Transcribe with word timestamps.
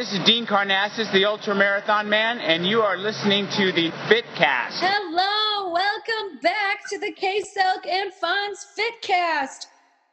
this 0.00 0.14
is 0.14 0.20
Dean 0.24 0.46
Karnazes, 0.46 1.12
the 1.12 1.26
Ultra 1.26 1.54
Marathon 1.54 2.08
Man, 2.08 2.38
and 2.38 2.64
you 2.64 2.80
are 2.80 2.96
listening 2.96 3.46
to 3.48 3.70
the 3.70 3.90
FitCast. 4.08 4.80
Hello, 4.80 5.74
welcome 5.74 6.38
back 6.40 6.88
to 6.88 6.98
the 6.98 7.12
K 7.12 7.42
Silk 7.42 7.86
and 7.86 8.10
Fonz 8.10 8.64
Fitcast. 8.78 9.66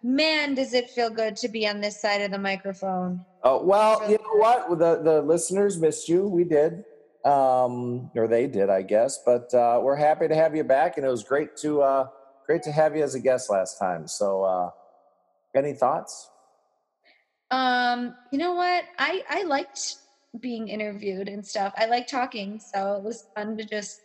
Man, 0.04 0.56
does 0.56 0.74
it 0.74 0.90
feel 0.90 1.10
good 1.10 1.38
to 1.38 1.48
be 1.48 1.66
on 1.66 1.80
this 1.80 2.02
side 2.02 2.20
of 2.20 2.32
the 2.32 2.38
microphone. 2.38 3.24
Oh 3.44 3.64
well, 3.64 4.02
you 4.12 4.18
know 4.18 4.36
what? 4.36 4.78
The 4.78 5.02
the 5.02 5.22
listeners 5.22 5.80
missed 5.80 6.10
you. 6.10 6.28
We 6.28 6.44
did, 6.44 6.84
um, 7.24 8.12
or 8.14 8.28
they 8.28 8.48
did, 8.48 8.70
I 8.70 8.82
guess. 8.82 9.22
But 9.26 9.54
uh, 9.54 9.80
we're 9.82 9.96
happy 9.96 10.28
to 10.28 10.36
have 10.36 10.54
you 10.54 10.66
back, 10.66 10.98
and 10.98 11.06
it 11.06 11.10
was 11.10 11.24
great 11.24 11.56
to 11.62 11.82
uh, 11.82 12.08
great 12.46 12.64
to 12.64 12.74
have 12.74 12.94
you 12.94 13.04
as 13.06 13.16
a 13.16 13.22
guest 13.22 13.50
last 13.50 13.80
time. 13.80 14.06
So, 14.10 14.44
uh, 14.44 14.70
any 15.56 15.72
thoughts? 15.72 16.30
Um, 17.52 18.16
you 18.32 18.38
know 18.38 18.54
what? 18.54 18.84
I 18.98 19.24
I 19.30 19.44
liked 19.44 19.96
being 20.40 20.68
interviewed 20.68 21.30
and 21.30 21.46
stuff. 21.46 21.74
I 21.78 21.86
like 21.86 22.08
talking, 22.08 22.60
so 22.60 22.96
it 22.96 23.04
was 23.04 23.26
fun 23.36 23.58
to 23.58 23.64
just 23.64 24.02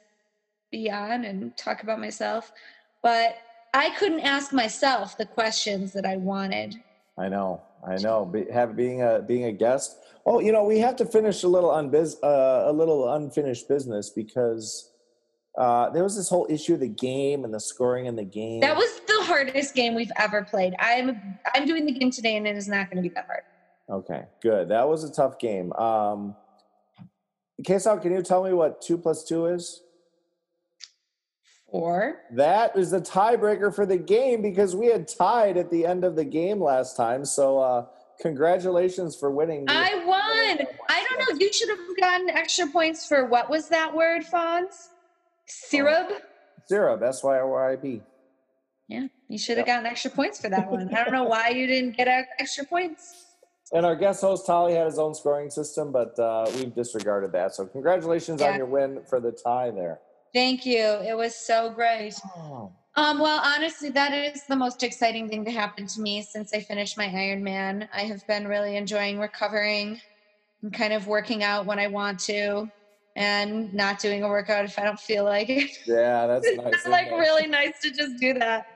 be 0.71 0.91
on 0.91 1.25
and 1.25 1.57
talk 1.57 1.83
about 1.83 2.01
myself. 2.01 2.53
But 3.03 3.37
I 3.75 3.91
couldn't 3.91 4.21
ask 4.21 4.53
myself 4.53 5.17
the 5.17 5.27
questions 5.27 5.93
that 5.93 6.07
I 6.07 6.17
wanted. 6.17 6.77
I 7.19 7.29
know, 7.29 7.63
I 7.87 7.97
know. 7.97 8.25
Be, 8.25 8.47
have 8.53 8.77
being 8.77 9.03
a 9.03 9.21
being 9.21 9.45
a 9.45 9.53
guest. 9.53 9.99
Oh, 10.25 10.39
you 10.41 10.53
know, 10.53 10.65
we 10.65 10.79
have 10.79 10.97
to 10.97 11.05
finish 11.05 11.43
a 11.43 11.49
little 11.49 11.71
unbiz, 11.71 12.15
uh, 12.23 12.71
a 12.71 12.73
little 12.73 13.13
unfinished 13.13 13.69
business 13.69 14.11
because 14.11 14.92
uh, 15.59 15.91
there 15.91 16.03
was 16.03 16.17
this 16.17 16.29
whole 16.29 16.47
issue 16.49 16.75
of 16.75 16.81
the 16.81 16.89
game 16.89 17.45
and 17.45 17.53
the 17.53 17.61
scoring 17.61 18.07
in 18.07 18.17
the 18.17 18.25
game. 18.25 18.61
That 18.61 18.77
was 18.77 19.01
the 19.07 19.23
hardest 19.25 19.75
game 19.75 19.95
we've 19.95 20.13
ever 20.17 20.43
played. 20.45 20.75
I'm 20.79 21.39
I'm 21.55 21.67
doing 21.67 21.85
the 21.87 21.93
game 21.93 22.11
today, 22.11 22.37
and 22.37 22.47
it 22.47 22.57
is 22.57 22.69
not 22.69 22.91
going 22.91 23.03
to 23.03 23.09
be 23.09 23.15
that 23.15 23.27
hard. 23.27 23.43
Okay, 23.91 24.25
good. 24.43 24.69
That 24.71 24.89
was 24.89 25.05
a 25.05 25.13
tough 25.13 25.39
game. 25.39 25.73
Um, 25.75 26.35
Kesal, 27.63 28.01
can 28.01 28.13
you 28.13 28.23
tell 28.23 28.43
me 28.43 28.53
what 28.53 28.81
two 28.81 28.97
plus 28.97 29.25
two 29.25 29.47
is? 29.47 29.83
Four. 31.71 32.17
That 32.33 32.77
is 32.77 32.91
the 32.91 33.01
tiebreaker 33.01 33.75
for 33.75 33.87
the 33.87 33.97
game 33.97 34.43
because 34.43 34.77
we 34.77 34.87
had 34.89 35.09
tied 35.09 35.57
at 35.57 35.71
the 35.71 35.87
end 35.87 36.05
of 36.05 36.17
the 36.17 36.25
game 36.25 36.61
last 36.63 36.97
time. 36.99 37.25
So, 37.25 37.59
uh, 37.59 37.87
congratulations 38.21 39.17
for 39.17 39.31
winning. 39.31 39.65
the- 39.65 39.73
I 39.73 40.05
won. 40.05 40.67
I 40.91 41.07
don't 41.09 41.19
know. 41.19 41.39
You 41.39 41.51
should 41.51 41.71
have 41.71 41.79
gotten 41.99 42.29
extra 42.29 42.67
points 42.67 43.07
for 43.07 43.25
what 43.25 43.49
was 43.49 43.69
that 43.69 43.95
word, 43.95 44.23
Fonz? 44.23 44.89
Syrup. 45.47 46.09
Syrup, 46.67 47.03
S 47.03 47.23
Y 47.23 47.37
R 47.39 47.49
Y 47.71 47.77
B. 47.77 48.03
Yeah, 48.89 49.07
you 49.29 49.39
should 49.39 49.57
have 49.59 49.67
gotten 49.67 49.87
extra 49.87 50.11
points 50.11 50.41
for 50.41 50.49
that 50.51 50.71
one. 50.71 50.95
I 50.95 51.05
don't 51.05 51.13
know 51.13 51.25
why 51.25 51.49
you 51.51 51.67
didn't 51.67 51.97
get 51.97 52.09
extra 52.39 52.65
points. 52.65 53.15
And 53.73 53.87
our 53.87 53.97
guest 53.97 54.21
host, 54.21 54.47
Tolly, 54.47 54.75
had 54.75 54.85
his 54.87 54.99
own 54.99 55.15
scoring 55.15 55.49
system, 55.49 55.93
but 55.93 56.19
uh, 56.19 56.45
we've 56.57 56.75
disregarded 56.75 57.33
that. 57.33 57.55
So, 57.55 57.65
congratulations 57.67 58.41
Yeah. 58.43 58.51
on 58.51 58.57
your 58.59 58.67
win 58.67 59.03
for 59.09 59.19
the 59.19 59.33
tie 59.33 59.71
there. 59.71 60.01
Thank 60.35 60.67
you. 60.67 60.79
It 60.83 61.17
was 61.17 61.35
so 61.35 61.71
great. 61.71 62.15
Oh. 62.37 62.73
Um, 62.97 63.19
well, 63.19 63.41
honestly, 63.43 63.89
that 63.91 64.13
is 64.13 64.45
the 64.47 64.57
most 64.57 64.83
exciting 64.83 65.29
thing 65.29 65.45
to 65.47 65.51
happen 65.51 65.87
to 65.87 66.01
me 66.03 66.21
since 66.23 66.53
I 66.53 66.61
finished 66.61 66.99
my 66.99 67.07
Ironman. 67.07 67.89
I 67.95 68.03
have 68.03 68.27
been 68.27 68.47
really 68.47 68.77
enjoying 68.77 69.19
recovering 69.19 69.99
and 70.63 70.73
kind 70.73 70.93
of 70.93 71.07
working 71.07 71.43
out 71.43 71.65
when 71.65 71.79
I 71.79 71.87
want 71.87 72.19
to 72.21 72.71
and 73.17 73.73
not 73.75 73.99
doing 73.99 74.23
a 74.23 74.29
workout 74.29 74.65
if 74.65 74.79
I 74.79 74.85
don't 74.85 75.01
feel 75.01 75.25
like 75.25 75.49
it. 75.49 75.71
Yeah, 75.87 76.27
that's 76.27 76.47
nice. 76.57 76.75
it's 76.75 76.87
like 76.87 77.11
really 77.11 77.47
nice 77.47 77.81
to 77.83 77.91
just 77.91 78.19
do 78.19 78.35
that. 78.35 78.67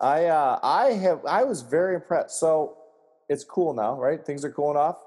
I 0.00 0.26
uh, 0.26 0.58
I 0.62 0.92
have 0.92 1.24
I 1.26 1.44
was 1.44 1.62
very 1.62 1.96
impressed. 1.96 2.38
So 2.38 2.76
it's 3.28 3.44
cool 3.44 3.74
now, 3.74 3.98
right? 3.98 4.24
Things 4.24 4.44
are 4.44 4.50
cooling 4.50 4.76
off. 4.76 4.98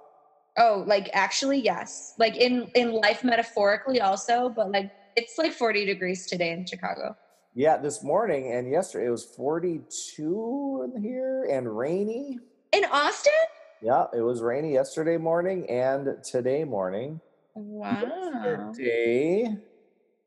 Oh, 0.57 0.83
like 0.85 1.09
actually, 1.13 1.59
yes. 1.59 2.13
Like 2.17 2.35
in 2.35 2.69
in 2.75 2.91
life 2.91 3.23
metaphorically 3.23 4.01
also, 4.01 4.49
but 4.49 4.71
like 4.71 4.91
it's 5.15 5.37
like 5.37 5.53
40 5.53 5.85
degrees 5.85 6.25
today 6.27 6.51
in 6.51 6.65
Chicago. 6.65 7.15
Yeah, 7.53 7.77
this 7.77 8.03
morning 8.03 8.53
and 8.53 8.69
yesterday 8.69 9.07
it 9.07 9.11
was 9.11 9.25
42 9.25 10.91
in 10.95 11.01
here 11.01 11.47
and 11.49 11.77
rainy. 11.77 12.39
In 12.71 12.85
Austin? 12.85 13.33
Yeah, 13.81 14.05
it 14.13 14.21
was 14.21 14.41
rainy 14.41 14.73
yesterday 14.73 15.17
morning 15.17 15.69
and 15.69 16.23
today 16.23 16.63
morning. 16.63 17.19
Wow. 17.55 18.01
Yesterday, 18.43 19.57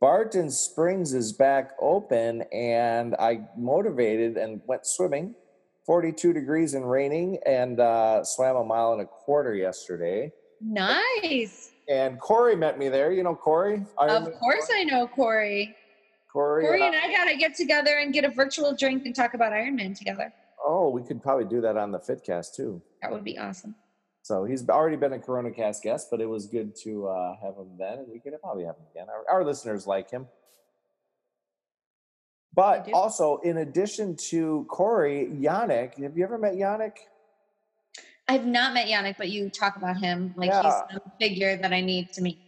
Barton 0.00 0.50
Springs 0.50 1.14
is 1.14 1.32
back 1.32 1.72
open, 1.80 2.42
and 2.52 3.14
I 3.16 3.40
motivated 3.56 4.36
and 4.36 4.60
went 4.66 4.86
swimming. 4.86 5.34
42 5.86 6.32
degrees 6.32 6.74
and 6.74 6.90
raining, 6.90 7.38
and 7.44 7.78
uh, 7.78 8.24
swam 8.24 8.56
a 8.56 8.64
mile 8.64 8.92
and 8.92 9.02
a 9.02 9.06
quarter 9.06 9.54
yesterday. 9.54 10.32
Nice. 10.60 11.72
And 11.90 12.18
Corey 12.18 12.56
met 12.56 12.78
me 12.78 12.88
there. 12.88 13.12
You 13.12 13.22
know 13.22 13.34
Corey? 13.34 13.84
Ironman 13.98 14.28
Of 14.28 14.34
course 14.34 14.68
I 14.72 14.84
know 14.84 15.06
Corey. 15.06 15.76
Corey. 16.32 16.64
Corey 16.64 16.82
and 16.82 16.96
I 16.96 17.12
gotta 17.12 17.36
get 17.36 17.54
together 17.54 17.98
and 17.98 18.12
get 18.12 18.24
a 18.24 18.30
virtual 18.30 18.74
drink 18.74 19.04
and 19.04 19.14
talk 19.14 19.34
about 19.34 19.52
Iron 19.52 19.76
Man 19.76 19.94
together. 19.94 20.32
oh, 20.64 20.88
we 20.88 21.02
could 21.02 21.22
probably 21.22 21.44
do 21.44 21.60
that 21.60 21.76
on 21.76 21.92
the 21.92 21.98
Fitcast 21.98 22.54
too. 22.56 22.80
That 23.02 23.12
would 23.12 23.24
be 23.24 23.38
awesome. 23.38 23.74
So 24.24 24.46
he's 24.46 24.66
already 24.70 24.96
been 24.96 25.12
a 25.12 25.18
Corona 25.18 25.50
Cast 25.50 25.82
guest, 25.82 26.08
but 26.10 26.18
it 26.18 26.24
was 26.24 26.46
good 26.46 26.74
to 26.76 27.08
uh, 27.08 27.36
have 27.42 27.58
him 27.58 27.76
then, 27.78 27.98
and 27.98 28.08
we 28.10 28.18
could 28.18 28.32
probably 28.40 28.64
have 28.64 28.74
him 28.76 28.86
again. 28.90 29.06
Our, 29.10 29.36
our 29.40 29.44
listeners 29.44 29.86
like 29.86 30.10
him. 30.10 30.26
But 32.54 32.88
also, 32.94 33.36
in 33.44 33.58
addition 33.58 34.16
to 34.30 34.64
Corey, 34.70 35.28
Yannick, 35.30 36.02
have 36.02 36.16
you 36.16 36.24
ever 36.24 36.38
met 36.38 36.54
Yannick? 36.54 36.96
I've 38.26 38.46
not 38.46 38.72
met 38.72 38.86
Yannick, 38.88 39.16
but 39.18 39.28
you 39.28 39.50
talk 39.50 39.76
about 39.76 39.98
him 39.98 40.32
like 40.38 40.48
Yeah. 40.48 40.62
he's 40.62 40.72
some 40.94 41.12
figure 41.20 41.58
that 41.58 41.74
I 41.74 41.82
need 41.82 42.10
to 42.14 42.22
meet. 42.22 42.38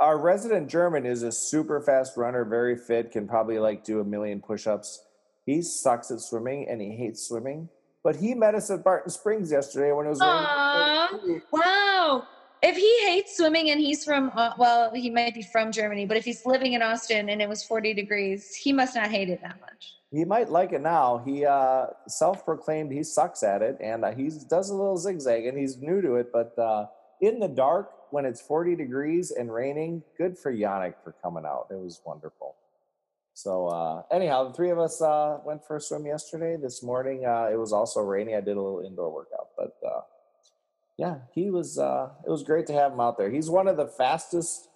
Our 0.00 0.18
resident 0.18 0.68
German 0.68 1.06
is 1.06 1.22
a 1.22 1.30
super 1.30 1.80
fast 1.80 2.16
runner, 2.16 2.44
very 2.44 2.76
fit, 2.76 3.12
can 3.12 3.28
probably 3.28 3.60
like 3.60 3.84
do 3.84 4.00
a 4.00 4.04
million 4.04 4.40
push-ups. 4.40 5.04
He 5.44 5.62
sucks 5.62 6.10
at 6.10 6.18
swimming 6.18 6.66
and 6.68 6.80
he 6.80 6.96
hates 6.96 7.28
swimming. 7.28 7.68
But 8.06 8.14
he 8.14 8.34
met 8.34 8.54
us 8.54 8.70
at 8.70 8.84
Barton 8.84 9.10
Springs 9.10 9.50
yesterday 9.50 9.90
when 9.90 10.06
it 10.06 10.10
was 10.10 10.20
raining. 10.20 11.42
Wow. 11.50 12.22
If 12.62 12.76
he 12.76 13.04
hates 13.04 13.36
swimming 13.36 13.70
and 13.70 13.80
he's 13.80 14.04
from, 14.04 14.30
uh, 14.36 14.52
well, 14.56 14.94
he 14.94 15.10
might 15.10 15.34
be 15.34 15.42
from 15.42 15.72
Germany, 15.72 16.06
but 16.06 16.16
if 16.16 16.24
he's 16.24 16.46
living 16.46 16.74
in 16.74 16.82
Austin 16.82 17.28
and 17.30 17.42
it 17.42 17.48
was 17.48 17.64
40 17.64 17.94
degrees, 17.94 18.54
he 18.54 18.72
must 18.72 18.94
not 18.94 19.08
hate 19.08 19.28
it 19.28 19.40
that 19.42 19.60
much. 19.60 19.96
He 20.12 20.24
might 20.24 20.50
like 20.50 20.72
it 20.72 20.82
now. 20.82 21.20
He 21.26 21.44
uh, 21.44 21.86
self-proclaimed 22.06 22.92
he 22.92 23.02
sucks 23.02 23.42
at 23.42 23.60
it, 23.60 23.76
and 23.80 24.04
uh, 24.04 24.12
he 24.12 24.30
does 24.48 24.70
a 24.70 24.74
little 24.76 24.96
zigzag, 24.96 25.44
and 25.46 25.58
he's 25.58 25.78
new 25.78 26.00
to 26.00 26.14
it. 26.14 26.30
But 26.32 26.56
uh, 26.56 26.86
in 27.20 27.40
the 27.40 27.48
dark, 27.48 27.90
when 28.12 28.24
it's 28.24 28.40
40 28.40 28.76
degrees 28.76 29.32
and 29.32 29.52
raining, 29.52 30.04
good 30.16 30.38
for 30.38 30.52
Yannick 30.52 30.94
for 31.02 31.16
coming 31.24 31.44
out. 31.44 31.66
It 31.72 31.80
was 31.80 32.00
wonderful. 32.06 32.54
So 33.36 33.66
uh, 33.66 34.02
anyhow, 34.10 34.48
the 34.48 34.54
three 34.54 34.70
of 34.70 34.78
us 34.78 35.02
uh, 35.02 35.40
went 35.44 35.62
for 35.62 35.76
a 35.76 35.80
swim 35.80 36.06
yesterday. 36.06 36.56
This 36.56 36.82
morning, 36.82 37.26
uh, 37.26 37.50
it 37.52 37.58
was 37.58 37.70
also 37.70 38.00
rainy. 38.00 38.34
I 38.34 38.40
did 38.40 38.56
a 38.56 38.62
little 38.62 38.80
indoor 38.80 39.12
workout, 39.12 39.48
but 39.58 39.76
uh, 39.86 40.00
yeah, 40.96 41.16
he 41.34 41.50
was. 41.50 41.78
Uh, 41.78 42.08
it 42.26 42.30
was 42.30 42.42
great 42.42 42.66
to 42.68 42.72
have 42.72 42.92
him 42.92 43.00
out 43.00 43.18
there. 43.18 43.28
He's 43.28 43.50
one 43.50 43.68
of 43.68 43.76
the 43.76 43.88
fastest 43.88 44.68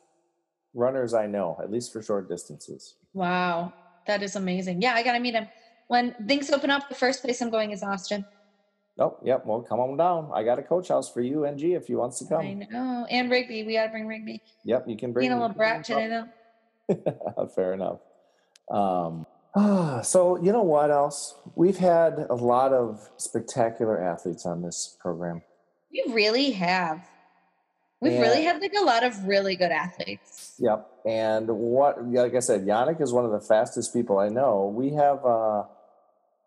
runners 0.74 1.14
I 1.14 1.26
know, 1.26 1.58
at 1.62 1.70
least 1.70 1.90
for 1.90 2.02
short 2.02 2.28
distances. 2.28 2.96
Wow. 3.14 3.72
That 4.06 4.22
is 4.22 4.36
amazing. 4.36 4.82
Yeah, 4.82 4.92
I 4.92 5.02
got 5.02 5.12
to 5.12 5.20
meet 5.20 5.34
him. 5.34 5.48
When 5.88 6.14
things 6.26 6.50
open 6.50 6.70
up, 6.70 6.90
the 6.90 6.94
first 6.94 7.22
place 7.22 7.40
I'm 7.40 7.48
going 7.48 7.70
is 7.70 7.82
Austin. 7.82 8.26
Oh, 8.98 9.16
yep. 9.24 9.46
Well, 9.46 9.62
come 9.62 9.80
on 9.80 9.96
down. 9.96 10.30
I 10.34 10.44
got 10.44 10.58
a 10.58 10.62
coach 10.62 10.88
house 10.88 11.10
for 11.10 11.22
you, 11.22 11.46
NG, 11.46 11.72
if 11.72 11.88
you 11.88 11.96
wants 11.96 12.18
to 12.18 12.26
come. 12.26 12.40
I 12.44 12.52
know. 12.52 13.06
And 13.08 13.30
Rigby. 13.30 13.62
We 13.62 13.72
got 13.72 13.84
to 13.84 13.90
bring 13.90 14.06
Rigby. 14.06 14.42
Yep, 14.66 14.84
you 14.86 14.98
can 14.98 15.12
bring. 15.14 15.22
Being 15.22 15.32
a 15.32 15.40
little 15.40 15.56
brat 15.56 15.82
today, 15.82 16.08
though. 16.08 17.46
Fair 17.54 17.72
enough. 17.72 18.00
Um, 18.70 19.26
so 20.02 20.38
you 20.42 20.52
know 20.52 20.62
what 20.62 20.90
else? 20.90 21.34
We've 21.56 21.76
had 21.78 22.26
a 22.30 22.34
lot 22.34 22.72
of 22.72 23.08
spectacular 23.16 24.00
athletes 24.00 24.46
on 24.46 24.62
this 24.62 24.96
program. 25.00 25.42
We 25.92 26.04
really 26.12 26.52
have. 26.52 27.04
We've 28.00 28.18
really 28.18 28.44
had 28.44 28.62
like 28.62 28.72
a 28.80 28.84
lot 28.84 29.04
of 29.04 29.26
really 29.26 29.56
good 29.56 29.72
athletes. 29.72 30.54
Yep. 30.58 30.88
And 31.04 31.48
what, 31.48 32.02
like 32.10 32.34
I 32.34 32.38
said, 32.40 32.64
Yannick 32.64 33.00
is 33.02 33.12
one 33.12 33.26
of 33.26 33.30
the 33.30 33.40
fastest 33.40 33.92
people 33.92 34.18
I 34.18 34.28
know. 34.30 34.72
We 34.74 34.94
have 34.94 35.22
uh, 35.24 35.64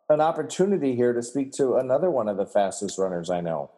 an 0.09 0.19
opportunity 0.19 0.95
here 0.95 1.13
to 1.13 1.21
speak 1.21 1.51
to 1.53 1.75
another 1.75 2.09
one 2.09 2.27
of 2.27 2.37
the 2.37 2.45
fastest 2.47 2.97
runners 2.97 3.29
I 3.29 3.41
know. 3.41 3.69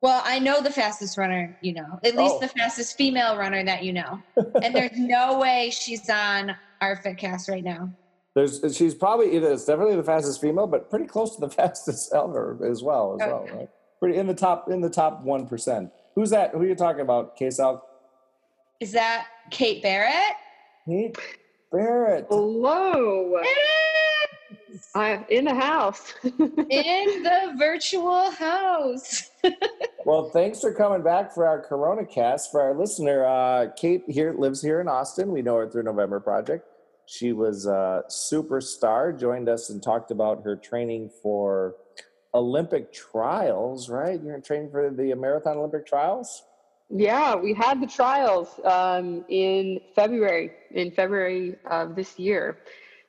Well, 0.00 0.22
I 0.24 0.38
know 0.40 0.62
the 0.62 0.70
fastest 0.70 1.16
runner 1.18 1.56
you 1.60 1.74
know, 1.74 2.00
at 2.02 2.16
least 2.16 2.34
Oh. 2.36 2.40
the 2.40 2.48
fastest 2.48 2.96
female 2.96 3.36
runner 3.36 3.62
that 3.62 3.84
you 3.84 3.92
know. 3.92 4.20
and 4.62 4.74
there's 4.74 4.90
no 4.96 5.38
way 5.38 5.70
she's 5.70 6.08
on 6.10 6.56
our 6.80 6.96
FitCast 6.96 7.48
right 7.48 7.64
now. 7.64 7.92
There's, 8.34 8.60
she's 8.76 8.94
probably 8.94 9.34
either 9.34 9.52
it's 9.52 9.64
definitely 9.64 9.96
the 9.96 10.04
fastest 10.04 10.40
female, 10.40 10.66
but 10.66 10.88
pretty 10.88 11.06
close 11.06 11.34
to 11.34 11.40
the 11.40 11.50
fastest 11.50 12.12
ever 12.14 12.58
as 12.64 12.82
well. 12.82 13.18
As 13.20 13.26
well, 13.26 13.48
right? 13.52 13.68
Pretty 13.98 14.18
in 14.18 14.26
the 14.26 14.34
top 14.34 14.70
in 14.70 14.80
the 14.80 14.90
top 14.90 15.22
one 15.22 15.46
percent. 15.46 15.90
Who's 16.14 16.30
that? 16.30 16.52
Who 16.52 16.60
are 16.60 16.66
you 16.66 16.74
talking 16.74 17.02
about? 17.02 17.36
K-Sal? 17.36 17.86
Is 18.80 18.92
that 18.92 19.26
Cate 19.50 19.82
Barrett? 19.82 20.36
Cate 20.86 21.18
Barrett. 21.70 22.26
Hello. 22.30 23.36
It 23.36 23.46
is! 24.72 24.88
I'm 24.94 25.24
in 25.28 25.44
the 25.44 25.54
house. 25.54 26.14
in 26.24 27.22
the 27.22 27.54
virtual 27.58 28.30
house. 28.30 29.30
well, 30.06 30.30
thanks 30.30 30.60
for 30.60 30.72
coming 30.72 31.02
back 31.02 31.34
for 31.34 31.46
our 31.46 31.60
Corona 31.60 32.06
cast. 32.06 32.50
For 32.50 32.60
our 32.62 32.74
listener, 32.74 33.24
uh, 33.24 33.68
Cate 33.76 34.04
here 34.08 34.32
lives 34.32 34.62
here 34.62 34.80
in 34.80 34.88
Austin. 34.88 35.30
We 35.30 35.42
know 35.42 35.56
her 35.56 35.68
through 35.68 35.84
November 35.84 36.20
Project. 36.20 36.66
She 37.10 37.32
was 37.32 37.66
a 37.66 38.04
superstar, 38.08 39.18
joined 39.18 39.48
us 39.48 39.68
and 39.68 39.82
talked 39.82 40.12
about 40.12 40.44
her 40.44 40.54
training 40.54 41.10
for 41.20 41.74
Olympic 42.32 42.92
trials, 42.92 43.88
right? 43.88 44.22
You're 44.22 44.38
training 44.38 44.70
for 44.70 44.90
the 44.90 45.12
Marathon 45.14 45.58
Olympic 45.58 45.84
trials? 45.84 46.44
Yeah, 46.88 47.34
we 47.34 47.52
had 47.52 47.82
the 47.82 47.88
trials 47.88 48.60
um, 48.62 49.24
in 49.28 49.80
February, 49.92 50.52
in 50.70 50.92
February 50.92 51.56
of 51.68 51.96
this 51.96 52.16
year. 52.16 52.60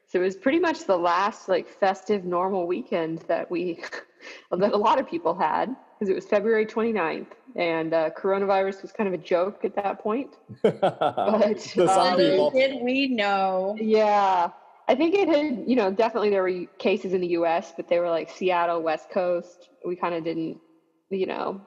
So 0.07 0.19
it 0.19 0.23
was 0.23 0.35
pretty 0.35 0.59
much 0.59 0.85
the 0.85 0.97
last 0.97 1.47
like 1.47 1.69
festive 1.69 2.25
normal 2.25 2.65
weekend 2.65 3.19
that 3.27 3.51
we, 3.51 3.83
that 4.51 4.73
a 4.73 4.77
lot 4.77 4.99
of 4.99 5.07
people 5.07 5.35
had 5.35 5.75
because 5.99 6.09
it 6.09 6.15
was 6.15 6.25
February 6.25 6.65
29th 6.65 7.27
and 7.55 7.93
uh, 7.93 8.09
coronavirus 8.11 8.81
was 8.81 8.91
kind 8.91 9.07
of 9.07 9.13
a 9.13 9.23
joke 9.23 9.63
at 9.65 9.75
that 9.75 9.99
point. 9.99 10.35
but, 10.61 10.83
um, 10.83 12.53
did 12.53 12.81
we 12.81 13.07
know? 13.07 13.75
Yeah. 13.79 14.49
I 14.87 14.95
think 14.95 15.15
it 15.15 15.27
had, 15.27 15.63
you 15.67 15.75
know, 15.75 15.91
definitely 15.91 16.29
there 16.29 16.43
were 16.43 16.65
cases 16.77 17.13
in 17.13 17.21
the 17.21 17.29
US, 17.29 17.73
but 17.75 17.87
they 17.87 17.99
were 17.99 18.09
like 18.09 18.29
Seattle, 18.29 18.81
West 18.81 19.09
Coast. 19.09 19.69
We 19.85 19.95
kind 19.95 20.15
of 20.15 20.23
didn't, 20.23 20.59
you 21.09 21.27
know, 21.27 21.61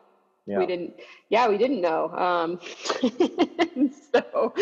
yeah. 0.46 0.58
we 0.58 0.66
didn't, 0.66 0.94
yeah, 1.30 1.48
we 1.48 1.56
didn't 1.56 1.80
know. 1.80 2.10
Um, 2.10 2.60
so, 4.14 4.54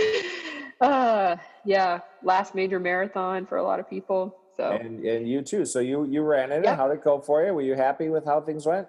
uh, 0.81 1.37
yeah, 1.65 2.01
last 2.23 2.55
major 2.55 2.79
marathon 2.79 3.47
for 3.47 3.57
a 3.59 3.63
lot 3.65 3.81
of 3.81 3.89
people. 3.89 4.37
So 4.57 4.71
and 4.71 5.05
and 5.05 5.27
you 5.27 5.41
too. 5.43 5.65
So 5.65 5.81
you 5.81 6.05
you 6.05 6.23
ran 6.23 6.53
it. 6.53 6.63
Yep. 6.65 6.77
How 6.77 6.89
did 6.89 6.99
it 6.99 7.05
go 7.05 7.21
for 7.21 7.43
you? 7.45 7.55
Were 7.55 7.63
you 7.63 7.75
happy 7.75 8.11
with 8.11 8.25
how 8.25 8.41
things 8.43 8.67
went? 8.67 8.87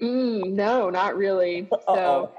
Mm, 0.00 0.52
no, 0.52 0.90
not 0.90 1.16
really. 1.16 1.68
So, 1.88 2.30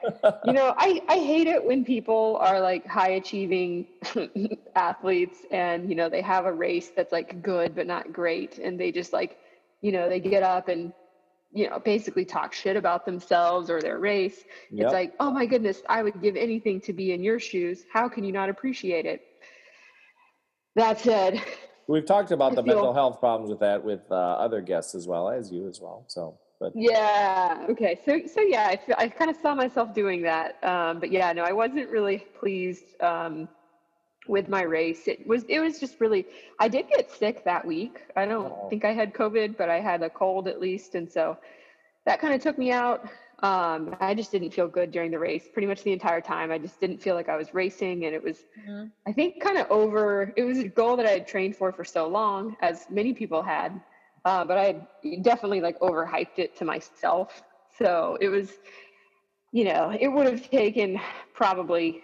you 0.46 0.54
know, 0.54 0.76
I, 0.78 1.02
I 1.10 1.16
hate 1.16 1.48
it 1.48 1.64
when 1.64 1.84
people 1.84 2.38
are 2.40 2.62
like 2.62 2.86
high 2.86 3.12
achieving 3.12 3.88
athletes 4.76 5.40
and, 5.50 5.90
you 5.90 5.96
know, 5.96 6.08
they 6.08 6.22
have 6.22 6.46
a 6.46 6.54
race 6.54 6.92
that's 6.96 7.12
like 7.12 7.42
good, 7.42 7.74
but 7.76 7.88
not 7.88 8.14
great. 8.14 8.60
And 8.60 8.80
they 8.80 8.92
just 8.92 9.12
like, 9.12 9.40
you 9.82 9.92
know, 9.92 10.08
they 10.08 10.20
get 10.20 10.44
up 10.44 10.68
and, 10.68 10.94
you 11.52 11.68
know, 11.68 11.80
basically 11.80 12.26
talk 12.26 12.54
shit 12.54 12.78
about 12.78 13.06
themselves 13.06 13.72
or 13.72 13.82
their 13.82 13.98
race. 13.98 14.44
Yep. 14.70 14.86
It's 14.86 14.94
like, 14.94 15.14
oh 15.20 15.32
my 15.32 15.48
goodness, 15.48 15.82
I 15.90 16.04
would 16.04 16.22
give 16.22 16.36
anything 16.36 16.80
to 16.82 16.94
be 16.94 17.12
in 17.12 17.24
your 17.24 17.40
shoes. 17.40 17.86
How 17.92 18.08
can 18.08 18.24
you 18.24 18.32
not 18.32 18.50
appreciate 18.50 19.08
it? 19.08 19.22
That 20.76 21.00
said, 21.00 21.42
we've 21.88 22.06
talked 22.06 22.32
about 22.32 22.52
I 22.52 22.56
the 22.56 22.64
feel, 22.64 22.76
mental 22.76 22.94
health 22.94 23.20
problems 23.20 23.50
with 23.50 23.60
that 23.62 23.84
with 23.84 24.02
uh, 24.12 24.14
other 24.14 24.62
guests 24.62 24.94
as 24.94 25.08
well 25.08 25.30
as 25.30 25.52
you 25.52 25.68
as 25.68 25.82
well. 25.82 26.06
So, 26.08 26.38
but 26.60 26.72
yeah, 26.76 27.66
okay. 27.70 28.00
So, 28.06 28.22
so 28.28 28.42
yeah, 28.42 28.68
I 28.68 28.76
feel, 28.78 28.96
I 28.98 29.08
kind 29.08 29.30
of 29.30 29.38
saw 29.38 29.56
myself 29.56 29.94
doing 29.94 30.22
that. 30.24 30.64
Um, 30.64 31.00
but 31.00 31.12
yeah, 31.12 31.32
no, 31.34 31.44
I 31.44 31.52
wasn't 31.52 31.90
really 31.90 32.20
pleased 32.40 33.02
um, 33.02 33.48
with 34.28 34.50
my 34.50 34.64
race. 34.64 35.08
It 35.08 35.26
was, 35.26 35.44
it 35.48 35.60
was 35.60 35.80
just 35.80 36.00
really. 36.00 36.26
I 36.60 36.68
did 36.68 36.90
get 36.90 37.12
sick 37.12 37.44
that 37.46 37.66
week. 37.66 38.02
I 38.16 38.26
don't 38.26 38.52
oh. 38.52 38.68
think 38.70 38.86
I 38.86 38.94
had 38.94 39.14
COVID, 39.14 39.58
but 39.58 39.70
I 39.70 39.80
had 39.80 40.04
a 40.04 40.10
cold 40.10 40.48
at 40.48 40.60
least, 40.60 40.96
and 40.96 41.10
so 41.10 41.38
that 42.06 42.20
kind 42.20 42.34
of 42.34 42.42
took 42.42 42.58
me 42.58 42.72
out. 42.72 43.08
Um, 43.42 43.96
I 44.02 44.14
just 44.14 44.32
didn't 44.32 44.52
feel 44.52 44.68
good 44.68 44.92
during 44.92 45.12
the 45.12 45.20
race 45.20 45.48
pretty 45.52 45.68
much 45.68 45.84
the 45.84 45.94
entire 45.94 46.20
time. 46.20 46.52
I 46.52 46.58
just 46.58 46.80
didn't 46.80 47.02
feel 47.02 47.16
like 47.16 47.30
I 47.30 47.38
was 47.38 47.54
racing. 47.54 48.06
And 48.06 48.14
it 48.14 48.22
was, 48.22 48.44
mm-hmm. 48.60 48.88
I 49.08 49.14
think, 49.14 49.42
kind 49.42 49.58
of 49.58 49.70
over, 49.72 50.34
it 50.36 50.44
was 50.44 50.60
a 50.60 50.68
goal 50.68 50.98
that 50.98 51.06
I 51.06 51.12
had 51.12 51.28
trained 51.28 51.56
for 51.56 51.72
for 51.72 51.86
so 51.86 52.08
long, 52.08 52.58
as 52.62 52.88
many 52.90 53.14
people 53.14 53.42
had. 53.42 53.80
Uh, 54.26 54.46
but 54.46 54.58
I 54.58 54.88
definitely 55.22 55.62
like 55.62 55.80
overhyped 55.80 56.38
it 56.38 56.58
to 56.58 56.66
myself. 56.66 57.42
So 57.78 58.18
it 58.20 58.30
was, 58.30 58.52
you 59.52 59.64
know, 59.64 59.96
it 59.98 60.08
would 60.08 60.26
have 60.26 60.50
taken 60.50 61.00
probably, 61.34 62.02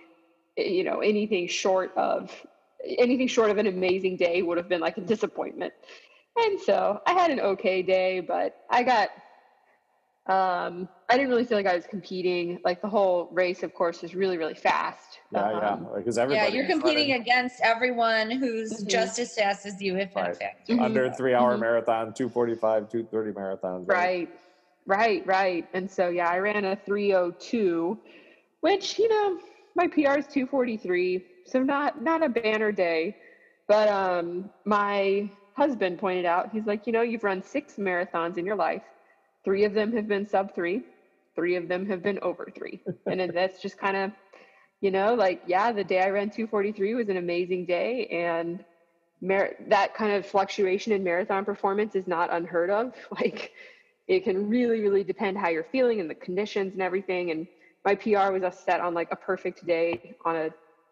you 0.58 0.84
know, 0.84 1.00
anything 1.00 1.48
short 1.48 1.92
of 1.98 2.32
anything 2.86 3.28
short 3.28 3.50
of 3.50 3.58
an 3.58 3.68
amazing 3.68 4.16
day 4.16 4.42
would 4.42 4.58
have 4.58 4.70
been 4.70 4.82
like 4.82 4.98
a 4.98 5.02
disappointment. 5.02 5.74
And 6.38 6.60
so 6.60 7.02
I 7.06 7.14
had 7.14 7.32
an 7.32 7.40
okay 7.40 7.82
day, 7.82 8.20
but 8.20 8.58
I 8.70 8.84
got 8.84 9.10
um, 10.28 10.90
I 11.08 11.18
didn't 11.18 11.30
really 11.30 11.46
feel 11.46 11.58
like 11.58 11.68
I 11.68 11.76
was 11.76 11.86
competing. 11.86 12.60
Like 12.64 12.82
the 12.82 12.90
whole 12.90 13.30
race, 13.32 13.62
of 13.62 13.76
course, 13.76 14.04
is 14.04 14.16
really, 14.16 14.38
really 14.38 14.56
fast. 14.56 15.20
Yeah, 15.32 15.42
um, 15.42 15.60
yeah, 15.62 15.98
because 15.98 16.18
everybody. 16.18 16.48
Yeah, 16.48 16.54
you're 16.54 16.68
competing 16.68 17.10
running. 17.12 17.22
against 17.22 17.62
everyone 17.62 18.32
who's 18.32 18.74
mm-hmm. 18.74 18.88
just 18.88 19.20
as 19.20 19.36
fast 19.36 19.68
as 19.68 19.80
you, 19.80 19.98
if 19.98 20.16
right. 20.16 20.30
in 20.30 20.36
fact. 20.36 20.68
Mm-hmm. 20.68 20.82
Under 20.82 21.12
three 21.12 21.36
hour 21.36 21.52
mm-hmm. 21.52 21.62
marathon, 21.62 22.14
245, 22.14 22.90
230 22.90 23.32
marathons. 23.32 23.88
Right? 23.88 24.28
right, 24.88 24.98
right, 24.98 25.28
right. 25.28 25.70
And 25.76 25.90
so, 25.90 26.10
yeah, 26.10 26.28
I 26.28 26.40
ran 26.40 26.66
a 26.66 26.76
302, 26.76 28.00
which, 28.62 28.98
you 28.98 29.08
know, 29.08 29.40
my 29.76 29.88
PR 29.88 30.18
is 30.18 30.26
243. 30.26 31.24
So 31.46 31.62
not, 31.62 32.02
not 32.02 32.24
a 32.24 32.30
banner 32.30 32.72
day, 32.72 33.16
but, 33.68 33.88
um, 33.90 34.50
my 34.64 35.30
husband 35.54 36.00
pointed 36.00 36.26
out, 36.26 36.50
he's 36.52 36.66
like, 36.66 36.88
you 36.88 36.94
know, 36.94 37.04
you've 37.04 37.24
run 37.24 37.44
six 37.44 37.76
marathons 37.76 38.40
in 38.40 38.46
your 38.48 38.56
life 38.56 38.82
Three 39.46 39.64
of 39.64 39.74
them 39.74 39.96
have 39.96 40.08
been 40.08 40.28
sub 40.28 40.54
three, 40.56 40.82
three 41.36 41.56
of 41.56 41.68
them 41.68 41.86
have 41.86 42.04
been 42.04 42.20
over 42.20 42.52
three. 42.54 42.82
and 43.06 43.32
that's 43.34 43.62
just 43.62 43.78
kind 43.78 43.96
of, 43.96 44.12
you 44.82 44.92
know, 44.92 45.14
like, 45.14 45.44
yeah, 45.48 45.72
the 45.72 45.84
day 45.84 46.02
I 46.02 46.10
ran 46.10 46.30
243 46.30 46.96
was 46.96 47.10
an 47.10 47.18
amazing 47.18 47.66
day. 47.66 48.08
And 48.08 48.66
mar- 49.22 49.54
that 49.68 49.94
kind 49.94 50.14
of 50.14 50.26
fluctuation 50.26 50.92
in 50.92 51.04
marathon 51.04 51.46
performance 51.46 51.96
is 51.96 52.08
not 52.08 52.34
unheard 52.34 52.70
of. 52.70 52.94
Like, 53.12 53.54
it 54.08 54.24
can 54.24 54.50
really, 54.50 54.82
really 54.82 55.04
depend 55.04 55.38
how 55.38 55.50
you're 55.50 55.66
feeling 55.72 56.00
and 56.00 56.10
the 56.10 56.16
conditions 56.16 56.74
and 56.74 56.82
everything. 56.82 57.32
And 57.32 57.48
my 57.84 57.96
PR 57.96 58.32
was 58.32 58.44
set 58.56 58.80
on 58.80 58.94
like 58.94 59.12
a 59.12 59.16
perfect 59.16 59.66
day 59.66 60.16
on 60.26 60.36
a 60.36 60.50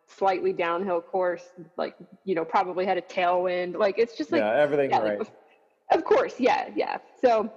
slightly 0.07 0.53
downhill 0.53 1.01
course, 1.01 1.43
like, 1.77 1.95
you 2.23 2.35
know, 2.35 2.45
probably 2.45 2.85
had 2.85 2.97
a 2.97 3.01
tailwind. 3.01 3.77
Like, 3.77 3.97
it's 3.97 4.15
just 4.15 4.31
like, 4.31 4.41
yeah, 4.41 4.55
everything 4.55 4.91
yeah, 4.91 4.99
right. 4.99 5.19
Like, 5.19 5.31
of 5.91 6.03
course, 6.03 6.39
yeah, 6.39 6.69
yeah. 6.75 6.97
So, 7.21 7.51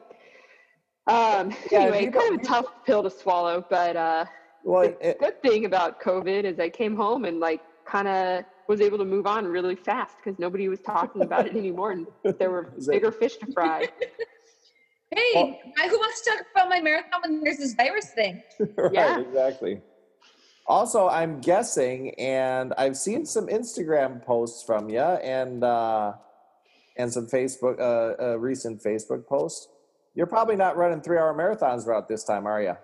um, 1.06 1.54
yeah, 1.70 1.80
anyway, 1.80 2.10
kind 2.10 2.34
of 2.34 2.40
a 2.40 2.44
tough 2.44 2.66
pill 2.84 3.02
to 3.02 3.10
swallow, 3.10 3.64
but 3.68 3.96
uh, 3.96 4.24
well, 4.64 4.88
the 4.88 5.10
it, 5.10 5.18
good 5.18 5.40
thing 5.42 5.64
about 5.64 6.00
COVID 6.00 6.44
is 6.44 6.58
I 6.58 6.68
came 6.68 6.96
home 6.96 7.24
and 7.24 7.40
like 7.40 7.62
kind 7.84 8.08
of 8.08 8.44
was 8.68 8.80
able 8.80 8.98
to 8.98 9.04
move 9.04 9.26
on 9.26 9.46
really 9.46 9.76
fast 9.76 10.16
because 10.16 10.38
nobody 10.38 10.68
was 10.68 10.80
talking 10.80 11.22
about 11.22 11.46
it 11.46 11.56
anymore, 11.56 11.92
and 11.92 12.06
there 12.38 12.50
were 12.50 12.72
bigger 12.86 13.12
fish 13.12 13.36
to 13.36 13.52
fry. 13.52 13.88
Hey, 15.14 15.32
well, 15.36 15.88
who 15.88 15.98
wants 15.98 16.20
to 16.22 16.30
talk 16.30 16.40
about 16.52 16.68
my 16.68 16.80
marathon 16.80 17.20
when 17.22 17.44
there's 17.44 17.58
this 17.58 17.74
virus 17.74 18.10
thing? 18.10 18.42
right, 18.76 18.92
yeah. 18.92 19.20
exactly. 19.20 19.80
Also, 20.66 21.08
I'm 21.08 21.40
guessing, 21.40 22.12
and 22.18 22.74
I've 22.76 22.96
seen 22.96 23.24
some 23.24 23.46
Instagram 23.46 24.24
posts 24.24 24.64
from 24.64 24.88
you, 24.90 24.98
and 24.98 25.62
uh, 25.62 26.14
and 26.96 27.12
some 27.12 27.28
Facebook, 27.28 27.78
uh, 27.78 28.20
uh, 28.20 28.38
recent 28.38 28.82
Facebook 28.82 29.26
posts. 29.26 29.68
You're 30.16 30.26
probably 30.26 30.56
not 30.56 30.78
running 30.78 31.02
three 31.02 31.18
hour 31.18 31.34
marathons 31.34 31.84
about 31.84 32.08
this 32.08 32.24
time, 32.24 32.46
are 32.46 32.62
you? 32.62 32.74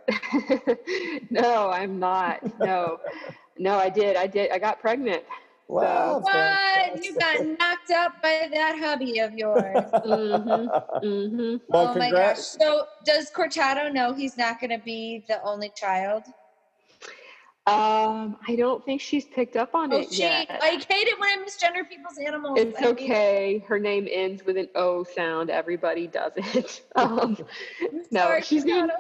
no, 1.30 1.70
I'm 1.70 1.98
not. 1.98 2.40
No, 2.60 3.00
no, 3.58 3.78
I 3.78 3.88
did. 3.88 4.16
I 4.16 4.26
did. 4.26 4.50
I 4.50 4.58
got 4.58 4.80
pregnant. 4.80 5.24
Wow. 5.66 6.20
So. 6.20 6.30
What? 6.30 7.02
You 7.02 7.14
got 7.18 7.40
knocked 7.40 7.90
up 7.90 8.20
by 8.20 8.50
that 8.52 8.78
hubby 8.78 9.18
of 9.20 9.32
yours. 9.32 9.62
mm-hmm. 9.64 11.06
Mm-hmm. 11.06 11.56
Well, 11.68 11.88
oh 11.88 11.92
congrats. 11.94 11.96
my 11.96 12.10
gosh. 12.10 12.38
So 12.38 12.84
does 13.06 13.30
Cortado 13.30 13.90
know 13.90 14.12
he's 14.12 14.36
not 14.36 14.60
going 14.60 14.78
to 14.78 14.84
be 14.84 15.24
the 15.26 15.42
only 15.42 15.70
child? 15.74 16.24
Um, 17.64 18.38
I 18.48 18.56
don't 18.56 18.84
think 18.84 19.00
she's 19.00 19.24
picked 19.24 19.54
up 19.54 19.72
on 19.72 19.92
oh, 19.92 19.98
it 19.98 20.12
she, 20.12 20.22
yet. 20.22 20.48
I 20.50 20.84
hate 20.88 21.06
it 21.06 21.20
when 21.20 21.28
I 21.28 21.44
misgender 21.44 21.88
people's 21.88 22.18
animals. 22.18 22.58
It's 22.58 22.76
I 22.82 22.86
okay. 22.86 23.64
Her 23.68 23.78
name 23.78 24.08
ends 24.10 24.44
with 24.44 24.56
an 24.56 24.68
O 24.74 25.04
sound. 25.04 25.48
Everybody 25.48 26.08
does 26.08 26.32
it. 26.36 26.82
Um, 26.96 27.38
no, 28.10 28.20
Sorry, 28.20 28.42
she's 28.42 28.64
named, 28.64 28.90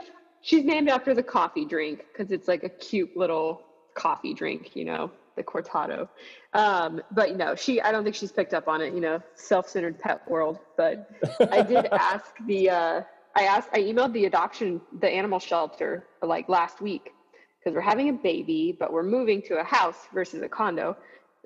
she's 0.42 0.64
named 0.64 0.88
after 0.88 1.12
the 1.12 1.22
coffee 1.22 1.64
drink 1.64 2.04
because 2.12 2.30
it's 2.30 2.46
like 2.46 2.62
a 2.62 2.68
cute 2.68 3.16
little 3.16 3.62
coffee 3.94 4.32
drink, 4.32 4.74
you 4.74 4.84
know, 4.84 5.10
the 5.36 5.42
cortado. 5.42 6.08
Um, 6.54 7.02
but 7.10 7.36
no, 7.36 7.54
she. 7.56 7.80
I 7.80 7.90
don't 7.90 8.04
think 8.04 8.14
she's 8.14 8.32
picked 8.32 8.54
up 8.54 8.68
on 8.68 8.80
it. 8.80 8.94
You 8.94 9.00
know, 9.00 9.22
self-centered 9.34 9.98
pet 9.98 10.22
world. 10.30 10.60
But 10.76 11.10
I 11.50 11.62
did 11.62 11.86
ask 11.92 12.34
the. 12.46 12.70
Uh, 12.70 13.02
I 13.34 13.42
asked. 13.42 13.70
I 13.72 13.80
emailed 13.80 14.12
the 14.12 14.26
adoption, 14.26 14.80
the 15.00 15.08
animal 15.08 15.40
shelter, 15.40 16.06
like 16.22 16.48
last 16.48 16.80
week 16.80 17.12
because 17.62 17.74
we're 17.74 17.80
having 17.80 18.08
a 18.08 18.12
baby, 18.12 18.76
but 18.78 18.92
we're 18.92 19.02
moving 19.02 19.40
to 19.42 19.60
a 19.60 19.64
house 19.64 20.08
versus 20.12 20.42
a 20.42 20.48
condo. 20.48 20.96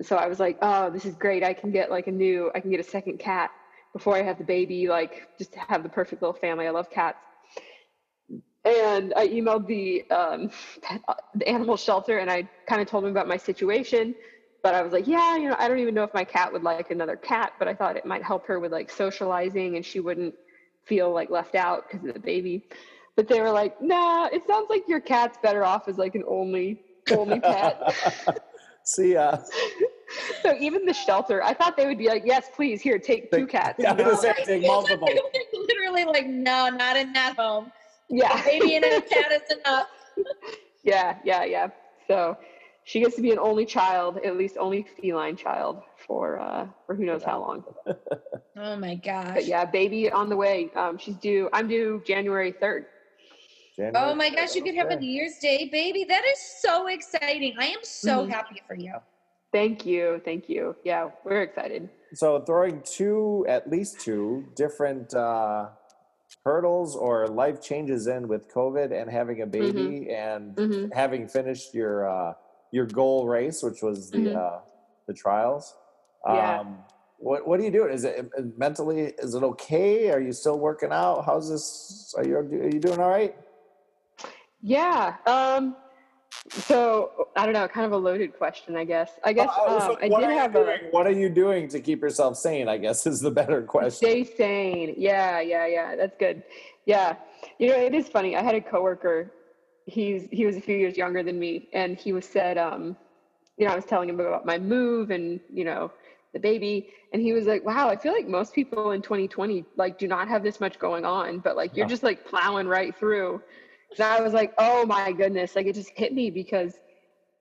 So 0.02 0.16
I 0.16 0.26
was 0.26 0.40
like, 0.40 0.58
oh, 0.62 0.90
this 0.90 1.04
is 1.04 1.14
great. 1.14 1.42
I 1.42 1.52
can 1.52 1.70
get 1.70 1.90
like 1.90 2.06
a 2.06 2.12
new, 2.12 2.50
I 2.54 2.60
can 2.60 2.70
get 2.70 2.80
a 2.80 2.84
second 2.84 3.18
cat 3.18 3.50
before 3.92 4.16
I 4.16 4.22
have 4.22 4.38
the 4.38 4.44
baby, 4.44 4.88
like 4.88 5.28
just 5.38 5.52
to 5.54 5.58
have 5.60 5.82
the 5.82 5.88
perfect 5.88 6.22
little 6.22 6.34
family. 6.34 6.66
I 6.66 6.70
love 6.70 6.90
cats. 6.90 7.18
And 8.64 9.14
I 9.14 9.28
emailed 9.28 9.66
the 9.66 10.04
um, 10.10 10.50
the 11.34 11.48
animal 11.48 11.76
shelter 11.76 12.18
and 12.18 12.30
I 12.30 12.48
kind 12.68 12.80
of 12.80 12.88
told 12.88 13.04
them 13.04 13.10
about 13.10 13.28
my 13.28 13.36
situation. 13.36 14.14
but 14.62 14.74
I 14.74 14.82
was 14.82 14.92
like, 14.92 15.06
yeah, 15.06 15.36
you 15.36 15.48
know, 15.48 15.56
I 15.58 15.68
don't 15.68 15.78
even 15.78 15.94
know 15.94 16.02
if 16.02 16.12
my 16.12 16.24
cat 16.24 16.52
would 16.52 16.62
like 16.62 16.90
another 16.90 17.16
cat, 17.16 17.52
but 17.58 17.68
I 17.68 17.74
thought 17.74 17.96
it 17.96 18.04
might 18.04 18.22
help 18.22 18.46
her 18.46 18.58
with 18.58 18.72
like 18.72 18.90
socializing 18.90 19.76
and 19.76 19.84
she 19.84 20.00
wouldn't 20.00 20.34
feel 20.84 21.12
like 21.12 21.30
left 21.30 21.54
out 21.54 21.84
because 21.88 22.06
of 22.08 22.14
the 22.14 22.20
baby. 22.20 22.68
But 23.16 23.28
they 23.28 23.40
were 23.40 23.50
like, 23.50 23.80
nah, 23.80 24.26
it 24.26 24.46
sounds 24.46 24.68
like 24.68 24.86
your 24.86 25.00
cat's 25.00 25.38
better 25.42 25.64
off 25.64 25.88
as 25.88 25.96
like 25.96 26.14
an 26.14 26.24
only 26.28 26.82
only 27.10 27.40
pet. 27.40 27.80
See 28.84 29.14
ya. 29.14 29.38
so 30.42 30.54
even 30.60 30.84
the 30.84 30.92
shelter, 30.92 31.42
I 31.42 31.54
thought 31.54 31.76
they 31.76 31.86
would 31.86 31.98
be 31.98 32.08
like, 32.08 32.22
yes, 32.24 32.48
please, 32.54 32.80
here, 32.80 32.98
take 32.98 33.32
two 33.32 33.46
cats. 33.46 33.76
Yeah, 33.78 33.92
I 33.92 33.94
was 33.94 34.22
gonna 34.22 34.34
say 34.36 34.44
take 34.44 34.66
multiple. 34.66 35.08
Literally, 35.52 36.04
like, 36.04 36.26
no, 36.26 36.68
not 36.68 36.96
in 36.96 37.12
that 37.14 37.36
home. 37.36 37.72
Yeah. 38.08 38.40
A 38.40 38.44
baby 38.44 38.76
and 38.76 38.84
a 38.84 39.00
cat 39.00 39.32
is 39.32 39.56
enough. 39.58 39.88
Yeah, 40.84 41.18
yeah, 41.24 41.42
yeah. 41.42 41.66
So 42.06 42.36
she 42.84 43.00
gets 43.00 43.16
to 43.16 43.22
be 43.22 43.32
an 43.32 43.40
only 43.40 43.66
child, 43.66 44.18
at 44.24 44.36
least 44.36 44.56
only 44.56 44.86
feline 45.00 45.34
child 45.36 45.82
for 46.06 46.38
uh 46.38 46.68
for 46.86 46.94
who 46.94 47.04
knows 47.04 47.24
how 47.24 47.40
long. 47.40 47.64
Oh 48.56 48.76
my 48.76 48.94
gosh. 48.94 49.34
But 49.34 49.46
yeah, 49.46 49.64
baby 49.64 50.10
on 50.12 50.28
the 50.28 50.36
way. 50.36 50.70
Um 50.76 50.96
she's 50.96 51.16
due 51.16 51.50
I'm 51.52 51.66
due 51.66 52.02
January 52.06 52.52
3rd. 52.52 52.84
January 53.76 54.10
Oh 54.10 54.14
my 54.14 54.30
gosh, 54.30 54.54
you 54.54 54.62
could 54.62 54.74
have 54.74 54.90
a. 54.90 54.96
New 54.96 55.10
Year's 55.10 55.38
Day 55.38 55.68
baby. 55.70 56.04
That 56.04 56.24
is 56.32 56.38
so 56.62 56.86
exciting. 56.86 57.54
I 57.58 57.66
am 57.66 57.80
so 57.82 58.24
Mhm. 58.24 58.30
happy 58.30 58.62
for 58.66 58.74
you. 58.74 58.94
Thank 59.52 59.86
you. 59.86 60.20
Thank 60.24 60.48
you. 60.48 60.76
Yeah, 60.84 61.10
we're 61.24 61.42
excited. 61.42 61.88
So 62.14 62.40
throwing 62.40 62.82
two, 62.82 63.44
at 63.48 63.68
least 63.70 64.00
two 64.00 64.46
different 64.54 65.14
uh, 65.14 65.68
hurdles 66.44 66.96
or 66.96 67.26
life 67.28 67.60
changes 67.60 68.06
in 68.06 68.28
with 68.28 68.48
COVID 68.48 68.92
and 68.92 69.10
having 69.10 69.42
a 69.42 69.46
baby 69.46 70.10
and 70.10 70.56
Mhm. 70.56 70.92
having 70.92 71.28
finished 71.28 71.74
your 71.74 72.08
uh, 72.08 72.34
your 72.72 72.86
goal 72.86 73.26
race, 73.26 73.62
which 73.62 73.82
was 73.82 74.10
the 74.10 74.18
Mhm. 74.18 74.36
uh, 74.36 74.60
the 75.06 75.14
trials. 75.14 75.76
Yeah. 76.26 76.60
Um, 76.60 76.84
what 77.18 77.46
what 77.46 77.60
are 77.60 77.62
you 77.62 77.70
doing? 77.70 77.92
Is 77.92 78.04
it 78.04 78.58
mentally? 78.58 79.14
Is 79.18 79.34
it 79.34 79.42
okay? 79.42 80.10
Are 80.10 80.20
you 80.20 80.32
still 80.32 80.58
working 80.58 80.90
out? 80.92 81.24
How's 81.24 81.48
this? 81.50 82.14
Are 82.16 82.24
you 82.26 82.36
are 82.38 82.44
you 82.68 82.80
doing 82.80 83.00
all 83.00 83.08
right? 83.10 83.36
Yeah. 84.66 85.14
Um 85.26 85.76
so 86.50 87.28
I 87.36 87.44
don't 87.44 87.54
know, 87.54 87.68
kind 87.68 87.86
of 87.86 87.92
a 87.92 87.96
loaded 87.96 88.36
question, 88.36 88.76
I 88.76 88.84
guess. 88.84 89.12
I 89.24 89.32
guess 89.32 89.48
Uh, 89.50 89.80
so 89.80 89.92
um, 89.92 89.98
I 90.02 90.08
what 90.08 90.20
did 90.20 90.28
are 90.28 90.32
you 90.32 90.38
have 90.38 90.56
a 90.56 90.64
doing? 90.64 90.80
What 90.90 91.06
are 91.06 91.12
you 91.12 91.28
doing 91.28 91.68
to 91.68 91.80
keep 91.80 92.02
yourself 92.02 92.36
sane? 92.36 92.68
I 92.68 92.76
guess 92.76 93.06
is 93.12 93.20
the 93.20 93.30
better 93.30 93.62
question. 93.62 94.08
Stay 94.08 94.24
sane. 94.24 94.94
Yeah, 94.98 95.40
yeah, 95.40 95.66
yeah. 95.66 95.94
That's 95.94 96.16
good. 96.18 96.42
Yeah. 96.84 97.14
You 97.58 97.68
know, 97.68 97.76
it 97.76 97.94
is 97.94 98.08
funny. 98.08 98.36
I 98.36 98.42
had 98.42 98.56
a 98.56 98.60
coworker. 98.60 99.32
He's 99.86 100.28
he 100.32 100.46
was 100.46 100.56
a 100.56 100.60
few 100.60 100.76
years 100.76 100.96
younger 100.96 101.22
than 101.22 101.38
me, 101.38 101.68
and 101.72 101.96
he 101.96 102.12
was 102.12 102.26
said, 102.26 102.58
um, 102.58 102.96
you 103.56 103.66
know, 103.66 103.72
I 103.72 103.76
was 103.76 103.84
telling 103.84 104.08
him 104.08 104.18
about 104.18 104.44
my 104.44 104.58
move 104.58 105.10
and 105.10 105.38
you 105.52 105.64
know 105.64 105.92
the 106.32 106.40
baby, 106.40 106.90
and 107.12 107.22
he 107.22 107.32
was 107.32 107.46
like, 107.46 107.64
"Wow, 107.64 107.88
I 107.88 107.96
feel 107.96 108.12
like 108.12 108.26
most 108.26 108.52
people 108.52 108.90
in 108.90 109.00
2020 109.00 109.64
like 109.76 109.96
do 109.96 110.08
not 110.08 110.26
have 110.26 110.42
this 110.42 110.58
much 110.58 110.80
going 110.80 111.04
on, 111.04 111.38
but 111.38 111.54
like 111.54 111.76
you're 111.76 111.86
just 111.86 112.02
like 112.02 112.26
plowing 112.26 112.66
right 112.66 112.96
through." 112.96 113.40
And 113.92 114.00
I 114.00 114.20
was 114.20 114.32
like, 114.32 114.52
"Oh 114.58 114.84
my 114.84 115.12
goodness!" 115.12 115.56
Like 115.56 115.66
it 115.66 115.74
just 115.74 115.90
hit 115.90 116.12
me 116.12 116.30
because 116.30 116.74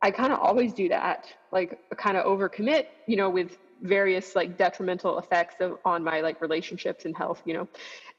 I 0.01 0.11
kind 0.11 0.31
of 0.31 0.39
always 0.39 0.73
do 0.73 0.89
that, 0.89 1.25
like 1.51 1.79
kind 1.97 2.17
of 2.17 2.25
overcommit, 2.25 2.87
you 3.07 3.15
know, 3.15 3.29
with 3.29 3.57
various 3.81 4.35
like 4.35 4.57
detrimental 4.57 5.19
effects 5.19 5.55
of 5.59 5.77
on 5.85 6.03
my 6.03 6.21
like 6.21 6.41
relationships 6.41 7.05
and 7.05 7.15
health, 7.15 7.41
you 7.45 7.53
know. 7.53 7.67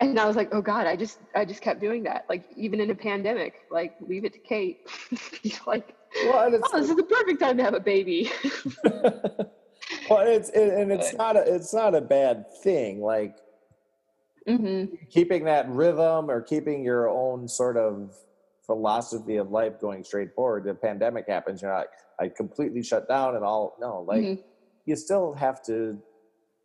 And 0.01 0.19
I 0.19 0.27
was 0.27 0.37
like, 0.37 0.49
oh 0.53 0.61
God, 0.61 0.87
I 0.87 0.97
just 0.97 1.19
I 1.35 1.45
just 1.45 1.63
kept 1.63 1.81
doing 1.81 2.03
that. 2.05 2.27
Like 2.29 2.45
even 2.57 2.81
in 2.81 2.91
a 2.91 2.95
pandemic, 2.95 3.63
like 3.71 3.95
leave 4.01 4.25
it 4.25 4.33
to 4.35 4.39
Cate. 4.39 4.81
Like, 5.67 5.95
Well, 6.25 6.49
oh, 6.49 6.51
this 6.51 6.91
is 6.91 6.97
the 6.97 7.03
perfect 7.03 7.41
time 7.41 7.57
to 7.59 7.63
have 7.63 7.75
a 7.75 7.81
baby. 7.81 8.31
well, 8.85 10.27
it's 10.27 10.51
it, 10.51 10.75
and 10.75 10.93
it's 10.93 11.15
not 11.15 11.37
a 11.37 11.55
it's 11.55 11.75
not 11.75 11.95
a 11.95 12.01
bad 12.01 12.47
thing. 12.63 13.01
Like 13.01 13.37
mm-hmm. 14.47 14.95
keeping 15.11 15.45
that 15.45 15.69
rhythm 15.69 16.31
or 16.31 16.41
keeping 16.41 16.85
your 16.85 17.09
own 17.09 17.49
sort 17.49 17.77
of 17.77 18.15
philosophy 18.65 19.37
of 19.37 19.51
life 19.51 19.81
going 19.81 20.03
straight 20.03 20.35
forward. 20.35 20.65
The 20.65 20.75
pandemic 20.75 21.27
happens, 21.29 21.63
you're 21.63 21.73
not 21.73 21.87
I 22.19 22.29
completely 22.29 22.83
shut 22.83 23.09
down 23.09 23.37
and 23.37 23.45
all 23.45 23.77
no, 23.81 24.03
like 24.03 24.23
Mhm. 24.23 24.43
you 24.87 24.97
still 24.97 25.35
have 25.35 25.63
to 25.65 26.01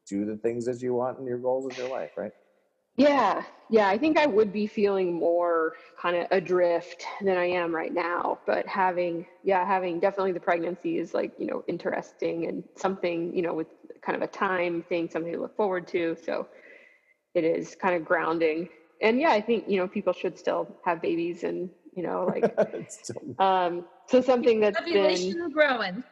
do 0.08 0.26
the 0.26 0.38
things 0.38 0.66
that 0.66 0.82
you 0.82 0.94
want 0.94 1.20
in 1.20 1.26
your 1.26 1.38
goals 1.38 1.66
of 1.66 1.78
your 1.78 1.90
life, 1.90 2.12
right? 2.18 2.32
Yeah, 2.98 3.44
yeah. 3.70 3.88
I 3.88 3.98
think 3.98 4.18
I 4.18 4.26
would 4.26 4.52
be 4.52 4.68
feeling 4.68 5.14
more 5.14 5.74
kind 5.98 6.18
of 6.18 6.28
adrift 6.32 7.06
than 7.22 7.38
I 7.38 7.46
am 7.46 7.74
right 7.74 7.94
now. 7.94 8.40
But 8.46 8.68
having, 8.68 9.26
yeah, 9.44 9.66
having 9.66 10.00
definitely 10.00 10.34
the 10.34 10.42
pregnancy 10.42 10.98
is 10.98 11.14
like, 11.14 11.32
you 11.38 11.48
know, 11.48 11.64
interesting 11.68 12.48
and 12.48 12.64
something, 12.76 13.34
you 13.36 13.42
know, 13.42 13.54
with 13.54 13.68
kind 14.02 14.16
of 14.16 14.22
a 14.22 14.28
time 14.28 14.84
thing, 14.84 15.10
something 15.10 15.32
to 15.32 15.40
look 15.40 15.56
forward 15.56 15.88
to. 15.90 16.18
So 16.24 16.48
it 17.34 17.44
is 17.44 17.76
kind 17.76 17.96
of 17.96 18.06
grounding. 18.06 18.70
And 19.02 19.20
yeah, 19.20 19.32
I 19.32 19.42
think, 19.42 19.66
you 19.68 19.78
know, 19.78 19.88
people 19.88 20.14
should 20.14 20.38
still 20.38 20.68
have 20.86 21.02
babies 21.02 21.44
and, 21.44 21.70
you 21.96 22.04
know, 22.04 22.26
like, 22.26 22.54
um, 23.40 23.86
so 24.08 24.22
something 24.22 24.60
that's 24.60 24.80
been, 24.82 25.52
growing. 25.52 26.04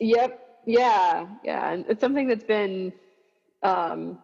Yep. 0.00 0.62
Yeah. 0.66 1.26
Yeah. 1.44 1.72
And 1.72 1.86
it's 1.88 2.00
something 2.00 2.28
that's 2.28 2.44
been 2.44 2.92
um, 3.62 4.18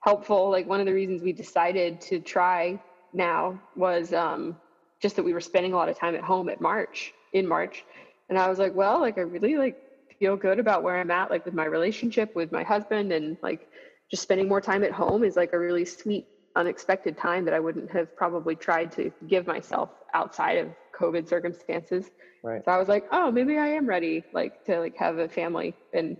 helpful. 0.00 0.50
Like 0.50 0.66
one 0.66 0.80
of 0.80 0.86
the 0.86 0.94
reasons 0.94 1.22
we 1.22 1.32
decided 1.32 2.00
to 2.02 2.20
try 2.20 2.80
now 3.12 3.60
was 3.76 4.12
um, 4.12 4.56
just 5.00 5.16
that 5.16 5.22
we 5.22 5.32
were 5.32 5.40
spending 5.40 5.72
a 5.72 5.76
lot 5.76 5.88
of 5.88 5.98
time 5.98 6.14
at 6.14 6.22
home 6.22 6.48
at 6.48 6.60
March 6.60 7.12
in 7.32 7.46
March. 7.46 7.84
And 8.28 8.38
I 8.38 8.48
was 8.48 8.58
like, 8.58 8.74
well, 8.74 9.00
like 9.00 9.18
I 9.18 9.22
really 9.22 9.56
like 9.56 9.76
feel 10.18 10.36
good 10.36 10.58
about 10.58 10.82
where 10.82 10.98
I'm 10.98 11.10
at, 11.10 11.30
like 11.30 11.44
with 11.44 11.54
my 11.54 11.64
relationship 11.64 12.34
with 12.34 12.52
my 12.52 12.62
husband 12.62 13.12
and 13.12 13.36
like 13.42 13.68
just 14.10 14.22
spending 14.22 14.48
more 14.48 14.60
time 14.60 14.82
at 14.84 14.92
home 14.92 15.24
is 15.24 15.36
like 15.36 15.52
a 15.52 15.58
really 15.58 15.84
sweet, 15.84 16.26
unexpected 16.56 17.16
time 17.16 17.44
that 17.44 17.54
I 17.54 17.60
wouldn't 17.60 17.90
have 17.90 18.14
probably 18.16 18.54
tried 18.54 18.90
to 18.92 19.12
give 19.26 19.46
myself 19.46 19.90
outside 20.14 20.58
of 20.58 20.68
COVID 20.98 21.28
circumstances. 21.28 22.10
right. 22.42 22.64
So 22.64 22.70
I 22.70 22.78
was 22.78 22.88
like, 22.88 23.06
oh, 23.12 23.30
maybe 23.30 23.58
I 23.58 23.68
am 23.68 23.86
ready, 23.86 24.24
like 24.32 24.64
to 24.64 24.80
like 24.80 24.96
have 24.96 25.18
a 25.18 25.28
family. 25.28 25.74
And 25.92 26.16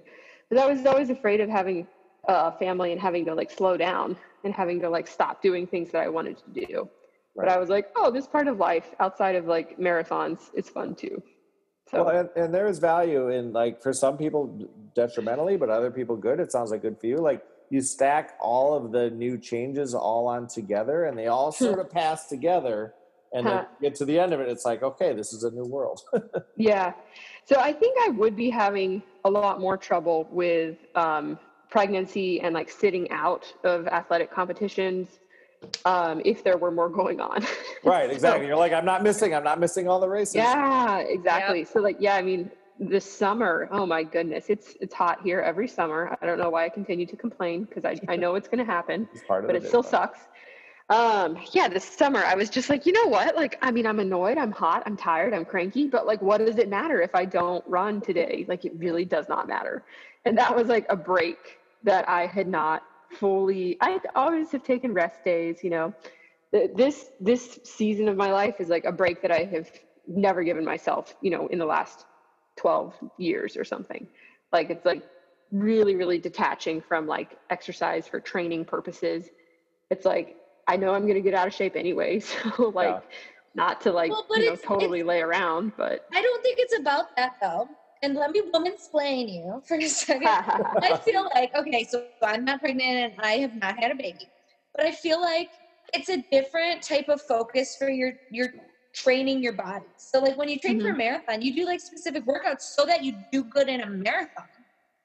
because 0.49 0.63
I 0.63 0.71
was 0.71 0.85
always 0.87 1.11
afraid 1.11 1.41
of 1.41 1.49
having 1.49 1.87
a 2.27 2.53
family 2.53 2.93
and 2.93 3.01
having 3.01 3.25
to 3.25 3.35
like 3.35 3.51
slow 3.51 3.77
down 3.77 4.17
and 4.45 4.55
having 4.55 4.81
to 4.81 4.91
like 4.91 5.07
stop 5.07 5.43
doing 5.43 5.67
things 5.67 5.91
that 5.93 6.03
I 6.03 6.09
wanted 6.09 6.39
to 6.39 6.67
do. 6.67 6.89
But 7.35 7.49
I 7.49 7.59
was 7.59 7.69
like, 7.69 7.91
oh, 7.95 8.11
this 8.11 8.27
part 8.27 8.49
of 8.49 8.59
life 8.59 8.87
outside 8.99 9.37
of 9.37 9.47
like 9.47 9.79
marathons 9.79 10.51
is 10.55 10.69
fun 10.69 10.97
too. 10.97 11.23
So 11.89 12.05
Well, 12.05 12.17
and, 12.17 12.29
and 12.37 12.53
there 12.53 12.67
is 12.67 12.81
value 12.81 13.29
in 13.29 13.53
like 13.53 13.81
for 13.81 13.93
some 13.93 14.19
people 14.19 14.69
detrimentally, 14.95 15.57
but 15.57 15.71
other 15.71 15.91
people 15.91 16.17
good. 16.17 16.41
It 16.41 16.51
sounds 16.51 16.71
like 16.73 16.83
good 16.83 16.99
for 16.99 17.07
you. 17.07 17.19
Like 17.19 17.43
you 17.71 17.81
stack 17.81 18.35
all 18.41 18.75
of 18.75 18.93
the 18.93 19.11
new 19.11 19.39
changes 19.39 19.95
all 19.95 20.27
on 20.27 20.47
together, 20.47 21.05
and 21.05 21.17
they 21.19 21.27
all 21.27 21.53
sort 21.53 21.79
of 21.79 21.91
pass 21.91 22.27
together. 22.27 22.95
And 23.33 23.47
Huh. 23.47 23.65
you 23.81 23.89
get 23.91 23.95
to 23.99 24.07
the 24.07 24.19
end 24.19 24.33
of 24.33 24.41
it, 24.41 24.49
it's 24.49 24.65
like, 24.65 24.83
okay, 24.83 25.13
this 25.13 25.33
is 25.35 25.45
a 25.45 25.51
new 25.51 25.65
world. 25.67 26.01
Yeah. 26.57 26.93
So 27.45 27.57
I 27.61 27.73
think 27.73 27.97
I 28.01 28.09
would 28.11 28.35
be 28.37 28.51
having 28.51 29.03
a 29.25 29.31
lot 29.31 29.59
more 29.61 29.77
trouble 29.77 30.29
with 30.31 30.77
um, 30.95 31.39
pregnancy 31.71 32.41
and 32.41 32.53
like 32.55 32.69
sitting 32.71 33.11
out 33.11 33.45
of 33.65 33.87
athletic 33.89 34.31
competitions 34.31 35.21
um, 35.85 36.21
if 36.25 36.43
there 36.45 36.57
were 36.59 36.71
more 36.71 36.89
going 36.89 37.21
on. 37.21 37.43
right, 37.85 38.09
So- 38.09 38.15
exactly. 38.15 38.47
You're 38.47 38.57
like, 38.57 38.73
I'm 38.73 38.85
not 38.85 39.03
missing. 39.03 39.35
I'm 39.35 39.45
not 39.45 39.61
missing 39.61 39.89
all 39.89 40.01
the 40.01 40.09
races. 40.09 40.35
yeah, 40.37 40.99
exactly. 40.99 41.65
So 41.65 41.81
like, 41.81 41.97
yeah, 42.01 42.17
I 42.17 42.23
mean, 42.23 42.51
this 42.79 43.11
summer, 43.11 43.69
oh 43.71 43.87
my 43.87 44.03
goodness, 44.03 44.47
it's 44.49 44.77
it's 44.81 44.95
hot 44.95 45.21
here 45.23 45.41
every 45.41 45.69
summer. 45.69 46.17
I 46.21 46.27
don't 46.27 46.39
know 46.39 46.51
why 46.51 46.65
I 46.65 46.69
continue 46.69 47.07
to 47.07 47.17
complain 47.17 47.65
because 47.65 47.85
I, 47.85 47.99
I 48.09 48.17
know 48.17 48.35
it's 48.37 48.49
going 48.49 48.65
to 48.65 48.71
happen 48.71 49.09
It's 49.13 49.25
part 49.25 49.45
of 49.45 49.49
but 49.49 49.57
it 49.57 49.67
still 49.67 49.83
sucks. 49.83 50.21
Um, 50.91 51.39
yeah, 51.53 51.69
this 51.69 51.85
summer 51.85 52.21
I 52.21 52.35
was 52.35 52.49
just 52.49 52.71
like, 52.71 52.87
you 52.87 52.93
know 52.93 53.07
what? 53.07 53.37
Like, 53.37 53.59
I 53.61 53.71
mean, 53.71 53.87
I'm 53.87 54.01
annoyed, 54.01 54.39
I'm 54.39 54.53
hot, 54.53 54.83
I'm 54.87 54.97
tired, 54.97 55.35
I'm 55.35 55.45
cranky, 55.45 55.87
but 55.87 56.07
like, 56.07 56.23
what 56.23 56.39
does 56.39 56.57
it 56.57 56.69
matter 56.69 57.03
if 57.03 57.15
I 57.15 57.25
don't 57.27 57.65
run 57.67 58.01
today? 58.01 58.47
Like, 58.49 58.65
it 58.65 58.73
really 58.77 59.05
does 59.05 59.29
not 59.29 59.49
matter. 59.49 59.85
And 60.25 60.39
that 60.39 60.55
was 60.55 60.69
like 60.69 60.87
a 60.89 60.97
break 60.97 61.59
that 61.85 62.09
I 62.09 62.27
had 62.27 62.49
not 62.49 62.85
fully. 63.11 63.77
I 63.81 64.01
always 64.15 64.51
have 64.53 64.63
taken 64.63 64.95
rest 64.95 65.25
days, 65.25 65.63
you 65.63 65.71
know. 65.71 65.95
This 66.53 67.11
this 67.21 67.61
season 67.65 68.09
of 68.09 68.17
my 68.17 68.33
life 68.33 68.55
is 68.59 68.69
like 68.69 68.87
a 68.87 68.93
break 68.93 69.21
that 69.21 69.31
I 69.31 69.45
have 69.45 69.71
never 70.07 70.43
given 70.43 70.65
myself, 70.65 71.15
you 71.21 71.31
know, 71.31 71.47
in 71.49 71.59
the 71.59 71.67
last 71.67 72.07
12 72.59 72.95
years 73.19 73.57
or 73.57 73.65
something. 73.65 74.07
Like, 74.53 74.71
it's 74.71 74.85
like 74.85 75.03
really, 75.51 75.97
really 75.97 76.19
detaching 76.19 76.83
from 76.83 77.07
like 77.07 77.39
exercise 77.51 78.07
for 78.07 78.21
training 78.21 78.67
purposes 78.67 79.31
it's 79.91 80.05
like 80.05 80.37
I 80.67 80.77
know 80.77 80.95
I'm 80.95 81.07
gonna 81.07 81.21
get 81.21 81.35
out 81.35 81.47
of 81.47 81.55
shape 81.55 81.77
anyway, 81.77 82.21
so 82.21 82.73
like 82.75 82.89
Yeah. 82.89 83.01
not 83.55 83.81
to 83.83 83.93
like 83.93 84.11
Well, 84.11 84.27
you 84.35 84.45
know 84.47 84.57
totally 84.57 85.03
lay 85.03 85.21
around, 85.21 85.73
but 85.77 86.01
I 86.13 86.23
don't 86.23 86.43
think 86.43 86.59
it's 86.59 86.79
about 86.79 87.07
that 87.17 87.33
though. 87.41 87.69
And 88.03 88.15
let 88.15 88.31
me 88.31 88.43
woman 88.53 88.73
explain 88.73 89.29
you 89.29 89.61
for 89.67 89.77
a 89.77 89.89
second. 89.89 90.29
I 90.29 91.01
feel 91.05 91.29
like 91.35 91.51
okay, 91.57 91.85
so 91.85 92.07
I'm 92.23 92.45
not 92.45 92.61
pregnant 92.61 93.13
and 93.13 93.13
I 93.19 93.39
have 93.39 93.55
not 93.55 93.79
had 93.79 93.91
a 93.91 93.97
baby, 93.97 94.31
but 94.75 94.87
I 94.87 94.93
feel 94.93 95.21
like 95.21 95.49
it's 95.95 96.11
a 96.11 96.23
different 96.31 96.83
type 96.83 97.09
of 97.09 97.21
focus 97.23 97.75
for 97.79 97.91
your 97.91 98.13
your 98.31 98.49
training 98.95 99.43
your 99.43 99.53
body. 99.55 99.87
So 99.97 100.21
like 100.21 100.37
when 100.37 100.49
you 100.49 100.59
train 100.59 100.81
for 100.81 100.91
a 100.91 100.95
Mhm. 100.95 100.99
marathon, 100.99 101.43
you 101.43 101.55
do 101.55 101.67
like 101.67 101.81
specific 101.81 102.25
workouts 102.27 102.63
so 102.63 102.85
that 102.87 103.05
you 103.05 103.15
do 103.33 103.45
good 103.45 103.69
in 103.69 103.81
a 103.81 103.87
marathon. 103.91 104.47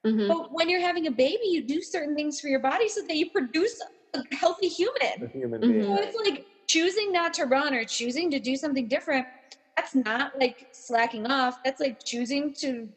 Mhm. 0.05 0.27
But 0.27 0.51
when 0.51 0.69
you're 0.69 0.81
having 0.81 1.07
a 1.07 1.11
baby, 1.11 1.39
you 1.45 1.63
do 1.65 1.81
certain 1.81 2.15
things 2.15 2.39
for 2.39 2.47
your 2.47 2.59
body 2.61 2.87
so 2.89 3.01
that 3.07 3.15
you 3.17 3.29
produce 3.31 3.75
a 4.15 4.23
healthy 4.35 4.67
human. 4.69 5.13
A 5.21 5.27
human. 5.27 5.61
human 5.61 5.61
Mhm. 5.61 5.71
being. 5.73 5.97
So 5.97 6.03
it's 6.03 6.29
like 6.29 6.45
choosing 6.67 7.11
not 7.11 7.33
to 7.35 7.45
run 7.45 7.73
or 7.73 7.85
choosing 7.85 8.31
to 8.31 8.39
do 8.39 8.55
something 8.55 8.87
different. 8.87 9.27
That's 9.77 9.95
not 9.95 10.31
like 10.39 10.67
slacking 10.71 11.25
off. 11.27 11.57
That's 11.63 11.79
like 11.79 11.97
choosing 12.05 12.53
to 12.59 12.89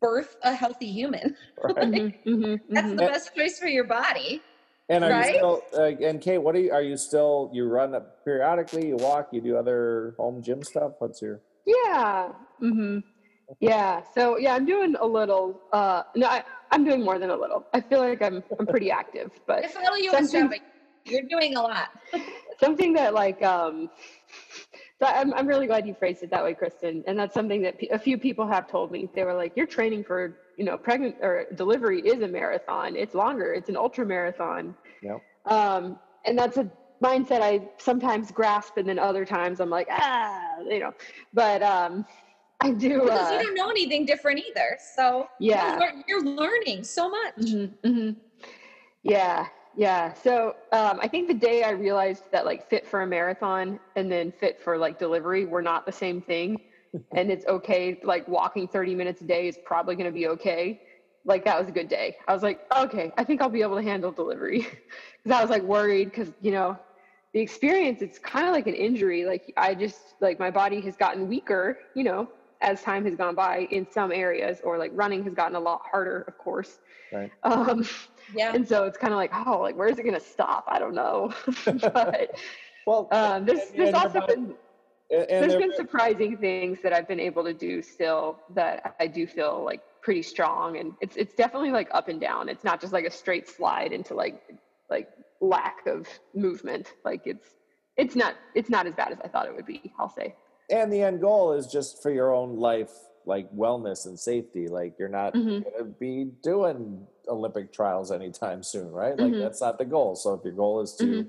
birth 0.00 0.36
a 0.42 0.54
healthy 0.54 0.92
human. 0.92 1.34
Right? 1.58 1.76
Mhm. 1.82 2.12
Mhm. 2.26 2.60
That's 2.74 2.92
Mhm. 2.92 2.96
the 2.96 3.02
best 3.04 3.30
choice 3.36 3.58
for 3.58 3.68
your 3.68 3.84
body. 3.84 4.44
And 4.88 5.04
are 5.04 5.10
Right? 5.10 5.32
you 5.32 5.36
still? 5.38 5.62
Uh, 5.76 5.82
and 6.06 6.20
Cate, 6.20 6.38
what 6.38 6.54
are 6.54 6.60
you? 6.60 6.72
Are 6.72 6.82
you 6.82 6.96
still? 6.96 7.50
You 7.52 7.66
run 7.68 7.94
up 7.94 8.24
periodically. 8.24 8.88
You 8.88 8.96
walk. 8.96 9.28
You 9.32 9.40
do 9.40 9.56
other 9.56 10.14
home 10.18 10.42
gym 10.42 10.62
stuff. 10.62 10.92
What's 10.98 11.20
your? 11.20 11.40
Yeah. 11.66 12.30
Mm-hmm. 12.62 13.00
Yeah. 13.60 14.02
So 14.14 14.38
yeah, 14.38 14.54
I'm 14.54 14.64
doing 14.64 14.96
a 15.00 15.06
little. 15.06 15.60
Uh, 15.72 16.04
no, 16.16 16.26
I, 16.26 16.42
I'm 16.70 16.84
doing 16.84 17.04
more 17.04 17.18
than 17.18 17.28
a 17.30 17.36
little. 17.36 17.66
I 17.74 17.80
feel 17.82 17.98
like 18.00 18.22
I'm 18.22 18.42
I'm 18.58 18.66
pretty 18.66 18.90
active, 18.90 19.30
but 19.46 19.64
I 19.64 19.68
follow 19.68 19.96
you 19.96 20.10
on 20.12 20.26
Something- 20.26 20.60
Strava. 20.60 20.62
You're 21.04 21.22
doing 21.22 21.56
a 21.56 21.62
lot. 21.62 21.88
something 22.60 22.92
that 22.94 23.14
like 23.14 23.42
um 23.42 23.88
so 25.00 25.06
I'm, 25.06 25.32
I'm 25.34 25.46
really 25.46 25.66
glad 25.66 25.86
you 25.86 25.94
phrased 25.94 26.22
it 26.22 26.30
that 26.30 26.42
way 26.42 26.54
kristen 26.54 27.02
and 27.06 27.18
that's 27.18 27.34
something 27.34 27.62
that 27.62 27.76
a 27.90 27.98
few 27.98 28.18
people 28.18 28.46
have 28.46 28.66
told 28.68 28.90
me 28.90 29.08
they 29.14 29.24
were 29.24 29.34
like 29.34 29.56
your 29.56 29.66
training 29.66 30.04
for 30.04 30.38
you 30.56 30.64
know 30.64 30.76
pregnant 30.76 31.16
or 31.20 31.46
delivery 31.54 32.00
is 32.00 32.20
a 32.22 32.28
marathon 32.28 32.96
it's 32.96 33.14
longer 33.14 33.52
it's 33.52 33.68
an 33.68 33.76
ultra 33.76 34.04
marathon 34.04 34.74
Yep. 35.02 35.20
um 35.46 35.98
and 36.24 36.38
that's 36.38 36.56
a 36.56 36.70
mindset 37.02 37.42
i 37.42 37.60
sometimes 37.78 38.30
grasp 38.32 38.76
and 38.76 38.88
then 38.88 38.98
other 38.98 39.24
times 39.24 39.60
i'm 39.60 39.70
like 39.70 39.86
ah 39.90 40.56
you 40.68 40.80
know 40.80 40.92
but 41.32 41.62
um 41.62 42.04
i 42.60 42.72
do 42.72 43.02
Because 43.04 43.30
you 43.30 43.38
uh, 43.38 43.42
don't 43.42 43.54
know 43.54 43.70
anything 43.70 44.04
different 44.04 44.40
either. 44.40 44.76
So 44.94 45.28
yeah 45.38 45.78
you're, 45.78 45.92
you're 46.08 46.24
learning 46.24 46.82
so 46.82 47.08
much. 47.08 47.34
Mhm, 47.36 47.74
mhm. 47.86 48.16
Yeah, 49.04 49.46
yeah. 49.78 50.12
So 50.12 50.56
um, 50.72 50.98
I 51.00 51.06
think 51.06 51.28
the 51.28 51.34
day 51.34 51.62
I 51.62 51.70
realized 51.70 52.24
that 52.32 52.44
like 52.44 52.68
fit 52.68 52.84
for 52.84 53.02
a 53.02 53.06
marathon 53.06 53.78
and 53.94 54.10
then 54.10 54.32
fit 54.32 54.60
for 54.60 54.76
like 54.76 54.98
delivery 54.98 55.44
were 55.44 55.62
not 55.62 55.86
the 55.86 55.92
same 55.92 56.20
thing, 56.20 56.58
and 57.14 57.30
it's 57.30 57.46
okay. 57.46 58.00
Like 58.02 58.26
walking 58.26 58.66
30 58.66 58.96
minutes 58.96 59.20
a 59.20 59.24
day 59.24 59.46
is 59.46 59.56
probably 59.64 59.94
going 59.94 60.06
to 60.06 60.12
be 60.12 60.26
okay. 60.26 60.82
Like 61.24 61.44
that 61.44 61.56
was 61.56 61.68
a 61.68 61.72
good 61.72 61.88
day. 61.88 62.16
I 62.26 62.34
was 62.34 62.42
like, 62.42 62.60
okay, 62.76 63.12
I 63.16 63.22
think 63.22 63.40
I'll 63.40 63.48
be 63.48 63.62
able 63.62 63.76
to 63.76 63.82
handle 63.82 64.10
delivery 64.10 64.58
because 65.22 65.38
I 65.38 65.40
was 65.40 65.50
like 65.50 65.62
worried 65.62 66.10
because 66.10 66.32
you 66.40 66.50
know 66.50 66.76
the 67.32 67.40
experience 67.40 68.02
it's 68.02 68.18
kind 68.18 68.48
of 68.48 68.52
like 68.52 68.66
an 68.66 68.74
injury. 68.74 69.24
Like 69.26 69.52
I 69.56 69.76
just 69.76 70.00
like 70.20 70.40
my 70.40 70.50
body 70.50 70.80
has 70.80 70.96
gotten 70.96 71.28
weaker. 71.28 71.78
You 71.94 72.02
know. 72.02 72.28
As 72.60 72.82
time 72.82 73.04
has 73.04 73.14
gone 73.14 73.34
by 73.36 73.68
in 73.70 73.86
some 73.90 74.10
areas, 74.10 74.60
or 74.64 74.78
like 74.78 74.90
running 74.94 75.22
has 75.24 75.34
gotten 75.34 75.54
a 75.54 75.60
lot 75.60 75.82
harder, 75.88 76.22
of 76.26 76.36
course. 76.38 76.80
Right. 77.12 77.30
Um, 77.44 77.86
Yeah. 78.34 78.52
and 78.54 78.66
so 78.66 78.84
it's 78.84 78.98
kind 78.98 79.12
of 79.12 79.16
like, 79.16 79.30
oh, 79.46 79.60
like 79.60 79.76
where's 79.76 79.98
it 79.98 80.02
gonna 80.04 80.18
stop? 80.20 80.64
I 80.68 80.78
don't 80.78 80.94
know. 80.94 81.32
but 81.80 82.36
Well, 82.86 83.08
um, 83.12 83.44
there's 83.46 83.70
there's 83.70 83.94
also 83.94 84.18
about- 84.18 84.28
been 84.28 84.54
and, 85.10 85.20
and 85.22 85.28
there's 85.42 85.52
there- 85.52 85.60
been 85.60 85.74
surprising 85.74 86.36
things 86.36 86.78
that 86.82 86.92
I've 86.92 87.06
been 87.08 87.20
able 87.20 87.44
to 87.44 87.54
do 87.54 87.80
still 87.80 88.40
that 88.54 88.94
I 89.00 89.06
do 89.06 89.26
feel 89.26 89.62
like 89.64 89.80
pretty 90.02 90.22
strong, 90.22 90.78
and 90.78 90.92
it's 91.00 91.16
it's 91.16 91.34
definitely 91.34 91.70
like 91.70 91.88
up 91.92 92.08
and 92.08 92.20
down. 92.20 92.48
It's 92.48 92.64
not 92.64 92.80
just 92.80 92.92
like 92.92 93.04
a 93.06 93.10
straight 93.10 93.48
slide 93.48 93.92
into 93.92 94.14
like 94.14 94.42
like 94.90 95.08
lack 95.40 95.86
of 95.86 96.08
movement. 96.34 96.92
Like 97.04 97.22
it's 97.24 97.54
it's 97.96 98.16
not 98.16 98.34
it's 98.54 98.68
not 98.68 98.86
as 98.86 98.94
bad 98.94 99.12
as 99.12 99.18
I 99.24 99.28
thought 99.28 99.46
it 99.46 99.54
would 99.54 99.66
be. 99.66 99.92
I'll 99.98 100.10
say. 100.10 100.34
And 100.70 100.92
the 100.92 101.02
end 101.02 101.20
goal 101.20 101.52
is 101.52 101.66
just 101.66 102.02
for 102.02 102.10
your 102.10 102.32
own 102.34 102.56
life, 102.56 102.92
like 103.24 103.50
wellness 103.52 104.06
and 104.06 104.18
safety. 104.18 104.68
Like 104.68 104.98
you're 104.98 105.08
not 105.08 105.34
Mhm. 105.34 105.62
gonna 105.64 105.84
be 105.84 106.24
doing 106.42 107.06
Olympic 107.28 107.72
trials 107.72 108.10
anytime 108.10 108.62
soon, 108.62 108.90
right? 108.90 109.18
Like 109.18 109.32
Mhm. 109.34 109.38
that's 109.38 109.60
not 109.60 109.78
the 109.78 109.84
goal. 109.84 110.14
So 110.14 110.34
if 110.34 110.44
your 110.44 110.54
goal 110.54 110.80
is 110.80 110.94
to 110.96 111.26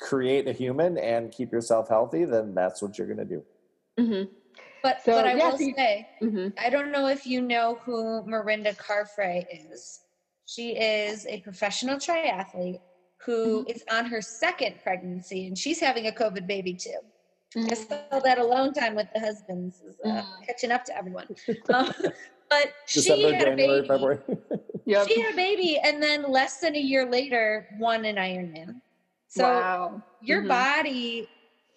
create 0.00 0.48
a 0.48 0.52
human 0.52 0.98
and 0.98 1.30
keep 1.30 1.52
yourself 1.52 1.88
healthy, 1.88 2.24
then 2.24 2.54
that's 2.54 2.82
what 2.82 2.98
you're 2.98 3.06
gonna 3.06 3.24
do. 3.24 3.44
hmm 3.98 4.22
But 4.82 5.02
So, 5.02 5.12
but 5.12 5.26
I 5.26 5.34
yeah, 5.34 5.50
will 5.50 5.58
so 5.58 5.64
you- 5.64 5.74
say, 5.74 6.08
hmm 6.20 6.48
I 6.58 6.68
don't 6.70 6.90
know 6.90 7.06
if 7.06 7.26
you 7.26 7.40
know 7.40 7.76
who 7.84 8.22
Mirinda 8.24 8.76
Carfrae 8.76 9.44
is. 9.50 10.00
She 10.46 10.76
is 10.76 11.24
a 11.26 11.40
professional 11.40 11.96
triathlete 11.96 12.80
who 13.24 13.64
is 13.68 13.82
on 13.90 14.06
her 14.06 14.20
second 14.20 14.80
pregnancy, 14.82 15.46
and 15.46 15.56
she's 15.56 15.78
having 15.80 16.08
a 16.08 16.12
COVID 16.12 16.46
baby 16.46 16.74
too. 16.74 16.98
I 17.56 17.74
saw 17.74 18.18
that 18.24 18.38
alone 18.38 18.72
time 18.72 18.94
with 18.94 19.08
the 19.14 19.20
husbands 19.20 19.80
is 19.80 19.96
uh, 20.04 20.08
Mm. 20.08 20.46
catching 20.46 20.70
up 20.70 20.84
to 20.84 20.96
everyone. 20.96 21.26
Um, 21.72 21.92
but 22.50 22.72
she 22.86 23.00
December, 23.00 23.32
had 23.34 23.48
a 23.48 23.56
baby. 23.56 23.88
February. 23.88 24.18
Yep. 24.84 25.08
She 25.08 25.20
had 25.20 25.32
a 25.32 25.36
baby, 25.36 25.78
and 25.82 26.02
then 26.02 26.22
less 26.28 26.58
than 26.58 26.74
a 26.74 26.78
year 26.80 27.08
later, 27.08 27.68
won 27.78 28.04
an 28.04 28.16
Ironman. 28.16 28.80
So 29.28 29.44
wow. 29.44 30.02
your 30.20 30.42
Mhm. 30.42 30.48
body 30.48 31.28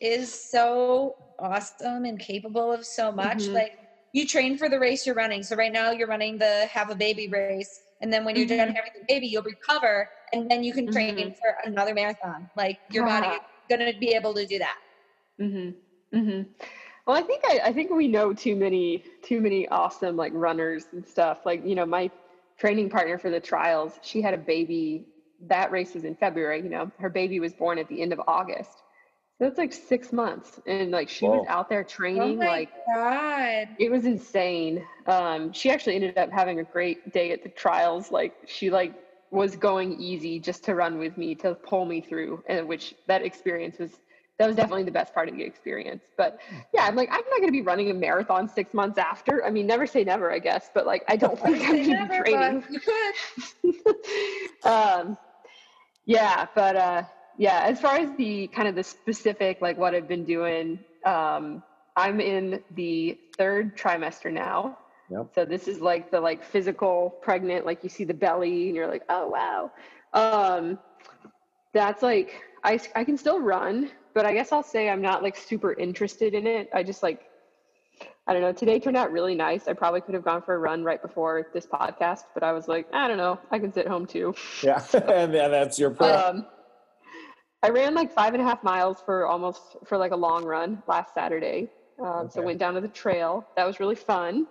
is 0.02 0.34
so 0.34 1.16
awesome 1.40 2.04
and 2.06 2.20
capable 2.20 2.74
of 2.74 2.86
so 2.86 3.12
much. 3.12 3.38
Mhm. 3.48 3.54
Like 3.54 3.74
you 4.12 4.26
train 4.28 4.58
for 4.58 4.68
the 4.70 4.80
race 4.80 5.06
you're 5.06 5.16
running. 5.16 5.44
So 5.44 5.56
right 5.56 5.72
now 5.72 5.92
you're 5.92 6.08
running 6.08 6.38
the 6.40 6.66
have 6.72 6.90
a 6.90 6.96
baby 6.96 7.28
race. 7.30 7.84
And 8.02 8.12
then 8.12 8.26
when 8.26 8.36
you're 8.36 8.48
done 8.48 8.70
Mhm. 8.70 8.76
having 8.76 8.92
the 9.00 9.06
baby, 9.08 9.28
you'll 9.28 9.44
recover 9.44 10.10
and 10.34 10.50
then 10.50 10.64
you 10.64 10.74
can 10.74 10.92
train 10.92 11.34
for 11.40 11.56
another 11.64 11.94
marathon. 11.94 12.50
Like 12.56 12.80
your 12.90 13.06
body 13.06 13.28
Wow. 13.28 13.36
is 13.36 13.78
gonna 13.78 13.94
be 14.00 14.14
able 14.16 14.34
to 14.34 14.46
do 14.46 14.58
that. 14.60 14.76
Hmm 15.40 15.70
hmm 16.14 16.42
Well, 17.08 17.18
I 17.18 17.22
think 17.24 17.44
I, 17.46 17.60
I 17.66 17.74
think 17.74 17.92
we 17.92 18.08
know 18.08 18.34
too 18.34 18.56
many 18.56 19.04
too 19.24 19.42
many 19.42 19.68
awesome 19.70 20.16
like 20.16 20.34
runners 20.36 20.88
and 20.94 21.06
stuff. 21.06 21.40
Like 21.46 21.62
you 21.66 21.76
know, 21.76 21.86
my 21.86 22.12
training 22.58 22.90
partner 22.90 23.18
for 23.18 23.30
the 23.30 23.40
trials, 23.40 24.00
she 24.02 24.22
had 24.22 24.34
a 24.34 24.38
baby. 24.38 25.06
That 25.48 25.72
race 25.72 25.94
was 25.94 26.06
in 26.06 26.16
February. 26.16 26.62
You 26.64 26.70
know, 26.70 26.92
her 27.00 27.10
baby 27.10 27.40
was 27.40 27.54
born 27.54 27.80
at 27.80 27.88
the 27.90 28.02
end 28.02 28.14
of 28.14 28.22
August. 28.28 28.84
So 29.40 29.48
it's 29.48 29.58
like 29.58 29.74
six 29.74 30.14
months, 30.14 30.60
and 30.68 30.92
like 30.92 31.10
she 31.10 31.30
was 31.30 31.44
out 31.48 31.70
there 31.70 31.84
Oh 32.16 32.34
training. 32.34 32.40
my 32.40 32.62
like 32.62 32.72
god. 32.88 33.78
it 33.78 33.92
was 33.92 34.06
insane. 34.06 34.86
Um, 35.06 35.52
she 35.52 35.70
actually 35.70 35.96
ended 35.96 36.18
up 36.18 36.30
having 36.32 36.60
a 36.60 36.64
great 36.66 37.12
day 37.12 37.32
at 37.32 37.44
the 37.44 37.50
trials. 37.50 38.12
Like 38.12 38.34
she 38.46 38.70
like 38.70 38.96
was 39.32 39.56
going 39.58 39.94
easy 39.94 40.40
just 40.40 40.64
to 40.66 40.76
run 40.76 40.98
with 40.98 41.18
me 41.18 41.36
to 41.36 41.56
pull 41.56 41.86
me 41.86 42.02
through, 42.02 42.42
and 42.48 42.68
which 42.68 42.94
that 43.08 43.22
experience 43.24 43.78
was 43.80 44.00
that 44.38 44.48
was 44.48 44.56
definitely 44.56 44.84
the 44.84 44.92
best 44.92 45.14
part 45.14 45.30
of 45.30 45.36
the 45.36 45.44
experience. 45.44 46.04
But 46.18 46.40
yeah, 46.74 46.84
I'm 46.84 46.96
like 46.96 47.10
I'm 47.10 47.24
not 47.30 47.38
going 47.38 47.48
to 47.48 47.52
be 47.52 47.62
running 47.62 47.90
a 47.90 47.94
marathon 47.94 48.50
six 48.50 48.74
months 48.74 48.98
after. 48.98 49.46
I 49.46 49.50
mean, 49.50 49.66
never 49.66 49.88
say 49.88 50.04
never, 50.04 50.32
I 50.32 50.40
guess. 50.40 50.70
But 50.74 50.86
like 50.86 51.04
I 51.08 51.16
don't 51.16 51.40
think 51.40 51.58
I'm 51.62 51.84
Say 51.84 51.86
going 51.86 52.08
to 52.08 52.24
be 52.24 52.32
training. 52.32 52.64
you 52.70 52.80
could. 53.84 54.66
um, 54.70 55.18
yeah, 56.06 56.48
but 56.54 56.76
uh, 56.76 57.04
yeah, 57.38 57.62
as 57.64 57.80
far 57.80 57.98
as 57.98 58.10
the 58.18 58.48
kind 58.48 58.68
of 58.68 58.76
the 58.76 58.84
specific, 58.84 59.62
like 59.62 59.78
what 59.78 59.96
I've 59.96 60.08
been 60.08 60.26
doing, 60.26 60.80
um, 61.06 61.64
I'm 61.96 62.20
in 62.20 62.62
the 62.76 63.18
third 63.38 63.78
trimester 63.78 64.32
now. 64.32 64.78
Yep. 65.10 65.28
So 65.34 65.46
this 65.46 65.68
is 65.68 65.80
like 65.80 66.12
the 66.12 66.20
like 66.20 66.44
physical 66.44 67.16
pregnant, 67.22 67.66
like 67.66 67.84
you 67.84 67.90
see 67.90 68.04
the 68.04 68.14
belly 68.14 68.68
and 68.68 68.76
you're 68.76 68.88
like, 68.88 69.04
oh 69.10 69.28
wow. 69.28 69.72
Um, 70.14 70.80
that's 71.74 72.02
like 72.02 72.42
I 72.64 72.80
I 72.96 73.04
can 73.04 73.18
still 73.18 73.40
run, 73.40 73.92
but 74.16 74.26
I 74.26 74.34
guess 74.34 74.52
I'll 74.52 74.64
say 74.64 74.90
I'm 74.90 75.02
not 75.02 75.22
like 75.22 75.36
super 75.36 75.74
interested 75.74 76.34
in 76.34 76.48
it. 76.48 76.70
I 76.74 76.82
just 76.82 77.04
like 77.04 77.22
I 78.28 78.34
don't 78.34 78.42
know. 78.42 78.54
Today 78.54 78.80
turned 78.80 78.98
out 78.98 79.12
really 79.12 79.36
nice. 79.36 79.68
I 79.68 79.74
probably 79.74 80.02
could 80.02 80.16
have 80.16 80.24
gone 80.24 80.42
for 80.42 80.56
a 80.56 80.58
run 80.58 80.84
right 80.84 81.00
before 81.00 81.48
this 81.54 81.68
podcast, 81.68 82.24
but 82.34 82.42
I 82.42 82.54
was 82.54 82.68
like, 82.68 82.88
I 82.92 83.08
don't 83.08 83.18
know. 83.18 83.40
I 83.52 83.60
can 83.60 83.72
sit 83.72 83.88
home 83.88 84.08
too. 84.08 84.34
Yeah, 84.64 84.84
and 84.94 85.32
then 85.32 85.52
that's 85.52 85.78
your 85.78 85.92
plan. 85.92 86.38
Um, 86.38 86.46
I 87.62 87.70
ran 87.70 87.94
like 87.94 88.12
five 88.12 88.34
and 88.34 88.42
a 88.42 88.46
half 88.46 88.64
miles 88.64 89.02
for 89.06 89.28
almost 89.28 89.78
for 89.86 89.98
like 89.98 90.12
a 90.12 90.16
long 90.16 90.44
run 90.44 90.82
last 90.88 91.14
Saturday. 91.14 91.70
Um, 92.04 92.30
So 92.32 92.42
went 92.42 92.60
down 92.60 92.74
to 92.74 92.82
the 92.82 92.88
trail. 92.88 93.46
That 93.56 93.66
was 93.66 93.80
really 93.80 93.96
fun. 93.96 94.48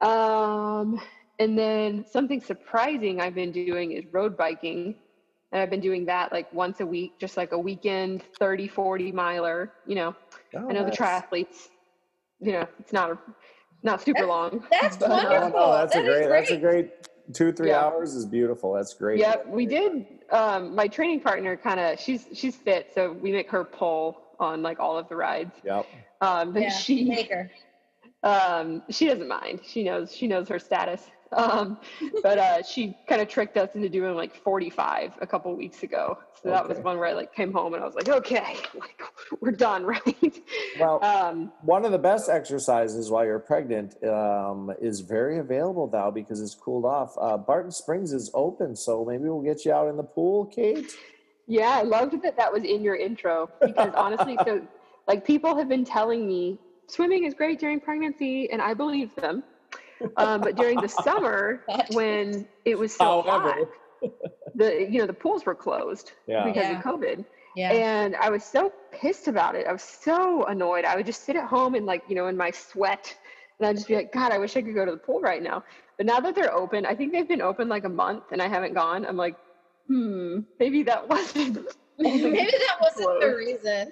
Um, 0.00 1.00
and 1.38 1.56
then 1.56 2.04
something 2.10 2.40
surprising 2.40 3.20
I've 3.20 3.34
been 3.34 3.52
doing 3.52 3.92
is 3.92 4.04
road 4.12 4.36
biking. 4.36 4.96
And 5.52 5.62
I've 5.62 5.70
been 5.70 5.80
doing 5.80 6.04
that 6.06 6.32
like 6.32 6.52
once 6.52 6.80
a 6.80 6.86
week, 6.86 7.18
just 7.18 7.36
like 7.36 7.52
a 7.52 7.58
weekend 7.58 8.22
30, 8.38 8.68
40 8.68 9.12
miler. 9.12 9.72
You 9.86 9.94
know, 9.96 10.16
Oh, 10.54 10.68
I 10.68 10.72
know 10.72 10.84
the 10.84 10.90
triathletes, 10.90 11.68
you 12.40 12.52
know, 12.52 12.66
it's 12.80 12.92
not 12.92 13.10
a, 13.12 13.18
not 13.82 14.00
super 14.00 14.20
That's- 14.26 14.28
long. 14.28 14.64
That's 14.70 14.96
but, 14.98 15.08
No, 15.08 15.14
wonderful. 15.30 15.60
no, 15.60 15.72
that's 15.72 15.92
That 15.94 16.04
a 16.04 16.08
is 16.10 16.16
great, 16.26 16.28
That's 16.28 16.50
a 16.50 16.56
great. 16.56 16.60
great 16.88 17.34
two, 17.34 17.52
three 17.52 17.68
Yeah. 17.68 17.84
hours 17.84 18.14
is 18.14 18.24
beautiful. 18.26 18.72
That's 18.72 18.94
great. 18.94 19.18
Yep, 19.18 19.48
we 19.48 19.66
did. 19.66 20.06
Um, 20.30 20.74
my 20.74 20.88
training 20.88 21.20
partner 21.20 21.56
kind 21.56 21.78
of 21.80 21.98
she's 22.00 22.26
she's 22.32 22.56
fit, 22.56 22.90
so 22.94 23.12
we 23.12 23.30
make 23.32 23.50
her 23.50 23.64
pull 23.64 24.22
on 24.40 24.62
like 24.62 24.78
all 24.80 24.96
of 24.98 25.08
the 25.08 25.16
rides. 25.16 25.52
Yep. 25.64 25.86
Um, 26.20 26.52
but 26.52 26.62
Yeah, 26.62 26.68
she 26.70 27.04
Maker. 27.04 27.50
um, 28.22 28.82
she 28.90 29.06
doesn't 29.06 29.28
mind. 29.28 29.60
She 29.64 29.82
knows 29.84 30.14
she 30.14 30.26
knows 30.26 30.48
her 30.48 30.58
status. 30.58 31.02
Um, 31.36 31.78
but 32.22 32.38
uh, 32.38 32.62
she 32.62 32.96
kind 33.08 33.20
of 33.20 33.28
tricked 33.28 33.56
us 33.56 33.74
into 33.74 33.88
doing 33.88 34.14
like 34.14 34.34
45 34.42 35.14
a 35.20 35.26
couple 35.26 35.54
weeks 35.56 35.82
ago. 35.82 36.18
So 36.40 36.50
that 36.50 36.68
was 36.68 36.78
one 36.78 36.98
where 36.98 37.08
I 37.08 37.12
like 37.12 37.34
came 37.34 37.52
home 37.52 37.74
and 37.74 37.82
I 37.82 37.86
was 37.86 37.94
like, 37.96 38.08
okay, 38.08 38.56
like 38.78 39.02
we're 39.40 39.50
done, 39.50 39.84
right? 39.86 40.40
Well, 40.78 41.02
Um, 41.04 41.52
one 41.62 41.84
of 41.84 41.92
the 41.92 41.98
best 41.98 42.28
exercises 42.30 43.10
while 43.10 43.24
you're 43.24 43.40
pregnant 43.40 44.02
um, 44.04 44.72
is 44.80 45.00
very 45.00 45.38
available 45.38 45.90
now 45.92 46.10
because 46.10 46.40
it's 46.40 46.54
cooled 46.54 46.84
off. 46.84 47.16
Uh, 47.20 47.36
Barton 47.36 47.72
Springs 47.72 48.12
is 48.12 48.30
open, 48.32 48.76
so 48.76 49.04
maybe 49.04 49.24
we'll 49.24 49.42
get 49.42 49.64
you 49.64 49.72
out 49.72 49.88
in 49.88 49.96
the 49.96 50.04
pool, 50.04 50.46
Cate. 50.46 50.92
Yeah, 51.48 51.70
I 51.70 51.82
loved 51.82 52.22
that 52.22 52.36
that 52.36 52.52
was 52.52 52.62
in 52.62 52.82
your 52.82 52.96
intro 52.96 53.50
because 53.60 53.92
honestly, 53.94 54.38
so 54.44 54.66
like 55.08 55.24
people 55.24 55.56
have 55.56 55.68
been 55.68 55.84
telling 55.84 56.26
me 56.26 56.58
swimming 56.88 57.24
is 57.24 57.34
great 57.34 57.58
during 57.58 57.80
pregnancy, 57.80 58.48
and 58.50 58.62
I 58.62 58.74
believe 58.74 59.14
them. 59.16 59.42
Um, 60.16 60.40
but 60.40 60.56
during 60.56 60.80
the 60.80 60.88
summer, 60.88 61.62
when 61.90 62.46
it 62.64 62.78
was 62.78 62.92
so 62.94 63.22
However. 63.22 63.68
hot, 64.02 64.10
the 64.54 64.86
you 64.90 64.98
know 65.00 65.06
the 65.06 65.12
pools 65.12 65.44
were 65.44 65.54
closed 65.54 66.12
Yeah. 66.26 66.44
because 66.44 66.68
Yeah. 66.68 66.78
of 66.78 66.84
COVID, 66.84 67.24
Yeah. 67.56 67.72
and 67.72 68.16
I 68.16 68.30
was 68.30 68.44
so 68.44 68.72
pissed 68.92 69.28
about 69.28 69.54
it. 69.54 69.66
I 69.66 69.72
was 69.72 69.82
so 69.82 70.44
annoyed. 70.44 70.84
I 70.84 70.96
would 70.96 71.06
just 71.06 71.24
sit 71.24 71.36
at 71.36 71.44
home 71.46 71.74
and 71.74 71.84
like 71.86 72.02
you 72.08 72.14
know 72.14 72.26
in 72.28 72.36
my 72.36 72.50
sweat, 72.50 73.14
and 73.58 73.68
I'd 73.68 73.76
just 73.76 73.88
be 73.88 73.96
like, 73.96 74.12
God, 74.12 74.32
I 74.32 74.38
wish 74.38 74.56
I 74.56 74.62
could 74.62 74.74
go 74.74 74.84
to 74.84 74.92
the 74.92 74.96
pool 74.98 75.20
right 75.20 75.42
now. 75.42 75.62
But 75.96 76.06
now 76.06 76.20
that 76.20 76.34
they're 76.34 76.54
open, 76.54 76.84
I 76.86 76.94
think 76.94 77.12
they've 77.12 77.28
been 77.28 77.42
open 77.42 77.68
like 77.68 77.84
a 77.84 77.88
month, 77.90 78.24
and 78.32 78.40
I 78.42 78.48
haven't 78.48 78.74
gone. 78.74 79.04
I'm 79.06 79.16
like, 79.16 79.36
hmm, 79.88 80.40
maybe 80.58 80.82
that 80.84 81.08
wasn't. 81.14 81.66
Maybe 81.98 82.34
that 82.34 82.76
wasn't 82.78 83.20
the 83.20 83.34
reason. 83.34 83.90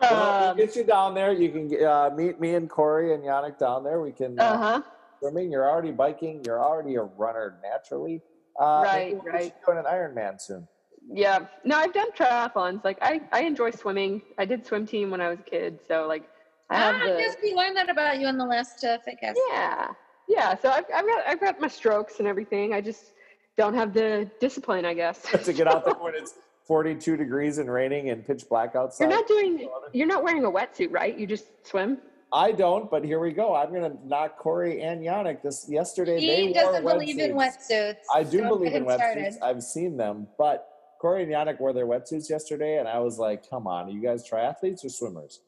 Well, 0.00 0.54
we'll 0.56 0.66
get 0.66 0.76
you 0.76 0.84
down 0.84 1.14
there. 1.14 1.32
You 1.32 1.50
can 1.50 1.84
uh, 1.86 2.10
meet 2.16 2.40
me 2.40 2.54
and 2.54 2.68
Corey 2.68 3.14
and 3.14 3.22
Yannick 3.24 3.58
down 3.58 3.84
there. 3.84 4.00
We 4.00 4.12
can 4.12 4.38
uh, 4.38 4.42
Uh 4.42 4.56
huh. 4.58 4.82
swimming. 5.20 5.50
You're 5.50 5.68
already 5.68 5.90
biking. 5.92 6.42
You're 6.44 6.62
already 6.62 6.96
a 6.96 7.02
runner 7.02 7.58
naturally. 7.62 8.22
Uh, 8.60 8.82
Right, 8.84 9.12
we'll 9.14 9.22
get 9.22 9.32
right. 9.32 9.44
you 9.44 9.52
Doing 9.66 9.78
an 9.78 9.84
Ironman 9.84 10.40
soon. 10.40 10.66
Yeah. 11.10 11.46
No, 11.64 11.76
I've 11.76 11.92
done 11.94 12.10
triathlons. 12.12 12.84
Like 12.84 12.98
I, 13.00 13.20
I 13.32 13.42
enjoy 13.42 13.70
swimming. 13.70 14.20
I 14.38 14.44
did 14.44 14.66
swim 14.66 14.86
team 14.86 15.10
when 15.10 15.20
I 15.20 15.28
was 15.30 15.38
a 15.38 15.42
kid, 15.50 15.78
so 15.88 16.06
like 16.06 16.24
I 16.70 16.76
have 16.76 16.96
ah, 16.96 17.04
the 17.06 17.10
yes, 17.18 17.36
we 17.42 17.54
learned 17.54 17.76
that 17.76 17.88
about 17.88 18.20
you 18.20 18.26
in 18.28 18.36
the 18.36 18.44
last 18.44 18.84
uh, 18.84 18.98
Fitcast. 19.06 19.34
yeah, 19.50 19.88
yeah. 20.28 20.54
So 20.58 20.68
I've, 20.70 20.84
I've 20.94 21.06
got 21.06 21.26
I've 21.26 21.40
got 21.40 21.60
my 21.60 21.68
strokes 21.68 22.18
and 22.18 22.28
everything. 22.28 22.74
I 22.74 22.80
just 22.82 23.14
don't 23.56 23.72
have 23.74 23.94
the 23.94 24.30
discipline, 24.38 24.84
I 24.84 24.92
guess. 24.92 25.22
to 25.44 25.52
get 25.54 25.66
out 25.66 25.84
there 25.86 25.94
when 25.94 26.14
it's 26.14 26.34
42 26.68 27.16
degrees 27.16 27.56
and 27.56 27.72
raining 27.72 28.10
and 28.10 28.24
pitch 28.24 28.44
black 28.48 28.76
outside. 28.76 29.04
You're 29.04 29.18
not 29.18 29.26
doing. 29.26 29.68
You're 29.94 30.06
not 30.06 30.22
wearing 30.22 30.44
a 30.44 30.50
wetsuit, 30.50 30.92
right? 30.92 31.18
You 31.18 31.26
just 31.26 31.46
swim. 31.66 31.98
I 32.30 32.52
don't, 32.52 32.90
but 32.90 33.02
here 33.02 33.20
we 33.20 33.32
go. 33.32 33.54
I'm 33.56 33.72
gonna 33.72 33.96
knock 34.04 34.36
Corey 34.38 34.82
and 34.82 35.00
Yannick 35.02 35.42
this 35.42 35.66
yesterday. 35.66 36.20
He 36.20 36.26
they 36.26 36.52
doesn't 36.52 36.84
wore 36.84 36.92
believe 36.92 37.18
in 37.18 37.32
wetsuits. 37.32 37.70
wetsuits. 37.70 37.96
I 38.14 38.22
do 38.22 38.40
so 38.40 38.48
believe 38.48 38.74
in 38.74 38.84
wetsuits. 38.84 38.94
started. 38.96 39.34
I've 39.42 39.62
seen 39.62 39.96
them, 39.96 40.28
but 40.36 40.68
Corey 41.00 41.22
and 41.22 41.32
Yannick 41.32 41.58
wore 41.58 41.72
their 41.72 41.86
wetsuits 41.86 42.28
yesterday, 42.28 42.78
and 42.78 42.86
I 42.86 42.98
was 42.98 43.18
like, 43.18 43.48
"Come 43.48 43.66
on, 43.66 43.86
are 43.86 43.90
you 43.90 44.02
guys 44.02 44.28
triathletes 44.28 44.84
or 44.84 44.90
swimmers?" 44.90 45.40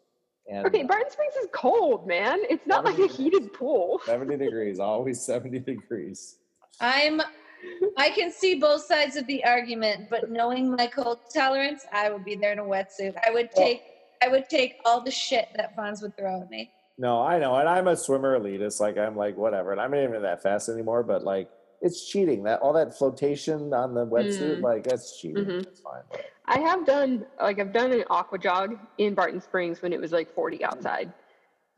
And 0.50 0.66
Okay, 0.66 0.84
uh, 0.84 0.86
Barton 0.86 1.10
Springs 1.10 1.34
is 1.34 1.48
cold, 1.52 2.06
man. 2.06 2.38
It's 2.48 2.66
not 2.66 2.86
like 2.86 2.98
a 2.98 3.06
heated 3.06 3.52
pool. 3.52 4.00
70 4.06 4.38
degrees, 4.38 4.80
always 4.80 5.20
70 5.20 5.58
degrees. 5.58 6.36
I'm. 6.80 7.20
I 7.96 8.10
can 8.10 8.30
see 8.32 8.54
both 8.56 8.82
sides 8.84 9.16
of 9.16 9.26
the 9.26 9.44
argument, 9.44 10.08
but 10.10 10.30
knowing 10.30 10.70
my 10.70 10.86
cold 10.86 11.18
tolerance, 11.34 11.84
I 11.92 12.10
would 12.10 12.24
be 12.24 12.34
there 12.34 12.52
in 12.52 12.58
a 12.58 12.64
wetsuit. 12.64 13.14
I 13.26 13.30
would 13.30 13.50
Well- 13.56 13.66
take. 13.66 13.82
I 14.22 14.28
would 14.28 14.50
take 14.50 14.76
all 14.84 15.00
the 15.00 15.10
shit 15.10 15.48
that 15.56 15.74
Fonz 15.74 16.02
would 16.02 16.14
throw 16.14 16.42
at 16.42 16.50
me. 16.50 16.70
No, 16.98 17.22
I 17.22 17.38
know, 17.38 17.54
and 17.56 17.66
I'm 17.66 17.88
a 17.88 17.96
swimmer 17.96 18.38
elitist. 18.38 18.78
Like 18.78 18.98
I'm 18.98 19.16
like 19.16 19.34
whatever, 19.36 19.72
and 19.72 19.80
I'm 19.80 19.90
not 19.92 20.02
even 20.02 20.20
that 20.22 20.42
fast 20.42 20.68
anymore. 20.68 21.02
But 21.02 21.24
like, 21.24 21.48
it's 21.80 22.06
cheating. 22.10 22.42
That 22.42 22.60
all 22.60 22.74
that 22.74 22.92
flotation 22.98 23.72
on 23.72 23.94
the 23.94 24.06
wetsuit, 24.06 24.58
Mm. 24.58 24.62
like 24.62 24.84
that's 24.84 25.18
cheating. 25.18 25.44
Mhm. 25.46 25.62
It's 25.62 25.80
fine. 25.80 26.02
I 26.44 26.58
have 26.58 26.84
done 26.84 27.24
like 27.40 27.58
I've 27.60 27.72
done 27.72 27.92
an 27.92 28.04
aqua 28.10 28.38
jog 28.38 28.76
in 28.98 29.14
Barton 29.14 29.40
Springs 29.40 29.80
when 29.80 29.92
it 29.94 30.00
was 30.00 30.12
like 30.12 30.30
40 30.34 30.62
outside, 30.62 31.10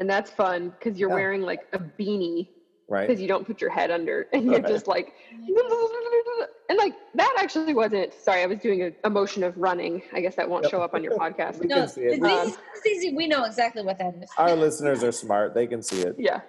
and 0.01 0.11
that's 0.11 0.31
fun 0.33 0.71
because 0.71 0.99
you're 0.99 1.11
Yeah. 1.11 1.15
wearing 1.15 1.43
like 1.43 1.69
a 1.73 1.79
beanie 1.79 2.49
Right? 2.93 3.09
because 3.09 3.21
you 3.23 3.29
don't 3.29 3.47
put 3.47 3.61
your 3.61 3.71
head 3.71 3.91
under, 3.91 4.27
and 4.35 4.45
you're 4.45 4.61
Right. 4.61 4.67
just 4.67 4.87
like, 4.87 5.13
and 6.69 6.79
like 6.79 6.95
that 7.15 7.35
actually 7.39 7.75
wasn't. 7.75 8.13
Sorry, 8.15 8.43
I 8.43 8.47
was 8.47 8.59
doing 8.59 8.83
a, 8.83 8.91
a 9.05 9.11
motion 9.11 9.43
of 9.45 9.57
running. 9.57 10.03
I 10.13 10.21
guess 10.21 10.35
that 10.37 10.49
won't 10.49 10.65
Yep. 10.65 10.71
show 10.73 10.83
up 10.83 10.95
on 10.95 11.03
your 11.03 11.13
podcast. 11.25 11.59
We 11.61 11.67
No, 11.67 11.77
can 11.77 11.89
see 11.89 12.03
it. 12.03 12.21
it's 12.23 12.57
Um, 12.57 12.57
easy. 12.87 13.15
We 13.15 13.27
know 13.27 13.45
exactly 13.45 13.83
what 13.83 13.99
that 13.99 14.15
is. 14.23 14.31
Our 14.39 14.55
listeners 14.55 15.03
are 15.03 15.13
smart; 15.13 15.55
they 15.55 15.67
can 15.67 15.83
see 15.83 16.01
it. 16.09 16.15
yeah 16.19 16.41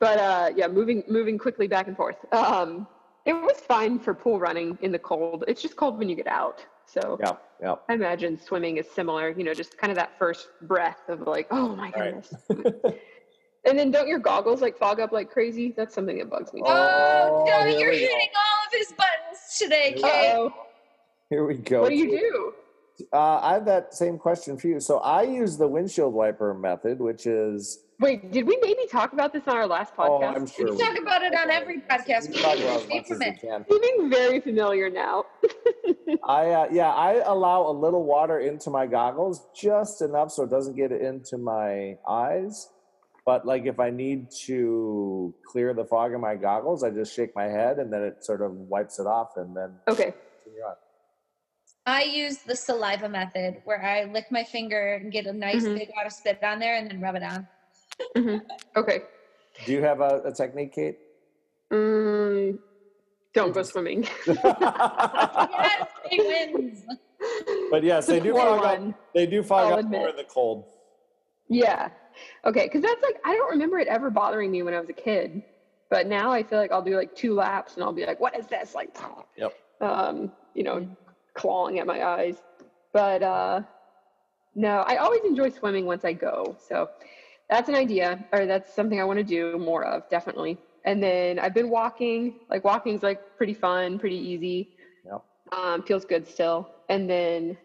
but 0.00 0.18
uh 0.18 0.50
yeah 0.56 0.66
moving 0.66 0.98
moving 1.08 1.36
quickly 1.38 1.68
back 1.74 1.86
and 1.86 1.96
forth 1.96 2.16
um 2.32 2.86
it 3.24 3.32
was 3.32 3.56
fine 3.74 3.94
for 4.04 4.12
pool 4.12 4.38
running 4.46 4.76
in 4.84 4.90
the 4.96 4.98
cold 4.98 5.44
it's 5.46 5.62
just 5.62 5.76
cold 5.76 5.94
when 6.00 6.08
you 6.08 6.16
get 6.16 6.26
out 6.26 6.58
so 6.94 7.02
Yeah, 7.20 7.34
yeah. 7.64 7.76
i 7.88 7.92
imagine 7.94 8.32
swimming 8.48 8.74
is 8.78 8.86
similar 8.90 9.26
you 9.38 9.44
know 9.44 9.54
just 9.62 9.72
kind 9.78 9.92
of 9.94 9.96
that 10.02 10.10
first 10.18 10.48
breath 10.62 11.02
of 11.14 11.18
like 11.34 11.46
oh 11.52 11.68
my 11.76 11.90
Right. 11.96 12.26
Goodness 13.64 13.70
and 13.70 13.78
then 13.78 13.90
don't 13.90 14.08
your 14.08 14.18
goggles 14.18 14.60
like 14.60 14.76
fog 14.78 15.00
up 15.00 15.12
like 15.12 15.30
crazy 15.30 15.72
that's 15.76 15.94
something 15.94 16.18
that 16.18 16.28
bugs 16.30 16.52
me 16.52 16.60
Oh, 16.64 16.68
Oh, 16.68 17.44
no, 17.46 17.66
you're 17.78 17.90
we 17.90 18.00
go. 18.00 18.06
hitting 18.06 18.28
all 18.36 18.66
of 18.66 18.72
his 18.72 18.88
buttons 18.92 19.58
today, 19.58 19.92
Here 19.92 19.96
we 19.96 20.02
Cate. 20.02 20.32
Uh-oh. 20.34 20.52
Here 21.30 21.44
we 21.46 21.54
go. 21.54 21.80
what 21.82 21.88
do 21.90 21.94
you 21.96 22.10
do 22.10 22.52
Uh, 23.12 23.40
I 23.42 23.54
have 23.54 23.64
that 23.64 23.94
same 23.94 24.18
question 24.18 24.58
for 24.58 24.68
you. 24.68 24.78
So 24.80 24.98
I 24.98 25.22
use 25.22 25.56
the 25.56 25.66
windshield 25.68 26.12
wiper 26.12 26.52
method, 26.54 27.00
which 27.00 27.26
is 27.26 27.78
wait 28.00 28.30
did 28.32 28.46
we 28.46 28.58
maybe 28.62 28.84
talk 28.90 29.12
about 29.12 29.32
this 29.32 29.42
on 29.46 29.56
our 29.56 29.66
last 29.66 29.94
podcast? 29.94 30.08
Oh, 30.08 30.20
podcast 30.20 30.36
I'm 30.36 30.46
sure 30.46 30.72
We 30.74 30.78
talk 30.78 30.98
about 30.98 31.22
it 31.22 31.34
on 31.34 31.50
every 31.50 31.80
podcast. 31.80 32.28
we 32.28 32.34
talk 32.42 32.58
about 32.58 32.76
as 32.76 32.82
Stay 32.82 32.94
much 32.96 33.02
as 33.02 33.08
from 33.08 33.18
we 33.20 33.26
it. 33.26 33.40
can. 33.40 33.64
feeling 33.64 34.10
very 34.10 34.40
familiar 34.40 34.90
now 34.90 35.24
I 36.24 36.50
uh, 36.50 36.66
yeah, 36.70 36.90
I 36.90 37.22
allow 37.24 37.68
a 37.68 37.72
little 37.72 38.04
water 38.04 38.40
into 38.40 38.68
my 38.70 38.86
goggles, 38.86 39.46
just 39.54 40.02
enough 40.02 40.30
so 40.32 40.42
it 40.44 40.50
doesn't 40.50 40.76
get 40.76 40.92
into 40.92 41.38
my 41.38 41.96
eyes. 42.08 42.68
But 43.24 43.46
like 43.46 43.66
if 43.66 43.78
I 43.78 43.90
need 43.90 44.30
to 44.46 45.32
clear 45.46 45.74
the 45.74 45.84
fog 45.84 46.12
in 46.12 46.20
my 46.20 46.34
goggles, 46.34 46.82
I 46.82 46.90
just 46.90 47.14
shake 47.14 47.34
my 47.36 47.44
head 47.44 47.78
and 47.78 47.92
then 47.92 48.02
it 48.02 48.24
sort 48.24 48.42
of 48.42 48.52
wipes 48.52 48.98
it 48.98 49.06
off 49.06 49.36
and 49.36 49.56
then 49.56 49.70
okay 49.88 50.12
continue 50.42 50.62
on. 50.66 50.74
I 51.86 52.02
use 52.04 52.38
the 52.38 52.56
saliva 52.56 53.08
method 53.08 53.62
where 53.64 53.82
I 53.82 54.04
lick 54.04 54.26
my 54.30 54.42
finger 54.44 54.94
and 54.94 55.10
get 55.12 55.26
a 55.26 55.32
nice 55.32 55.64
Mhm. 55.64 55.78
big 55.78 55.90
wad 55.96 56.06
of 56.06 56.12
spit 56.12 56.42
on 56.42 56.58
there 56.58 56.76
and 56.76 56.90
then 56.90 57.00
rub 57.00 57.14
it 57.16 57.22
on. 57.22 57.46
okay 58.76 59.02
Do 59.66 59.72
you 59.72 59.82
have 59.82 60.00
a, 60.00 60.22
a 60.24 60.32
technique, 60.32 60.72
Cate? 60.74 60.98
mm, 61.70 62.58
don't 63.34 63.52
go 63.54 63.62
swimming 63.72 64.02
yes, 64.26 65.88
he 66.10 66.18
wins. 66.20 66.84
But 67.70 67.84
yes, 67.84 68.06
they 68.06 68.18
do 68.18 68.32
poor 68.32 68.42
fog 68.58 68.64
up. 68.64 68.94
They 69.14 69.26
do 69.26 69.42
fog 69.44 69.66
I'll 69.66 69.72
up 69.74 69.80
admit. 69.80 70.00
more 70.00 70.08
in 70.10 70.16
the 70.16 70.24
cold. 70.24 70.64
Yeah. 71.48 71.90
Okay. 72.44 72.64
Because 72.64 72.82
that's 72.82 73.02
like, 73.02 73.16
I 73.24 73.34
don't 73.34 73.50
remember 73.50 73.78
it 73.78 73.88
ever 73.88 74.10
bothering 74.10 74.50
me 74.50 74.62
when 74.62 74.74
I 74.74 74.80
was 74.80 74.88
a 74.88 74.94
kid. 74.94 75.42
But 75.90 76.06
now 76.06 76.30
I 76.30 76.42
feel 76.42 76.58
like 76.58 76.72
I'll 76.72 76.82
do 76.82 76.96
like 76.96 77.14
two 77.14 77.34
laps 77.34 77.74
and 77.74 77.84
I'll 77.84 77.92
be 77.92 78.06
like, 78.06 78.18
what 78.20 78.38
is 78.38 78.46
this? 78.46 78.74
Like, 78.74 78.96
Yep. 79.36 79.52
um, 79.80 80.32
you 80.54 80.62
know, 80.62 80.86
clawing 81.34 81.78
at 81.78 81.86
my 81.86 82.04
eyes. 82.04 82.36
But 82.92 83.22
uh, 83.22 83.62
no, 84.54 84.84
I 84.86 84.96
always 84.96 85.22
enjoy 85.24 85.50
swimming 85.50 85.86
once 85.86 86.04
I 86.04 86.12
go. 86.12 86.56
So 86.66 86.88
that's 87.48 87.68
an 87.68 87.74
idea, 87.74 88.24
or 88.32 88.46
that's 88.46 88.72
something 88.74 89.00
I 89.00 89.04
want 89.04 89.18
to 89.18 89.24
do 89.24 89.58
more 89.58 89.84
of, 89.84 90.08
definitely. 90.08 90.58
And 90.84 91.02
then 91.02 91.38
I've 91.38 91.54
been 91.54 91.70
walking. 91.70 92.36
Like, 92.48 92.64
walking's 92.64 93.02
like 93.02 93.36
pretty 93.36 93.54
fun, 93.54 93.98
pretty 93.98 94.16
easy. 94.16 94.70
Yep. 95.04 95.22
Um, 95.52 95.82
feels 95.82 96.04
good 96.04 96.26
still. 96.26 96.68
And 96.88 97.08
then 97.08 97.56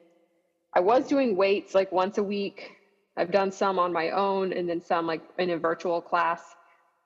I 0.74 0.80
was 0.80 1.08
doing 1.08 1.36
weights 1.36 1.74
like 1.74 1.92
once 1.92 2.18
a 2.18 2.24
week. 2.24 2.77
I've 3.18 3.32
done 3.32 3.52
some 3.52 3.80
on 3.80 3.92
my 3.92 4.12
own 4.12 4.54
and 4.54 4.70
then 4.70 4.80
some 4.82 5.08
like 5.08 5.22
in 5.40 5.50
a 5.52 5.58
virtual 5.58 6.02
class. 6.02 6.56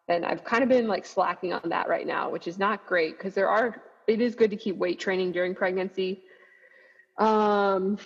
And 0.07 0.25
I've 0.25 0.43
kind 0.43 0.61
of 0.61 0.69
been 0.69 0.87
like 0.87 1.05
slacking 1.05 1.53
on 1.53 1.69
that 1.69 1.87
right 1.87 2.05
now, 2.05 2.29
which 2.29 2.47
is 2.47 2.59
not 2.59 2.85
great 2.85 3.17
because 3.17 3.33
there 3.33 3.49
are, 3.49 3.81
it 4.07 4.19
is 4.19 4.35
good 4.35 4.49
to 4.51 4.57
keep 4.57 4.75
weight 4.75 4.99
training 4.99 5.31
during 5.31 5.55
pregnancy. 5.55 6.21
Um, 7.17 7.97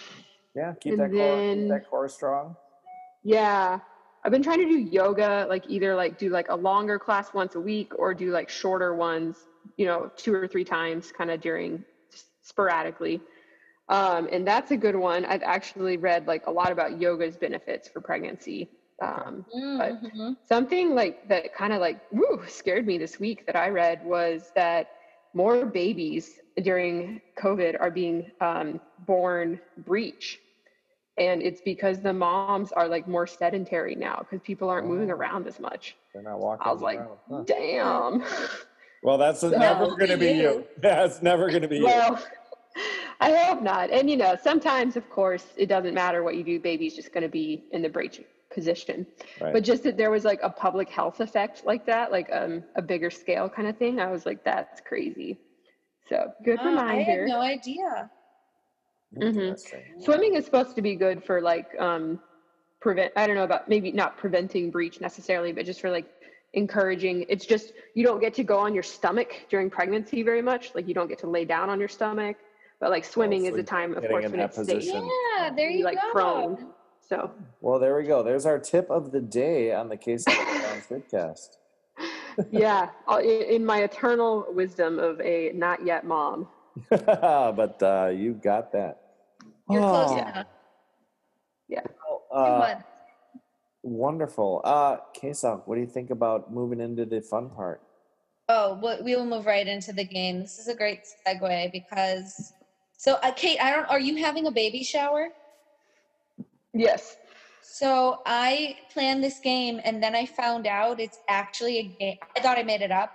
Yeah, 0.55 0.73
keep 0.79 0.97
that 0.97 1.11
core, 1.11 1.55
keep 1.55 1.69
that 1.69 1.89
core 1.89 2.09
strong. 2.09 2.55
yeah. 3.23 3.79
I've 4.23 4.31
been 4.31 4.41
trying 4.41 4.57
to 4.57 4.65
do 4.65 4.79
yoga, 4.79 5.45
like 5.47 5.65
either 5.69 5.95
like 5.95 6.17
do 6.17 6.29
like 6.29 6.49
a 6.49 6.55
longer 6.55 6.97
class 6.97 7.31
once 7.35 7.53
a 7.53 7.59
week 7.59 7.91
or 7.99 8.11
do 8.15 8.31
like 8.31 8.49
shorter 8.49 8.95
ones, 8.95 9.37
you 9.77 9.85
know, 9.85 10.11
two 10.15 10.33
or 10.33 10.47
three 10.47 10.63
times 10.63 11.11
kind 11.11 11.29
of 11.29 11.41
during 11.41 11.83
sporadically. 12.41 13.21
Um, 13.89 14.27
and 14.31 14.47
that's 14.47 14.71
a 14.71 14.77
good 14.77 14.95
one. 14.95 15.25
I've 15.25 15.43
actually 15.43 15.97
read 15.97 16.25
like 16.27 16.47
a 16.47 16.51
lot 16.51 16.71
about 16.71 16.99
yoga's 16.99 17.37
benefits 17.37 17.87
for 17.87 18.01
pregnancy. 18.01 18.69
Um, 19.01 19.45
Mhm. 19.55 20.37
something 20.47 20.95
like 20.95 21.27
that 21.27 21.53
kind 21.53 21.73
of 21.73 21.81
like 21.81 21.99
woo, 22.11 22.41
scared 22.47 22.87
me 22.87 22.97
this 22.97 23.19
week 23.19 23.45
that 23.45 23.55
I 23.55 23.69
read 23.69 24.03
was 24.05 24.51
that 24.55 24.87
more 25.33 25.65
babies 25.65 26.39
during 26.63 27.21
COVID 27.37 27.75
are 27.79 27.91
being 27.91 28.31
um, 28.41 28.79
born 29.05 29.59
breech. 29.79 30.41
and 31.17 31.41
it's 31.41 31.61
because 31.61 32.01
the 32.01 32.11
moms 32.11 32.73
are 32.73 32.89
like 32.89 33.07
more 33.07 33.25
sedentary 33.25 33.95
now 33.95 34.17
because 34.19 34.41
people 34.43 34.69
aren't 34.69 34.85
moving 34.85 35.09
Oh. 35.09 35.15
around 35.15 35.47
as 35.47 35.61
much. 35.61 35.95
They're 36.13 36.21
not 36.21 36.39
walking. 36.39 36.67
I 36.67 36.73
was 36.73 36.81
like. 36.81 36.99
Huh. 37.29 37.43
damn. 37.45 38.21
Well, 39.01 39.17
that's 39.17 39.39
So- 39.39 39.49
never 39.49 39.85
going 39.95 40.09
to 40.09 40.17
be 40.17 40.25
be 40.33 40.39
you. 40.39 40.41
you. 40.41 40.67
That's 40.77 41.21
never 41.21 41.47
going 41.49 41.61
to 41.61 41.69
be 41.69 41.77
you. 41.77 42.17
Well, 43.21 43.33
I 43.33 43.45
hope 43.45 43.61
not. 43.61 43.89
And 43.91 44.09
you 44.09 44.17
know, 44.17 44.35
sometimes, 44.41 44.95
of 44.95 45.09
course, 45.09 45.45
it 45.57 45.67
doesn't 45.67 45.93
matter 45.93 46.23
what 46.23 46.35
you 46.35 46.43
do. 46.43 46.59
Baby's 46.59 46.95
just 46.95 47.13
going 47.13 47.23
to 47.23 47.29
be 47.29 47.65
in 47.71 47.81
the 47.81 47.89
breech 47.89 48.21
position. 48.53 49.05
Right. 49.41 49.53
But 49.53 49.63
just 49.63 49.83
that 49.83 49.97
there 49.97 50.11
was 50.11 50.23
like 50.23 50.39
a 50.43 50.49
public 50.49 50.89
health 50.89 51.19
effect 51.19 51.65
like 51.65 51.85
that, 51.85 52.11
like 52.11 52.29
um, 52.31 52.63
a 52.75 52.81
bigger 52.81 53.09
scale 53.09 53.49
kind 53.49 53.67
of 53.67 53.77
thing. 53.77 53.99
I 53.99 54.11
was 54.11 54.25
like, 54.25 54.43
that's 54.43 54.81
crazy. 54.81 55.37
So 56.09 56.31
good 56.43 56.59
Oh, 56.61 56.77
I 56.77 57.01
had 57.01 57.27
no 57.27 57.41
idea. 57.41 58.09
Mhm. 59.15 59.57
Swimming 60.01 60.35
is 60.35 60.45
supposed 60.45 60.75
to 60.75 60.81
be 60.81 60.95
good 60.95 61.23
for 61.23 61.41
like 61.41 61.67
um, 61.79 62.19
prevent. 62.81 63.13
I 63.15 63.25
don't 63.25 63.35
know 63.35 63.43
about 63.43 63.69
maybe 63.69 63.91
not 63.91 64.17
preventing 64.17 64.71
breach 64.71 64.99
necessarily, 64.99 65.51
but 65.53 65.65
just 65.65 65.79
for 65.81 65.89
like 65.89 66.05
encouraging. 66.53 67.25
It's 67.29 67.45
just 67.45 67.73
you 67.93 68.03
don't 68.03 68.19
get 68.19 68.33
to 68.35 68.43
go 68.43 68.57
on 68.57 68.73
your 68.73 68.83
stomach 68.83 69.45
during 69.49 69.69
pregnancy 69.69 70.21
very 70.21 70.41
much. 70.41 70.75
Like 70.75 70.87
you 70.87 70.93
don't 70.93 71.07
get 71.07 71.19
to 71.19 71.27
lay 71.27 71.45
down 71.45 71.69
on 71.69 71.79
your 71.79 71.89
stomach. 71.89 72.37
But 72.79 72.89
like 72.91 73.05
swimming 73.05 73.45
is 73.45 73.53
so 73.55 73.59
a 73.59 73.63
time, 73.63 73.91
of 73.95 74.01
getting 74.01 74.09
course, 74.09 74.29
when 74.31 74.39
that 74.39 74.57
it's 74.57 74.67
safe. 74.67 74.83
Yeah, 75.37 75.49
there 75.55 75.69
be 75.69 75.75
you 75.77 75.83
like 75.85 75.97
go. 76.01 76.11
prone. 76.11 76.67
So 77.07 77.31
Well, 77.61 77.79
there 77.79 77.95
we 77.95 78.03
go. 78.03 78.23
There's 78.23 78.45
our 78.45 78.59
tip 78.59 78.89
of 78.89 79.11
the 79.11 79.21
day 79.21 79.73
on 79.73 79.89
the 79.89 79.97
Case 79.97 80.25
Vidcast. 80.25 81.57
yeah, 82.51 82.89
I'll- 83.07 83.19
in 83.19 83.65
my 83.65 83.83
eternal 83.83 84.45
wisdom 84.49 84.99
of 84.99 85.21
a 85.21 85.51
not 85.53 85.85
yet 85.85 86.05
mom. 86.05 86.47
but 86.89 87.81
uh, 87.81 88.11
you 88.13 88.33
got 88.33 88.71
that. 88.73 89.01
You're 89.69 89.81
close 89.81 90.11
Oh, 90.11 90.17
enough. 90.17 90.45
uh, 92.33 92.43
Come 92.45 92.61
on. 92.61 92.83
wonderful. 93.83 94.61
Uh, 94.63 94.97
Kesa, 95.15 95.61
what 95.65 95.75
do 95.75 95.81
you 95.81 95.87
think 95.87 96.09
about 96.09 96.51
moving 96.53 96.81
into 96.81 97.05
the 97.05 97.21
fun 97.21 97.49
part? 97.49 97.81
Oh, 98.49 98.77
well, 98.81 99.01
we 99.03 99.15
will 99.15 99.25
move 99.25 99.45
right 99.45 99.65
into 99.67 99.93
the 99.93 100.03
game. 100.05 100.39
This 100.41 100.59
is 100.59 100.67
a 100.67 100.75
great 100.75 101.01
segue 101.25 101.71
because. 101.71 102.51
So, 102.97 103.15
uh, 103.23 103.31
Cate, 103.31 103.57
I 103.61 103.71
don't. 103.71 103.85
Are 103.89 103.99
you 103.99 104.15
having 104.17 104.47
a 104.47 104.51
baby 104.51 104.83
shower? 104.83 105.29
Yes. 106.73 107.17
So 107.61 108.21
I 108.25 108.77
planned 108.93 109.23
this 109.23 109.39
game, 109.39 109.81
and 109.83 110.01
then 110.01 110.15
I 110.15 110.25
found 110.25 110.67
out 110.67 110.99
it's 110.99 111.19
actually 111.27 111.79
a 111.79 111.83
game. 111.83 112.17
I 112.35 112.39
thought 112.39 112.57
I 112.57 112.63
made 112.63 112.81
it 112.81 112.91
up. 112.91 113.11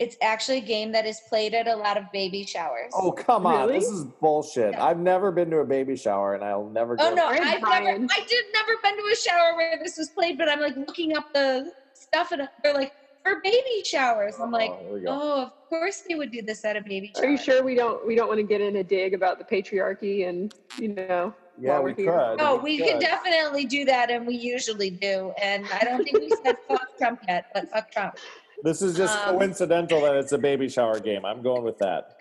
It's 0.00 0.16
actually 0.22 0.58
a 0.58 0.62
game 0.62 0.92
that 0.92 1.04
is 1.04 1.20
played 1.28 1.52
at 1.52 1.68
a 1.68 1.76
lot 1.76 1.98
of 1.98 2.10
baby 2.10 2.44
showers. 2.44 2.90
Oh, 2.94 3.12
come 3.12 3.46
on. 3.46 3.68
Really? 3.68 3.80
This 3.80 3.88
is 3.90 4.04
bullshit. 4.04 4.72
Yeah. 4.72 4.84
I've 4.84 4.98
never 4.98 5.30
been 5.30 5.50
to 5.50 5.58
a 5.58 5.64
baby 5.64 5.94
shower 5.94 6.34
and 6.34 6.42
I'll 6.42 6.70
never 6.70 6.96
go. 6.96 7.10
Oh 7.10 7.14
no, 7.14 7.26
Where's 7.26 7.40
I've 7.40 7.60
never. 7.60 7.66
Brian? 7.66 8.08
I 8.10 8.24
did 8.26 8.44
never 8.54 8.72
been 8.82 8.96
to 8.96 9.12
a 9.12 9.16
shower 9.16 9.56
where 9.56 9.78
this 9.82 9.98
was 9.98 10.08
played, 10.08 10.38
but 10.38 10.48
I'm 10.48 10.60
like 10.60 10.76
looking 10.76 11.14
up 11.14 11.34
the 11.34 11.70
stuff, 11.92 12.32
and 12.32 12.48
they're 12.62 12.72
like 12.72 12.92
for 13.30 13.40
baby 13.40 13.82
showers. 13.84 14.34
I'm 14.40 14.50
like, 14.50 14.70
Oh, 14.72 14.78
here 14.82 14.94
we 14.94 15.00
go. 15.00 15.06
oh, 15.10 15.42
of 15.42 15.68
course 15.68 16.02
they 16.08 16.14
would 16.14 16.30
do 16.30 16.42
this 16.42 16.64
at 16.64 16.76
a 16.76 16.80
baby 16.82 17.12
shower. 17.14 17.26
Are 17.26 17.30
you 17.30 17.38
sure 17.38 17.62
we 17.62 17.74
don't 17.74 18.06
we 18.06 18.14
don't 18.14 18.28
want 18.28 18.38
to 18.38 18.46
get 18.46 18.60
in 18.60 18.76
a 18.76 18.84
dig 18.84 19.14
about 19.14 19.38
the 19.38 19.44
patriarchy 19.44 20.28
and 20.28 20.54
you 20.78 20.88
know 20.88 21.34
yeah, 21.60 21.78
we 21.78 21.92
we're 21.92 21.96
here? 21.96 22.12
could. 22.12 22.36
No, 22.38 22.56
we 22.56 22.78
can 22.78 22.92
could. 22.92 23.00
definitely 23.00 23.66
do 23.66 23.84
that, 23.84 24.10
and 24.10 24.26
we 24.26 24.34
usually 24.34 24.88
do. 24.90 25.32
And 25.42 25.66
I 25.74 25.84
don't 25.84 26.02
think 26.02 26.18
we 26.18 26.30
said 26.42 26.56
fuck 26.68 26.96
Trump 26.96 27.20
yet, 27.28 27.46
but 27.52 27.70
fuck 27.70 27.90
Trump. 27.92 28.16
This 28.62 28.80
is 28.82 28.96
just 28.96 29.18
Um, 29.26 29.36
coincidental 29.38 30.00
that 30.02 30.16
it's 30.16 30.32
a 30.32 30.38
baby 30.38 30.68
shower 30.68 30.98
game. 31.00 31.24
I'm 31.24 31.42
going 31.42 31.62
with 31.62 31.78
that. 31.78 32.16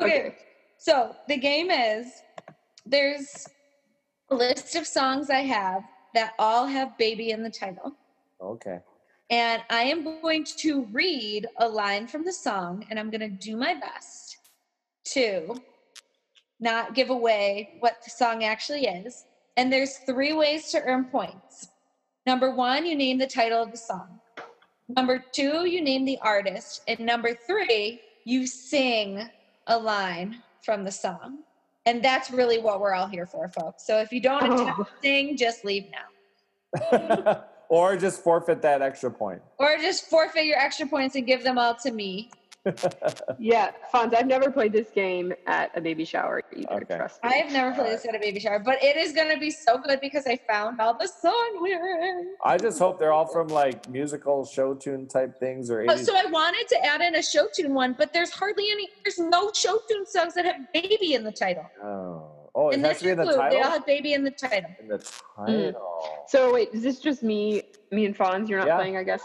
Okay. 0.00 0.36
So 0.76 1.14
the 1.28 1.36
game 1.36 1.70
is 1.70 2.06
there's 2.86 3.46
a 4.30 4.34
list 4.34 4.74
of 4.76 4.86
songs 4.86 5.30
I 5.30 5.40
have 5.40 5.82
that 6.14 6.34
all 6.38 6.66
have 6.66 6.96
baby 6.98 7.30
in 7.30 7.42
the 7.42 7.50
title. 7.50 7.92
Okay. 8.40 8.78
And 9.30 9.62
I 9.68 9.82
am 9.82 10.04
going 10.22 10.44
to 10.44 10.84
read 10.86 11.46
a 11.58 11.68
line 11.68 12.06
from 12.06 12.24
the 12.24 12.32
song, 12.32 12.86
and 12.88 12.98
I'm 12.98 13.10
going 13.10 13.20
to 13.20 13.28
do 13.28 13.56
my 13.56 13.74
best 13.74 14.38
to 15.12 15.60
not 16.60 16.94
give 16.94 17.10
away 17.10 17.76
what 17.80 17.98
the 18.02 18.10
song 18.10 18.44
actually 18.44 18.86
is. 18.86 19.24
And 19.56 19.72
there's 19.72 19.98
three 19.98 20.32
ways 20.32 20.70
to 20.70 20.82
earn 20.82 21.04
points. 21.06 21.68
Number 22.26 22.54
one, 22.54 22.86
you 22.86 22.96
name 22.96 23.18
the 23.18 23.26
title 23.26 23.62
of 23.62 23.70
the 23.70 23.76
song. 23.76 24.20
Number 24.88 25.22
two, 25.32 25.66
you 25.66 25.82
name 25.82 26.04
the 26.04 26.18
artist. 26.22 26.82
And 26.88 27.00
number 27.00 27.34
three, 27.34 28.00
you 28.24 28.46
sing 28.46 29.28
a 29.66 29.78
line 29.78 30.42
from 30.62 30.84
the 30.84 30.90
song. 30.90 31.40
And 31.86 32.02
that's 32.02 32.30
really 32.30 32.58
what 32.58 32.80
we're 32.80 32.94
all 32.94 33.08
here 33.08 33.26
for, 33.26 33.48
folks. 33.48 33.86
So 33.86 33.98
if 34.00 34.12
you 34.12 34.20
don't 34.20 34.42
oh. 34.42 34.54
attempt 34.54 34.80
Oh. 34.80 34.84
to 34.84 34.90
sing, 35.02 35.36
just 35.36 35.64
leave 35.64 35.86
now. 35.90 37.44
or 37.68 37.96
just 37.96 38.22
forfeit 38.22 38.62
that 38.62 38.82
extra 38.82 39.10
point. 39.10 39.42
Or 39.58 39.76
just 39.78 40.06
forfeit 40.08 40.44
your 40.44 40.58
extra 40.58 40.86
points 40.86 41.14
and 41.16 41.26
give 41.26 41.42
them 41.44 41.58
all 41.58 41.74
to 41.76 41.90
me. 41.92 42.30
Yeah, 43.38 43.70
Fonz, 43.94 44.14
I've 44.14 44.26
never 44.26 44.50
played 44.50 44.72
this 44.72 44.90
game 44.90 45.32
at 45.46 45.70
a 45.76 45.80
baby 45.80 46.04
shower 46.04 46.42
either. 46.54 46.70
Okay. 46.82 46.96
Trust 46.96 47.22
me. 47.24 47.30
I 47.30 47.34
have 47.36 47.50
never 47.52 47.72
played 47.74 47.92
this 47.92 48.04
at 48.04 48.14
a 48.14 48.18
baby 48.18 48.40
shower, 48.40 48.58
but 48.58 48.82
it 48.82 48.96
is 48.96 49.12
going 49.12 49.32
to 49.32 49.38
be 49.38 49.50
so 49.50 49.78
good 49.78 50.00
because 50.02 50.26
I 50.26 50.38
found 50.48 50.78
all 50.80 50.92
the 50.98 51.06
song 51.06 51.58
lyrics. 51.62 52.28
I 52.44 52.58
just 52.58 52.78
hope 52.78 52.98
they're 52.98 53.12
all 53.12 53.26
from 53.26 53.48
like 53.48 53.88
musical 53.88 54.44
show 54.44 54.74
tune 54.74 55.06
type 55.06 55.38
things 55.38 55.70
or 55.70 55.82
Oh, 55.82 55.86
80s. 55.94 56.04
so 56.04 56.14
I 56.16 56.26
wanted 56.26 56.68
to 56.68 56.84
add 56.84 57.00
in 57.00 57.14
a 57.14 57.22
show 57.22 57.46
tune 57.54 57.72
one, 57.72 57.94
but 57.96 58.12
there's 58.12 58.30
hardly 58.30 58.70
any. 58.70 58.88
There's 59.02 59.18
no 59.18 59.50
show 59.54 59.78
tune 59.88 60.04
songs 60.04 60.34
that 60.34 60.44
have 60.44 60.56
"baby" 60.74 61.14
in 61.14 61.24
the 61.24 61.32
title. 61.32 61.64
oh, 61.82 62.26
oh 62.58 62.70
it 62.70 62.74
and 62.74 62.84
has 62.86 62.98
to 62.98 63.04
be 63.04 63.10
in 63.10 63.18
the 63.18 63.24
They 63.50 63.60
all 63.62 63.70
have 63.70 63.86
"baby" 63.86 64.12
in 64.14 64.24
the 64.24 64.30
title. 64.30 64.70
In 64.80 64.88
the 64.88 64.98
title. 65.36 66.24
So 66.26 66.52
wait, 66.52 66.68
is 66.72 66.82
this 66.82 66.98
just 66.98 67.22
me, 67.22 67.62
me 67.92 68.04
and 68.04 68.16
Fonz? 68.16 68.48
You're 68.48 68.58
not 68.58 68.68
Yeah. 68.68 68.76
playing, 68.76 68.96
I 68.96 69.04
guess. 69.04 69.22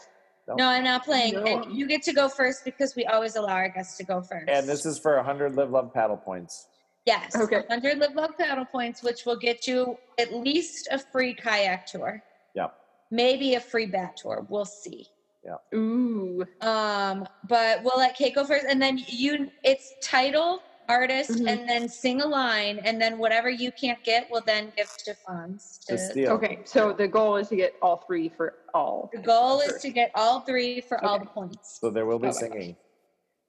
No, 0.48 0.68
I'm 0.68 0.84
not 0.84 1.06
playing, 1.06 1.34
No. 1.36 1.44
and 1.46 1.74
you 1.78 1.88
get 1.88 2.04
to 2.04 2.14
go 2.14 2.28
first 2.30 2.66
because 2.66 2.96
we 2.96 3.06
always 3.06 3.36
allow 3.38 3.54
our 3.54 3.70
guests 3.70 3.98
to 3.98 4.04
go 4.04 4.22
first. 4.22 4.50
And 4.50 4.68
this 4.68 4.86
is 4.86 5.00
for 5.00 5.16
100 5.16 5.56
live 5.56 5.72
love 5.72 5.94
paddle 5.94 6.18
points. 6.18 6.68
yes, 7.06 7.36
Okay. 7.36 7.62
100 7.68 7.98
live 7.98 8.14
love 8.16 8.38
paddle 8.38 8.66
points, 8.66 9.02
which 9.04 9.26
will 9.26 9.36
get 9.38 9.68
you 9.68 9.98
at 10.20 10.34
least 10.34 10.88
a 10.92 11.00
free 11.00 11.34
kayak 11.34 11.86
tour. 11.86 12.22
Yeah. 12.54 12.68
Maybe 13.12 13.56
a 13.56 13.60
free 13.60 13.86
bat 13.88 14.16
tour. 14.18 14.46
We'll 14.50 14.66
see. 14.66 15.08
Yeah. 15.46 15.58
Ooh. 15.78 16.46
Um, 16.62 17.28
but 17.50 17.84
we'll 17.84 17.98
let 17.98 18.16
Cate 18.16 18.36
go 18.36 18.46
first, 18.46 18.66
and 18.66 18.82
then 18.82 18.98
you. 19.08 19.50
It's 19.64 19.94
title, 20.02 20.62
artist, 20.90 21.32
Mhm. 21.32 21.50
and 21.50 21.70
then 21.70 21.88
sing 21.88 22.22
a 22.22 22.28
line, 22.28 22.80
and 22.80 23.02
then 23.02 23.18
whatever 23.18 23.50
you 23.50 23.72
can't 23.72 24.02
get, 24.04 24.30
will 24.30 24.42
then 24.46 24.72
give 24.76 24.90
to 25.06 25.16
Fonz. 25.28 25.80
To 25.86 25.98
To, 25.98 25.98
steal. 25.98 26.32
Okay, 26.34 26.64
so 26.66 26.94
the 26.94 27.08
goal 27.08 27.38
is 27.38 27.50
to 27.50 27.56
get 27.56 27.74
all 27.82 27.98
three 27.98 28.30
for 28.30 28.60
all. 28.74 29.10
the 29.14 29.20
goal 29.20 29.60
is 29.62 29.82
to 29.82 29.90
get 29.92 30.12
all 30.16 30.42
three 30.42 30.82
for 30.82 31.04
all 31.04 31.20
the 31.20 31.26
points. 31.26 31.80
So 31.80 31.90
there 31.90 32.06
will 32.06 32.20
be 32.20 32.30
Oh 32.30 32.32
singing. 32.32 32.78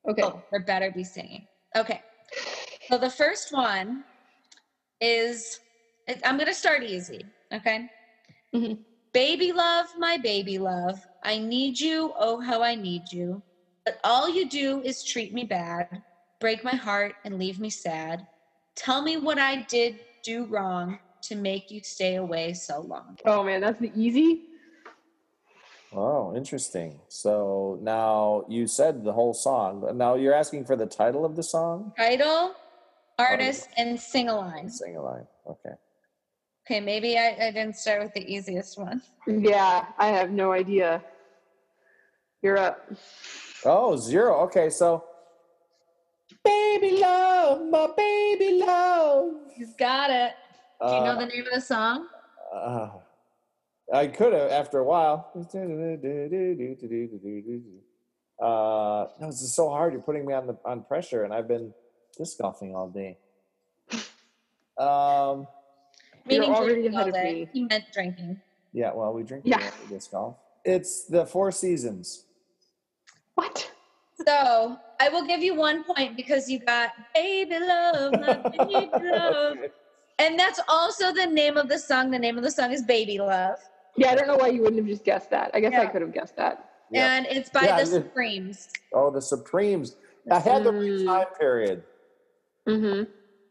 Okay. 0.08 0.22
Oh, 0.22 0.42
there 0.50 0.60
better 0.60 0.90
be 0.90 1.04
singing. 1.04 1.48
Okay. 1.76 2.02
So 2.88 2.98
the 2.98 3.10
first 3.10 3.52
one 3.52 4.04
is 5.00 5.60
I'm 6.24 6.36
going 6.36 6.46
to 6.48 6.54
start 6.54 6.82
easy. 6.82 7.20
Okay. 7.52 7.88
Mhm. 8.54 8.84
Baby 9.12 9.52
love, 9.52 9.86
my 9.96 10.18
baby 10.18 10.58
love, 10.58 11.00
I 11.22 11.38
need 11.38 11.78
you. 11.80 12.12
Oh, 12.18 12.40
how 12.40 12.62
I 12.62 12.74
need 12.74 13.10
you. 13.12 13.42
But 13.84 13.98
all 14.04 14.28
you 14.28 14.48
do 14.48 14.82
is 14.82 15.02
treat 15.04 15.32
me 15.32 15.44
bad, 15.44 16.02
break 16.44 16.62
my 16.62 16.76
heart, 16.76 17.14
and 17.24 17.38
leave 17.38 17.58
me 17.58 17.70
sad. 17.70 18.26
Tell 18.74 19.00
me 19.00 19.16
what 19.16 19.38
I 19.38 19.62
did 19.62 20.00
do 20.22 20.44
wrong 20.44 20.98
to 21.22 21.36
make 21.36 21.70
you 21.70 21.80
stay 21.82 22.16
away 22.16 22.52
so 22.52 22.82
long. 22.82 23.16
Oh 23.24 23.42
man, 23.42 23.62
that's 23.62 23.80
the 23.80 23.90
easy. 23.96 24.42
Oh, 25.94 26.36
interesting. 26.36 27.00
So 27.08 27.78
now 27.80 28.44
you 28.46 28.66
said 28.66 29.04
the 29.04 29.12
whole 29.14 29.32
song. 29.32 29.80
but 29.80 29.96
Now 29.96 30.16
you're 30.16 30.34
asking 30.34 30.66
for 30.66 30.76
the 30.76 30.84
title 30.84 31.24
of 31.24 31.34
the 31.34 31.42
song? 31.42 31.94
Title, 31.96 32.52
artist, 33.18 33.68
and 33.78 33.98
sing 33.98 34.28
a 34.28 34.36
line. 34.36 34.68
Sing 34.68 34.96
a 34.96 35.02
line. 35.02 35.26
Okay. 35.48 35.74
Okay, 36.66 36.80
maybe 36.80 37.16
I, 37.16 37.28
I 37.40 37.50
didn't 37.52 37.76
start 37.76 38.02
with 38.02 38.12
the 38.12 38.26
easiest 38.30 38.76
one. 38.76 39.00
Yeah, 39.26 39.86
I 39.96 40.08
have 40.08 40.30
no 40.30 40.52
idea. 40.52 41.02
You're 42.42 42.58
up. 42.58 42.86
Oh, 43.64 43.96
zero. 43.96 44.40
Okay, 44.42 44.68
so 44.68 45.04
Baby 46.44 46.98
love, 47.00 47.66
my 47.70 47.88
baby 47.96 48.62
love. 48.64 49.34
He's 49.54 49.74
got 49.74 50.10
it. 50.10 50.32
Do 50.80 50.86
you 50.88 51.00
know 51.00 51.12
Uh, 51.12 51.20
the 51.20 51.26
name 51.26 51.46
of 51.46 51.52
the 51.54 51.60
song? 51.60 52.08
Uh, 52.52 52.90
I 53.92 54.06
could 54.08 54.32
have 54.32 54.50
after 54.50 54.78
a 54.80 54.84
while. 54.84 55.30
Uh, 58.40 59.06
no, 59.20 59.26
this 59.26 59.40
is 59.42 59.54
so 59.54 59.68
hard. 59.70 59.92
You're 59.92 60.02
putting 60.02 60.26
me 60.26 60.34
on 60.34 60.46
the 60.46 60.56
on 60.64 60.82
pressure, 60.82 61.24
and 61.24 61.32
I've 61.32 61.48
been 61.48 61.72
disc 62.18 62.38
golfing 62.38 62.74
all 62.74 62.88
day. 62.88 63.16
Um, 64.76 65.46
Meaning 66.26 66.50
already 66.52 66.88
drinking 66.88 66.94
ahead 66.94 67.02
all 67.02 67.08
of 67.08 67.14
day. 67.14 67.32
me. 67.34 67.48
He 67.52 67.62
meant 67.64 67.84
drinking. 67.92 68.40
yeah, 68.72 68.92
well, 68.92 69.12
we 69.12 69.22
drink 69.22 69.44
Yeah. 69.46 69.60
yeah. 69.60 69.70
disc 69.88 70.10
golf. 70.10 70.36
It's 70.64 71.04
the 71.04 71.24
Four 71.26 71.52
Seasons. 71.52 72.24
What? 73.36 73.70
So 74.26 74.78
I 75.04 75.10
will 75.10 75.26
give 75.26 75.42
you 75.42 75.54
one 75.54 75.84
point 75.84 76.16
because 76.16 76.50
you 76.50 76.58
got 76.60 76.90
baby 77.14 77.58
love, 77.58 78.12
my 78.12 78.38
baby 78.50 78.88
love. 79.02 79.58
And 80.20 80.38
that's 80.38 80.60
also 80.68 81.12
the 81.12 81.26
name 81.26 81.56
of 81.56 81.68
the 81.68 81.76
song. 81.76 82.08
The 82.12 82.18
name 82.20 82.38
of 82.38 82.44
the 82.44 82.50
song 82.50 82.70
is 82.70 82.84
Baby 82.84 83.18
Love. 83.18 83.56
Yeah, 83.96 84.12
I 84.12 84.14
don't 84.14 84.28
know 84.28 84.36
why 84.36 84.46
you 84.46 84.60
wouldn't 84.62 84.78
have 84.78 84.86
just 84.86 85.04
guessed 85.04 85.28
that. 85.30 85.50
I 85.54 85.58
guess 85.58 85.74
I 85.74 85.86
could 85.86 86.02
have 86.02 86.14
guessed 86.14 86.36
that. 86.36 86.68
Yeah. 86.92 87.16
And 87.16 87.26
it's 87.26 87.50
by 87.50 87.62
Yeah, 87.64 87.80
the 87.80 87.86
Supremes. 87.86 88.68
Oh, 88.94 89.10
the 89.10 89.20
Supremes. 89.20 89.96
I 90.30 90.38
had 90.38 90.62
the 90.62 90.70
right 90.72 90.88
Mm. 90.92 91.04
time 91.04 91.26
period. 91.36 91.82
Mm-hmm. 92.68 93.10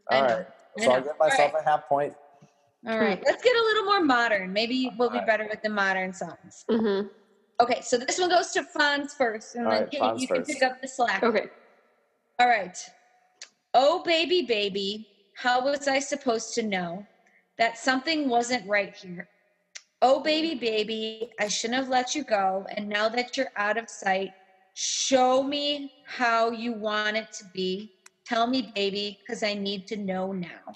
I 0.09 0.15
All 0.15 0.27
know. 0.29 0.35
right. 0.37 0.45
I 0.79 0.81
So 0.85 0.91
I'll 0.93 1.01
give 1.01 1.19
myself 1.19 1.51
All 1.53 1.59
a 1.59 1.63
half 1.69 1.85
point. 1.89 2.13
All 2.87 2.97
right. 2.97 3.21
Let's 3.25 3.43
get 3.43 3.55
a 3.57 3.61
little 3.61 3.83
more 3.83 4.01
modern. 4.01 4.53
Maybe 4.53 4.89
we'll 4.97 5.09
be 5.09 5.15
Alright. 5.15 5.27
better 5.27 5.47
with 5.49 5.61
the 5.63 5.69
modern 5.69 6.13
songs. 6.13 6.63
Mm-hmm. 6.71 7.07
Okay, 7.61 7.81
so 7.81 7.97
this 7.97 8.19
one 8.19 8.29
goes 8.29 8.51
to 8.51 8.63
Fonz 8.63 9.11
first, 9.15 9.55
and 9.55 9.65
All 9.65 9.71
then 9.71 9.81
right, 9.81 9.91
Cate, 9.91 10.01
Fonz 10.01 10.19
you 10.19 10.27
can 10.27 10.43
pick 10.43 10.63
up 10.63 10.81
the 10.81 10.87
slack. 10.87 11.23
Okay. 11.23 11.47
All 12.39 12.47
right. 12.47 12.77
Oh, 13.73 14.03
baby, 14.03 14.43
baby, 14.43 15.07
how 15.35 15.63
was 15.63 15.87
I 15.87 15.99
supposed 15.99 16.53
to 16.55 16.63
know 16.63 17.05
that 17.57 17.77
something 17.77 18.27
wasn't 18.27 18.67
right 18.67 18.95
here? 18.95 19.29
Oh, 20.01 20.21
baby, 20.21 20.55
baby, 20.55 21.31
I 21.39 21.47
shouldn't 21.47 21.79
have 21.79 21.89
let 21.89 22.13
you 22.13 22.23
go. 22.23 22.65
And 22.75 22.89
now 22.89 23.07
that 23.09 23.37
you're 23.37 23.51
out 23.55 23.77
of 23.77 23.89
sight, 23.89 24.31
show 24.73 25.41
me 25.41 25.91
how 26.05 26.51
you 26.51 26.73
want 26.73 27.17
it 27.17 27.31
to 27.33 27.45
be. 27.53 27.93
Tell 28.25 28.47
me, 28.47 28.71
baby, 28.75 29.19
because 29.21 29.43
I 29.43 29.53
need 29.53 29.87
to 29.87 29.95
know 29.95 30.31
now. 30.31 30.75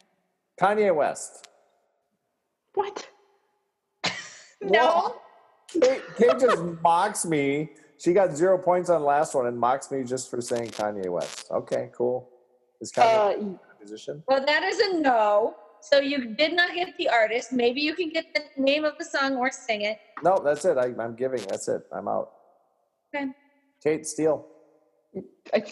Kanye 0.60 0.96
West. 0.96 1.48
What? 2.74 3.08
No. 4.60 5.18
Cate, 5.68 6.02
Cate 6.18 6.40
just 6.40 6.62
mocks 6.82 7.26
me. 7.26 7.70
She 7.98 8.14
got 8.14 8.36
zero 8.36 8.58
points 8.58 8.90
on 8.90 9.02
the 9.02 9.08
last 9.08 9.34
one 9.34 9.48
and 9.48 9.58
mocks 9.60 9.92
me 9.92 10.04
just 10.04 10.30
for 10.30 10.40
saying 10.42 10.70
Kanye 10.70 11.10
West. 11.10 11.48
Okay, 11.52 11.90
cool. 11.96 12.30
Is 12.80 12.92
Kanye 12.92 13.42
Uh, 13.42 13.58
a 13.58 13.80
musician? 13.80 14.24
Well, 14.28 14.46
that 14.46 14.64
is 14.64 14.80
a 14.80 15.00
no. 15.00 15.56
So 15.82 16.00
you 16.00 16.34
did 16.36 16.54
not 16.54 16.74
get 16.74 16.96
the 16.98 17.10
artist. 17.10 17.52
Maybe 17.52 17.82
you 17.82 17.96
can 17.96 18.10
get 18.10 18.34
the 18.34 18.44
name 18.62 18.84
of 18.84 18.98
the 18.98 19.06
song 19.06 19.36
or 19.36 19.52
sing 19.52 19.82
it. 19.82 20.00
No, 20.24 20.38
that's 20.44 20.66
it. 20.66 20.78
I, 20.78 20.86
I'm 21.00 21.16
giving. 21.16 21.42
That's 21.48 21.68
it. 21.68 21.82
I'm 21.92 22.08
out. 22.08 22.32
Okay. 23.14 23.28
Cate 23.84 24.06
Steele. 24.08 24.46
I, 25.54 25.64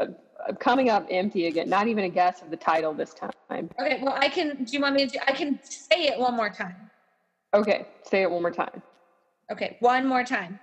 I'm 0.00 0.56
coming 0.56 0.90
up 0.90 1.06
empty 1.10 1.46
again. 1.46 1.68
Not 1.68 1.88
even 1.88 2.04
a 2.04 2.08
guess 2.08 2.42
of 2.42 2.50
the 2.50 2.56
title 2.56 2.94
this 2.94 3.14
time. 3.14 3.30
Okay, 3.50 4.00
well, 4.02 4.16
I 4.18 4.28
can. 4.28 4.64
Do 4.64 4.72
you 4.72 4.80
want 4.80 4.94
me 4.94 5.06
to? 5.06 5.28
I 5.28 5.32
can 5.32 5.58
say 5.62 6.04
it 6.04 6.18
one 6.18 6.34
more 6.36 6.50
time. 6.50 6.76
Okay, 7.54 7.86
say 8.04 8.22
it 8.22 8.30
one 8.30 8.42
more 8.42 8.50
time. 8.52 8.82
Okay, 9.50 9.76
one 9.80 10.06
more 10.06 10.24
time. 10.24 10.58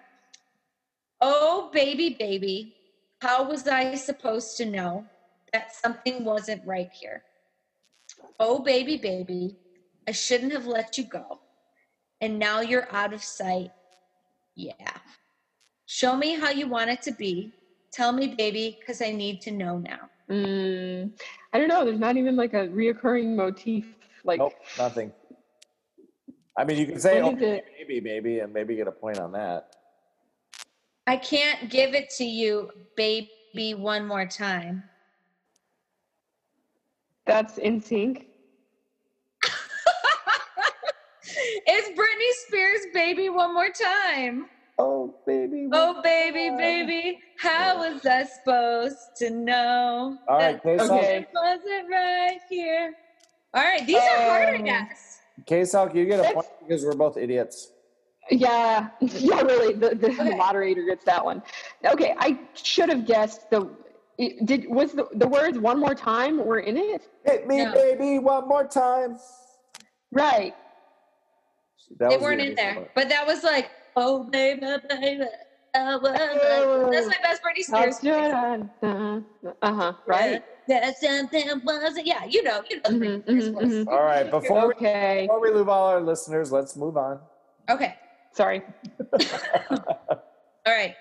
Oh, 1.21 1.69
baby, 1.73 2.15
baby, 2.19 2.75
how 3.21 3.49
was 3.49 3.67
I 3.67 3.95
supposed 3.95 4.57
to 4.57 4.65
know 4.65 5.05
that 5.53 5.73
something 5.73 6.23
wasn't 6.23 6.65
right 6.65 6.89
here? 6.91 7.23
Oh, 8.39 8.59
baby, 8.59 8.97
baby, 8.97 9.55
I 10.07 10.11
shouldn't 10.11 10.51
have 10.51 10.67
let 10.67 10.97
you 10.97 11.05
go. 11.05 11.39
And 12.21 12.37
now 12.37 12.61
you're 12.61 12.87
out 12.93 13.13
of 13.13 13.23
sight. 13.23 13.71
Yeah. 14.55 14.91
Show 15.87 16.15
me 16.15 16.35
how 16.35 16.51
you 16.51 16.67
want 16.67 16.89
it 16.89 17.01
to 17.03 17.11
be. 17.11 17.51
Tell 17.91 18.11
me, 18.11 18.35
baby, 18.37 18.77
because 18.79 19.01
I 19.01 19.11
need 19.11 19.41
to 19.41 19.51
know 19.51 19.77
now. 19.79 20.09
Mm, 20.29 21.11
I 21.53 21.57
don't 21.57 21.67
know. 21.67 21.85
There's 21.85 21.99
not 21.99 22.17
even 22.17 22.35
like 22.35 22.53
a 22.53 22.67
reoccurring 22.67 23.35
motif. 23.35 23.85
Like, 24.23 24.39
Nope, 24.39 24.53
nothing. 24.77 25.11
I 26.57 26.63
mean, 26.63 26.77
you 26.77 26.87
can 26.87 26.99
say 26.99 27.19
What 27.85 27.91
is 27.91 27.97
it? 27.97 28.03
maybe, 28.03 28.13
maybe, 28.21 28.39
and 28.39 28.53
maybe 28.53 28.75
get 28.75 28.87
a 28.87 28.91
point 28.91 29.19
on 29.19 29.31
that. 29.33 29.75
I 31.07 31.17
can't 31.17 31.69
give 31.69 31.93
it 31.93 32.09
to 32.17 32.23
you, 32.23 32.69
baby, 32.97 33.73
one 33.75 34.07
more 34.07 34.25
time. 34.25 34.83
that's 37.25 37.57
in 37.57 37.81
sync. 37.81 38.27
it's 41.23 41.99
Britney 41.99 42.47
Spears' 42.47 42.85
baby 42.93 43.29
one 43.29 43.51
more 43.53 43.69
time. 43.69 44.45
Oh, 44.77 45.15
baby. 45.25 45.67
Oh, 45.71 46.01
baby, 46.03 46.51
baby, 46.55 47.19
how 47.39 47.77
was 47.79 48.05
I 48.05 48.25
supposed 48.25 48.97
to 49.17 49.31
know? 49.31 50.17
All 50.27 50.37
right, 50.37 50.61
that 50.61 50.63
K-Sal, 50.63 50.99
Okay. 50.99 51.25
wasn't 51.33 51.89
right 51.89 52.39
here. 52.49 52.93
All 53.55 53.63
right, 53.63 53.85
these 53.87 53.95
are 53.97 54.21
harder, 54.29 54.55
I 54.55 54.59
Um, 54.59 54.65
guess. 54.65 55.19
K-Sal, 55.47 55.95
you 55.95 56.05
get 56.05 56.19
a 56.19 56.31
point 56.31 56.47
because 56.59 56.85
we're 56.85 56.93
both 56.93 57.17
idiots. 57.17 57.71
Yeah, 58.31 58.89
yeah, 59.01 59.41
really. 59.41 59.73
The, 59.73 59.89
the, 59.89 59.95
the 59.95 60.07
Okay. 60.09 60.35
moderator 60.35 60.83
gets 60.83 61.05
that 61.05 61.23
one. 61.23 61.43
Okay, 61.85 62.15
I 62.17 62.39
should 62.53 62.89
have 62.89 63.05
guessed 63.05 63.49
the. 63.49 63.69
Did 64.45 64.69
was 64.69 64.93
the 64.93 65.07
the 65.13 65.27
words 65.27 65.57
one 65.59 65.77
more 65.79 65.93
time 65.93 66.43
were 66.43 66.59
in 66.59 66.77
it? 66.77 67.09
Hit 67.25 67.47
me, 67.47 67.57
No. 67.65 67.73
baby, 67.73 68.17
one 68.19 68.47
more 68.47 68.65
time. 68.65 69.17
Right. 70.11 70.55
That 71.99 72.09
They 72.09 72.17
weren't 72.17 72.39
in 72.41 72.55
there, 72.55 72.75
one. 72.75 72.85
but 72.95 73.09
that 73.09 73.27
was 73.27 73.43
like, 73.43 73.69
oh, 73.95 74.23
baby, 74.23 74.61
baby. 74.89 75.25
oh, 75.75 75.99
well, 76.01 76.13
well. 76.13 76.91
That's 76.91 77.07
my 77.07 77.17
best 77.21 77.41
Britney 77.43 77.63
Spears. 77.63 77.99
Uh 78.81 79.21
huh. 79.61 79.93
Right. 80.07 80.43
That 80.67 80.97
something 80.97 81.47
wasn't. 81.63 82.07
Yeah, 82.07 82.25
you 82.25 82.41
know, 82.41 82.63
you 82.69 82.77
know. 82.77 82.81
the 82.85 82.89
Mhm, 82.89 82.99
Britney 82.99 83.23
Spears 83.23 83.49
mhm, 83.49 83.53
voice. 83.53 83.65
mhm. 83.67 83.87
All 83.89 84.03
right, 84.03 84.31
before 84.31 84.67
we, 84.67 84.73
Okay. 84.73 85.21
before 85.27 85.41
we 85.41 85.51
lose 85.51 85.67
all 85.67 85.87
our 85.87 86.01
listeners, 86.01 86.51
let's 86.51 86.75
move 86.75 86.97
on. 86.97 87.19
Okay. 87.69 87.95
Sorry. 88.35 88.61
All 89.71 89.79
right. 90.67 90.93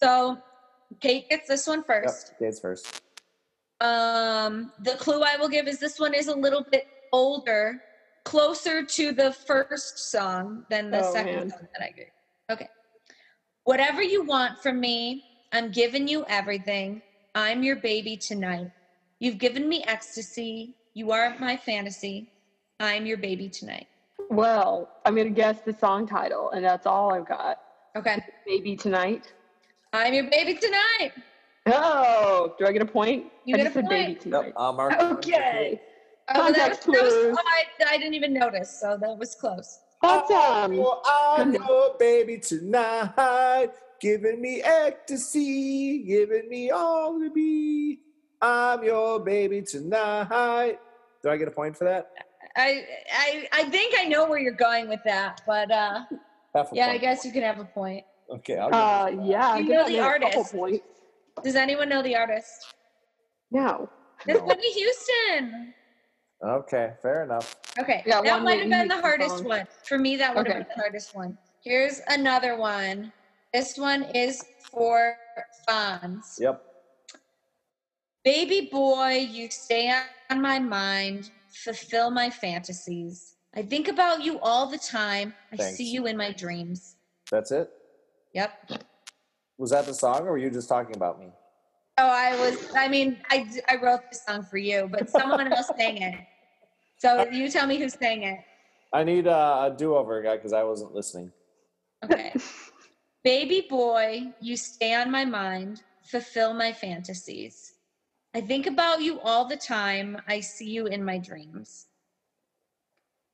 So 0.00 0.38
Cate 1.00 1.28
gets 1.28 1.48
this 1.48 1.66
one 1.66 1.82
first. 1.82 2.32
Yep. 2.32 2.38
Cate's 2.38 2.60
first. 2.60 3.02
Um, 3.80 4.72
the 4.78 4.92
clue 4.92 5.22
I 5.22 5.36
will 5.36 5.48
give 5.48 5.66
is 5.66 5.78
this 5.80 5.98
one 5.98 6.14
is 6.14 6.28
a 6.28 6.34
little 6.34 6.64
bit 6.70 6.84
older, 7.12 7.82
closer 8.24 8.84
to 8.84 9.12
the 9.12 9.32
first 9.32 10.10
song 10.10 10.64
than 10.70 10.90
the 10.90 11.04
Oh, 11.04 11.12
second 11.12 11.34
man. 11.34 11.50
song 11.50 11.66
that 11.76 11.84
I 11.84 11.90
gave. 11.90 12.06
Okay. 12.50 12.68
Whatever 13.64 14.00
you 14.02 14.24
want 14.24 14.58
from 14.62 14.78
me, 14.78 15.24
I'm 15.52 15.72
giving 15.72 16.06
you 16.06 16.24
everything. 16.28 17.02
I'm 17.34 17.64
your 17.64 17.76
baby 17.76 18.16
tonight. 18.16 18.70
You've 19.18 19.38
given 19.38 19.68
me 19.68 19.82
ecstasy. 19.86 20.76
You 20.94 21.10
are 21.10 21.36
my 21.40 21.56
fantasy. 21.56 22.30
I'm 22.78 23.04
your 23.04 23.18
baby 23.18 23.48
tonight. 23.48 23.88
Well, 24.30 24.90
I'm 25.04 25.14
gonna 25.14 25.30
guess 25.30 25.60
the 25.62 25.72
song 25.72 26.06
title, 26.06 26.50
and 26.50 26.64
that's 26.64 26.86
all 26.86 27.12
I've 27.12 27.26
got. 27.26 27.58
Okay. 27.96 28.22
Baby 28.46 28.76
tonight. 28.76 29.32
I'm 29.92 30.12
your 30.12 30.28
baby 30.30 30.54
tonight. 30.54 31.12
Oh, 31.66 32.54
do 32.58 32.66
I 32.66 32.72
get 32.72 32.82
a 32.82 32.86
point? 32.86 33.26
You 33.44 33.54
I 33.54 33.58
get 33.58 33.64
just 33.64 33.76
a 33.76 33.80
said 33.80 33.88
baby 33.88 34.12
point. 34.12 34.20
tonight. 34.20 34.44
Yep, 34.46 34.54
I'll 34.56 34.72
mark 34.72 34.92
it 34.92 34.98
down 34.98 35.16
for 35.16 35.22
Cate. 35.22 35.32
Okay. 35.34 35.80
Oh, 36.28 36.34
that 36.34 36.44
was, 36.44 36.56
Context 36.56 36.86
that 36.86 37.02
was, 37.02 37.14
clues. 37.14 37.38
oh, 37.38 37.42
I, 37.46 37.94
I 37.94 37.98
didn't 37.98 38.14
even 38.14 38.32
notice, 38.34 38.80
so 38.80 38.98
that 39.00 39.16
was 39.16 39.34
close. 39.34 39.80
That's 40.02 40.30
um. 40.30 40.72
Oh, 40.78 41.36
I'm 41.38 41.52
your 41.52 41.94
baby 41.98 42.38
tonight, 42.38 43.70
giving 44.00 44.40
me 44.40 44.60
ecstasy, 44.62 46.02
giving 46.04 46.48
me 46.48 46.70
all 46.70 47.18
to 47.20 47.30
be. 47.30 48.00
I'm 48.42 48.84
your 48.84 49.20
baby 49.20 49.62
tonight. 49.62 50.78
Do 51.22 51.30
I 51.30 51.36
get 51.36 51.48
a 51.48 51.52
point 51.52 51.76
for 51.76 51.84
that? 51.84 52.10
I, 52.56 52.86
I 53.12 53.48
I 53.52 53.64
think 53.64 53.94
I 53.98 54.04
know 54.04 54.28
where 54.28 54.38
you're 54.38 54.52
going 54.52 54.88
with 54.88 55.00
that, 55.04 55.42
but 55.46 55.70
uh, 55.70 56.04
Half 56.54 56.72
a 56.72 56.76
yeah, 56.76 56.88
I 56.88 56.98
guess 56.98 57.24
you 57.24 57.32
can 57.32 57.42
have 57.42 57.58
a 57.58 57.64
point. 57.64 58.04
Okay, 58.30 58.56
I'll 58.56 58.74
Uh, 58.74 59.06
it. 59.08 59.18
yeah. 59.24 59.56
You 59.56 59.64
give 59.66 59.72
know 59.74 59.86
the 59.86 59.98
a 59.98 60.02
couple 60.18 60.26
artist. 60.40 60.54
Points. 60.54 60.84
Does 61.44 61.54
anyone 61.54 61.88
know 61.88 62.02
the 62.02 62.16
artist? 62.16 62.74
No. 63.50 63.88
It's 64.26 64.40
No. 64.40 64.46
Whitney 64.46 64.72
Houston. 64.72 65.74
Okay, 66.42 66.92
fair 67.02 67.24
enough. 67.24 67.54
Okay, 67.78 68.02
Yeah, 68.06 68.20
that 68.22 68.42
might 68.42 68.60
have 68.60 68.70
been 68.70 68.88
the 68.88 69.00
hardest 69.00 69.38
song. 69.38 69.44
one 69.44 69.66
for 69.84 69.98
me. 69.98 70.16
That 70.16 70.34
would 70.34 70.46
have 70.48 70.56
been 70.58 70.66
the 70.74 70.80
hardest 70.82 71.14
one. 71.14 71.36
Here's 71.62 72.00
another 72.08 72.56
one. 72.56 73.12
This 73.52 73.76
one 73.78 74.04
is 74.14 74.42
for 74.70 75.16
Fonz. 75.68 76.38
Yep. 76.38 76.62
Baby 78.24 78.68
boy, 78.72 79.28
you 79.30 79.48
stay 79.50 79.94
on 80.30 80.42
my 80.42 80.58
mind, 80.58 81.30
fulfill 81.64 82.10
my 82.10 82.30
fantasies. 82.30 83.36
I 83.54 83.62
think 83.62 83.88
about 83.88 84.22
you 84.22 84.38
all 84.40 84.66
the 84.66 84.78
time. 84.78 85.32
I 85.52 85.56
Thanks. 85.56 85.76
see 85.76 85.90
you 85.90 86.06
in 86.06 86.16
my 86.16 86.32
dreams. 86.32 86.96
That's 87.30 87.50
it. 87.50 87.70
Yep. 88.34 88.82
Was 89.58 89.70
that 89.70 89.86
the 89.86 89.94
song, 89.94 90.26
or 90.26 90.32
were 90.32 90.38
you 90.38 90.50
just 90.50 90.68
talking 90.68 90.94
about 90.94 91.18
me? 91.18 91.28
Oh, 91.98 92.08
I 92.08 92.36
was. 92.38 92.74
I 92.76 92.88
mean, 92.88 93.18
I, 93.30 93.48
I 93.68 93.76
wrote 93.76 94.00
this 94.10 94.22
song 94.26 94.42
for 94.42 94.58
you, 94.58 94.88
but 94.90 95.08
someone 95.08 95.50
else 95.50 95.70
sang 95.78 96.02
it. 96.02 96.14
So 96.98 97.26
you 97.30 97.50
tell 97.50 97.66
me 97.66 97.78
who 97.78 97.88
sang 97.88 98.24
it. 98.24 98.40
I 98.92 99.02
need 99.02 99.26
uh, 99.26 99.70
a 99.72 99.76
do-over 99.76 100.22
guy 100.22 100.36
because 100.36 100.52
I 100.52 100.62
wasn't 100.62 100.94
listening. 100.94 101.32
Okay. 102.04 102.34
Baby 103.24 103.66
boy, 103.68 104.32
you 104.40 104.56
stay 104.56 104.94
on 104.94 105.10
my 105.10 105.24
mind, 105.24 105.82
fulfill 106.04 106.54
my 106.54 106.72
fantasies. 106.72 107.72
I 108.36 108.42
think 108.42 108.66
about 108.66 109.00
you 109.00 109.18
all 109.20 109.46
the 109.46 109.56
time. 109.56 110.20
I 110.28 110.40
see 110.40 110.68
you 110.68 110.88
in 110.88 111.02
my 111.02 111.16
dreams. 111.16 111.86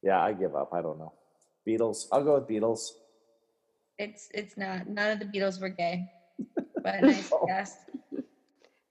Yeah, 0.01 0.23
I 0.23 0.33
give 0.33 0.55
up. 0.55 0.71
I 0.73 0.81
don't 0.81 0.97
know. 0.97 1.13
Beatles. 1.67 2.07
I'll 2.13 2.23
go 2.23 2.35
with 2.35 2.47
Beatles. 2.47 2.93
It's 3.99 4.29
it's 4.33 4.57
not. 4.57 4.87
None 4.87 5.11
of 5.11 5.19
the 5.19 5.25
Beatles 5.25 5.61
were 5.61 5.71
gay, 5.71 6.09
but 6.85 7.03
nice 7.03 7.33
Oh. 7.33 7.45
guess. 7.49 7.79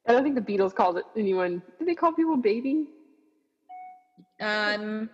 I 0.06 0.12
don't 0.12 0.24
think 0.24 0.36
the 0.36 0.42
Beatles 0.42 0.76
called 0.76 0.98
it 0.98 1.06
anyone. 1.16 1.62
Did 1.80 1.88
they 1.88 1.96
call 1.96 2.12
people 2.12 2.36
baby? 2.36 2.88
Um, 4.42 5.10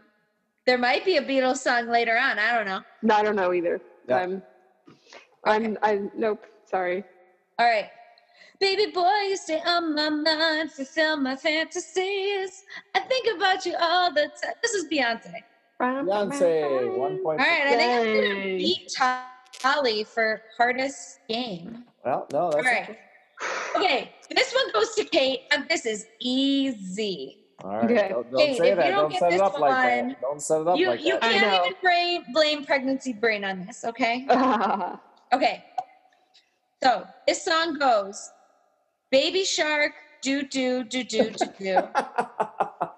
there 0.66 0.80
might 0.80 1.06
be 1.06 1.18
a 1.18 1.22
Beatles 1.22 1.58
song 1.58 1.89
later 1.89 2.18
on. 2.18 2.39
I 2.39 2.56
don't 2.56 2.66
know. 2.66 2.82
No, 3.04 3.14
I 3.14 3.22
don't 3.22 3.36
know 3.36 3.54
either. 3.54 3.80
Yeah. 4.10 4.18
I'm, 4.18 4.41
I'm, 5.45 5.78
I'm, 5.84 6.12
nope, 6.16 6.43
sorry. 6.66 7.04
All 7.60 7.68
right. 7.68 7.89
Baby 8.60 8.91
boy, 8.91 9.20
you 9.30 9.38
stay 9.38 9.62
on 9.66 9.93
my 9.93 10.10
mind, 10.10 10.72
fulfill 10.72 11.18
my 11.18 11.36
fantasies. 11.36 12.64
I 12.95 12.99
think 13.01 13.36
about 13.38 13.66
you 13.66 13.76
all 13.80 14.12
the 14.12 14.32
time. 14.43 14.53
This 14.64 14.72
is 14.74 14.86
Beyonce. 14.89 15.34
Beyonce, 15.80 16.97
one 16.97 17.18
point. 17.24 17.39
All 17.39 17.45
right, 17.45 17.68
I 17.68 17.76
think 17.76 17.91
I'm 17.91 18.36
gonna 18.36 18.58
beat 18.58 18.95
Holly 19.62 20.03
for 20.03 20.41
hardest 20.58 21.20
game. 21.30 21.84
Well, 22.03 22.28
no, 22.32 22.39
All 22.39 22.51
that's 22.51 22.66
right. 22.66 22.97
Okay, 23.76 24.12
this 24.36 24.51
one 24.53 24.72
goes 24.74 24.95
to 24.95 25.03
Cate, 25.03 25.41
and 25.51 25.70
this 25.70 25.86
is 25.86 26.08
easy. 26.20 27.38
all 27.64 27.70
right. 27.78 27.84
Okay. 27.91 28.10
Don't, 28.10 28.32
don't 28.32 28.39
Hey, 28.41 28.58
say 28.58 28.70
you 28.72 28.76
that. 28.76 28.89
don't 28.89 29.12
Don't 29.12 29.20
set 29.20 29.28
it 29.30 29.32
this 29.34 29.41
up 29.41 29.60
like 29.60 29.72
that. 29.72 30.22
Don't 30.22 30.41
set 30.41 30.62
it 30.62 30.68
up 30.68 30.78
You 30.80 30.89
like 30.89 31.03
you 31.05 31.14
that. 31.14 31.24
I 31.24 31.34
can't 31.34 31.51
know. 31.51 31.66
even 31.66 31.78
blame 31.84 32.24
blame 32.34 32.66
pregnancy 32.66 33.14
brain 33.14 33.43
on 33.43 33.66
this, 33.68 33.86
okay? 33.86 34.26
Okay. 35.34 35.64
So 36.82 37.05
this 37.28 37.43
song 37.43 37.78
goes, 37.78 38.32
Baby 39.10 39.45
Shark, 39.45 39.93
do 40.22 40.43
do 40.43 40.84
do 40.84 41.03
do 41.03 41.30
do 41.30 41.45
do. 41.60 41.84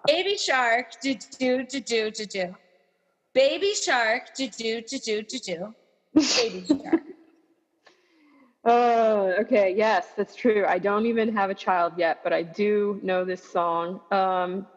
Baby 0.07 0.37
Shark, 0.37 0.99
do 1.01 1.15
do 1.39 1.63
do 1.63 1.79
do 1.79 2.11
do 2.11 2.25
do. 2.25 2.55
Baby 3.33 3.73
Shark, 3.75 4.35
do 4.35 4.47
do 4.47 4.81
do 4.81 4.97
do 4.97 5.21
do 5.21 5.39
do. 5.39 5.75
Baby 6.15 6.65
Shark. 6.67 7.01
Oh, 8.65 9.33
okay. 9.39 9.73
Yes, 9.75 10.07
that's 10.17 10.35
true. 10.35 10.65
I 10.67 10.79
don't 10.79 11.05
even 11.05 11.33
have 11.35 11.49
a 11.49 11.55
child 11.55 11.93
yet, 11.97 12.19
but 12.23 12.33
I 12.33 12.43
do 12.43 12.99
know 13.03 13.23
this 13.23 13.43
song. 13.43 14.01
Um, 14.11 14.67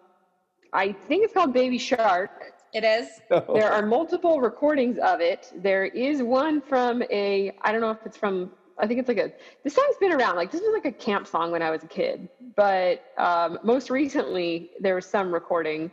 I 0.73 0.93
think 0.93 1.25
it's 1.25 1.35
called 1.35 1.53
Baby 1.53 1.79
Shark. 1.79 2.53
It 2.73 2.85
is. 2.85 3.21
There 3.29 3.71
are 3.71 3.85
multiple 3.85 4.41
recordings 4.41 4.99
of 4.99 5.21
it. 5.21 5.53
There 5.57 5.85
is 5.85 6.23
one 6.23 6.61
from 6.63 7.03
a, 7.11 7.53
I 7.63 7.73
don't 7.73 7.81
know 7.81 7.91
if 7.91 7.99
it's 8.07 8.17
from, 8.17 8.51
I 8.83 8.87
think 8.89 8.99
it's 8.99 9.09
like 9.09 9.19
a, 9.19 9.33
this 9.63 9.75
song's 9.75 9.97
been 10.01 10.13
around. 10.13 10.35
Like, 10.35 10.51
this 10.51 10.61
was 10.61 10.73
like 10.75 10.93
a 10.93 10.97
camp 10.97 11.29
song 11.29 11.53
when 11.53 11.63
I 11.63 11.71
was 11.71 11.85
a 11.85 11.87
kid. 11.87 12.29
But 12.57 13.05
um, 13.17 13.61
most 13.63 13.91
recently, 13.91 14.73
there 14.81 14.97
was 14.97 15.07
some 15.07 15.33
recording. 15.33 15.91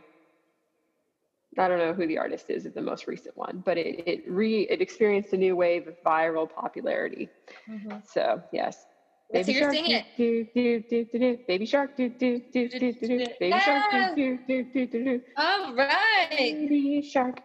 I 1.56 1.68
don't 1.68 1.78
know 1.78 1.94
who 1.94 2.06
the 2.06 2.18
artist 2.18 2.50
is 2.50 2.66
of 2.66 2.74
the 2.74 2.82
most 2.82 3.06
recent 3.06 3.36
one, 3.36 3.62
but 3.64 3.78
it, 3.78 4.02
it 4.06 4.24
re 4.28 4.62
it 4.62 4.80
experienced 4.80 5.32
a 5.32 5.36
new 5.36 5.56
wave 5.56 5.88
of 5.88 5.94
viral 6.04 6.48
popularity. 6.52 7.28
Mhm. 7.68 8.02
So 8.06 8.42
yes. 8.52 8.86
Let's 9.32 9.46
hear 9.46 9.70
you 9.70 9.72
sing 9.72 9.90
it. 9.92 10.06
Do, 10.16 10.44
do, 10.54 10.82
do, 10.90 11.04
do, 11.04 11.18
do. 11.18 11.38
Baby 11.46 11.64
shark, 11.66 11.96
do, 11.96 12.08
do, 12.08 12.40
do, 12.52 12.68
do, 12.68 12.92
do, 12.92 12.92
do. 12.92 13.26
Baby 13.38 13.60
shark, 13.60 14.16
do, 14.16 14.38
do, 14.46 14.64
do, 14.64 14.64
do, 14.72 14.86
do, 14.86 15.04
do. 15.04 15.20
All 15.36 15.74
right. 15.76 16.28
Baby 16.30 17.02
shark. 17.02 17.38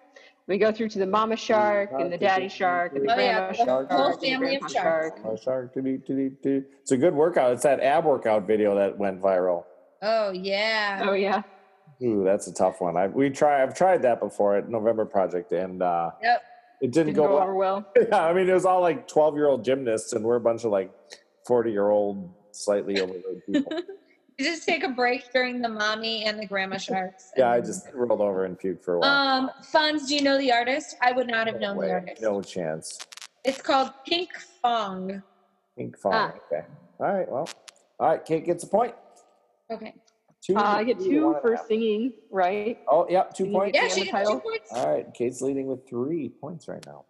We 0.48 0.60
go 0.60 0.72
through 0.72 0.90
to 0.90 1.00
the 1.00 1.08
mama 1.08 1.36
shark 1.36 1.90
and 1.98 2.14
the 2.14 2.18
daddy 2.20 2.48
shark 2.50 2.94
and 2.94 3.08
the 3.08 3.14
Oh, 3.16 3.18
yeah, 3.20 3.34
grandma 3.40 3.52
the 3.52 3.66
shark. 3.66 3.92
whole 3.92 4.18
family 4.18 4.56
of 4.56 4.62
grandpa 4.62 4.68
sharks. 4.68 5.22
Oh, 5.26 5.36
shark, 5.36 5.74
doo-doo, 5.74 5.98
doo-doo, 5.98 6.30
doo. 6.44 6.64
It's 6.82 6.92
a 6.92 6.98
good 6.98 7.16
workout. 7.16 7.54
It's 7.54 7.64
that 7.64 7.80
ab 7.80 8.06
workout 8.06 8.46
video 8.46 8.76
that 8.76 8.96
went 8.98 9.20
viral. 9.22 9.64
Oh 10.04 10.30
yeah. 10.32 11.04
Oh 11.08 11.14
yeah. 11.14 11.42
Ooh, 12.04 12.24
that's 12.24 12.46
a 12.48 12.54
tough 12.54 12.80
one. 12.80 12.96
I 12.96 13.08
we 13.08 13.30
try. 13.32 13.64
I've 13.64 13.74
tried 13.74 14.04
that 14.04 14.20
before 14.20 14.56
at 14.58 14.70
November 14.70 15.06
Project, 15.06 15.52
and 15.52 15.82
uh, 15.82 16.12
Yep. 16.22 16.44
it 16.82 16.92
didn't, 16.92 17.14
Didn't 17.14 17.16
go, 17.16 17.28
go 17.30 17.42
over 17.42 17.56
well. 17.56 17.88
Yeah, 17.98 18.26
I 18.26 18.34
mean, 18.34 18.48
it 18.48 18.54
was 18.54 18.66
all 18.66 18.82
like 18.82 19.08
twelve-year-old 19.08 19.64
gymnasts, 19.66 20.14
and 20.14 20.24
we're 20.24 20.36
a 20.36 20.42
bunch 20.42 20.64
of 20.66 20.72
like 20.72 20.92
forty-year-old, 21.48 22.30
slightly 22.52 23.02
overweight 23.02 23.46
people. 23.48 23.72
You 24.38 24.46
just 24.46 24.66
take 24.66 24.84
a 24.84 24.90
break 24.90 25.32
during 25.32 25.62
the 25.62 25.70
mommy 25.70 26.26
and 26.26 26.38
the 26.40 26.46
grandma 26.46 26.78
sharks. 26.90 27.32
yeah, 27.38 27.50
I 27.52 27.62
just 27.62 27.88
rolled 27.94 28.20
over 28.22 28.46
and 28.46 28.60
puked 28.60 28.84
for 28.84 28.96
a 28.96 29.00
while. 29.00 29.10
Um, 29.40 29.52
Fonz, 29.64 30.08
do 30.08 30.16
you 30.16 30.22
know 30.22 30.38
the 30.38 30.52
artist? 30.52 30.98
I 31.02 31.12
would 31.14 31.28
not 31.28 31.48
have 31.48 31.60
No 31.62 31.68
known 31.70 31.78
way. 31.78 31.88
the 31.88 31.94
artist. 31.94 32.22
No 32.22 32.42
chance. 32.42 33.00
It's 33.46 33.62
called 33.62 33.92
Pink 34.06 34.30
Fong. 34.62 35.22
Pinkfong. 35.80 36.12
Ah. 36.14 36.34
Okay. 36.52 36.66
All 37.00 37.14
right. 37.14 37.30
Well. 37.32 37.48
All 38.00 38.10
right. 38.10 38.26
Cate 38.26 38.46
gets 38.46 38.64
a 38.64 38.68
point. 38.68 38.94
Okay. 39.72 39.94
Two. 40.42 40.56
Uh, 40.58 40.62
I 40.64 40.84
get 40.84 41.00
to 41.00 41.06
two 41.06 41.26
one 41.26 41.36
and 41.36 41.38
a 41.38 41.42
for 41.42 41.56
half. 41.56 41.68
singing, 41.68 42.14
right? 42.32 42.80
Oh, 42.88 43.08
yep. 43.10 43.34
Two 43.34 43.46
You 43.46 43.52
points. 43.52 43.78
Yeah, 43.80 43.88
she 43.88 44.10
gets 44.12 44.30
two 44.30 44.40
points. 44.40 44.70
All 44.72 44.94
right. 44.94 45.14
Cate's 45.14 45.42
leading 45.42 45.68
with 45.68 45.88
three 45.88 46.30
points 46.30 46.68
right 46.68 46.84
now. 46.86 47.06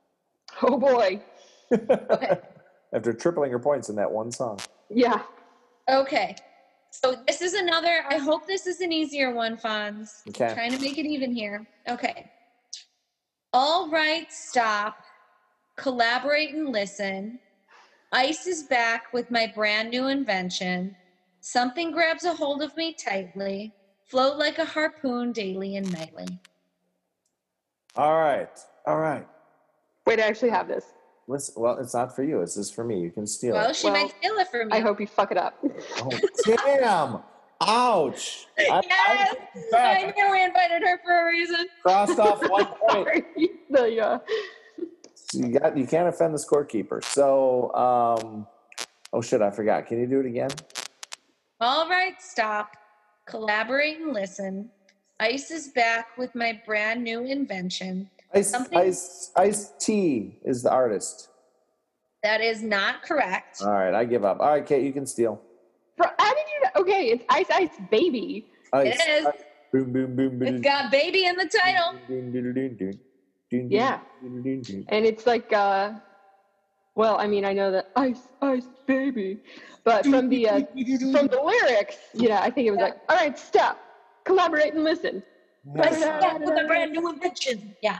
Oh 0.62 0.78
boy. 0.78 1.22
okay. 1.72 2.38
After 2.94 3.14
tripling 3.14 3.52
her 3.52 3.60
points 3.60 3.90
in 3.90 3.96
that 3.96 4.12
one 4.12 4.32
song. 4.32 4.60
Yeah. 4.90 5.22
Okay. 5.90 6.36
So 7.04 7.16
this 7.28 7.41
is 7.41 7.54
another, 7.54 8.06
I 8.10 8.18
hope 8.18 8.48
this 8.48 8.66
is 8.66 8.80
an 8.80 8.93
easier 8.93 9.34
one, 9.34 9.58
Fonz. 9.58 10.22
Okay. 10.30 10.54
Trying 10.54 10.72
to 10.72 10.80
make 10.80 10.98
it 10.98 11.06
even 11.06 11.32
here. 11.34 11.68
Okay. 11.89 12.32
All 13.52 13.89
right, 13.89 14.32
stop. 14.32 15.04
Collaborate 15.76 16.54
and 16.54 16.70
listen. 16.70 17.39
Ice 18.14 18.48
is 18.48 18.64
back 18.64 19.12
with 19.12 19.30
my 19.30 19.52
brand 19.54 19.89
new 19.89 20.08
invention. 20.08 20.96
Something 21.41 21.91
grabs 21.91 22.24
a 22.24 22.34
hold 22.34 22.62
of 22.62 22.76
me 22.78 22.93
tightly. 22.93 23.74
Float 24.06 24.38
like 24.38 24.58
a 24.58 24.66
harpoon 24.66 25.34
daily 25.34 25.76
and 25.76 25.91
nightly. 25.91 26.28
All 27.98 28.18
right. 28.18 28.58
All 28.88 29.00
right. 29.00 29.28
Wait, 30.08 30.20
I 30.20 30.24
actually 30.24 30.52
have 30.52 30.70
this. 30.70 30.86
Listen, 31.28 31.56
well, 31.58 31.78
it's 31.80 31.94
not 31.94 32.16
for 32.16 32.24
you. 32.24 32.42
It's 32.42 32.56
just 32.56 32.76
for 32.76 32.84
me. 32.84 33.00
You 33.02 33.10
can 33.12 33.26
steal 33.26 33.56
it. 33.56 33.58
Well, 33.58 33.70
it. 33.72 33.76
she 33.76 33.90
Well, 33.90 33.94
might 34.04 34.14
steal 34.20 34.36
it 34.36 34.48
from 34.50 34.68
me. 34.68 34.78
I 34.78 34.80
hope 34.80 35.00
you 35.02 35.08
fuck 35.08 35.32
it 35.32 35.38
up. 35.38 35.58
Oh, 35.98 36.12
damn. 36.46 37.20
Ouch. 37.62 38.46
I, 38.60 38.64
Yes, 38.64 38.84
I, 38.92 39.38
in 39.56 39.64
I 39.74 40.02
fact, 40.04 40.18
knew 40.18 40.32
we 40.32 40.44
invited 40.44 40.82
her 40.84 41.00
for 41.04 41.22
a 41.22 41.26
reason. 41.26 41.66
crossed 41.82 42.20
off 42.20 42.42
one 42.50 42.66
point. 42.88 42.90
Sorry. 42.92 43.24
the, 43.72 44.00
uh, 44.06 44.20
So 45.16 45.40
you 45.40 45.58
got 45.60 45.76
you 45.78 45.88
can't 45.88 46.08
offend 46.08 46.34
the 46.34 46.38
scorekeeper. 46.38 47.04
So 47.04 47.74
um 47.74 48.46
oh 49.14 49.22
shit, 49.22 49.42
I 49.42 49.50
forgot. 49.52 49.88
Can 49.88 50.00
you 50.02 50.06
do 50.06 50.20
it 50.20 50.26
again? 50.28 50.50
All 51.62 51.90
right, 51.90 52.22
stop. 52.22 52.76
Collaborate 53.26 54.00
and 54.00 54.14
listen. 54.14 54.70
Ice 55.22 55.50
is 55.50 55.70
back 55.70 56.18
with 56.18 56.36
my 56.36 56.62
brand 56.66 57.04
new 57.04 57.24
invention. 57.24 58.10
Ice 58.34 58.50
Something- 58.50 58.78
Ice 58.78 59.32
Ice 59.36 59.72
T 59.80 60.40
is 60.44 60.64
the 60.64 60.72
artist. 60.72 61.30
That 62.24 62.42
is 62.42 62.64
not 62.64 63.04
correct. 63.04 63.62
All 63.62 63.70
right, 63.72 63.94
I 63.94 64.04
give 64.06 64.26
up. 64.26 64.40
All 64.40 64.50
right, 64.50 64.66
Cate, 64.66 64.84
you 64.84 64.92
can 64.94 65.06
steal. 65.06 65.42
bro, 65.98 66.08
how 66.20 66.34
did 66.34 66.44
you 66.54 66.64
know? 66.64 66.82
Okay, 66.82 67.08
it's 67.12 67.24
Ice 67.30 67.50
Ice 67.52 67.70
Baby. 67.92 68.48
Ice. 68.74 68.96
It 69.00 69.08
is. 69.10 69.26
Ice, 69.28 69.34
boom 69.72 69.94
boom 69.94 70.16
boom 70.16 70.40
boom. 70.40 70.48
It's 70.48 70.62
got 70.62 70.92
baby 70.92 71.26
in 71.26 71.36
the 71.36 71.46
title. 71.46 71.94
Dun, 72.10 72.32
dun, 72.34 72.44
dun, 72.44 72.54
dun, 72.54 72.78
dun, 72.78 73.00
dun, 73.52 73.72
Yeah. 73.72 74.00
dun, 74.22 74.44
dun, 74.44 74.62
dun. 74.62 74.86
And 74.90 75.06
it's 75.06 75.26
like, 75.28 75.54
uh, 75.54 75.94
well, 76.96 77.18
I 77.18 77.28
mean, 77.28 77.46
I 77.46 77.54
know 77.54 77.72
that 77.72 77.92
Ice 77.96 78.28
Ice 78.42 78.68
Baby, 78.88 79.40
but 79.84 80.06
from 80.06 80.28
the 80.30 80.50
uh, 80.50 80.60
from 81.14 81.28
the 81.28 81.40
lyrics, 81.42 81.98
you 82.14 82.28
know, 82.30 82.38
I 82.38 82.50
think 82.50 82.68
it 82.68 82.72
was 82.72 82.80
like, 82.82 82.98
all 83.08 83.16
right, 83.16 83.38
stop, 83.38 83.80
collaborate 84.26 84.74
and 84.74 84.84
listen. 84.84 85.24
Ice 85.80 86.00
Nice. 86.02 86.42
is 86.42 86.50
with 86.50 86.60
a 86.64 86.68
brand 86.68 86.92
new 86.92 87.08
invention. 87.10 87.76
Yeah. 87.82 88.00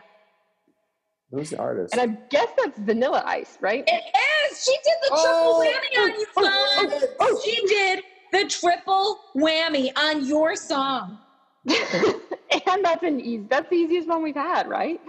Who's 1.32 1.50
the 1.50 1.58
artist? 1.60 1.94
And 1.96 2.02
I 2.12 2.18
guess 2.30 2.48
that's 2.58 2.78
Vanilla 2.80 3.24
Ice, 3.26 3.58
right? 3.62 3.84
It 3.88 4.04
is. 4.52 4.64
She 4.64 4.72
did 4.72 4.94
the 5.04 5.08
triple 5.10 5.28
Oh, 5.28 5.66
whammy 5.66 6.00
on 6.04 6.20
you, 6.20 6.26
oh, 6.38 7.00
song. 7.02 7.10
oh, 7.20 7.42
She 7.44 7.68
did 7.68 8.04
the 8.32 8.46
triple 8.50 9.20
whammy 9.36 9.92
on 9.98 10.26
your 10.26 10.56
song. 10.56 11.20
and 11.68 12.84
that's 12.86 13.04
an 13.04 13.20
easy. 13.20 13.46
That's 13.50 13.70
the 13.70 13.76
easiest 13.76 14.08
one 14.08 14.22
we've 14.24 14.36
had, 14.36 14.68
right? 14.70 15.02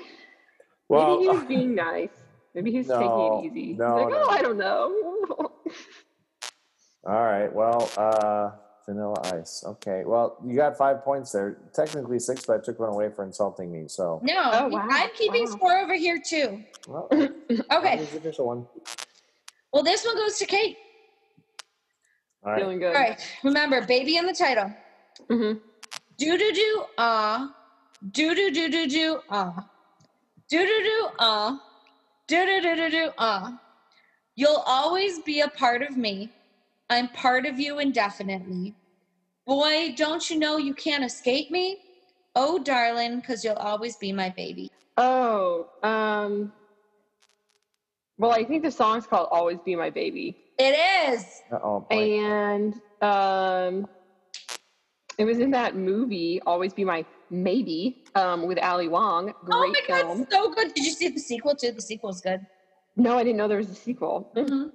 well, 0.89 1.19
Maybe 1.21 1.23
he 1.25 1.29
was 1.37 1.45
being 1.49 1.75
nice. 1.75 2.11
Maybe 2.55 2.71
he 2.73 2.79
was 2.79 2.89
No, 2.89 2.99
taking 2.99 3.21
it 3.21 3.59
easy. 3.59 3.67
He's 3.73 3.79
no, 3.79 3.95
like, 3.97 4.09
no. 4.09 4.17
oh, 4.25 4.31
I 4.31 4.43
don't 4.43 4.57
know. 4.59 4.95
all 7.07 7.25
right. 7.25 7.53
Well, 7.53 7.91
uh 7.99 8.51
Vanilla 8.87 9.21
Ice. 9.35 9.65
Okay. 9.67 10.05
Well, 10.07 10.37
you 10.47 10.55
got 10.57 10.77
five 10.79 11.03
points 11.05 11.33
there. 11.33 11.59
Technically 11.75 12.19
six, 12.21 12.45
but 12.47 12.61
I 12.61 12.65
took 12.65 12.79
one 12.79 12.91
away 12.91 13.11
for 13.11 13.25
insulting 13.25 13.73
me. 13.73 13.89
So, 13.89 14.21
No, 14.23 14.35
Oh, 14.53 14.69
wow. 14.69 14.87
I'm 14.91 15.11
keeping 15.15 15.45
Wow. 15.45 15.51
score 15.51 15.79
over 15.79 15.95
here 15.95 16.21
too. 16.25 16.63
well, 16.87 17.09
Okay. 17.13 17.97
the 17.97 18.17
official 18.19 18.47
one. 18.47 18.67
Well, 19.73 19.83
this 19.83 20.05
one 20.05 20.15
goes 20.17 20.39
to 20.39 20.47
Cate. 20.47 20.79
All 22.45 22.53
right. 22.53 22.61
Feeling 22.61 22.79
good. 22.79 22.95
All 22.95 23.03
right. 23.03 23.21
Remember, 23.43 23.85
baby 23.85 24.17
in 24.19 24.27
the 24.27 24.33
title. 24.33 24.73
Mm-hmm. 25.29 25.59
Do 26.19 26.39
do 26.39 26.53
do 26.53 26.85
ah. 26.97 27.55
Do 28.13 28.35
do 28.37 28.51
do 28.53 28.71
do 28.71 28.87
do 28.87 29.21
ah. 29.31 29.69
Do 30.49 30.65
do 30.65 30.83
do 30.85 31.09
ah. 31.19 31.61
Do 32.29 32.47
do 32.47 32.61
do 32.61 32.77
do 32.77 32.91
do 32.91 33.11
ah. 33.19 33.61
You'll 34.37 34.63
always 34.67 35.19
be 35.21 35.41
a 35.41 35.49
part 35.49 35.83
of 35.83 35.97
me. 35.97 36.31
I'm 36.91 37.09
part 37.09 37.47
of 37.47 37.59
you 37.59 37.79
indefinitely. 37.79 38.75
Boy, 39.47 39.95
don't 39.97 40.29
you 40.31 40.39
know 40.39 40.57
you 40.57 40.75
can't 40.75 41.05
escape 41.05 41.51
me? 41.51 41.79
Oh, 42.35 42.59
darling, 42.59 43.17
because 43.21 43.43
you'll 43.45 43.55
always 43.55 43.97
be 43.97 44.13
my 44.13 44.33
baby. 44.37 44.69
Oh, 44.97 45.67
um, 45.83 46.53
well, 48.19 48.33
I 48.33 48.45
think 48.45 48.63
the 48.63 48.71
song's 48.71 49.07
called 49.07 49.29
"Always 49.31 49.59
Be 49.61 49.75
My 49.77 49.91
Baby," 49.91 50.37
It 50.59 50.75
is. 51.13 51.43
Uh-oh, 51.53 51.81
point. 51.91 52.13
and 52.13 52.75
um, 53.03 53.87
It 55.19 55.25
was 55.25 55.39
in 55.39 55.51
that 55.53 55.77
movie, 55.77 56.41
Always 56.47 56.73
Be 56.73 56.85
My 56.85 57.05
Maybe, 57.31 57.97
um, 58.15 58.47
with 58.47 58.59
Ali 58.63 58.89
Wong. 58.89 59.33
Great 59.45 59.57
oh 59.57 59.73
my 59.73 59.81
film. 59.87 60.19
god, 60.21 60.27
so 60.31 60.51
good! 60.51 60.75
Did 60.75 60.85
you 60.85 60.93
see 60.93 61.09
the 61.09 61.21
sequel 61.21 61.55
too? 61.57 61.73
The 61.73 61.83
sequel's 61.83 62.21
good. 62.21 62.41
No, 62.97 63.19
I 63.19 63.25
didn't 63.25 63.37
know 63.37 63.49
there 63.49 63.59
was 63.59 63.71
a 63.71 63.75
sequel. 63.75 64.31
Mhm. 64.35 64.71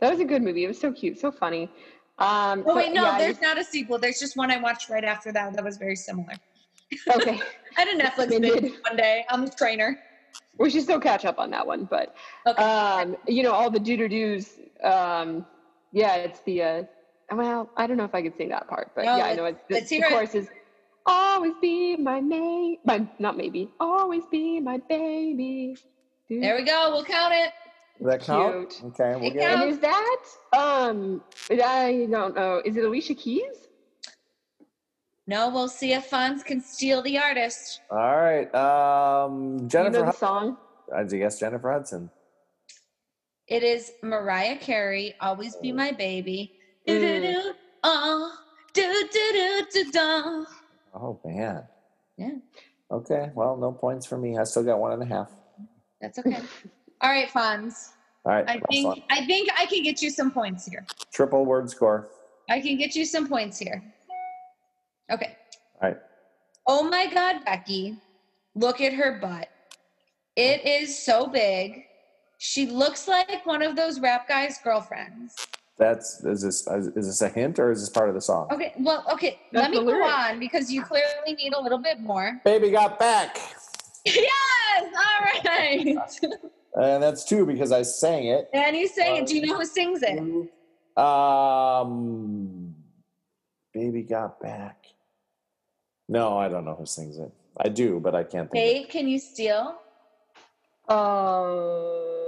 That 0.00 0.10
was 0.10 0.20
a 0.20 0.24
good 0.24 0.42
movie. 0.42 0.64
It 0.64 0.68
was 0.68 0.80
so 0.80 0.92
cute, 0.92 1.18
so 1.18 1.30
funny. 1.30 1.70
Um, 2.18 2.64
Oh 2.66 2.74
wait, 2.76 2.92
no, 2.92 3.02
yeah, 3.02 3.18
there's 3.18 3.40
not 3.40 3.58
a 3.58 3.64
sequel. 3.64 3.98
There's 3.98 4.18
just 4.18 4.36
one 4.36 4.50
I 4.50 4.58
watched 4.60 4.88
right 4.90 5.04
after 5.04 5.32
that 5.32 5.54
that 5.54 5.64
was 5.64 5.76
very 5.76 5.96
similar. 5.96 6.34
okay. 7.14 7.40
I 7.76 7.80
had 7.82 7.88
a 7.88 8.02
Netflix 8.02 8.40
binge 8.40 8.72
one 8.86 8.96
day. 8.96 9.24
I'm 9.28 9.44
the 9.44 9.50
trainer. 9.52 9.98
We 10.58 10.68
should 10.70 10.82
still 10.82 11.00
catch 11.00 11.24
up 11.24 11.38
on 11.38 11.50
that 11.50 11.66
one, 11.66 11.84
but 11.84 12.14
Okay. 12.46 12.62
um, 12.62 13.16
you 13.26 13.42
know, 13.42 13.52
all 13.52 13.70
the 13.70 13.78
doo 13.80 13.96
doo 13.96 14.08
doos. 14.08 14.58
Um, 14.82 15.46
yeah, 15.92 16.16
it's 16.16 16.40
the. 16.40 16.62
Uh, 16.62 16.82
well, 17.32 17.70
I 17.76 17.86
don't 17.86 17.96
know 17.96 18.04
if 18.04 18.14
I 18.14 18.22
could 18.22 18.36
sing 18.36 18.48
that 18.50 18.68
part, 18.68 18.90
but 18.94 19.04
No, 19.04 19.16
yeah, 19.16 19.26
I 19.26 19.34
know 19.34 19.44
it's 19.46 19.62
the, 19.68 19.80
the 19.80 20.02
chorus 20.08 20.34
is 20.34 20.48
always 21.06 21.54
be 21.62 21.96
my 21.96 22.20
may, 22.20 22.78
my 22.84 23.06
not 23.18 23.36
maybe, 23.36 23.70
always 23.80 24.24
be 24.30 24.60
my 24.60 24.78
baby. 24.88 25.76
Doo- 26.28 26.40
there 26.40 26.56
we 26.56 26.64
go. 26.64 26.90
We'll 26.92 27.04
count 27.04 27.32
it. 27.34 27.52
Does 28.00 28.06
that 28.08 28.20
count? 28.22 28.70
Cute. 28.70 28.84
Okay, 28.98 29.14
we'll 29.20 29.24
It 29.30 29.34
get 29.34 29.52
And 29.52 29.62
it. 29.64 29.68
is 29.68 29.78
that 29.80 30.16
um? 30.56 31.22
I 31.50 32.06
don't 32.10 32.34
know. 32.34 32.62
Is 32.64 32.76
it 32.76 32.84
Alicia 32.84 33.14
Keys? 33.14 33.68
No, 35.26 35.50
we'll 35.50 35.68
see 35.68 35.92
if 35.92 36.10
Fonz 36.10 36.44
can 36.44 36.60
steal 36.62 37.02
the 37.02 37.18
artist. 37.18 37.82
All 37.90 37.98
right. 37.98 38.52
Um, 38.54 39.58
Do 39.58 39.62
you 39.64 39.68
Jennifer. 39.68 39.90
know 39.92 39.98
the 40.00 40.04
Hud- 40.06 40.14
song? 40.16 40.56
I 40.96 41.04
guess 41.04 41.38
Jennifer 41.38 41.70
Hudson. 41.70 42.10
It 43.46 43.62
is 43.62 43.92
Mariah 44.02 44.56
Carey, 44.56 45.14
Always 45.20 45.54
Be 45.56 45.70
My 45.72 45.92
Baby. 45.92 46.52
Mm. 46.88 47.00
Do-do-do, 47.00 47.52
uh, 47.84 48.30
do-do-do-do-do. 48.72 50.46
Oh 50.94 51.20
man. 51.24 51.64
Yeah. 52.16 52.30
Okay. 52.90 53.30
Well, 53.34 53.56
no 53.56 53.72
points 53.72 54.06
for 54.06 54.16
me. 54.18 54.36
I 54.38 54.44
still 54.44 54.64
got 54.64 54.78
one 54.80 54.92
and 54.92 55.02
a 55.02 55.06
half. 55.06 55.30
That's 56.00 56.18
okay. 56.18 56.38
All 57.02 57.10
right, 57.10 57.28
Fonz. 57.28 57.90
All 58.24 58.32
right. 58.32 58.44
I 58.48 58.60
think 58.70 58.86
one. 58.86 59.02
I 59.10 59.24
think 59.24 59.48
I 59.58 59.66
can 59.66 59.82
get 59.82 60.02
you 60.02 60.10
some 60.10 60.30
points 60.30 60.66
here. 60.66 60.86
Triple 61.12 61.46
word 61.46 61.70
score. 61.70 62.08
I 62.48 62.60
can 62.60 62.76
get 62.76 62.94
you 62.94 63.04
some 63.04 63.28
points 63.28 63.58
here. 63.58 63.82
Okay. 65.10 65.36
All 65.80 65.88
right. 65.88 65.98
Oh 66.66 66.84
my 66.84 67.12
God, 67.12 67.44
Becky. 67.44 67.96
Look 68.54 68.80
at 68.80 68.92
her 68.92 69.18
butt. 69.20 69.48
It 70.36 70.64
is 70.66 70.96
so 70.96 71.26
big. 71.26 71.84
She 72.38 72.66
looks 72.66 73.08
like 73.08 73.44
one 73.46 73.62
of 73.62 73.76
those 73.76 74.00
rap 74.00 74.28
guys' 74.28 74.58
girlfriends. 74.62 75.34
That's 75.78 76.22
is 76.24 76.42
this 76.42 76.66
is 76.66 76.94
this 76.94 77.22
a 77.22 77.28
hint 77.30 77.58
or 77.58 77.70
is 77.70 77.80
this 77.80 77.88
part 77.88 78.10
of 78.10 78.14
the 78.14 78.20
song? 78.20 78.48
Okay, 78.52 78.74
well, 78.78 79.04
okay, 79.10 79.38
That's 79.50 79.74
let 79.74 79.84
me 79.84 79.90
go 79.90 80.02
on 80.02 80.38
because 80.38 80.70
you 80.70 80.82
clearly 80.82 81.34
need 81.34 81.54
a 81.54 81.60
little 81.60 81.78
bit 81.78 82.00
more. 82.00 82.40
Baby 82.44 82.70
got 82.70 82.98
back. 82.98 83.38
yes, 84.04 84.28
all 84.84 85.24
right. 85.46 85.96
And 86.74 87.02
that's 87.02 87.24
two 87.24 87.44
because 87.46 87.72
I 87.72 87.82
sang 87.82 88.26
it. 88.26 88.48
and 88.52 88.76
you 88.76 88.86
say 88.88 89.18
it. 89.18 89.26
Do 89.26 89.36
you 89.36 89.46
know 89.46 89.56
who 89.58 89.64
sings 89.64 90.00
it? 90.02 90.18
Um, 91.00 92.74
baby 93.72 94.02
got 94.02 94.40
back. 94.40 94.86
No, 96.08 96.38
I 96.38 96.48
don't 96.48 96.64
know 96.64 96.74
who 96.74 96.86
sings 96.86 97.18
it. 97.18 97.32
I 97.56 97.68
do, 97.68 98.00
but 98.00 98.14
I 98.14 98.22
can't 98.24 98.50
think. 98.50 98.64
Cate, 98.64 98.88
can 98.88 99.08
you 99.08 99.18
steal? 99.18 99.76
Uh, 100.88 102.26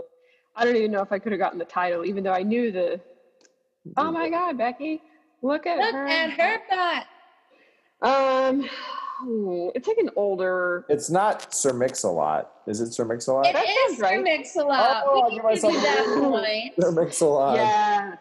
I 0.55 0.65
don't 0.65 0.77
even 0.77 0.93
know 0.93 1.03
if 1.03 1.11
I 1.13 1.19
could 1.19 1.33
have 1.33 1.41
gotten 1.41 1.59
the 1.59 1.65
title, 1.65 2.05
even 2.05 2.23
though 2.23 2.33
I 2.33 2.43
knew 2.43 2.71
the. 2.71 3.01
Oh 3.97 4.13
my 4.13 4.29
God, 4.29 4.57
Becky! 4.59 5.03
Look 5.43 5.67
at 5.67 5.79
Look 5.79 5.93
her. 5.95 6.07
at 6.07 6.31
her 6.31 6.61
butt. 6.71 8.09
Um, 8.09 8.69
it's 9.75 9.87
like 9.89 9.99
an 9.99 10.11
older. 10.17 10.85
It's 10.89 11.11
not 11.11 11.55
Sir 11.55 11.73
Mix-a-Lot. 11.73 12.51
Is 12.67 12.81
it 12.81 12.93
Sir 12.93 13.05
Mix-a-Lot? 13.05 13.47
It 13.47 13.53
That 13.55 13.65
is 13.69 13.99
sounds 13.99 14.01
right. 14.01 14.17
Sir 14.19 14.23
Mix-a-Lot. 14.23 15.03
Oh, 15.07 15.15
we 15.29 15.35
give 15.37 15.43
can 15.43 15.53
give 15.55 15.63
you 15.63 15.71
myself 15.71 15.85
that 15.85 16.07
point. 16.07 16.33
point. 16.33 16.73
Sir 16.81 16.91
Mix-a-Lot. 16.93 17.57
Yeah. 17.57 18.15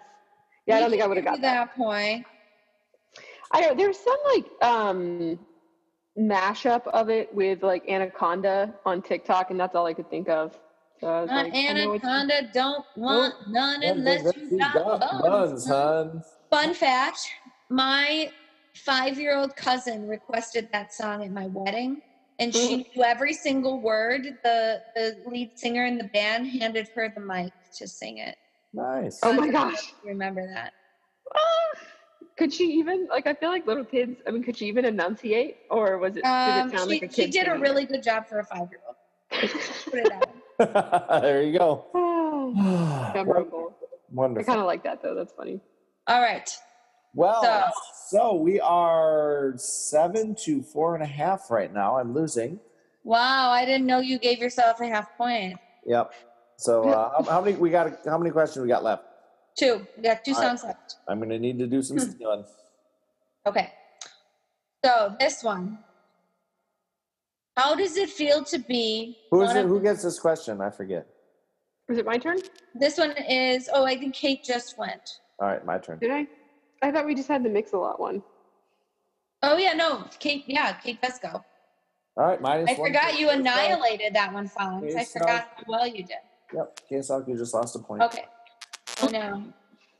Yeah, 0.68 0.76
I 0.76 0.80
don't 0.80 0.89
think 0.91 1.02
I 1.04 1.08
would 1.08 1.18
have 1.18 1.26
give 1.26 1.34
you 1.36 1.41
got 1.41 1.41
that. 1.41 1.70
that 1.70 1.76
point. 1.76 2.26
I 3.52 3.62
don't. 3.62 3.78
There's 3.78 3.97
some 3.99 4.18
like 4.34 4.45
um 4.62 5.39
mashup 6.18 6.88
of 6.88 7.10
it 7.10 7.34
with 7.34 7.64
like 7.64 7.88
Anaconda 7.89 8.74
on 8.86 9.02
TikTok, 9.02 9.52
and 9.52 9.60
that's 9.60 9.76
all 9.76 9.86
I 9.86 9.93
could 9.93 10.10
think 10.10 10.30
of. 10.30 10.58
So 10.99 11.08
I 11.08 11.22
was 11.22 11.30
Not 11.32 11.45
like, 11.45 11.54
I 11.56 11.68
anaconda 11.68 12.49
don't 12.54 12.86
want 12.95 13.34
none 13.49 13.82
unless 13.84 14.24
you 14.36 14.49
You 14.52 14.58
got, 14.60 14.74
got 14.74 14.99
buns. 14.99 15.22
buns, 15.24 15.68
hun. 15.68 16.24
Fun 16.52 16.74
fact: 16.76 17.28
My 17.70 18.30
five-year-old 18.76 19.55
cousin 19.55 20.07
requested 20.07 20.69
that 20.72 20.93
song 20.93 21.24
at 21.24 21.32
my 21.32 21.47
wedding, 21.47 22.01
and 22.39 22.53
she 22.53 22.78
knew 22.78 23.03
every 23.03 23.34
single 23.34 23.82
word. 23.82 24.24
The 24.43 24.82
the 24.95 25.17
lead 25.26 25.51
singer 25.55 25.86
in 25.86 25.97
the 25.97 26.05
band 26.05 26.47
handed 26.47 26.89
her 26.95 27.11
the 27.13 27.22
mic 27.22 27.53
to 27.76 27.88
sing 27.88 28.17
it. 28.17 28.36
Nice. 28.74 29.19
Oh 29.24 29.34
my 29.34 29.49
gosh. 29.49 29.93
Remember 30.03 30.47
that? 30.47 30.74
Ah! 31.36 31.80
Could 32.38 32.53
she 32.53 32.65
even 32.74 33.07
like? 33.09 33.28
I 33.28 33.34
feel 33.34 33.49
like 33.49 33.67
little 33.67 33.86
kids. 33.86 34.22
I 34.28 34.32
mean, 34.32 34.43
could 34.43 34.57
she 34.57 34.65
even 34.67 34.86
enunciate, 34.86 35.57
or 35.69 35.97
was 35.97 36.15
it? 36.17 36.26
Um, 36.26 36.45
did 36.45 36.65
it 36.65 36.78
sound 36.78 36.89
she, 36.89 36.99
like 36.99 37.03
a 37.03 37.07
kid? 37.07 37.26
she 37.26 37.32
did 37.32 37.47
a 37.47 37.59
really 37.59 37.86
good 37.86 38.01
job 38.01 38.28
for 38.28 38.39
a 38.39 38.45
five-year-old. 38.45 38.95
Put 39.86 39.99
it 39.99 40.09
that 40.09 40.28
way. 40.28 41.22
there 41.22 41.43
you 41.43 41.57
go. 41.57 41.86
Oh, 41.93 42.53
memorable. 43.15 43.78
I 44.17 44.43
kind 44.43 44.59
of 44.59 44.65
like 44.65 44.84
that 44.84 45.01
though. 45.01 45.15
That's 45.15 45.34
funny. 45.34 45.61
All 46.07 46.22
right. 46.22 46.49
Well, 47.14 47.41
So- 47.43 47.72
so 48.07 48.34
we 48.36 48.59
are 48.59 49.53
seven 49.57 50.36
to 50.45 50.62
four 50.62 50.95
and 50.95 51.03
a 51.03 51.07
half 51.07 51.49
right 51.51 51.72
now. 51.74 51.97
I'm 51.97 52.14
losing. 52.14 52.59
Wow, 53.03 53.49
I 53.51 53.66
didn't 53.66 53.88
know 53.88 53.99
you 53.99 54.20
gave 54.20 54.39
yourself 54.39 54.80
a 54.80 54.88
half 54.88 55.18
point. 55.18 55.57
Yep. 55.86 56.14
So 56.57 56.88
uh, 56.89 57.12
how, 57.24 57.32
how 57.32 57.41
many 57.41 57.57
we 57.57 57.70
got? 57.70 57.91
How 58.05 58.18
many 58.18 58.32
questions 58.32 58.62
we 58.62 58.68
got 58.70 58.84
left? 58.84 59.03
Two. 59.57 59.86
We 59.97 60.03
got 60.03 60.24
two 60.24 60.34
All 60.34 60.39
right. 60.41 60.47
songs 60.47 60.64
left. 60.64 60.95
I'm 61.07 61.20
gonna 61.20 61.39
need 61.39 61.57
to 61.59 61.68
do 61.68 61.82
some 61.82 61.97
Hmm. 61.97 62.12
stealing. 62.12 62.45
Okay. 63.47 63.74
So 64.86 65.16
this 65.20 65.43
one. 65.43 65.80
How 67.57 67.76
does 67.76 67.97
it 67.97 68.09
feel 68.09 68.43
to 68.45 68.59
be 68.59 69.18
Who 69.30 69.41
is 69.41 69.53
it? 69.53 69.66
of 69.66 69.70
Who 69.70 69.82
gets 69.82 70.03
this 70.03 70.20
question? 70.20 70.62
I 70.62 70.70
forget. 70.70 71.05
Is 71.89 71.97
it 71.97 72.05
my 72.05 72.18
turn? 72.18 72.38
this 72.76 72.97
one 72.97 73.12
is 73.30 73.70
oh 73.74 73.84
I 73.86 73.97
think 73.97 74.14
Cate 74.16 74.43
just 74.43 74.78
went. 74.78 75.20
All 75.39 75.47
right, 75.47 75.66
my 75.66 75.78
turn. 75.78 75.99
Did 75.99 76.12
I? 76.12 76.28
I 76.82 76.91
thought 76.91 77.05
we 77.05 77.15
just 77.15 77.27
had 77.27 77.43
the 77.43 77.49
mix 77.49 77.73
a 77.73 77.77
lot 77.77 77.99
one. 77.99 78.23
Oh 79.43 79.57
yeah, 79.57 79.73
no, 79.73 80.05
Cate 80.19 80.43
yeah, 80.47 80.73
Cate 80.73 81.01
does 81.01 81.19
go. 81.19 81.43
All 82.17 82.27
right, 82.27 82.41
minus 82.41 82.69
I 82.69 82.73
one. 82.73 82.89
forgot 82.89 83.19
you 83.19 83.27
Case 83.27 83.36
Salk. 83.36 83.39
annihilated 83.39 84.13
that 84.13 84.34
one, 84.34 84.49
Fonz. 84.49 84.95
I 84.95 85.05
forgot 85.05 85.49
how 85.55 85.63
well 85.67 85.88
you 85.88 86.03
did. 86.03 86.17
Yep, 86.53 86.89
Case 86.89 87.09
Salk, 87.09 87.27
you 87.27 87.38
just 87.38 87.53
lost 87.53 87.75
a 87.75 87.79
point. 87.79 88.01
Okay. 88.01 88.25
I 89.01 89.07
know. 89.11 89.43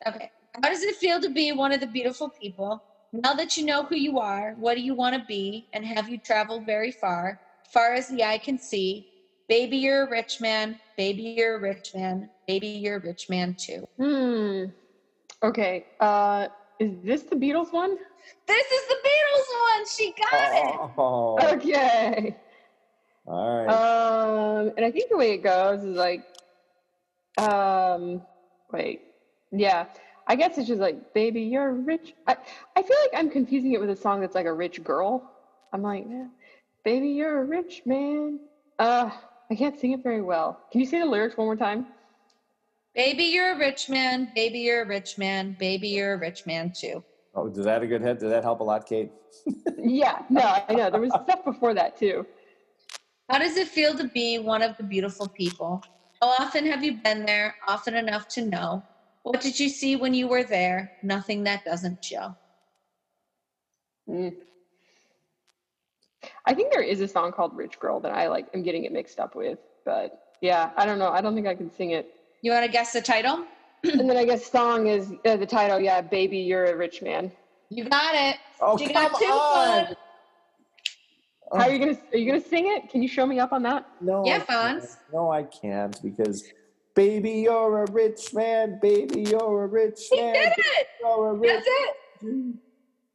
Okay. 0.08 0.32
How 0.62 0.70
does 0.70 0.84
it 0.84 0.96
feel 0.96 1.22
to 1.22 1.30
be 1.30 1.52
one 1.54 1.72
of 1.72 1.80
the 1.80 1.88
beautiful 1.88 2.30
people? 2.30 2.84
Now 3.14 3.34
that 3.34 3.58
you 3.58 3.66
know 3.66 3.84
who 3.84 3.96
you 3.96 4.20
are, 4.20 4.56
what 4.58 4.76
do 4.76 4.82
you 4.82 4.94
want 4.94 5.16
to 5.16 5.26
be? 5.26 5.68
And 5.74 5.86
have 5.86 6.10
you 6.10 6.18
traveled 6.18 6.66
very 6.66 6.92
far? 6.92 7.40
Far 7.72 7.94
as 7.94 8.10
the 8.10 8.24
eye 8.24 8.38
can 8.38 8.58
see. 8.58 9.08
Baby, 9.48 9.78
you're 9.78 10.08
a 10.08 10.10
rich 10.10 10.40
man. 10.40 10.80
Baby, 10.98 11.36
you're 11.38 11.56
a 11.56 11.60
rich 11.60 11.94
man. 11.96 12.30
Baby, 12.48 12.68
you're 12.68 12.98
a 12.98 13.02
rich 13.02 13.30
man 13.30 13.56
too. 13.56 13.88
Hmm. 13.98 14.66
Okay. 15.44 15.86
Uh, 16.00 16.48
is 16.82 16.92
this 17.04 17.22
the 17.24 17.36
Beatles 17.36 17.72
one? 17.72 17.96
This 18.48 18.68
is 18.78 18.88
the 18.88 18.98
Beatles 19.08 19.50
one. 19.68 19.88
She 19.96 20.14
got 20.20 20.52
it. 20.66 20.76
Oh, 20.98 21.38
Okay. 21.54 22.36
all 23.28 23.66
right. 23.66 23.70
Um, 23.70 24.72
and 24.76 24.86
I 24.86 24.92
think 24.92 25.10
the 25.10 25.18
way 25.18 25.34
it 25.34 25.44
goes 25.44 25.84
is 25.84 25.96
like, 25.96 26.24
um, 27.38 28.22
wait, 28.72 29.02
yeah. 29.52 29.86
I 30.28 30.36
guess 30.36 30.58
it's 30.58 30.68
just 30.68 30.82
like, 30.82 31.14
baby, 31.14 31.42
you're 31.42 31.74
rich. 31.74 32.14
I, 32.28 32.36
I 32.76 32.82
feel 32.84 32.98
like 33.04 33.12
I'm 33.20 33.30
confusing 33.30 33.74
it 33.74 33.80
with 33.82 33.90
a 33.90 33.96
song 33.96 34.22
that's 34.22 34.36
like 34.36 34.46
a 34.46 34.54
rich 34.54 34.84
girl. 34.84 35.30
I'm 35.74 35.82
like, 35.82 36.06
yeah, 36.10 36.28
baby, 36.86 37.10
you're 37.10 37.42
a 37.42 37.46
rich 37.46 37.82
man. 37.86 38.40
Uh, 38.80 39.10
I 39.50 39.56
can't 39.56 39.78
sing 39.80 39.92
it 39.92 40.04
very 40.04 40.22
well. 40.22 40.60
Can 40.72 40.80
you 40.82 40.88
say 40.88 41.00
the 41.00 41.06
lyrics 41.06 41.38
one 41.38 41.48
more 41.48 41.56
time? 41.56 41.88
Baby, 42.94 43.24
you're 43.26 43.54
a 43.54 43.58
rich 43.58 43.90
man. 43.90 44.32
Baby, 44.36 44.60
you're 44.60 44.82
a 44.82 44.88
rich 44.88 45.18
man. 45.18 45.56
Baby, 45.58 45.90
you're 45.90 46.14
a 46.14 46.18
rich 46.18 46.46
man 46.46 46.74
too. 46.76 47.04
oh, 47.36 47.48
did 47.48 47.64
that 47.64 47.82
a 47.82 47.88
good 47.88 48.02
hit? 48.02 48.20
Did 48.20 48.32
that 48.32 48.44
help 48.44 48.60
a 48.60 48.64
lot, 48.64 48.86
Cate? 48.86 49.12
yeah, 49.78 50.24
no, 50.30 50.42
I 50.68 50.74
know. 50.74 50.90
There 50.90 51.00
was 51.00 51.12
stuff 51.24 51.46
before 51.46 51.74
that 51.74 51.98
too. 51.98 52.26
How 53.30 53.40
does 53.40 53.56
it 53.56 53.70
feel 53.70 53.96
to 53.96 54.10
be 54.10 54.40
one 54.40 54.62
of 54.62 54.76
the 54.76 54.84
beautiful 54.84 55.30
people? 55.30 55.82
How 56.22 56.30
often 56.30 56.66
have 56.66 56.84
you 56.84 56.98
been 57.02 57.26
there? 57.26 57.56
Often 57.66 57.96
enough 57.96 58.28
to 58.30 58.46
know. 58.46 58.84
What 59.24 59.40
did 59.40 59.58
you 59.58 59.70
see 59.70 59.96
when 59.96 60.14
you 60.14 60.28
were 60.28 60.44
there? 60.44 60.92
Nothing 61.02 61.44
that 61.46 61.64
doesn't 61.64 62.04
show. 62.04 62.36
Mm. 64.10 64.34
I 66.46 66.54
think 66.54 66.74
there 66.74 66.84
is 66.84 67.00
a 67.00 67.08
song 67.08 67.32
called 67.32 67.56
Rich 67.56 67.80
Girl 67.80 68.02
that 68.02 68.12
I 68.12 68.28
like. 68.28 68.48
I'm 68.54 68.64
getting 68.64 68.84
it 68.84 68.92
mixed 68.92 69.20
up 69.20 69.34
with, 69.34 69.60
but 69.86 70.20
yeah, 70.42 70.72
I 70.76 70.86
don't 70.86 71.00
know. 71.00 71.10
I 71.10 71.22
don't 71.22 71.36
think 71.36 71.48
I 71.48 71.56
can 71.56 71.72
sing 71.72 71.92
it. 71.92 72.10
You 72.42 72.52
want 72.52 72.66
to 72.66 72.72
guess 72.72 72.94
the 72.94 73.02
title? 73.02 73.46
and 73.84 74.10
then 74.10 74.18
I 74.18 74.26
guess 74.26 74.46
song 74.52 74.88
is 74.88 75.12
uh, 75.26 75.38
the 75.38 75.46
title. 75.46 75.80
Yeah, 75.80 76.02
baby, 76.02 76.38
you're 76.40 76.66
a 76.66 76.76
rich 76.76 77.02
man. 77.02 77.32
You 77.70 77.86
got 77.86 78.14
it. 78.16 78.38
Oh, 78.60 78.78
You 78.80 78.90
come 78.90 79.12
got 79.12 79.20
two 79.20 79.26
on. 79.26 79.86
Fonz. 79.86 79.96
How 81.54 81.60
are 81.64 81.70
you 81.72 81.80
gonna 81.80 81.98
are 82.14 82.18
you 82.18 82.26
gonna 82.32 82.44
sing 82.44 82.68
it? 82.72 82.90
Can 82.90 83.02
you 83.02 83.08
show 83.10 83.26
me 83.26 83.40
up 83.40 83.52
on 83.52 83.62
that? 83.64 83.86
No, 84.00 84.26
Yeah, 84.26 84.36
I 84.36 84.40
can't. 84.40 84.82
Fonz. 84.84 84.98
No, 85.12 85.32
I 85.32 85.44
can't 85.44 86.02
because, 86.02 86.46
baby, 86.96 87.32
you're 87.32 87.84
a 87.84 87.92
rich 87.92 88.34
man. 88.34 88.80
Baby, 88.82 89.22
you're 89.30 89.64
a 89.64 89.68
rich 89.68 90.00
He 90.10 90.22
man. 90.22 90.34
did 90.34 90.54
it. 90.58 90.88
You're 91.02 91.30
a 91.30 91.34
rich 91.34 91.52
That's 91.54 91.68
it. 92.24 92.56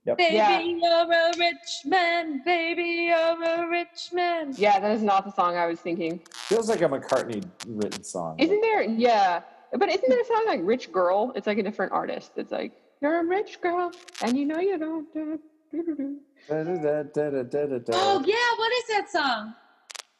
Yep. 0.06 0.18
Baby, 0.18 0.36
Yeah. 0.36 0.60
you're 0.60 1.12
a 1.12 1.32
rich 1.36 1.84
man. 1.84 2.40
Baby, 2.44 3.08
you're 3.08 3.42
a 3.42 3.68
rich 3.68 4.10
man. 4.12 4.54
Yeah, 4.56 4.78
that 4.78 4.92
is 4.92 5.02
not 5.02 5.24
the 5.24 5.32
song 5.32 5.56
I 5.56 5.66
was 5.66 5.80
thinking. 5.80 6.20
Feels 6.32 6.68
like 6.68 6.80
a 6.82 6.88
McCartney 6.88 7.42
written 7.66 8.04
song. 8.04 8.38
Isn't 8.38 8.60
there? 8.60 8.82
Yeah, 8.84 9.42
but 9.72 9.88
isn't 9.88 10.08
there 10.08 10.20
a 10.20 10.24
song 10.24 10.44
like 10.46 10.60
"Rich 10.62 10.92
Girl"? 10.92 11.32
It's 11.34 11.48
like 11.48 11.58
a 11.58 11.62
different 11.62 11.90
artist. 11.90 12.32
It's 12.36 12.52
like 12.52 12.80
you're 13.00 13.18
a 13.18 13.24
rich 13.24 13.60
girl, 13.60 13.90
and 14.22 14.38
you 14.38 14.46
know 14.46 14.60
you 14.60 14.78
don't. 14.78 15.12
Do, 15.12 15.40
do, 15.72 15.82
do. 15.96 16.20
Oh 16.48 18.22
yeah, 18.24 18.50
what 18.56 18.72
is 18.72 18.86
that 18.88 19.10
song? 19.10 19.54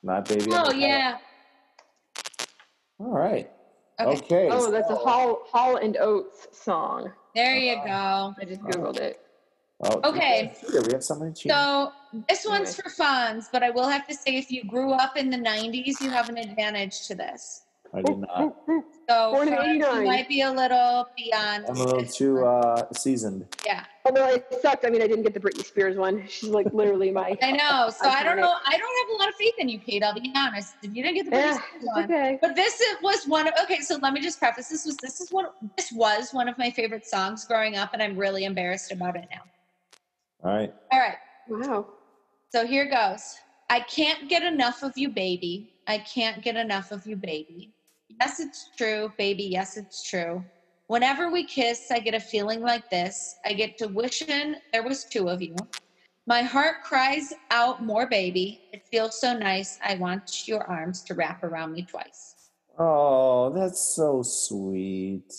Not 0.03 0.29
baby. 0.29 0.51
Oh 0.51 0.73
yeah. 0.73 1.19
All 2.99 3.13
right. 3.13 3.49
Okay. 4.01 4.19
Okay. 4.19 4.49
Oh, 4.51 4.69
that's 4.69 4.91
a 4.91 4.97
Hall 4.97 5.45
Hall 5.47 5.77
and 5.77 5.97
Oates 5.99 6.49
song. 6.51 7.13
There 7.37 7.57
you 7.57 7.75
uh-huh. 7.75 8.33
go. 8.35 8.35
I 8.41 8.45
just 8.47 8.63
googled 8.63 8.99
it. 8.99 9.21
Oh, 9.85 10.01
Okay. 10.05 10.55
Yeah, 10.73 10.81
we 10.87 10.93
have 10.93 11.05
somebody 11.05 11.33
cheating. 11.33 11.57
So 11.57 11.93
this 12.29 12.47
one's 12.47 12.75
for 12.75 12.89
Fonz, 12.89 13.47
but 13.53 13.63
I 13.63 13.71
will 13.71 13.89
have 13.89 14.07
to 14.09 14.15
say 14.15 14.37
if 14.37 14.51
you 14.51 14.65
grew 14.65 14.93
up 14.93 15.17
in 15.17 15.29
the 15.29 15.37
'90s, 15.37 16.01
you 16.01 16.09
have 16.11 16.29
an 16.31 16.39
advantage 16.39 17.07
to 17.09 17.15
this. 17.15 17.63
I 17.95 18.03
did 18.03 18.19
not. 18.19 18.57
So 19.09 19.31
Born 19.31 19.49
in 19.49 19.55
you 19.55 19.61
89. 19.87 20.05
might 20.05 20.29
be 20.29 20.41
a 20.41 20.51
little 20.51 21.07
beyond. 21.17 21.67
I'm 21.69 21.77
a 21.77 21.85
little 21.85 22.05
too 22.05 22.45
uh, 22.45 22.91
seasoned. 22.93 23.47
yeah, 23.65 23.85
Although 24.05 24.27
it 24.29 24.45
sucked. 24.61 24.85
I 24.85 24.91
mean, 24.91 25.01
I 25.01 25.07
didn't 25.07 25.23
get 25.23 25.33
the 25.35 25.39
Britney 25.41 25.65
Spears 25.65 25.97
one. 25.97 26.27
She's 26.27 26.51
like 26.51 26.67
literally 26.73 27.11
my. 27.13 27.37
I 27.43 27.53
know. 27.53 27.91
So 27.97 28.09
I 28.09 28.25
don't 28.25 28.39
Iconic. 28.39 28.41
know. 28.41 28.55
I 28.67 28.77
don't 28.77 29.09
have 29.11 29.15
a 29.15 29.19
lot 29.23 29.29
of 29.29 29.35
faith 29.37 29.55
in 29.59 29.69
you, 29.69 29.79
Cate. 29.79 30.03
I'll 30.03 30.15
be 30.15 30.33
honest. 30.35 30.75
If 30.83 30.97
you 30.97 31.03
didn't 31.03 31.15
get 31.17 31.25
the 31.27 31.31
Britney 31.31 31.41
Yeah, 31.41 31.59
Spears 31.59 31.85
one, 31.95 32.05
okay. 32.05 32.39
But 32.41 32.57
this 32.57 32.83
was 33.03 33.25
one 33.27 33.47
of 33.47 33.55
okay. 33.63 33.81
So 33.81 33.97
let 34.03 34.13
me 34.13 34.21
just 34.21 34.39
preface. 34.41 34.69
This 34.69 34.85
was 34.87 34.97
this 34.97 35.21
is 35.21 35.31
one. 35.31 35.47
This 35.77 35.93
was 35.93 36.33
one 36.33 36.49
of 36.49 36.59
my 36.59 36.71
favorite 36.71 37.07
songs 37.07 37.45
growing 37.45 37.77
up, 37.77 37.91
and 37.93 38.03
I'm 38.03 38.17
really 38.17 38.45
embarrassed 38.45 38.91
about 38.91 39.15
it 39.17 39.29
now. 39.31 39.43
All 40.43 40.55
right. 40.55 40.73
All 40.93 40.99
right. 40.99 41.17
Wow. 41.49 41.87
So 42.53 42.67
here 42.67 42.89
goes. 42.89 43.37
I 43.71 43.81
can't 43.81 44.29
get 44.29 44.43
enough 44.43 44.83
of 44.83 44.97
you, 44.97 45.09
baby. 45.09 45.73
I 45.87 45.99
can't 45.99 46.43
get 46.43 46.57
enough 46.57 46.93
of 46.93 47.07
you, 47.07 47.17
baby. 47.17 47.73
Yes, 48.21 48.41
it's 48.41 48.71
true, 48.77 49.13
baby. 49.19 49.45
Yes, 49.45 49.77
it's 49.77 50.09
true. 50.09 50.45
Whenever 50.87 51.31
we 51.31 51.45
kiss, 51.45 51.91
I 51.91 51.99
get 51.99 52.15
a 52.15 52.21
feeling 52.21 52.61
like 52.61 52.89
this. 52.91 53.37
I 53.45 53.53
get 53.53 53.77
to 53.79 53.89
wishing 53.89 54.55
there 54.73 54.85
was 54.85 55.05
two 55.05 55.29
of 55.29 55.43
you. 55.43 55.57
My 56.29 56.43
heart 56.43 56.83
cries 56.85 57.33
out 57.51 57.85
more, 57.85 58.07
baby. 58.07 58.61
It 58.73 58.87
feels 58.87 59.21
so 59.21 59.37
nice. 59.37 59.79
I 59.85 59.95
want 59.97 60.47
your 60.47 60.63
arms 60.65 61.03
to 61.05 61.15
wrap 61.15 61.43
around 61.43 61.73
me 61.73 61.83
twice. 61.83 62.51
Oh, 62.79 63.51
that's 63.51 63.81
so 63.81 64.23
sweet. 64.23 65.33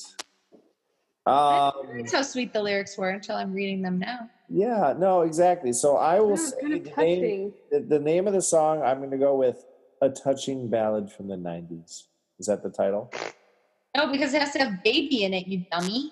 Um, 1.26 1.72
That's 1.98 2.14
how 2.14 2.22
sweet 2.22 2.54
the 2.54 2.62
lyrics 2.62 2.98
were 2.98 3.10
until 3.10 3.36
I'm 3.36 3.54
reading 3.54 3.82
them 3.82 4.00
now. 4.00 4.30
Yeah, 4.50 4.94
no, 4.98 5.22
exactly. 5.22 5.74
So 5.74 5.98
I 5.98 6.20
will 6.20 6.32
Yeah, 6.32 6.36
say 6.36 6.60
kind 6.62 6.74
of 6.74 6.84
the 6.96 7.04
name, 7.04 7.54
the, 7.72 7.80
the 7.80 8.00
name 8.00 8.28
of 8.28 8.34
the 8.34 8.42
song. 8.42 8.82
I'm 8.82 8.98
going 9.00 9.12
to 9.12 9.18
go 9.18 9.36
with 9.36 9.66
"A 10.02 10.10
Touching 10.10 10.68
Ballad 10.70 11.12
from 11.12 11.28
the 11.28 11.36
'90s." 11.36 12.04
Is 12.40 12.46
that 12.48 12.64
the 12.64 12.70
title? 12.70 13.12
No, 13.96 14.12
because 14.12 14.34
it 14.34 14.42
has 14.42 14.52
to 14.54 14.60
have 14.60 14.84
baby 14.84 15.24
in 15.24 15.34
it, 15.34 15.48
you 15.48 15.66
dummy. 15.72 16.12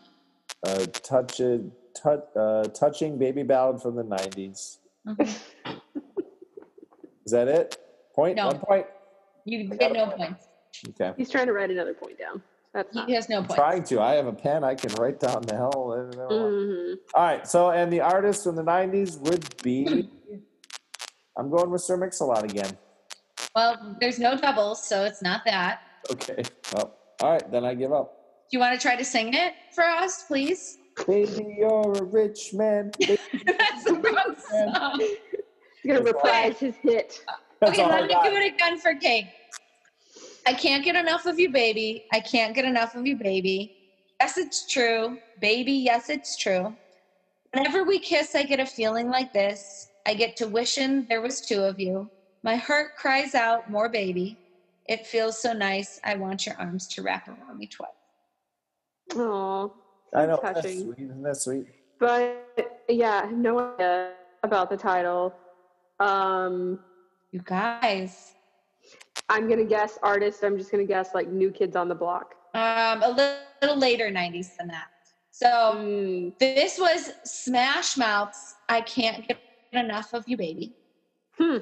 Uh, 0.63 0.85
touch 0.91 1.39
it, 1.39 1.61
tou- 1.93 2.23
uh, 2.35 2.63
touching 2.69 3.17
baby 3.19 3.43
ballad 3.43 3.81
from 3.81 3.95
the 3.95 4.03
'90s. 4.03 4.77
Mhm. 5.07 5.39
Is 7.25 7.31
that 7.31 7.47
it? 7.47 7.77
Point. 8.13 8.35
No. 8.37 8.47
One 8.47 8.59
point. 8.59 8.85
You 9.45 9.65
get 9.69 9.93
no 9.93 10.07
points. 10.07 10.47
Okay. 10.89 11.13
He's 11.17 11.29
trying 11.29 11.45
to 11.47 11.53
write 11.53 11.69
another 11.69 11.93
point 11.93 12.17
down. 12.17 12.41
That's 12.75 12.93
not. 12.93 13.07
He 13.07 13.13
has 13.15 13.29
no 13.29 13.37
points. 13.39 13.55
Trying 13.55 13.83
to. 13.85 14.01
I 14.01 14.15
have 14.15 14.27
a 14.27 14.33
pen. 14.33 14.63
I 14.65 14.75
can 14.75 14.93
write 14.95 15.21
down 15.21 15.41
the 15.43 15.55
hell. 15.55 15.93
I 15.93 16.11
don't 16.11 16.17
know. 16.17 16.27
Mhm. 16.29 16.95
All 17.13 17.23
right. 17.23 17.47
So, 17.47 17.71
and 17.71 17.91
the 17.91 18.01
artist 18.01 18.43
from 18.43 18.57
the 18.57 18.63
'90s 18.63 19.17
would 19.21 19.61
be. 19.63 20.09
I'm 21.37 21.49
going 21.49 21.69
with 21.71 21.81
Sir 21.81 21.97
Mix-a-Lot 21.97 22.43
again. 22.43 22.77
Well, 23.55 23.97
there's 23.99 24.19
no 24.19 24.37
doubles, 24.37 24.85
so 24.85 25.03
it's 25.05 25.21
not 25.21 25.41
that. 25.45 25.81
Okay. 26.11 26.43
Well, 26.73 26.97
all 27.21 27.31
right. 27.31 27.51
Then 27.51 27.63
I 27.65 27.73
give 27.75 27.91
up. 27.93 28.13
Do 28.51 28.57
you 28.57 28.59
want 28.59 28.79
to 28.79 28.81
try 28.81 28.95
to 28.97 29.03
sing 29.05 29.33
it 29.33 29.53
for 29.73 29.83
us, 29.85 30.23
please? 30.23 30.77
Baby, 31.07 31.55
you're 31.59 31.93
a 31.93 32.03
rich 32.03 32.53
man. 32.53 32.91
Baby, 32.99 33.17
That's 33.45 33.83
the 33.85 33.93
wrong 33.95 34.35
song. 34.73 34.99
He's 34.99 35.17
gonna 35.87 36.01
That's 36.03 36.13
reprise 36.13 36.57
his 36.59 36.75
hit. 36.81 37.21
That's 37.59 37.71
Okay, 37.73 37.83
all 37.83 37.91
I 37.91 37.99
let 38.01 38.07
me 38.07 38.13
got. 38.13 38.23
do 38.25 38.31
it 38.35 38.53
again 38.53 38.77
for 38.79 38.95
Cate. 38.95 39.27
I 40.45 40.53
can't 40.53 40.83
get 40.83 40.95
enough 40.95 41.25
of 41.25 41.39
you, 41.39 41.49
baby. 41.51 42.05
I 42.13 42.19
can't 42.19 42.53
get 42.53 42.65
enough 42.65 42.95
of 42.95 43.05
you, 43.05 43.15
baby. 43.17 43.71
Yes, 44.21 44.37
it's 44.37 44.67
true. 44.67 45.17
Baby, 45.39 45.73
yes, 45.73 46.09
it's 46.09 46.37
true. 46.37 46.75
Whenever 47.53 47.83
we 47.83 47.99
kiss, 47.99 48.35
I 48.35 48.43
get 48.43 48.59
a 48.59 48.65
feeling 48.65 49.09
like 49.09 49.33
this. 49.33 49.89
I 50.05 50.13
get 50.13 50.35
to 50.37 50.47
wishing 50.47 51.05
there 51.09 51.21
was 51.21 51.41
two 51.41 51.61
of 51.61 51.79
you. 51.79 52.09
My 52.43 52.55
heart 52.55 52.89
cries 52.97 53.33
out, 53.33 53.69
more 53.71 53.89
baby. 53.89 54.37
It 54.87 55.07
feels 55.07 55.41
so 55.41 55.51
nice. 55.51 55.99
I 56.03 56.15
want 56.15 56.45
your 56.45 56.55
arms 56.59 56.87
to 56.89 57.01
wrap 57.01 57.27
around 57.27 57.57
me 57.57 57.67
twice. 57.67 57.89
Oh, 59.15 59.73
I 60.13 60.27
know. 60.27 60.39
That's 60.43 60.61
sweet. 60.61 60.99
Isn't 60.99 61.23
that 61.23 61.37
sweet? 61.37 61.65
But 61.99 62.45
yeah, 62.87 63.21
I 63.23 63.27
have 63.27 63.37
no 63.37 63.73
idea 63.73 64.11
about 64.43 64.69
the 64.69 64.77
title. 64.77 65.33
Um, 65.99 66.79
You 67.31 67.41
guys. 67.43 68.34
I'm 69.29 69.49
gonna 69.49 69.63
guess 69.65 69.97
artist. 70.03 70.43
I'm 70.43 70.57
just 70.57 70.71
gonna 70.71 70.85
guess 70.85 71.13
like 71.13 71.27
New 71.29 71.51
Kids 71.51 71.75
on 71.75 71.87
the 71.87 71.95
Block. 71.95 72.35
Um, 72.53 73.01
a 73.03 73.09
little, 73.09 73.35
little 73.61 73.77
later 73.77 74.09
90s 74.09 74.55
than 74.57 74.67
that. 74.69 74.87
So 75.31 75.47
Mm, 75.75 76.37
this 76.39 76.77
was 76.79 77.11
Smash 77.25 77.97
Mouth's 77.97 78.55
I 78.69 78.81
Can't 78.81 79.27
Get 79.27 79.39
Enough 79.73 80.13
of 80.13 80.23
You, 80.27 80.37
Baby. 80.37 80.73
hmm. 81.37 81.57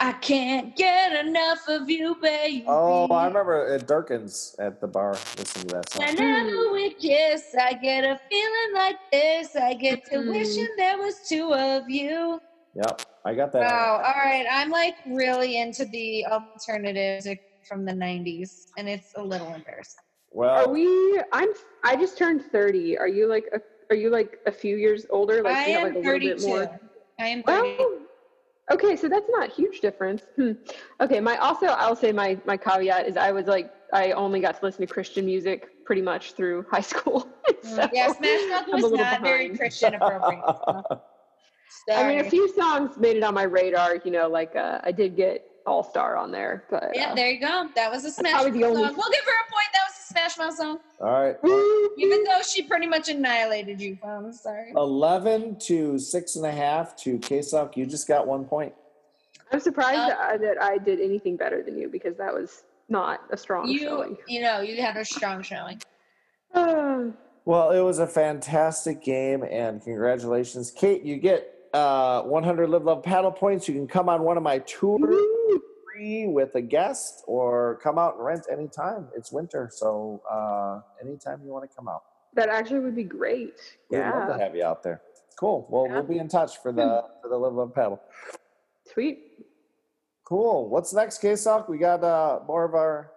I 0.00 0.12
can't 0.12 0.74
get 0.74 1.12
enough 1.26 1.68
of 1.68 1.90
you, 1.90 2.14
baby. 2.22 2.64
Oh, 2.66 3.06
I 3.10 3.26
remember 3.26 3.66
at 3.74 3.86
Durkin's 3.86 4.54
at 4.58 4.80
the 4.80 4.86
bar 4.86 5.10
listening 5.36 5.66
to 5.68 5.74
that 5.74 5.90
song. 5.90 6.06
Whenever 6.06 6.72
we 6.72 6.94
kiss, 6.94 7.54
I 7.60 7.74
get 7.74 8.04
a 8.04 8.18
feeling 8.30 8.74
like 8.74 8.96
this. 9.10 9.54
I 9.56 9.74
get 9.74 10.04
to 10.06 10.18
Mm. 10.18 10.28
wishing 10.28 10.68
there 10.78 10.96
was 10.98 11.16
two 11.28 11.52
of 11.52 11.90
you. 11.90 12.40
Yep, 12.74 13.02
I 13.24 13.34
got 13.34 13.52
that. 13.52 13.70
Wow. 13.70 14.02
All 14.04 14.22
right. 14.22 14.46
I'm 14.50 14.70
like 14.70 14.94
really 15.06 15.60
into 15.60 15.84
the 15.84 16.26
alternative 16.26 17.22
music 17.24 17.40
from 17.68 17.84
the 17.84 17.92
90s, 17.92 18.66
and 18.78 18.88
it's 18.88 19.12
a 19.16 19.22
little 19.22 19.52
embarrassing. 19.52 20.00
Well, 20.30 20.68
are 20.68 20.72
we? 20.72 21.22
I'm. 21.32 21.50
I 21.84 21.96
just 21.96 22.16
turned 22.16 22.44
30. 22.50 22.96
Are 22.96 23.08
you 23.08 23.28
like? 23.28 23.44
A, 23.52 23.60
are 23.90 23.96
you 23.96 24.08
like 24.08 24.38
a 24.46 24.52
few 24.52 24.76
years 24.76 25.04
older? 25.10 25.42
Like 25.42 25.56
I 25.56 25.66
you 25.66 25.72
have 25.74 25.82
am 25.82 25.88
like 25.88 25.94
a 25.96 25.98
little 25.98 26.12
32. 26.12 26.34
bit 26.36 26.48
more. 26.48 26.80
I 27.20 27.26
am 27.26 27.42
30. 27.42 27.76
Oh, 27.78 28.00
okay. 28.72 28.96
So 28.96 29.08
that's 29.10 29.28
not 29.28 29.50
a 29.50 29.52
huge 29.52 29.80
difference. 29.80 30.22
Hmm. 30.36 30.52
Okay. 31.02 31.20
My 31.20 31.36
also, 31.36 31.66
I'll 31.66 31.96
say 31.96 32.10
my 32.12 32.38
my 32.46 32.56
caveat 32.56 33.06
is 33.06 33.18
I 33.18 33.32
was 33.32 33.46
like 33.46 33.70
I 33.92 34.12
only 34.12 34.40
got 34.40 34.58
to 34.58 34.64
listen 34.64 34.86
to 34.86 34.92
Christian 34.92 35.26
music 35.26 35.84
pretty 35.84 36.02
much 36.02 36.32
through 36.32 36.64
high 36.70 36.80
school. 36.80 37.28
so 37.62 37.86
yeah, 37.92 38.10
Smash 38.12 38.48
Mouth 38.48 38.68
was 38.68 38.82
little 38.84 38.96
not 38.96 39.20
very. 39.20 39.50
Christian 39.50 39.94
appropriate. 39.94 40.42
so. 41.88 41.94
I 41.94 42.08
mean, 42.08 42.18
a 42.20 42.28
few 42.30 42.52
songs 42.54 42.96
made 42.98 43.16
it 43.16 43.22
on 43.22 43.34
my 43.34 43.44
radar. 43.44 43.96
You 44.04 44.10
know, 44.10 44.28
like 44.28 44.54
uh, 44.56 44.80
I 44.84 44.92
did 44.92 45.16
get 45.16 45.46
All 45.66 45.82
Star 45.82 46.16
on 46.16 46.30
there, 46.30 46.64
but 46.70 46.90
Yeah, 46.94 47.10
uh, 47.12 47.14
there 47.14 47.30
you 47.30 47.40
go. 47.40 47.68
That 47.74 47.90
was 47.90 48.04
a 48.04 48.10
Smash 48.10 48.32
probably 48.32 48.50
Mouth 48.52 48.60
the 48.60 48.66
only- 48.66 48.82
We'll 48.82 49.10
give 49.10 49.24
her 49.24 49.40
a 49.46 49.50
point. 49.50 49.66
That 49.72 49.82
was 49.88 49.96
a 49.98 50.12
Smash 50.12 50.38
Mouth 50.38 50.54
song. 50.56 50.78
all 51.00 51.22
right. 51.22 51.36
Even 51.98 52.24
though 52.24 52.40
she 52.42 52.62
pretty 52.62 52.86
much 52.86 53.08
annihilated 53.08 53.80
you, 53.80 53.98
I'm 54.04 54.32
sorry. 54.32 54.72
11 54.76 55.58
to 55.60 55.98
six 55.98 56.36
and 56.36 56.44
a 56.46 56.50
half 56.52 56.96
to 56.96 57.18
K-Sock. 57.18 57.76
You 57.76 57.86
just 57.86 58.06
got 58.08 58.26
one 58.26 58.44
point. 58.44 58.74
I'm 59.52 59.60
surprised 59.60 59.98
Uh, 59.98 60.08
that, 60.08 60.18
I, 60.20 60.36
that 60.38 60.62
I 60.62 60.78
did 60.78 61.00
anything 61.00 61.36
better 61.36 61.62
than 61.62 61.76
you 61.78 61.88
because 61.88 62.16
that 62.16 62.32
was 62.32 62.64
not 62.88 63.20
a 63.30 63.36
strong 63.36 63.68
You, 63.68 63.78
showing. 63.80 64.16
you 64.26 64.40
know, 64.42 64.60
you 64.60 64.80
had 64.82 64.96
a 64.96 65.04
strong 65.04 65.42
showing. 65.42 65.80
Well, 67.44 67.72
it 67.72 67.80
was 67.80 67.98
a 67.98 68.06
fantastic 68.06 69.02
game, 69.02 69.42
and 69.42 69.82
congratulations, 69.82 70.70
Cate. 70.70 71.02
You 71.02 71.16
get 71.16 71.52
uh, 71.72 72.22
100 72.22 72.68
Live 72.68 72.84
Love 72.84 73.02
paddle 73.02 73.32
points. 73.32 73.68
You 73.68 73.74
can 73.74 73.86
come 73.86 74.08
on 74.08 74.22
one 74.22 74.36
of 74.36 74.42
my 74.42 74.58
tours 74.60 75.14
free 75.92 76.26
with 76.26 76.54
a 76.54 76.60
guest, 76.60 77.22
or 77.26 77.78
come 77.82 77.98
out 77.98 78.16
and 78.16 78.24
rent 78.24 78.46
anytime. 78.50 79.08
It's 79.16 79.30
winter, 79.32 79.68
so 79.72 80.22
uh, 80.30 80.80
anytime 81.04 81.40
you 81.44 81.50
want 81.52 81.68
to 81.70 81.74
come 81.76 81.88
out, 81.88 82.02
that 82.34 82.48
actually 82.48 82.80
would 82.80 82.96
be 82.96 83.04
great. 83.04 83.54
we'd 83.90 83.98
love 84.00 84.28
to 84.36 84.42
have 84.42 84.54
you 84.56 84.64
out 84.64 84.82
there. 84.82 85.02
Cool. 85.38 85.66
Well, 85.70 85.86
Yeah. 85.86 85.94
we'll 85.94 86.02
be 86.08 86.18
in 86.18 86.28
touch 86.28 86.58
for 86.58 86.72
the 86.72 87.04
for 87.22 87.28
the 87.28 87.36
Live 87.36 87.54
Love 87.54 87.74
paddle. 87.74 88.00
sweet. 88.92 89.28
Cool. 90.24 90.68
What's 90.70 90.94
next, 90.94 91.18
K-Sock? 91.18 91.68
We 91.68 91.76
got 91.78 92.02
uh, 92.04 92.40
more 92.46 92.64
of 92.64 92.74
our 92.74 93.12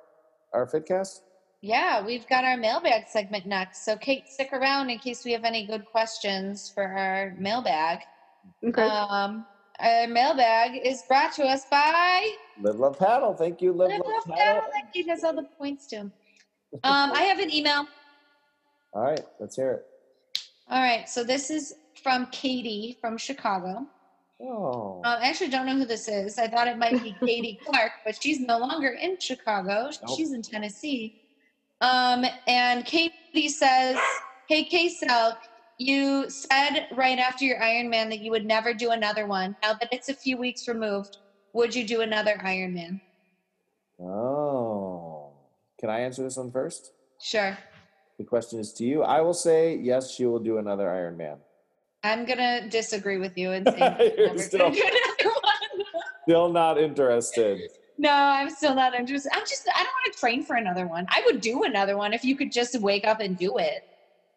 our 0.53 0.65
fitcast. 0.67 1.19
Yeah, 1.61 2.05
we've 2.05 2.27
got 2.27 2.43
our 2.43 2.57
mailbag 2.57 3.07
segment 3.07 3.45
next. 3.45 3.85
So, 3.85 3.95
Cate, 3.97 4.27
stick 4.29 4.53
around 4.53 4.89
in 4.89 4.99
case 4.99 5.25
we 5.25 5.31
have 5.31 5.43
any 5.43 5.65
good 5.65 5.85
questions 5.85 6.69
for 6.69 6.83
our 6.83 7.33
mailbag. 7.39 7.99
Okay. 8.67 8.81
Um, 8.81 9.45
our 9.79 10.07
mailbag 10.07 10.79
is 10.83 11.03
brought 11.07 11.33
to 11.33 11.43
us 11.43 11.65
by 11.69 12.29
Live 12.61 12.79
Love 12.79 12.97
Paddle. 12.97 13.33
Thank 13.33 13.61
you, 13.61 13.73
Live 13.73 13.89
Live 13.89 13.99
Love 13.99 14.07
Love 14.27 14.37
Paddle. 14.37 14.61
Paddle. 14.61 14.69
That 14.73 14.93
Cate 14.93 15.07
has 15.09 15.23
all 15.23 15.33
the 15.35 15.47
points 15.57 15.87
to 15.87 15.95
him. 15.97 16.13
Um, 16.83 17.11
I 17.11 17.21
have 17.23 17.39
an 17.39 17.53
email. 17.53 17.85
All 18.93 19.03
right, 19.03 19.21
let's 19.39 19.55
hear 19.55 19.71
it. 19.71 19.85
All 20.69 20.81
right, 20.81 21.07
so 21.07 21.23
this 21.23 21.49
is 21.49 21.73
from 22.01 22.27
Katie 22.31 22.97
from 23.01 23.17
Chicago. 23.17 23.85
Oh, 24.41 25.01
Um, 25.05 25.17
I 25.21 25.29
actually 25.29 25.49
don't 25.49 25.65
know 25.65 25.75
who 25.75 25.85
this 25.85 26.07
is. 26.07 26.37
I 26.37 26.47
thought 26.47 26.67
it 26.67 26.77
might 26.77 27.01
be 27.03 27.15
Katie 27.25 27.59
Clark, 27.65 27.91
but 28.05 28.21
she's 28.21 28.39
no 28.39 28.57
longer 28.57 28.89
in 28.89 29.17
Chicago. 29.19 29.89
Nope. 30.05 30.17
She's 30.17 30.33
in 30.33 30.41
Tennessee. 30.41 31.21
Um, 31.81 32.25
and 32.47 32.85
Katie 32.85 33.49
says, 33.49 33.97
"Hey, 34.47 34.63
K-Cell, 34.63 35.37
you 35.77 36.29
said 36.29 36.87
right 36.95 37.19
after 37.19 37.45
your 37.45 37.59
Ironman 37.59 38.09
that 38.09 38.19
you 38.19 38.31
would 38.31 38.45
never 38.45 38.73
do 38.73 38.91
another 38.91 39.25
one. 39.27 39.55
Now 39.61 39.73
that 39.73 39.89
it's 39.91 40.09
a 40.09 40.13
few 40.13 40.37
weeks 40.37 40.67
removed, 40.67 41.17
would 41.53 41.73
you 41.75 41.85
do 41.85 42.01
another 42.01 42.35
Ironman?" 42.43 43.01
oh. 44.01 45.31
Can 45.79 45.89
I 45.89 45.99
answer 45.99 46.23
this 46.23 46.37
one 46.37 46.51
first? 46.51 46.93
Sure. 47.21 47.57
The 48.17 48.23
question 48.23 48.59
is 48.59 48.71
to 48.73 48.85
you. 48.85 49.03
I 49.03 49.19
will 49.21 49.33
say 49.33 49.75
yes. 49.75 50.11
She 50.11 50.25
will 50.25 50.39
do 50.39 50.57
another 50.57 50.85
Ironman. 50.87 51.37
I'm 52.03 52.25
gonna 52.25 52.69
disagree 52.69 53.17
with 53.17 53.37
you 53.37 53.51
and 53.51 53.67
say 53.69 54.13
never 54.17 54.37
still- 54.37 54.71
do 54.71 54.81
another 54.81 55.35
one. 55.41 55.85
Still 56.23 56.51
not 56.51 56.79
interested. 56.79 57.59
No, 57.97 58.11
I'm 58.11 58.49
still 58.49 58.75
not 58.75 58.93
interested. 58.93 59.31
I'm 59.33 59.43
just 59.45 59.67
I 59.73 59.77
don't 59.83 59.91
want 59.93 60.13
to 60.13 60.19
train 60.19 60.43
for 60.43 60.55
another 60.55 60.87
one. 60.87 61.05
I 61.09 61.21
would 61.25 61.39
do 61.39 61.63
another 61.63 61.97
one 61.97 62.13
if 62.13 62.25
you 62.25 62.35
could 62.35 62.51
just 62.51 62.79
wake 62.79 63.05
up 63.05 63.19
and 63.19 63.37
do 63.37 63.57
it. 63.57 63.85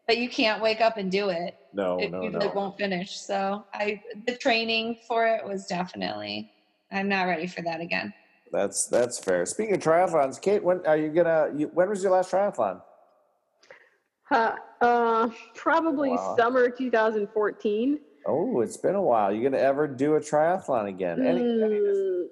But 0.08 0.16
you 0.16 0.28
can't 0.28 0.62
wake 0.62 0.80
up 0.80 0.96
and 0.96 1.12
do 1.12 1.28
it. 1.28 1.54
No, 1.74 1.98
it 2.00 2.10
no, 2.10 2.22
you 2.22 2.30
no. 2.30 2.38
like 2.38 2.54
won't 2.54 2.76
finish. 2.78 3.20
So 3.20 3.64
I 3.74 4.00
the 4.26 4.34
training 4.36 4.96
for 5.06 5.26
it 5.26 5.46
was 5.46 5.66
definitely 5.66 6.50
I'm 6.90 7.08
not 7.08 7.24
ready 7.24 7.46
for 7.46 7.60
that 7.62 7.80
again. 7.80 8.12
That's 8.50 8.86
that's 8.86 9.18
fair. 9.18 9.44
Speaking 9.44 9.74
of 9.74 9.80
triathlons, 9.80 10.40
Cate, 10.40 10.64
when 10.64 10.84
are 10.86 10.96
you 10.96 11.10
gonna? 11.10 11.50
You, 11.54 11.70
when 11.74 11.90
was 11.90 12.02
your 12.02 12.12
last 12.12 12.32
triathlon? 12.32 12.80
Uh, 14.30 14.56
uh, 14.80 15.28
probably 15.54 16.10
Wow. 16.10 16.36
summer 16.38 16.70
2014. 16.70 17.98
Oh, 18.26 18.60
it's 18.60 18.76
been 18.76 18.94
a 18.94 19.02
while. 19.02 19.32
You 19.32 19.42
gonna 19.42 19.62
ever 19.62 19.86
do 19.86 20.14
a 20.16 20.20
triathlon 20.20 20.88
again? 20.88 21.20
Any, 21.20 21.40
any 21.40 21.80
dis- 21.80 22.28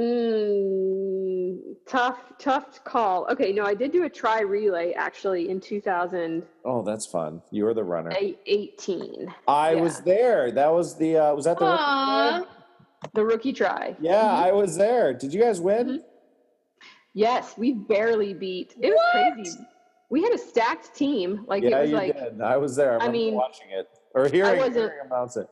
Mm, 0.00 1.58
tough, 1.86 2.18
tough 2.38 2.82
call. 2.84 3.26
Okay, 3.30 3.52
no, 3.52 3.64
I 3.64 3.74
did 3.74 3.92
do 3.92 4.04
a 4.04 4.08
tri 4.08 4.40
relay 4.42 4.92
actually 4.92 5.48
in 5.50 5.60
2000. 5.60 6.42
oh, 6.64 6.82
that's 6.82 7.06
fun. 7.06 7.42
You 7.50 7.64
were 7.64 7.74
the 7.74 7.84
runner. 7.84 8.12
18. 8.46 9.32
I 9.48 9.72
Yeah. 9.72 9.80
was 9.80 10.00
there. 10.00 10.50
That 10.50 10.72
was 10.72 10.96
the. 10.96 11.16
Uh, 11.16 11.34
was 11.34 11.44
that 11.44 11.58
the? 11.58 11.64
rookie 11.66 11.78
Aw. 11.82 12.34
relay? 12.36 12.46
The 13.14 13.24
rookie 13.24 13.52
try. 13.52 13.96
Yeah, 14.00 14.30
I 14.30 14.52
was 14.52 14.76
there. 14.76 15.12
Did 15.14 15.32
you 15.32 15.40
guys 15.40 15.60
win? 15.60 15.88
Mhm. 15.88 15.98
Yes, 17.14 17.56
we 17.56 17.72
barely 17.72 18.34
beat. 18.34 18.74
It 18.80 18.90
was 18.90 18.98
What? 19.14 19.34
crazy. 19.34 19.58
We 20.10 20.22
had 20.22 20.32
a 20.32 20.38
stacked 20.38 20.94
team. 20.94 21.44
Like 21.46 21.62
Yeah, 21.62 21.78
it 21.78 21.80
was 21.82 21.90
you 21.90 21.96
like 21.96 22.18
did. 22.18 22.40
I 22.42 22.56
was 22.56 22.76
there. 22.76 22.90
I, 22.90 22.94
I 22.94 22.96
remember 23.06 23.12
mean, 23.12 23.34
watching 23.34 23.70
it 23.70 23.88
or 24.14 24.28
hearing, 24.28 24.58
wasn't- 24.58 24.74
hearing 24.92 25.06
about 25.06 25.36
it. 25.36 25.48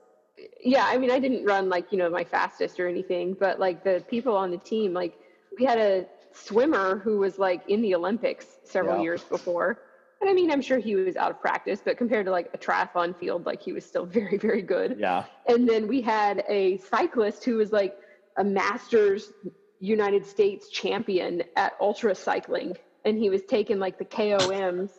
Yeah 0.64 0.84
i 0.86 0.98
mean 0.98 1.10
i 1.10 1.18
didn't 1.18 1.44
run 1.44 1.68
like 1.68 1.90
you 1.92 1.98
know 1.98 2.08
my 2.10 2.24
fastest 2.24 2.78
or 2.80 2.88
anything 2.88 3.34
but 3.38 3.58
like 3.58 3.84
the 3.84 4.04
people 4.08 4.36
on 4.36 4.50
the 4.50 4.58
team 4.58 4.92
like 4.92 5.14
we 5.58 5.64
had 5.64 5.78
a 5.78 6.06
swimmer 6.32 6.98
who 6.98 7.18
was 7.18 7.38
like 7.38 7.62
in 7.68 7.80
the 7.82 7.94
olympics 7.94 8.46
several 8.64 8.96
Yeah. 8.96 9.02
years 9.02 9.22
before 9.24 9.78
and 10.20 10.28
i 10.28 10.32
mean 10.32 10.50
i'm 10.50 10.60
sure 10.62 10.78
he 10.78 10.94
was 10.94 11.16
out 11.16 11.30
of 11.30 11.40
practice 11.40 11.80
but 11.84 11.96
compared 11.96 12.26
to 12.26 12.32
like 12.32 12.50
a 12.54 12.58
triathlon 12.58 13.16
field 13.18 13.46
like 13.46 13.62
he 13.62 13.72
was 13.72 13.84
still 13.84 14.04
very 14.18 14.36
very 14.36 14.62
good 14.62 14.96
Yeah. 14.98 15.24
and 15.46 15.68
then 15.68 15.86
we 15.88 16.00
had 16.00 16.44
a 16.48 16.78
cyclist 16.78 17.44
who 17.44 17.56
was 17.56 17.72
like 17.72 17.96
a 18.36 18.44
masters 18.44 19.32
united 19.80 20.26
states 20.26 20.70
champion 20.70 21.42
at 21.56 21.74
ultra 21.80 22.14
cycling 22.14 22.76
and 23.04 23.16
he 23.16 23.30
was 23.30 23.42
taking 23.44 23.78
like 23.78 23.96
the 23.98 24.04
koms 24.04 24.90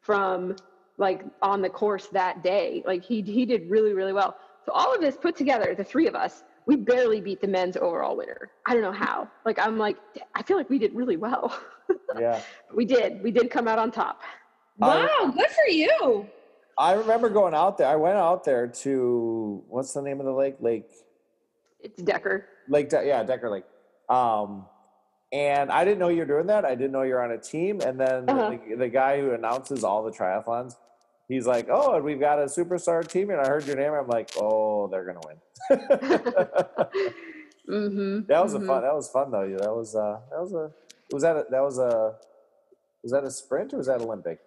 from 0.00 0.54
like 0.98 1.24
on 1.42 1.62
the 1.62 1.68
course 1.68 2.06
that 2.12 2.42
day 2.42 2.82
like 2.86 3.02
he 3.02 3.22
he 3.22 3.44
did 3.44 3.68
really 3.68 3.92
really 3.92 4.12
well 4.12 4.36
so 4.64 4.72
all 4.72 4.94
of 4.94 5.00
this 5.00 5.16
put 5.16 5.34
together 5.36 5.74
the 5.76 5.84
three 5.84 6.06
of 6.06 6.14
us 6.14 6.44
we 6.66 6.76
barely 6.76 7.20
beat 7.20 7.40
the 7.40 7.48
men's 7.48 7.76
overall 7.76 8.16
winner 8.16 8.50
i 8.66 8.72
don't 8.74 8.82
know 8.82 8.92
how 8.92 9.28
like 9.44 9.58
i'm 9.58 9.78
like 9.78 9.96
i 10.34 10.42
feel 10.42 10.56
like 10.56 10.68
we 10.70 10.78
did 10.78 10.94
really 10.94 11.16
well 11.16 11.56
Yeah. 12.18 12.40
we 12.74 12.84
did 12.84 13.22
we 13.22 13.30
did 13.30 13.50
come 13.50 13.66
out 13.68 13.78
on 13.78 13.90
top 13.90 14.20
I- 14.82 14.86
Wow, 15.06 15.32
good 15.36 15.50
for 15.50 15.68
you. 15.70 16.26
I 16.78 16.92
remember 16.94 17.28
going 17.28 17.52
out 17.52 17.76
there. 17.76 17.86
I 17.88 17.96
went 17.96 18.16
out 18.16 18.42
there 18.44 18.66
to 18.66 19.62
what's 19.68 19.92
the 19.92 20.00
name 20.00 20.18
of 20.20 20.24
the 20.24 20.32
lake? 20.32 20.56
Lake 20.60 20.88
it's 21.80 22.00
decker 22.02 22.46
Lake, 22.68 22.88
De- 22.88 23.06
yeah, 23.06 23.22
Decker 23.22 23.50
Lake. 23.50 23.64
Um, 24.08 24.64
and 25.32 25.70
I 25.70 25.84
didn't 25.84 25.98
know 25.98 26.08
you 26.08 26.20
were 26.20 26.24
doing 26.24 26.46
that. 26.46 26.64
I 26.64 26.74
didn't 26.74 26.92
know 26.92 27.02
you're 27.02 27.22
on 27.22 27.32
a 27.32 27.38
team. 27.38 27.80
And 27.82 28.00
then 28.00 28.28
Uh-huh. 28.30 28.56
the, 28.68 28.76
the 28.76 28.88
guy 28.88 29.20
who 29.20 29.32
announces 29.32 29.84
all 29.84 30.02
the 30.02 30.10
triathlons, 30.10 30.76
he's 31.30 31.46
like, 31.46 31.68
"Oh, 31.70 31.94
and 31.94 32.04
we've 32.04 32.20
got 32.20 32.38
a 32.38 32.44
superstar 32.44 33.06
team." 33.06 33.30
And 33.30 33.40
I 33.40 33.46
heard 33.48 33.66
your 33.66 33.76
name. 33.76 33.92
I'm 33.94 34.06
like, 34.08 34.30
"Oh, 34.36 34.88
they're 34.88 35.04
gonna 35.04 35.20
win." 35.26 35.36
mm-hmm 37.68 38.20
that 38.26 38.42
was 38.42 38.54
a 38.54 38.60
fun. 38.60 38.82
That 38.82 38.94
was 38.94 39.08
fun 39.10 39.30
though. 39.30 39.48
That 39.58 39.74
was 39.74 39.94
uh, 39.94 40.18
that 40.30 40.40
was 40.40 40.52
a. 40.52 40.70
Was 41.12 41.22
that 41.22 41.36
a, 41.36 41.46
that 41.50 41.60
was 41.62 41.78
a 41.78 42.14
was 43.02 43.12
that 43.12 43.24
a 43.24 43.30
sprint 43.30 43.72
or 43.74 43.78
was 43.78 43.86
that 43.88 44.00
Olympic? 44.00 44.38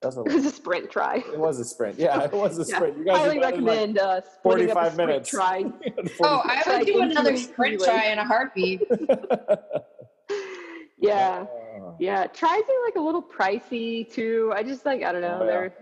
That 0.00 0.14
was 0.14 0.16
it 0.18 0.32
a, 0.32 0.34
was 0.36 0.46
a 0.46 0.50
sprint 0.50 0.90
try 0.90 1.16
it 1.16 1.38
was 1.38 1.58
a 1.58 1.64
sprint. 1.64 1.98
Yeah, 1.98 2.22
it 2.24 2.32
was 2.32 2.58
a 2.58 2.62
Yeah. 2.70 2.76
sprint. 2.76 2.96
You 2.98 3.04
guys 3.04 3.16
highly 3.18 3.34
did 3.34 3.40
better 3.42 3.56
than, 3.56 3.64
like, 3.64 3.74
recommend 3.76 3.98
uh, 3.98 4.20
splitting 4.38 4.70
a 4.70 4.74
45 4.74 4.96
minutes. 4.96 5.28
try 5.28 5.64
Oh, 6.22 6.42
I 6.44 6.62
would 6.78 6.86
do 6.86 7.00
another 7.02 7.36
sprint 7.36 7.82
try 7.82 8.06
in 8.12 8.18
a 8.18 8.24
heartbeat. 8.24 8.82
yeah 10.98 11.44
Uh, 11.50 11.57
Yeah, 11.98 12.26
tries 12.26 12.62
are 12.62 12.84
like 12.84 12.96
a 12.96 13.00
little 13.00 13.22
pricey 13.22 14.10
too. 14.10 14.52
I 14.54 14.62
just 14.62 14.84
like 14.86 15.02
I 15.02 15.12
don't 15.12 15.22
know. 15.22 15.38
Oh, 15.40 15.44
yeah. 15.44 15.50
They're 15.50 15.72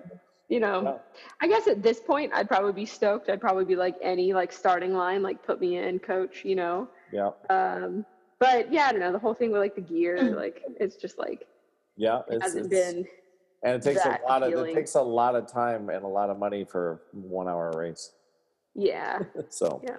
you 0.48 0.60
know, 0.60 0.82
Yeah. 0.82 0.98
I 1.40 1.48
guess 1.48 1.66
at 1.66 1.82
this 1.82 1.98
point 1.98 2.32
I'd 2.32 2.46
probably 2.48 2.72
be 2.72 2.86
stoked. 2.86 3.28
I'd 3.28 3.40
probably 3.40 3.64
be 3.64 3.74
like 3.76 3.96
any 4.00 4.32
like 4.32 4.52
starting 4.52 4.94
line, 4.94 5.22
like 5.22 5.44
put 5.44 5.60
me 5.60 5.78
in, 5.78 5.98
coach. 5.98 6.44
You 6.44 6.54
know. 6.56 6.88
yeah, 7.12 7.30
Um, 7.50 8.06
but 8.38 8.72
yeah, 8.72 8.86
I 8.86 8.92
don't 8.92 9.00
know. 9.00 9.10
The 9.12 9.18
whole 9.18 9.34
thing 9.34 9.50
with 9.50 9.60
like 9.60 9.74
the 9.74 9.80
gear, 9.80 10.22
like 10.36 10.62
it's 10.78 10.96
just 10.96 11.18
like 11.18 11.46
yeah. 11.96 12.20
it 12.30 12.40
hasn't 12.42 12.66
it's- 12.72 12.92
been. 12.92 13.06
and 13.64 13.74
it 13.74 13.82
takes 13.82 14.04
a 14.04 14.20
lot 14.28 14.42
of 14.44 14.52
it 14.52 14.74
takes 14.74 14.94
a 14.94 15.02
lot 15.02 15.34
of 15.34 15.50
time 15.50 15.88
and 15.88 16.04
a 16.04 16.08
lot 16.08 16.30
of 16.30 16.38
money 16.38 16.64
for 16.64 17.02
one 17.12 17.48
hour 17.48 17.72
race. 17.76 18.12
Yeah, 18.74 19.20
So 19.48 19.80
yeah. 19.84 19.96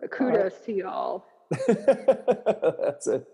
But 0.00 0.10
All 0.20 0.26
right. 0.28 0.34
kudos 0.36 0.58
to 0.66 0.72
y'all. 0.72 1.24
that's 1.68 3.06
it. 3.08 3.26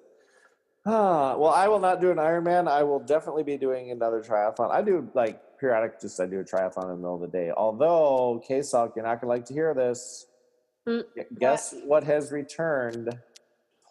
Ah, 0.87 1.37
well, 1.39 1.51
I 1.53 1.69
will 1.69 1.79
not 1.81 2.01
do 2.01 2.11
an 2.11 2.17
Ironman. 2.19 2.69
I 2.69 2.83
will 2.83 3.01
definitely 3.01 3.43
be 3.45 3.57
doing 3.57 3.91
another 3.91 4.21
triathlon. 4.23 4.71
I 4.71 4.83
do 4.83 5.09
like 5.15 5.41
periodic, 5.59 6.01
just 6.01 6.21
I 6.21 6.27
do 6.27 6.41
a 6.41 6.45
triathlon 6.45 6.85
in 6.85 6.91
the 6.91 6.97
middle 6.97 7.15
of 7.15 7.21
the 7.21 7.29
day. 7.29 7.51
Although, 7.57 8.43
K-Salk, 8.47 8.97
you're 8.97 9.05
not 9.05 9.21
gonna 9.21 9.33
like 9.33 9.45
to 9.47 9.53
hear 9.55 9.75
this. 9.75 10.27
Mm, 10.89 11.05
Guess 11.39 11.75
what 11.85 12.03
has 12.05 12.33
returned? 12.33 13.09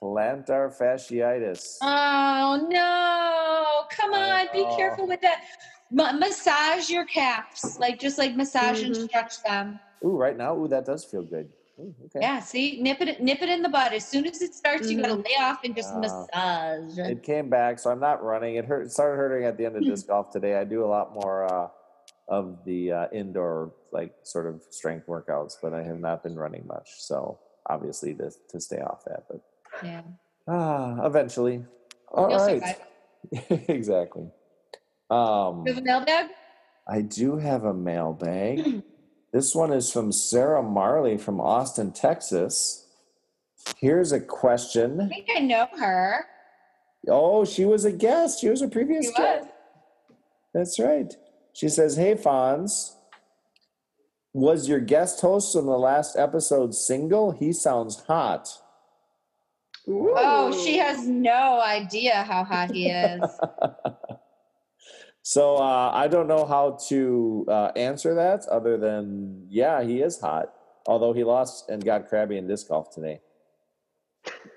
Plantar 0.02 0.76
fasciitis. 0.76 1.78
Oh 1.82 2.68
no! 2.70 3.84
Come 3.96 4.14
on, 4.14 4.48
be 4.52 4.66
careful 4.76 5.08
with 5.08 5.22
that. 5.22 5.44
Ma- 5.92 6.12
massage 6.14 6.90
your 6.90 7.06
calves, 7.06 7.78
like 7.80 8.00
just 8.00 8.18
like 8.18 8.36
massage 8.36 8.82
and 8.84 8.96
Mhm. 8.96 9.08
stretch 9.08 9.44
them. 9.44 9.80
Ooh, 10.04 10.18
right 10.18 10.36
now, 10.36 10.58
ooh, 10.58 10.68
that 10.70 10.86
does 10.86 11.06
feel 11.06 11.22
good. 11.22 11.52
Ooh, 11.82 11.96
okay. 12.06 12.20
Yeah, 12.22 12.40
see, 12.40 12.82
nip 12.82 13.02
it, 13.02 13.22
nip 13.22 13.42
it 13.42 13.50
in 13.50 13.62
the 13.64 13.70
bud. 13.70 13.94
As 13.94 14.08
soon 14.08 14.28
as 14.28 14.42
it 14.42 14.54
starts, 14.54 14.90
you 14.92 15.02
gotta 15.02 15.16
Mhm. 15.16 15.26
lay 15.26 15.36
off 15.40 15.64
and 15.64 15.76
just 15.76 15.90
Ah. 15.94 16.00
massage. 16.00 16.98
It 17.00 17.24
came 17.24 17.50
back, 17.50 17.80
so 17.80 17.90
I'm 17.90 18.00
not 18.00 18.24
running. 18.24 18.56
It 18.56 18.66
hurt. 18.66 18.92
Started 18.92 19.16
hurting 19.18 19.46
at 19.46 19.58
the 19.58 19.66
end 19.66 19.76
of 19.78 19.84
disc 19.86 20.08
golf 20.08 20.30
today. 20.30 20.56
I 20.56 20.64
do 20.64 20.84
a 20.84 20.88
lot 20.88 21.14
more 21.14 21.46
uh, 21.52 21.70
of 22.28 22.64
the 22.66 22.92
uh, 22.92 23.08
indoor, 23.12 23.74
like 23.92 24.14
sort 24.24 24.46
of 24.46 24.62
strength 24.70 25.08
workouts, 25.08 25.56
but 25.62 25.74
I 25.74 25.82
have 25.84 26.00
not 26.00 26.22
been 26.24 26.36
running 26.38 26.68
much. 26.68 27.02
So 27.02 27.40
obviously, 27.68 28.14
to 28.16 28.32
to 28.50 28.60
stay 28.60 28.80
off 28.82 29.04
that, 29.06 29.24
but 29.28 29.42
Yeah, 29.84 30.02
ah, 30.48 31.04
eventually. 31.06 31.66
All 32.10 32.30
you'll 32.30 32.40
right, 32.40 32.78
exactly. 33.70 34.30
Um, 35.10 35.66
You 35.66 35.74
have 35.74 35.82
a 35.82 35.86
mailbag? 35.86 36.30
I 36.88 37.02
do 37.02 37.38
have 37.38 37.64
a 37.66 37.74
mailbag. 37.74 38.84
this 39.34 39.56
one 39.56 39.72
is 39.72 39.92
from 39.92 40.12
Sarah 40.12 40.64
Marley 40.64 41.18
from 41.18 41.40
Austin, 41.40 41.92
Texas. 41.92 42.86
Here's 43.78 44.12
a 44.12 44.20
question. 44.20 45.00
I 45.02 45.08
think 45.08 45.28
I 45.36 45.40
know 45.40 45.68
her. 45.80 46.26
Oh, 47.08 47.46
she 47.46 47.66
was 47.66 47.86
a 47.86 47.92
guest. 47.92 48.42
She 48.42 48.50
was 48.50 48.62
a 48.62 48.68
previous 48.68 49.06
She 49.08 49.14
guest. 49.14 49.44
was. 49.46 49.52
That's 50.54 50.80
right. 50.80 51.14
She 51.54 51.70
says, 51.70 51.96
Hey, 51.96 52.16
Fonz, 52.16 52.96
was 54.34 54.68
your 54.68 54.80
guest 54.80 55.22
host 55.22 55.56
on 55.56 55.66
the 55.66 55.78
last 55.78 56.16
episode 56.18 56.74
single? 56.76 57.32
He 57.32 57.54
sounds 57.54 58.04
hot. 58.08 58.50
Oh, 59.88 60.64
she 60.64 60.78
has 60.78 61.08
no 61.08 61.60
idea 61.62 62.24
how 62.24 62.44
hot 62.44 62.72
he 62.72 62.90
is. 62.90 63.22
So 65.24 65.58
uh, 65.58 65.92
I 65.94 66.08
don't 66.08 66.28
know 66.28 66.46
how 66.46 66.78
to 66.90 67.46
uh, 67.48 67.72
answer 67.76 68.16
that 68.16 68.48
other 68.48 68.78
than 68.78 69.46
yeah, 69.50 69.84
he 69.84 70.02
is 70.02 70.20
hot. 70.20 70.54
Although 70.88 71.14
he 71.14 71.24
lost 71.24 71.70
and 71.70 71.84
got 71.86 72.08
crabby 72.08 72.38
in 72.38 72.48
disc 72.48 72.68
golf 72.68 72.94
today. 72.94 73.22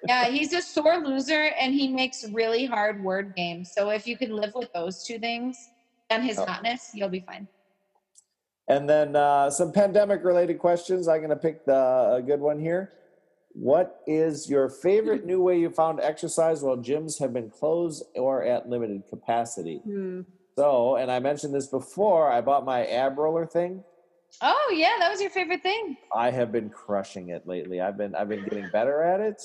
Yeah, 0.09 0.29
he's 0.29 0.53
a 0.55 0.63
sore 0.63 0.99
loser 0.99 1.51
and 1.61 1.75
he 1.75 1.89
makes 1.89 2.25
really 2.31 2.65
hard 2.65 3.03
word 3.03 3.35
games. 3.37 3.73
So 3.73 3.91
if 3.91 4.07
you 4.07 4.17
can 4.17 4.35
live 4.35 4.53
with 4.55 4.73
those 4.73 5.05
two 5.05 5.19
things 5.19 5.71
and 6.11 6.23
his 6.25 6.39
Oh. 6.39 6.45
hotness, 6.47 6.91
you'll 6.95 7.09
be 7.11 7.21
fine. 7.21 7.47
And 8.69 8.89
then 8.89 9.17
uh, 9.17 9.51
some 9.51 9.73
pandemic 9.73 10.25
related 10.25 10.59
questions. 10.59 11.09
I'm 11.09 11.19
going 11.19 11.29
to 11.31 11.37
pick 11.37 11.67
the 11.67 12.15
a 12.17 12.23
good 12.23 12.41
one 12.41 12.59
here. 12.59 12.93
What 13.53 14.01
is 14.07 14.49
your 14.49 14.69
favorite 14.71 15.27
new 15.31 15.43
way 15.43 15.59
you 15.61 15.69
found 15.71 16.01
exercise 16.01 16.63
while 16.63 16.77
gyms 16.79 17.19
have 17.21 17.33
been 17.35 17.51
closed 17.51 18.05
or 18.15 18.43
at 18.43 18.69
limited 18.69 19.07
capacity? 19.09 19.79
Hmm. 19.85 20.23
So, 20.59 20.97
and 20.97 21.11
I 21.11 21.19
mentioned 21.19 21.53
this 21.55 21.67
before, 21.67 22.31
I 22.31 22.41
bought 22.41 22.65
my 22.65 22.87
ab 22.87 23.19
roller 23.19 23.47
thing. 23.47 23.83
Oh 24.41 24.73
yeah, 24.75 24.93
that 24.99 25.11
was 25.11 25.21
your 25.21 25.31
favorite 25.31 25.63
thing. 25.63 25.97
I 26.15 26.31
have 26.31 26.51
been 26.53 26.69
crushing 26.71 27.29
it 27.31 27.47
lately. 27.47 27.81
I've 27.81 27.97
been 27.97 28.15
I've 28.15 28.29
been 28.29 28.45
getting 28.45 28.69
better 28.71 29.03
at 29.03 29.21
it. 29.21 29.43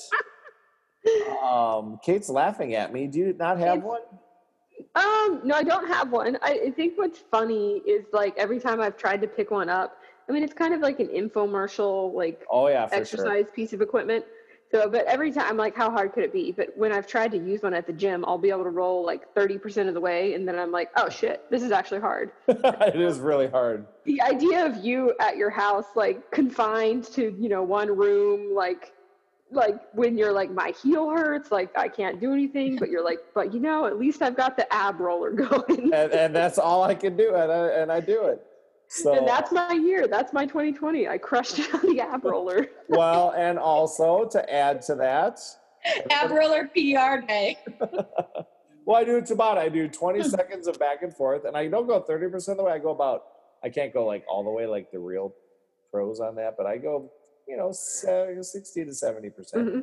Um, 1.42 1.98
Kate's 2.04 2.28
laughing 2.28 2.74
at 2.74 2.92
me. 2.92 3.06
Do 3.06 3.18
you 3.20 3.32
not 3.38 3.58
have 3.58 3.78
It's- 3.78 3.84
one? 3.84 4.00
Um, 4.94 5.40
no, 5.44 5.54
I 5.54 5.62
don't 5.62 5.86
have 5.88 6.10
one. 6.10 6.38
I, 6.42 6.58
I 6.66 6.70
think 6.70 6.96
what's 6.96 7.18
funny 7.30 7.82
is 7.86 8.06
like 8.12 8.36
every 8.38 8.58
time 8.58 8.80
I've 8.80 8.96
tried 8.96 9.20
to 9.20 9.28
pick 9.28 9.50
one 9.50 9.68
up, 9.68 9.96
I 10.28 10.32
mean, 10.32 10.42
it's 10.42 10.54
kind 10.54 10.72
of 10.74 10.80
like 10.80 11.00
an 11.00 11.08
infomercial, 11.08 12.14
like 12.14 12.44
Oh 12.50 12.68
yeah, 12.68 12.86
for 12.86 12.94
sure. 12.94 13.00
exercise 13.02 13.46
piece 13.54 13.72
of 13.72 13.82
equipment. 13.82 14.24
So, 14.70 14.88
but 14.88 15.04
every 15.06 15.32
time 15.32 15.46
I'm 15.48 15.56
like, 15.56 15.74
how 15.74 15.90
hard 15.90 16.12
could 16.12 16.22
it 16.22 16.32
be? 16.32 16.52
But 16.52 16.76
when 16.76 16.92
I've 16.92 17.06
tried 17.06 17.32
to 17.32 17.38
use 17.38 17.62
one 17.62 17.74
at 17.74 17.88
the 17.88 17.92
gym, 17.92 18.24
I'll 18.24 18.38
be 18.38 18.50
able 18.50 18.62
to 18.62 18.70
roll 18.70 19.04
like 19.04 19.34
30% 19.34 19.88
of 19.88 19.94
the 19.94 20.00
way. 20.00 20.34
And 20.34 20.46
then 20.46 20.58
I'm 20.58 20.70
like, 20.70 20.90
oh 20.96 21.08
shit, 21.08 21.44
this 21.50 21.62
is 21.62 21.72
actually 21.72 22.00
hard. 22.00 22.30
it 22.48 23.00
is 23.00 23.18
really 23.18 23.48
hard. 23.48 23.84
The 24.04 24.22
idea 24.22 24.64
of 24.64 24.84
you 24.84 25.14
at 25.18 25.36
your 25.36 25.50
house, 25.50 25.86
like 25.96 26.30
confined 26.30 27.04
to, 27.14 27.36
you 27.38 27.48
know, 27.48 27.64
one 27.64 27.96
room, 27.96 28.54
like, 28.54 28.92
like 29.50 29.80
when 29.94 30.16
you're 30.16 30.32
like, 30.32 30.52
my 30.52 30.72
heel 30.80 31.10
hurts, 31.10 31.50
like 31.50 31.76
I 31.76 31.88
can't 31.88 32.20
do 32.20 32.32
anything, 32.32 32.76
but 32.76 32.90
you're 32.90 33.04
like, 33.04 33.18
but 33.34 33.52
you 33.52 33.58
know, 33.58 33.86
at 33.86 33.98
least 33.98 34.22
I've 34.22 34.36
got 34.36 34.56
the 34.56 34.72
ab 34.72 35.00
roller 35.00 35.30
going. 35.32 35.92
And, 35.92 36.12
and 36.12 36.36
that's 36.36 36.58
all 36.58 36.84
I 36.84 36.94
can 36.94 37.16
do, 37.16 37.34
and 37.34 37.50
I, 37.50 37.66
and 37.70 37.90
I 37.90 37.98
do 37.98 38.26
it. 38.26 38.46
So 38.92 39.14
and 39.16 39.26
that's 39.26 39.52
my 39.52 39.72
year. 39.72 40.08
That's 40.08 40.32
my 40.32 40.44
2020. 40.44 41.06
I 41.06 41.16
crushed 41.16 41.60
it 41.60 41.72
on 41.74 41.80
the 41.82 42.00
ab 42.00 42.24
roller. 42.24 42.66
well, 42.88 43.32
and 43.36 43.56
also 43.56 44.24
to 44.32 44.52
add 44.52 44.82
to 44.82 44.96
that, 44.96 45.38
Ab 46.10 46.30
roller 46.32 46.68
PR 46.74 47.24
day. 47.26 47.56
well, 48.84 48.96
I 48.98 49.04
do 49.04 49.22
Tabata. 49.22 49.58
I 49.58 49.68
do 49.68 49.88
20 49.88 50.24
seconds 50.24 50.66
of 50.66 50.78
back 50.78 51.02
and 51.02 51.14
forth, 51.14 51.44
and 51.44 51.56
I 51.56 51.68
don't 51.68 51.86
go 51.86 52.02
30% 52.02 52.48
of 52.48 52.56
the 52.56 52.64
way. 52.64 52.72
I 52.72 52.78
go 52.78 52.90
about, 52.90 53.22
I 53.64 53.68
can't 53.70 53.94
go 53.94 54.04
like 54.04 54.24
all 54.28 54.42
the 54.44 54.50
way 54.50 54.66
like 54.66 54.90
the 54.90 54.98
real 54.98 55.32
pros 55.92 56.18
on 56.20 56.34
that, 56.34 56.56
but 56.58 56.66
I 56.66 56.76
go, 56.76 57.10
you 57.48 57.56
know, 57.56 57.70
60 57.72 58.84
to 58.84 58.90
70%. 58.90 59.34
percent 59.36 59.68
Mhm. 59.68 59.82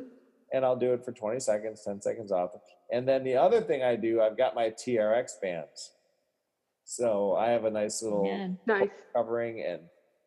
And 0.52 0.64
I'll 0.64 0.76
do 0.76 0.92
it 0.92 1.04
for 1.04 1.12
20 1.12 1.40
seconds, 1.40 1.82
10 1.84 2.00
seconds 2.00 2.30
off. 2.30 2.52
And 2.92 3.08
then 3.08 3.24
the 3.24 3.36
other 3.36 3.60
thing 3.60 3.82
I 3.82 3.96
do, 3.96 4.20
I've 4.20 4.36
got 4.36 4.54
my 4.54 4.70
TRX 4.70 5.40
bands. 5.42 5.92
So 6.88 7.34
I 7.36 7.50
have 7.50 7.66
a 7.66 7.70
nice 7.70 8.02
little 8.02 8.24
Man. 8.24 8.58
Nice. 8.64 8.88
covering, 9.14 9.62
and 9.62 9.82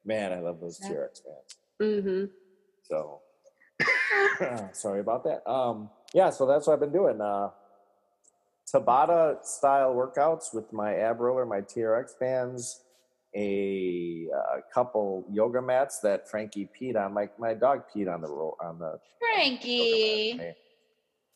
man, 0.05 0.31
I 0.31 0.41
love 0.41 0.59
those 0.61 0.79
Yeah. 0.79 0.89
TRX 0.89 1.21
bands. 1.25 2.05
hmm 2.05 2.25
So 2.83 3.21
sorry 4.73 4.99
about 4.99 5.23
that. 5.23 5.49
Um, 5.49 5.89
yeah, 6.13 6.29
so 6.29 6.45
that's 6.45 6.67
what 6.67 6.73
I've 6.73 6.79
been 6.79 6.91
doing. 6.91 7.19
Uh, 7.19 7.49
Tabata 8.71 9.43
style 9.43 9.95
workouts 9.95 10.53
with 10.53 10.71
my 10.71 10.93
ab 10.97 11.19
roller, 11.19 11.47
my 11.47 11.61
TRX 11.61 12.19
bands, 12.19 12.83
a 13.35 14.27
uh, 14.31 14.57
couple 14.71 15.25
yoga 15.31 15.63
mats 15.63 15.99
that 16.01 16.29
Frankie 16.29 16.69
peed 16.79 16.95
on. 16.95 17.11
My 17.11 17.27
my 17.39 17.55
dog 17.55 17.85
peed 17.93 18.07
on 18.13 18.21
the 18.21 18.27
roll 18.27 18.55
on 18.63 18.77
the 18.77 18.85
yoga 18.85 18.99
mat 18.99 18.99
Frankie. 19.33 20.55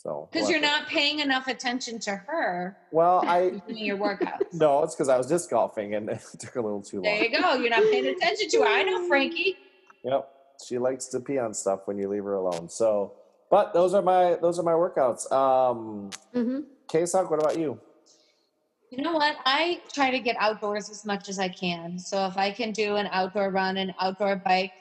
Today. 0.05 0.15
So 0.15 0.29
Because 0.31 0.49
you're 0.49 0.61
not 0.61 0.87
paying 0.87 1.19
enough 1.19 1.47
attention 1.47 1.99
to 1.99 2.15
her 2.15 2.77
well, 2.91 3.23
I 3.25 3.49
doing 3.67 3.85
your 3.85 3.97
workouts. 3.97 4.41
no, 4.53 4.83
it's 4.83 4.95
because 4.95 5.09
I 5.09 5.17
was 5.17 5.27
disc 5.27 5.49
golfing 5.49 5.95
and 5.95 6.09
it 6.09 6.21
took 6.39 6.55
a 6.55 6.61
little 6.61 6.81
too 6.81 6.97
long. 6.97 7.03
There 7.03 7.23
you 7.23 7.41
go. 7.41 7.53
You're 7.55 7.69
not 7.69 7.83
paying 7.83 8.07
attention 8.07 8.49
to 8.49 8.59
her. 8.59 8.67
I 8.67 8.83
know 8.83 9.07
Frankie. 9.07 9.57
Yep. 10.03 10.29
She 10.65 10.77
likes 10.77 11.07
to 11.07 11.19
pee 11.19 11.37
on 11.37 11.53
stuff 11.53 11.81
when 11.85 11.97
you 11.97 12.07
leave 12.07 12.23
her 12.23 12.35
alone. 12.35 12.69
So, 12.69 13.13
but 13.49 13.73
those 13.73 13.93
are 13.93 14.01
my 14.01 14.35
those 14.41 14.57
are 14.57 14.63
my 14.63 14.71
workouts. 14.71 15.29
Um, 15.31 16.09
mm-hmm. 16.33 16.61
K-Sock, 16.87 17.29
what 17.29 17.41
about 17.41 17.57
you? 17.57 17.79
You 18.91 19.03
know 19.03 19.13
what? 19.13 19.35
I 19.45 19.81
try 19.91 20.11
to 20.11 20.19
get 20.19 20.37
outdoors 20.39 20.89
as 20.89 21.05
much 21.05 21.27
as 21.27 21.39
I 21.39 21.49
can. 21.49 21.99
So 21.99 22.27
if 22.27 22.37
I 22.37 22.51
can 22.51 22.71
do 22.71 22.95
an 22.95 23.09
outdoor 23.11 23.49
run, 23.49 23.77
an 23.77 23.93
outdoor 23.99 24.37
bike, 24.37 24.71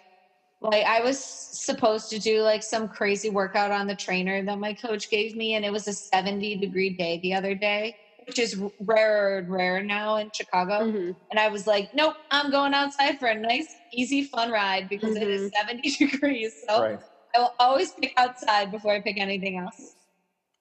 like 0.64 0.86
I 0.86 1.00
was 1.00 1.22
supposed 1.22 2.10
to 2.10 2.18
do 2.18 2.42
like 2.42 2.62
some 2.62 2.88
crazy 2.88 3.30
workout 3.30 3.70
on 3.70 3.86
the 3.86 3.94
trainer 3.94 4.42
that 4.44 4.58
my 4.58 4.74
coach 4.74 5.10
gave 5.10 5.36
me, 5.36 5.54
and 5.54 5.64
it 5.64 5.72
was 5.72 5.86
a 5.86 5.92
70 5.92 6.56
degree 6.56 6.90
day 6.90 7.20
the 7.22 7.34
other 7.34 7.54
day, 7.54 7.96
which 8.26 8.38
is 8.38 8.60
rarer 8.80 9.38
and 9.38 9.48
rarer 9.50 9.82
now 9.82 10.16
in 10.16 10.30
Chicago. 10.32 10.90
hmm 10.90 11.10
And 11.30 11.38
I 11.38 11.48
was 11.48 11.66
like, 11.66 11.90
nope, 11.92 12.14
I'm 12.30 12.50
going 12.50 12.74
outside 12.74 13.18
for 13.18 13.28
a 13.28 13.38
nice, 13.38 13.76
easy, 13.92 14.24
fun 14.24 14.50
ride 14.50 14.88
because 14.88 15.16
it 15.16 15.28
is 15.28 15.50
70 15.56 15.90
degrees. 15.98 16.54
So 16.68 16.80
Right. 16.82 16.98
I 17.34 17.40
will 17.40 17.54
always 17.58 17.92
pick 17.92 18.12
outside 18.16 18.70
before 18.70 18.92
I 18.92 19.00
pick 19.00 19.18
anything 19.18 19.58
else. 19.58 19.96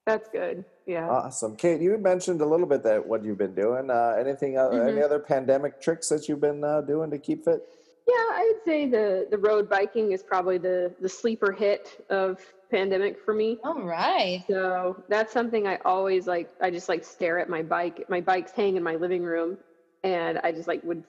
That's 0.06 0.28
good. 0.30 0.66
Yeah. 0.86 1.08
Awesome. 1.10 1.56
Cate, 1.56 1.82
you 1.82 1.98
mentioned 1.98 2.42
a 2.42 2.46
little 2.46 2.66
bit 2.66 2.84
that 2.84 3.06
what 3.06 3.24
you've 3.24 3.38
been 3.38 3.56
doing. 3.56 3.90
Uh, 3.90 4.16
anything, 4.20 4.58
uh, 4.58 4.70
any 4.70 5.02
other 5.02 5.20
pandemic 5.20 5.80
tricks 5.80 6.10
that 6.10 6.28
you've 6.28 6.42
been 6.42 6.64
uh, 6.64 6.82
doing 6.82 7.10
to 7.12 7.20
keep 7.20 7.46
fit? 7.46 7.62
Yeah, 8.08 8.16
I 8.16 8.52
would 8.54 8.64
say 8.66 8.88
the 8.88 9.28
the 9.32 9.38
road 9.38 9.70
biking 9.70 10.12
is 10.12 10.24
probably 10.24 10.58
the 10.58 10.94
the 11.00 11.08
sleeper 11.08 11.52
hit 11.52 12.06
of 12.10 12.40
pandemic 12.70 13.18
for 13.24 13.34
me. 13.34 13.60
All 13.64 13.82
right. 13.82 14.44
So 14.48 15.04
that's 15.08 15.32
something 15.32 15.68
I 15.68 15.78
always 15.86 16.28
like. 16.28 16.50
I 16.62 16.70
just 16.70 16.90
like 16.90 17.06
stare 17.06 17.40
at 17.40 17.50
my 17.50 17.62
bike. 17.64 18.04
My 18.10 18.20
bike's 18.20 18.52
hanging 18.52 18.76
in 18.76 18.84
my 18.84 18.96
living 18.96 19.24
room, 19.24 19.58
and 20.04 20.40
I 20.40 20.52
just 20.52 20.68
like 20.68 20.84
would. 20.84 21.04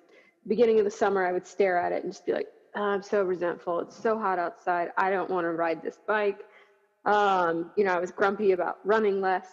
Beginning 0.47 0.78
of 0.78 0.84
the 0.84 0.90
summer, 0.90 1.26
I 1.26 1.32
would 1.32 1.47
stare 1.47 1.78
at 1.78 1.90
it 1.90 2.05
and 2.05 2.12
just 2.12 2.26
be 2.26 2.32
like, 2.32 2.49
"Oh, 2.76 2.82
"I'm 2.82 3.03
so 3.03 3.22
resentful. 3.24 3.80
It's 3.80 3.97
so 3.97 4.18
hot 4.18 4.38
outside. 4.38 4.92
I 4.99 5.11
don't 5.11 5.30
want 5.30 5.47
to 5.47 5.53
ride 5.53 5.82
this 5.82 5.99
bike." 6.07 6.45
Um, 7.07 7.72
you 7.76 7.84
know, 7.84 7.95
I 7.95 7.99
was 7.99 8.11
grumpy 8.11 8.53
about 8.53 8.78
running 8.84 9.20
less, 9.20 9.49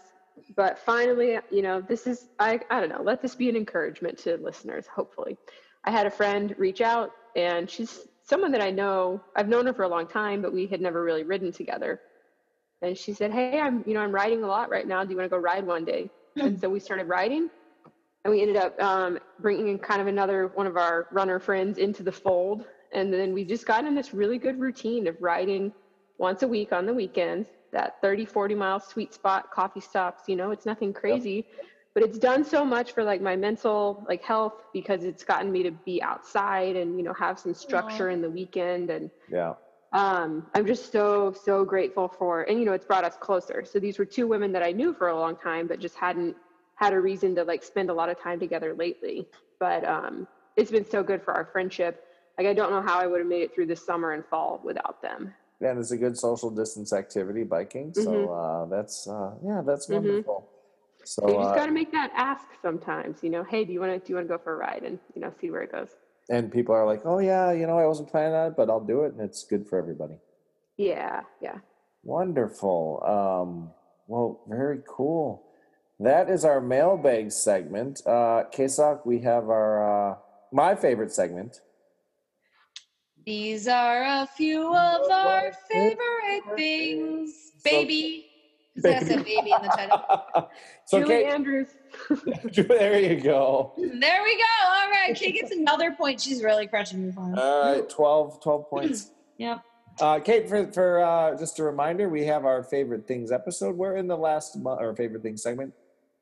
but 0.55 0.77
finally, 0.77 1.39
you 1.49 1.61
know, 1.61 1.81
this 1.81 2.07
is 2.07 2.27
I 2.39 2.59
I 2.69 2.79
don't 2.81 2.89
know. 2.89 3.01
Let 3.01 3.21
this 3.21 3.35
be 3.35 3.49
an 3.49 3.55
encouragement 3.55 4.17
to 4.19 4.37
listeners. 4.37 4.85
Hopefully, 4.85 5.37
I 5.85 5.91
had 5.91 6.05
a 6.05 6.11
friend 6.11 6.53
reach 6.57 6.81
out, 6.81 7.11
and 7.35 7.69
she's 7.69 8.07
someone 8.23 8.51
that 8.51 8.61
I 8.61 8.71
know. 8.71 9.21
I've 9.35 9.47
known 9.47 9.65
her 9.65 9.73
for 9.73 9.83
a 9.83 9.89
long 9.89 10.07
time, 10.07 10.41
but 10.41 10.53
we 10.53 10.67
had 10.67 10.81
never 10.81 11.03
really 11.03 11.23
ridden 11.23 11.51
together 11.51 12.01
and 12.81 12.97
she 12.97 13.13
said, 13.13 13.31
"Hey, 13.31 13.59
I'm 13.59 13.83
you 13.85 13.93
know 13.93 14.01
I'm 14.01 14.11
riding 14.11 14.43
a 14.43 14.47
lot 14.47 14.69
right 14.69 14.87
now. 14.87 15.03
Do 15.03 15.11
you 15.11 15.17
want 15.17 15.25
to 15.25 15.35
go 15.35 15.37
ride 15.37 15.65
one 15.65 15.85
day?" 15.85 16.09
and 16.35 16.59
so 16.59 16.69
we 16.69 16.79
started 16.79 17.07
riding, 17.07 17.49
and 18.23 18.33
we 18.33 18.41
ended 18.41 18.57
up 18.57 18.81
um, 18.81 19.19
bringing 19.39 19.67
in 19.67 19.77
kind 19.77 20.01
of 20.01 20.07
another 20.07 20.47
one 20.55 20.67
of 20.67 20.77
our 20.77 21.07
runner 21.11 21.39
friends 21.39 21.77
into 21.77 22.03
the 22.03 22.11
fold, 22.11 22.65
and 22.93 23.13
then 23.13 23.33
we 23.33 23.45
just 23.45 23.65
got 23.65 23.85
in 23.85 23.95
this 23.95 24.13
really 24.13 24.37
good 24.37 24.59
routine 24.59 25.07
of 25.07 25.15
riding 25.21 25.71
once 26.17 26.43
a 26.43 26.47
week 26.47 26.71
on 26.73 26.85
the 26.85 26.93
weekends. 26.93 27.49
That 27.71 28.01
30, 28.01 28.25
40 28.25 28.55
mile 28.55 28.79
sweet 28.81 29.13
spot, 29.13 29.49
coffee 29.51 29.79
stops. 29.79 30.23
You 30.27 30.35
know, 30.35 30.51
it's 30.51 30.65
nothing 30.65 30.91
crazy. 30.91 31.45
But 31.93 32.03
it's 32.03 32.17
done 32.17 32.45
so 32.45 32.63
much 32.63 32.93
for 32.93 33.03
like 33.03 33.21
my 33.21 33.35
mental 33.35 34.05
like 34.07 34.23
health 34.23 34.63
because 34.73 35.03
it's 35.03 35.23
gotten 35.23 35.51
me 35.51 35.63
to 35.63 35.71
be 35.71 36.01
outside 36.01 36.75
and 36.75 36.97
you 36.97 37.03
know 37.03 37.13
have 37.13 37.37
some 37.37 37.53
structure 37.53 38.09
in 38.09 38.21
the 38.21 38.29
weekend 38.29 38.89
and 38.89 39.11
Yeah. 39.29 39.53
um, 39.91 40.47
I'm 40.55 40.65
just 40.65 40.91
so 40.91 41.33
so 41.33 41.65
grateful 41.65 42.07
for, 42.07 42.43
and 42.43 42.57
you 42.59 42.65
know, 42.65 42.71
it's 42.71 42.85
brought 42.85 43.03
us 43.03 43.17
closer. 43.19 43.65
So 43.65 43.77
these 43.77 43.99
were 43.99 44.05
two 44.05 44.25
women 44.25 44.53
that 44.53 44.63
I 44.63 44.71
knew 44.71 44.93
for 44.93 45.09
a 45.09 45.19
long 45.19 45.35
time, 45.35 45.67
but 45.67 45.79
just 45.79 45.95
hadn't 45.95 46.35
had 46.75 46.93
a 46.93 46.99
reason 46.99 47.35
to 47.35 47.43
like 47.43 47.61
spend 47.61 47.89
a 47.89 47.93
lot 47.93 48.07
of 48.07 48.17
time 48.17 48.39
together 48.39 48.73
lately. 48.73 49.27
But 49.59 49.83
um, 49.83 50.27
it's 50.55 50.71
been 50.71 50.89
so 50.89 51.03
good 51.03 51.21
for 51.21 51.33
our 51.33 51.49
friendship. 51.51 52.03
Like 52.37 52.47
I 52.47 52.53
don't 52.53 52.71
know 52.71 52.81
how 52.81 52.99
I 52.99 53.07
would 53.07 53.19
have 53.19 53.27
made 53.27 53.41
it 53.41 53.53
through 53.53 53.65
the 53.65 53.75
summer 53.75 54.13
and 54.13 54.23
fall 54.25 54.61
without 54.63 55.01
them. 55.01 55.33
And 55.59 55.77
it's 55.77 55.91
a 55.91 55.97
good 55.97 56.17
social 56.17 56.49
distance 56.49 56.93
activity, 56.93 57.43
biking. 57.43 57.93
So 57.93 58.11
Mhm. 58.11 58.29
uh, 58.31 58.65
that's 58.67 59.07
uh, 59.09 59.31
yeah, 59.45 59.61
that's 59.65 59.87
Mhm. 59.87 59.95
wonderful. 59.95 60.49
So 61.03 61.27
you 61.27 61.33
just 61.35 61.49
uh, 61.49 61.55
got 61.55 61.65
to 61.65 61.71
make 61.71 61.91
that 61.91 62.11
ask 62.15 62.45
sometimes. 62.61 63.19
You 63.23 63.29
know, 63.29 63.43
hey, 63.43 63.65
do 63.65 63.73
you 63.73 63.79
want 63.79 63.93
to 63.93 63.99
do 63.99 64.11
you 64.11 64.15
want 64.15 64.27
to 64.27 64.37
go 64.37 64.41
for 64.43 64.53
a 64.53 64.57
ride 64.57 64.83
and 64.83 64.99
you 65.15 65.21
know 65.21 65.33
see 65.39 65.49
where 65.49 65.61
it 65.61 65.71
goes? 65.71 65.89
and 66.31 66.51
people 66.51 66.73
are 66.73 66.85
like, 66.85 67.01
oh 67.05 67.19
yeah, 67.19 67.51
you 67.51 67.67
know, 67.67 67.77
I 67.77 67.85
wasn't 67.85 68.09
planning 68.09 68.33
on 68.33 68.47
it, 68.47 68.53
but 68.55 68.69
I'll 68.69 68.83
do 68.83 69.03
it, 69.03 69.13
and 69.13 69.21
it's 69.21 69.43
good 69.43 69.67
for 69.67 69.77
everybody. 69.77 70.15
Yeah, 70.77 71.21
yeah. 71.41 71.57
Wonderful. 72.03 73.03
Um, 73.05 73.71
well, 74.07 74.41
very 74.47 74.79
cool. 74.87 75.43
That 75.99 76.29
is 76.29 76.45
our 76.45 76.61
mailbag 76.61 77.31
segment. 77.31 78.01
Uh, 78.07 78.45
K-Sock, 78.51 79.05
we 79.05 79.19
have 79.19 79.49
our 79.49 80.11
uh, 80.11 80.15
my 80.51 80.73
favorite 80.73 81.11
segment. 81.11 81.61
These 83.23 83.67
are 83.67 84.03
a 84.03 84.25
few 84.25 84.67
of 84.75 85.11
our 85.11 85.51
favorite 85.69 86.55
things, 86.55 87.51
baby. 87.63 88.30
Because 88.75 89.07
that's 89.07 89.11
a 89.11 89.23
baby 89.23 89.51
in 89.51 89.61
the 89.61 89.67
title. 89.67 90.01
so 90.85 90.99
Julie 90.99 91.15
Cate, 91.15 91.25
Andrews. 91.25 91.67
there 92.67 92.99
you 92.99 93.19
go. 93.19 93.73
There 93.77 94.23
we 94.23 94.37
go. 94.37 94.67
All 94.67 94.89
right. 94.89 95.13
Cate 95.13 95.35
gets 95.35 95.51
another 95.51 95.91
point. 95.91 96.21
She's 96.21 96.41
really 96.41 96.67
crushing 96.67 97.05
me 97.05 97.11
for. 97.11 97.21
All 97.37 97.73
right, 97.73 97.89
12, 97.89 98.41
12 98.41 98.69
points. 98.69 99.11
Yep. 99.37 99.63
Uh, 99.99 100.19
Cate, 100.19 100.47
for, 100.47 100.71
for 100.71 100.99
uh, 101.03 101.35
just 101.35 101.57
a 101.57 101.63
reminder, 101.63 102.07
we 102.09 102.25
have 102.25 102.45
our 102.45 102.63
favorite 102.63 103.07
things 103.07 103.31
episode. 103.31 103.75
We're 103.75 103.95
in 103.95 104.05
the 104.05 104.15
last 104.15 104.55
month, 104.55 104.79
or 104.79 104.95
favorite 104.95 105.23
things 105.23 105.41
segment. 105.41 105.73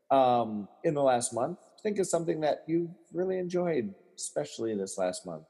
Um, 0.09 0.69
in 0.85 0.93
the 0.93 1.03
last 1.03 1.33
month, 1.33 1.59
think 1.83 1.99
of 1.99 2.07
something 2.07 2.39
that 2.41 2.63
you 2.65 2.89
really 3.13 3.37
enjoyed, 3.37 3.93
especially 4.15 4.73
this 4.73 4.97
last 4.97 5.25
month. 5.25 5.43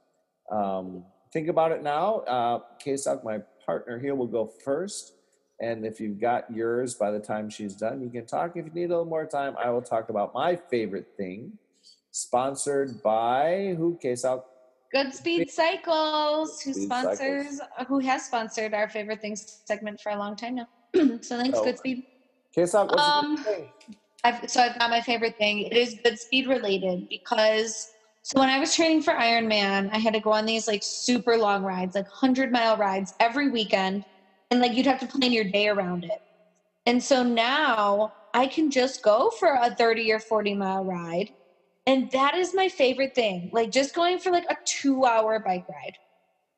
Um, 0.51 1.05
think 1.31 1.47
about 1.47 1.71
it 1.71 1.83
now. 1.83 2.19
Uh, 2.21 2.59
Kasok, 2.83 3.23
my 3.23 3.39
partner 3.65 3.99
here, 3.99 4.15
will 4.15 4.27
go 4.27 4.51
first. 4.65 5.13
And 5.61 5.85
if 5.85 5.99
you've 5.99 6.19
got 6.19 6.49
yours 6.53 6.95
by 6.95 7.11
the 7.11 7.19
time 7.19 7.49
she's 7.49 7.75
done, 7.75 8.01
you 8.01 8.09
can 8.09 8.25
talk. 8.25 8.55
If 8.55 8.65
you 8.65 8.71
need 8.71 8.85
a 8.85 8.89
little 8.89 9.05
more 9.05 9.25
time, 9.25 9.55
I 9.61 9.69
will 9.69 9.81
talk 9.81 10.09
about 10.09 10.33
my 10.33 10.55
favorite 10.55 11.07
thing. 11.17 11.51
Sponsored 12.11 13.03
by 13.03 13.75
who? 13.77 13.99
Kasok. 14.03 14.43
Good 14.91 15.13
Speed 15.13 15.51
Cycles, 15.51 16.61
who 16.61 16.73
Speed 16.73 16.85
sponsors, 16.85 17.61
who 17.87 17.99
has 17.99 18.25
sponsored 18.25 18.73
our 18.73 18.89
favorite 18.89 19.21
things 19.21 19.61
segment 19.65 20.01
for 20.01 20.11
a 20.11 20.17
long 20.17 20.35
time 20.35 20.55
now. 20.55 20.67
so 21.21 21.37
thanks, 21.37 21.59
Oh. 21.59 21.63
Good 21.63 21.77
Speed. 21.77 22.03
Kasok, 22.55 22.87
what's 22.89 23.03
Um, 23.03 23.37
thing? 23.37 23.69
I've, 24.23 24.49
so 24.49 24.61
I've 24.61 24.77
got 24.79 24.89
my 24.89 25.01
favorite 25.01 25.37
thing. 25.37 25.59
It 25.59 25.77
is 25.77 25.95
good 26.03 26.19
speed 26.19 26.47
related 26.47 27.07
because 27.09 27.91
so 28.23 28.39
when 28.39 28.49
I 28.49 28.59
was 28.59 28.75
training 28.75 29.01
for 29.01 29.13
Ironman, 29.13 29.89
I 29.93 29.97
had 29.97 30.13
to 30.13 30.19
go 30.19 30.31
on 30.31 30.45
these 30.45 30.67
like 30.67 30.83
super 30.83 31.37
long 31.37 31.63
rides, 31.63 31.95
like 31.95 32.07
hundred 32.07 32.51
mile 32.51 32.75
rides 32.75 33.13
every 33.19 33.49
weekend, 33.49 34.03
and 34.51 34.59
like 34.59 34.73
you'd 34.73 34.85
have 34.85 34.99
to 34.99 35.07
plan 35.07 35.31
your 35.31 35.43
day 35.45 35.67
around 35.67 36.03
it. 36.03 36.19
And 36.85 37.03
so 37.03 37.23
now 37.23 38.13
I 38.33 38.47
can 38.47 38.69
just 38.71 39.01
go 39.01 39.31
for 39.39 39.53
a 39.53 39.73
thirty 39.75 40.11
or 40.11 40.19
forty 40.19 40.53
mile 40.53 40.83
ride, 40.83 41.29
and 41.85 42.09
that 42.11 42.35
is 42.35 42.53
my 42.53 42.69
favorite 42.69 43.13
thing. 43.15 43.49
Like 43.51 43.71
just 43.71 43.93
going 43.93 44.19
for 44.19 44.31
like 44.31 44.45
a 44.49 44.55
two 44.65 45.05
hour 45.05 45.39
bike 45.39 45.65
ride. 45.69 45.97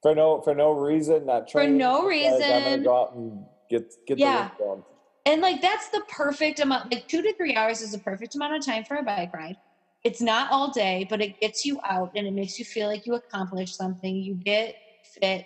For 0.01 0.15
no 0.15 0.41
for 0.41 0.55
no 0.55 0.71
reason, 0.71 1.25
not 1.25 1.47
trying. 1.47 1.69
For 1.69 1.73
no 1.77 1.93
like, 2.03 2.07
I'm 2.23 2.41
gonna 2.41 2.77
reason. 2.77 2.83
go 2.83 3.01
out 3.01 3.13
and 3.13 3.45
get 3.69 3.83
get 4.07 4.17
Yeah. 4.17 4.49
the 4.57 4.63
work 4.65 4.77
done. 4.77 4.83
And 5.25 5.41
like 5.41 5.61
that's 5.61 5.89
the 5.89 6.01
perfect 6.09 6.59
amount. 6.59 6.91
Like 6.91 7.07
two 7.07 7.21
to 7.21 7.33
three 7.35 7.55
hours 7.55 7.81
is 7.81 7.91
the 7.91 7.99
perfect 7.99 8.35
amount 8.35 8.55
of 8.55 8.65
time 8.65 8.83
for 8.83 8.97
a 8.97 9.03
bike 9.03 9.29
ride. 9.33 9.55
It's 10.03 10.21
not 10.21 10.51
all 10.51 10.71
day, 10.71 11.05
but 11.09 11.21
it 11.21 11.39
gets 11.39 11.63
you 11.63 11.79
out 11.87 12.09
and 12.15 12.25
it 12.25 12.33
makes 12.33 12.57
you 12.57 12.65
feel 12.65 12.87
like 12.87 13.05
you 13.05 13.13
accomplished 13.13 13.77
something. 13.77 14.15
You 14.15 14.33
get 14.35 14.75
fit. 15.03 15.45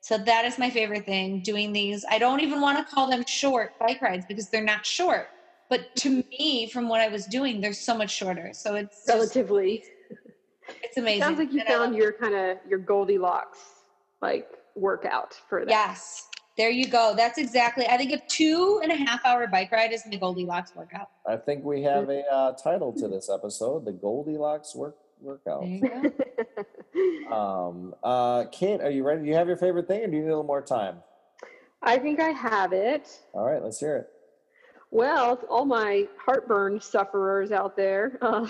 So 0.00 0.16
that 0.16 0.44
is 0.44 0.58
my 0.58 0.70
favorite 0.70 1.04
thing. 1.04 1.42
Doing 1.42 1.72
these, 1.72 2.04
I 2.08 2.18
don't 2.18 2.40
even 2.40 2.60
want 2.60 2.78
to 2.78 2.94
call 2.94 3.10
them 3.10 3.24
short 3.26 3.78
bike 3.78 4.00
rides 4.00 4.24
because 4.26 4.48
they're 4.48 4.64
not 4.64 4.86
short. 4.86 5.28
But 5.68 5.94
to 5.96 6.24
me, 6.30 6.68
from 6.72 6.88
what 6.88 7.00
I 7.00 7.08
was 7.08 7.26
doing, 7.26 7.60
they're 7.60 7.72
so 7.72 7.96
much 7.96 8.10
shorter. 8.10 8.50
So 8.52 8.76
it's 8.76 8.96
just, 8.96 9.08
Relatively. 9.08 9.84
it's 10.82 10.96
amazing. 10.96 11.22
Sounds 11.22 11.38
like 11.38 11.52
you 11.52 11.60
And 11.60 11.68
I 11.68 11.72
found 11.72 11.94
your 11.94 12.12
kind 12.12 12.34
of 12.34 12.58
your 12.68 12.78
Goldilocks 12.78 13.58
like 14.22 14.48
workout 14.74 15.34
for 15.48 15.64
that. 15.64 15.70
Yes. 15.70 16.26
There 16.56 16.70
you 16.70 16.88
go. 16.88 17.14
That's 17.16 17.38
exactly. 17.38 17.86
I 17.86 17.96
think 17.96 18.12
a 18.12 18.20
two 18.26 18.80
and 18.82 18.90
a 18.90 18.96
half 18.96 19.24
hour 19.24 19.46
bike 19.46 19.70
ride 19.70 19.92
is 19.92 20.02
my 20.10 20.16
Goldilocks 20.16 20.74
workout. 20.74 21.08
I 21.26 21.36
think 21.36 21.64
we 21.64 21.82
have 21.82 22.08
a 22.08 22.22
uh, 22.32 22.52
title 22.52 22.92
to 22.94 23.06
this 23.06 23.30
episode: 23.30 23.84
the 23.84 23.92
Goldilocks 23.92 24.74
work 24.74 24.96
workout. 25.20 25.62
There 25.62 25.70
you 25.70 25.80
go. 25.80 26.64
Um, 27.32 27.94
uh, 28.02 28.46
Cate, 28.50 28.80
are 28.80 28.90
you 28.90 29.04
ready? 29.04 29.20
Do 29.20 29.26
you 29.26 29.34
have 29.34 29.48
your 29.48 29.56
favorite 29.56 29.86
thing, 29.86 30.02
or 30.02 30.06
do 30.06 30.16
you 30.16 30.22
need 30.22 30.28
a 30.28 30.30
little 30.30 30.44
more 30.44 30.62
time? 30.62 30.96
I 31.82 31.98
think 31.98 32.20
I 32.20 32.30
have 32.30 32.72
it. 32.72 33.20
All 33.34 33.44
right, 33.44 33.62
let's 33.62 33.78
hear 33.78 33.96
it. 33.96 34.08
Well, 34.90 35.38
all 35.50 35.66
my 35.66 36.08
heartburn 36.18 36.80
sufferers 36.80 37.52
out 37.52 37.76
there, 37.76 38.18
uh, 38.22 38.48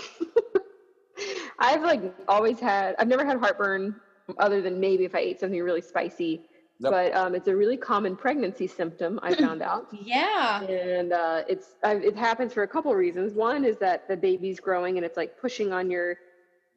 I've 1.58 1.82
like 1.82 2.14
always 2.28 2.60
had. 2.60 2.94
I've 2.98 3.08
never 3.08 3.24
had 3.24 3.38
heartburn 3.38 3.96
other 4.38 4.62
than 4.62 4.78
maybe 4.78 5.04
if 5.04 5.14
I 5.14 5.20
ate 5.20 5.40
something 5.40 5.60
really 5.60 5.80
spicy. 5.80 6.42
Yep. 6.80 6.92
But 6.92 7.14
um, 7.16 7.34
it's 7.34 7.48
a 7.48 7.56
really 7.56 7.76
common 7.76 8.14
pregnancy 8.14 8.68
symptom. 8.68 9.18
I 9.20 9.34
found 9.34 9.62
out. 9.62 9.88
Yeah. 9.92 10.62
and 10.62 11.12
uh, 11.12 11.42
it's 11.48 11.74
I, 11.82 11.94
it 11.96 12.16
happens 12.16 12.52
for 12.52 12.62
a 12.62 12.68
couple 12.68 12.94
reasons. 12.94 13.34
One 13.34 13.64
is 13.64 13.76
that 13.78 14.06
the 14.06 14.16
baby's 14.16 14.60
growing 14.60 14.96
and 14.96 15.04
it's 15.04 15.16
like 15.16 15.40
pushing 15.40 15.72
on 15.72 15.90
your 15.90 16.18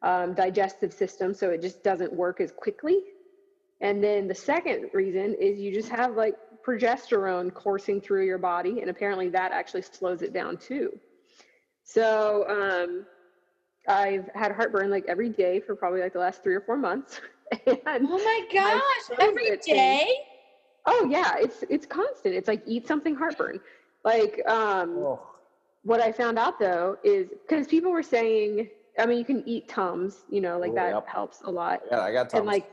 um, 0.02 0.34
digestive 0.34 0.92
system, 0.92 1.34
so 1.34 1.50
it 1.50 1.60
just 1.62 1.82
doesn't 1.82 2.12
work 2.12 2.40
as 2.40 2.50
quickly. 2.52 3.00
And 3.80 4.02
then 4.02 4.28
the 4.28 4.34
second 4.34 4.90
reason 4.92 5.34
is 5.34 5.58
you 5.58 5.72
just 5.72 5.88
have 5.88 6.16
like 6.16 6.34
progesterone 6.66 7.52
coursing 7.52 8.00
through 8.00 8.24
your 8.26 8.38
body, 8.38 8.80
and 8.80 8.90
apparently 8.90 9.28
that 9.30 9.52
actually 9.52 9.82
slows 9.82 10.22
it 10.22 10.32
down 10.32 10.56
too. 10.56 10.92
So 11.84 12.46
um, 12.48 13.04
I've 13.88 14.28
had 14.34 14.52
heartburn 14.52 14.90
like 14.90 15.04
every 15.08 15.28
day 15.28 15.60
for 15.60 15.74
probably 15.74 16.00
like 16.00 16.12
the 16.12 16.20
last 16.20 16.42
three 16.42 16.54
or 16.54 16.60
four 16.60 16.76
months. 16.76 17.20
and 17.66 18.06
Oh 18.08 18.18
my 18.18 18.46
gosh, 18.52 19.16
favorite 19.18 19.20
every 19.20 19.56
thing- 19.58 20.06
oh 20.86 21.08
yeah, 21.10 21.34
it's 21.38 21.64
it's 21.68 21.86
constant. 21.86 22.34
It's 22.34 22.48
like 22.48 22.62
eat 22.66 22.86
something 22.86 23.14
heartburn. 23.14 23.60
Like 24.04 24.40
um, 24.46 24.96
what 25.82 26.00
I 26.00 26.12
found 26.12 26.38
out 26.38 26.58
though 26.58 26.96
is 27.04 27.28
because 27.46 27.66
people 27.66 27.90
were 27.90 28.02
saying, 28.02 28.68
I 28.98 29.06
mean, 29.06 29.18
you 29.18 29.24
can 29.24 29.46
eat 29.48 29.68
Tums, 29.68 30.24
you 30.28 30.40
know, 30.40 30.58
like 30.58 30.72
Oh, 30.72 30.74
that 30.74 30.94
yep. 30.94 31.06
helps 31.08 31.42
a 31.42 31.50
lot. 31.50 31.82
yeah, 31.90 32.00
I 32.00 32.12
got 32.12 32.28
Tums. 32.30 32.40
And 32.40 32.46
like 32.46 32.70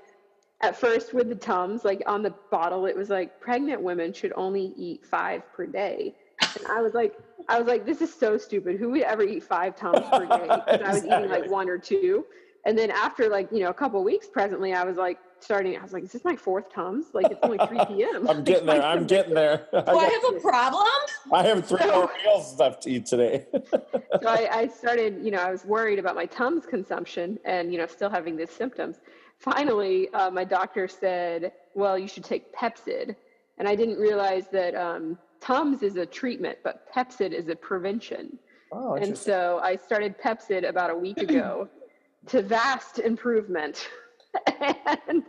at 0.61 0.75
first 0.75 1.13
with 1.13 1.29
the 1.29 1.35
Tums, 1.35 1.85
like 1.85 2.01
on 2.07 2.21
the 2.21 2.35
bottle, 2.51 2.85
it 2.85 2.95
was 2.95 3.09
like 3.09 3.39
pregnant 3.39 3.81
women 3.81 4.11
should 4.13 4.33
only 4.35 4.73
eat 4.75 5.05
five 5.05 5.41
per 5.53 5.65
day. 5.65 6.15
And 6.41 6.67
I 6.67 6.81
was 6.81 6.93
like, 6.93 7.15
I 7.47 7.57
was 7.59 7.67
like, 7.67 7.85
this 7.85 8.01
is 8.01 8.13
so 8.13 8.37
stupid. 8.37 8.77
Who 8.79 8.89
would 8.91 9.01
ever 9.03 9.23
eat 9.23 9.43
five 9.43 9.75
Tums 9.75 10.09
per 10.09 10.25
day? 10.25 10.49
'Cause 10.69 10.81
I 10.85 10.93
was 10.93 11.05
eating 11.05 11.27
like 11.29 11.45
one 11.45 11.69
or 11.69 11.77
two. 11.77 12.25
And 12.65 12.77
then 12.77 12.91
after 12.91 13.29
like, 13.29 13.49
you 13.51 13.59
know, 13.61 13.69
a 13.69 13.73
couple 13.73 14.03
weeks 14.03 14.27
presently, 14.27 14.73
I 14.73 14.83
was 14.83 14.97
like 14.97 15.17
starting, 15.41 15.77
I 15.77 15.81
was 15.81 15.93
like, 15.93 16.03
is 16.03 16.11
this 16.11 16.23
my 16.23 16.35
fourth 16.35 16.71
Tums? 16.73 17.07
Like 17.13 17.31
it's 17.31 17.39
only 17.43 17.57
3 17.57 17.85
p.m. 17.87 18.27
I'm 18.29 18.43
getting 18.43 18.65
there. 18.67 18.81
I'm 18.83 19.05
getting 19.05 19.33
there. 19.33 19.67
Do 19.71 19.77
I 19.79 19.83
got- 19.83 20.11
have 20.11 20.35
a 20.35 20.39
problem? 20.39 20.87
I 21.31 21.43
have 21.43 21.65
three 21.65 21.85
more 21.85 22.09
meals 22.25 22.57
left 22.59 22.83
to 22.83 22.91
eat 22.91 23.05
today. 23.05 23.45
so 23.63 24.27
I, 24.27 24.49
I 24.51 24.67
started, 24.67 25.19
you 25.23 25.31
know, 25.31 25.39
I 25.39 25.51
was 25.51 25.65
worried 25.65 25.99
about 25.99 26.15
my 26.15 26.25
Tums 26.25 26.65
consumption 26.65 27.39
and, 27.45 27.71
you 27.71 27.77
know, 27.77 27.87
still 27.87 28.09
having 28.09 28.35
these 28.35 28.51
symptoms. 28.51 28.97
Finally, 29.37 30.09
uh, 30.13 30.29
my 30.29 30.43
doctor 30.43 30.87
said, 30.87 31.51
well, 31.73 31.97
you 31.97 32.07
should 32.07 32.23
take 32.23 32.53
Pepcid. 32.55 33.15
And 33.57 33.67
I 33.67 33.75
didn't 33.75 33.97
realize 33.97 34.47
that 34.51 34.75
um, 34.75 35.17
Tums 35.41 35.83
is 35.83 35.95
a 35.97 36.05
treatment, 36.05 36.57
but 36.63 36.91
Pepcid 36.93 37.31
is 37.31 37.47
a 37.49 37.55
prevention. 37.55 38.37
oh, 38.71 38.95
And 38.95 39.17
so 39.17 39.59
I 39.63 39.75
started 39.75 40.15
Pepcid 40.19 40.67
about 40.67 40.89
a 40.89 40.95
week 40.95 41.17
ago 41.19 41.67
to 42.27 42.41
vast 42.41 42.99
improvement. 42.99 43.87
and 45.07 45.23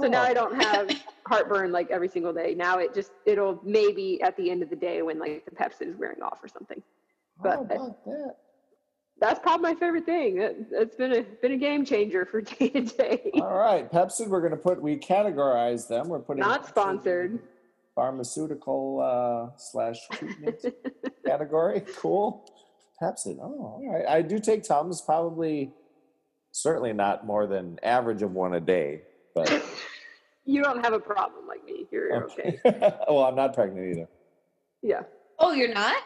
so 0.00 0.06
now 0.08 0.22
Oh. 0.22 0.26
I 0.26 0.34
don't 0.34 0.60
have 0.62 0.90
heartburn 1.26 1.72
like 1.72 1.90
every 1.90 2.08
single 2.08 2.32
day. 2.32 2.54
Now 2.54 2.78
it 2.78 2.94
just, 2.94 3.12
it'll 3.26 3.60
maybe 3.64 4.20
at 4.22 4.36
the 4.36 4.50
end 4.50 4.62
of 4.62 4.70
the 4.70 4.76
day 4.76 5.02
when 5.02 5.18
like 5.18 5.44
the 5.44 5.50
Pepsi 5.50 5.82
is 5.88 5.96
wearing 5.96 6.22
off 6.22 6.42
or 6.42 6.48
something 6.48 6.82
How 7.42 7.64
but- 7.64 7.76
about 7.76 8.04
that? 8.04 8.36
that's 9.20 9.38
probably 9.38 9.72
my 9.72 9.78
favorite 9.78 10.04
thing. 10.04 10.38
It, 10.40 10.56
it's 10.72 10.96
been 10.96 11.12
a 11.12 11.22
been 11.40 11.52
a 11.52 11.56
game 11.56 11.84
changer 11.84 12.26
for 12.26 12.40
day 12.58 12.68
to 12.70 12.80
day. 12.82 13.30
All 13.36 13.56
right, 13.56 13.90
Pepsi. 13.90 14.26
We're 14.28 14.40
going 14.40 14.50
to 14.50 14.56
put. 14.58 14.82
We 14.82 14.96
categorize 14.96 15.86
them. 15.86 16.08
We're 16.08 16.18
putting 16.18 16.40
Not 16.40 16.64
Pepsi 16.64 16.68
sponsored. 16.70 17.38
Pharmaceutical 17.94 19.00
uh, 19.52 19.56
slash 19.56 19.96
treatment 20.12 20.64
category. 21.24 21.82
Cool. 21.96 22.44
Pepsi. 23.00 23.38
Oh, 23.40 23.80
all 23.80 23.88
right. 23.92 24.04
I 24.06 24.20
do 24.20 24.38
take 24.40 24.64
Tums. 24.64 25.00
Probably, 25.00 25.72
certainly 26.54 26.92
not 26.92 27.26
more 27.26 27.46
than 27.46 27.78
average 27.82 28.22
of 28.22 28.32
one 28.32 28.54
a 28.54 28.60
day. 28.60 29.02
But 29.34 29.62
you 30.44 30.62
don't 30.62 30.82
have 30.84 30.94
a 30.94 31.00
problem 31.00 31.46
like 31.46 31.64
me. 31.64 31.86
You're 31.90 32.14
oh. 32.14 32.28
okay. 32.30 32.58
well, 33.08 33.24
I'm 33.24 33.34
not 33.34 33.52
pregnant 33.52 33.96
either. 33.96 34.08
Yeah. 34.82 35.02
Oh, 35.38 35.52
you're 35.52 35.74
not? 35.74 35.96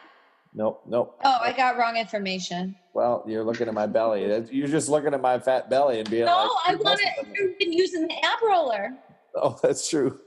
Nope. 0.54 0.82
Nope. 0.86 1.20
Oh, 1.22 1.38
I 1.42 1.52
got 1.52 1.76
wrong 1.76 1.96
information. 1.96 2.74
Well, 2.94 3.22
you're 3.26 3.44
looking 3.44 3.68
at 3.68 3.74
my 3.74 3.86
belly. 3.86 4.22
You're 4.50 4.66
just 4.68 4.88
looking 4.88 5.12
at 5.12 5.20
my 5.20 5.38
fat 5.38 5.68
belly 5.68 6.00
and 6.00 6.10
being 6.10 6.24
No, 6.24 6.34
like, 6.34 6.46
"No, 6.46 6.56
I 6.66 6.70
"You 6.72 6.76
want 6.78 6.84
must 6.84 7.02
have 7.02 7.16
to. 7.16 7.24
been-" 7.24 7.34
You've 7.34 7.58
been 7.58 7.72
using 7.72 8.08
the 8.08 8.14
ab 8.24 8.38
roller. 8.42 8.96
Oh, 9.34 9.58
that's 9.62 9.88
true. 9.88 10.18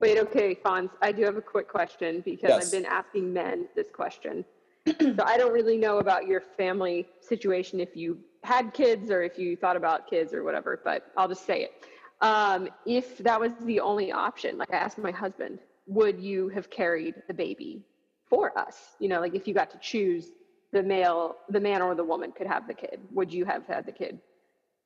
Wait, 0.00 0.18
okay, 0.18 0.54
Fonz, 0.54 0.90
I 1.02 1.12
do 1.12 1.22
have 1.24 1.36
a 1.36 1.42
quick 1.42 1.68
question 1.68 2.22
because 2.24 2.50
Yes. 2.50 2.66
I've 2.66 2.72
been 2.72 2.86
asking 2.86 3.32
men 3.32 3.68
this 3.74 3.88
question. 3.92 4.44
so 5.00 5.16
I 5.24 5.36
don't 5.36 5.52
really 5.52 5.76
know 5.76 5.98
about 5.98 6.26
your 6.26 6.40
family 6.56 7.08
situation 7.20 7.80
if 7.80 7.96
you 7.96 8.18
had 8.42 8.72
kids 8.72 9.10
or 9.10 9.22
if 9.22 9.38
you 9.38 9.56
thought 9.56 9.76
about 9.76 10.08
kids 10.08 10.32
or 10.32 10.44
whatever, 10.44 10.80
but 10.84 11.10
I'll 11.16 11.28
just 11.28 11.46
say 11.46 11.62
it. 11.62 11.84
Um, 12.20 12.68
if 12.86 13.18
that 13.18 13.40
was 13.40 13.52
the 13.62 13.80
only 13.80 14.10
option, 14.12 14.58
like 14.58 14.72
I 14.72 14.76
asked 14.76 14.98
my 14.98 15.10
husband, 15.10 15.58
would 15.86 16.20
you 16.20 16.48
have 16.48 16.70
carried 16.70 17.14
the 17.28 17.34
baby 17.34 17.82
for 18.28 18.56
us? 18.58 18.96
You 18.98 19.08
know, 19.08 19.20
like 19.20 19.34
if 19.34 19.46
you 19.46 19.54
got 19.54 19.70
to 19.70 19.78
choose 19.78 20.30
the 20.72 20.82
male, 20.82 21.36
the 21.48 21.60
man 21.60 21.80
or 21.80 21.94
the 21.94 22.04
woman 22.04 22.32
could 22.32 22.46
have 22.46 22.66
the 22.66 22.74
kid, 22.74 23.00
would 23.12 23.32
you 23.32 23.44
have 23.44 23.66
had 23.66 23.86
the 23.86 23.92
kid? 23.92 24.18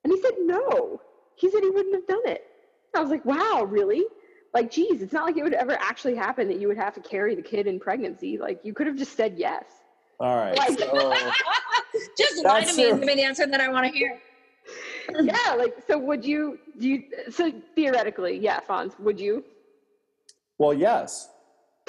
And 0.05 0.12
he 0.12 0.20
said 0.20 0.34
no. 0.40 1.00
He 1.36 1.50
said 1.50 1.62
he 1.62 1.70
wouldn't 1.70 1.94
have 1.94 2.07
done 2.07 2.26
it. 2.26 2.44
I 2.94 3.00
was 3.00 3.11
like, 3.11 3.24
wow, 3.24 3.66
really? 3.68 4.05
like, 4.55 4.70
geez, 4.70 5.00
it's 5.00 5.12
not 5.12 5.24
like 5.24 5.36
it 5.36 5.42
would 5.42 5.55
ever 5.55 5.76
actually 5.80 6.14
happen 6.14 6.48
that 6.48 6.61
you 6.61 6.68
would 6.68 6.76
have 6.76 6.94
to 6.94 7.00
carry 7.00 7.34
the 7.34 7.42
kid 7.42 7.66
in 7.66 7.80
pregnancy. 7.80 8.36
Like, 8.38 8.61
you 8.64 8.74
could 8.74 8.86
have 8.86 8.96
just 8.96 9.16
said 9.16 9.34
yes. 9.38 9.64
All 10.22 10.36
right. 10.36 10.56
Like- 10.56 10.78
So, 10.78 11.14
Just 12.16 12.44
lie 12.44 12.60
to 12.60 12.66
That's 12.66 12.76
me 12.76 12.88
and 12.90 13.00
give 13.00 13.06
me 13.06 13.14
the 13.16 13.22
answer 13.24 13.46
that 13.46 13.60
I 13.60 13.68
want 13.68 13.86
to 13.86 13.92
hear. 13.92 14.18
yeah, 15.20 15.54
like, 15.58 15.74
so 15.86 15.98
would 15.98 16.24
you? 16.24 16.58
Do 16.78 16.88
you? 16.88 17.02
So 17.30 17.52
theoretically, 17.74 18.38
yeah, 18.38 18.60
Fonz, 18.68 18.98
would 19.00 19.20
you? 19.20 19.44
well, 20.58 20.72
yes. 20.72 21.28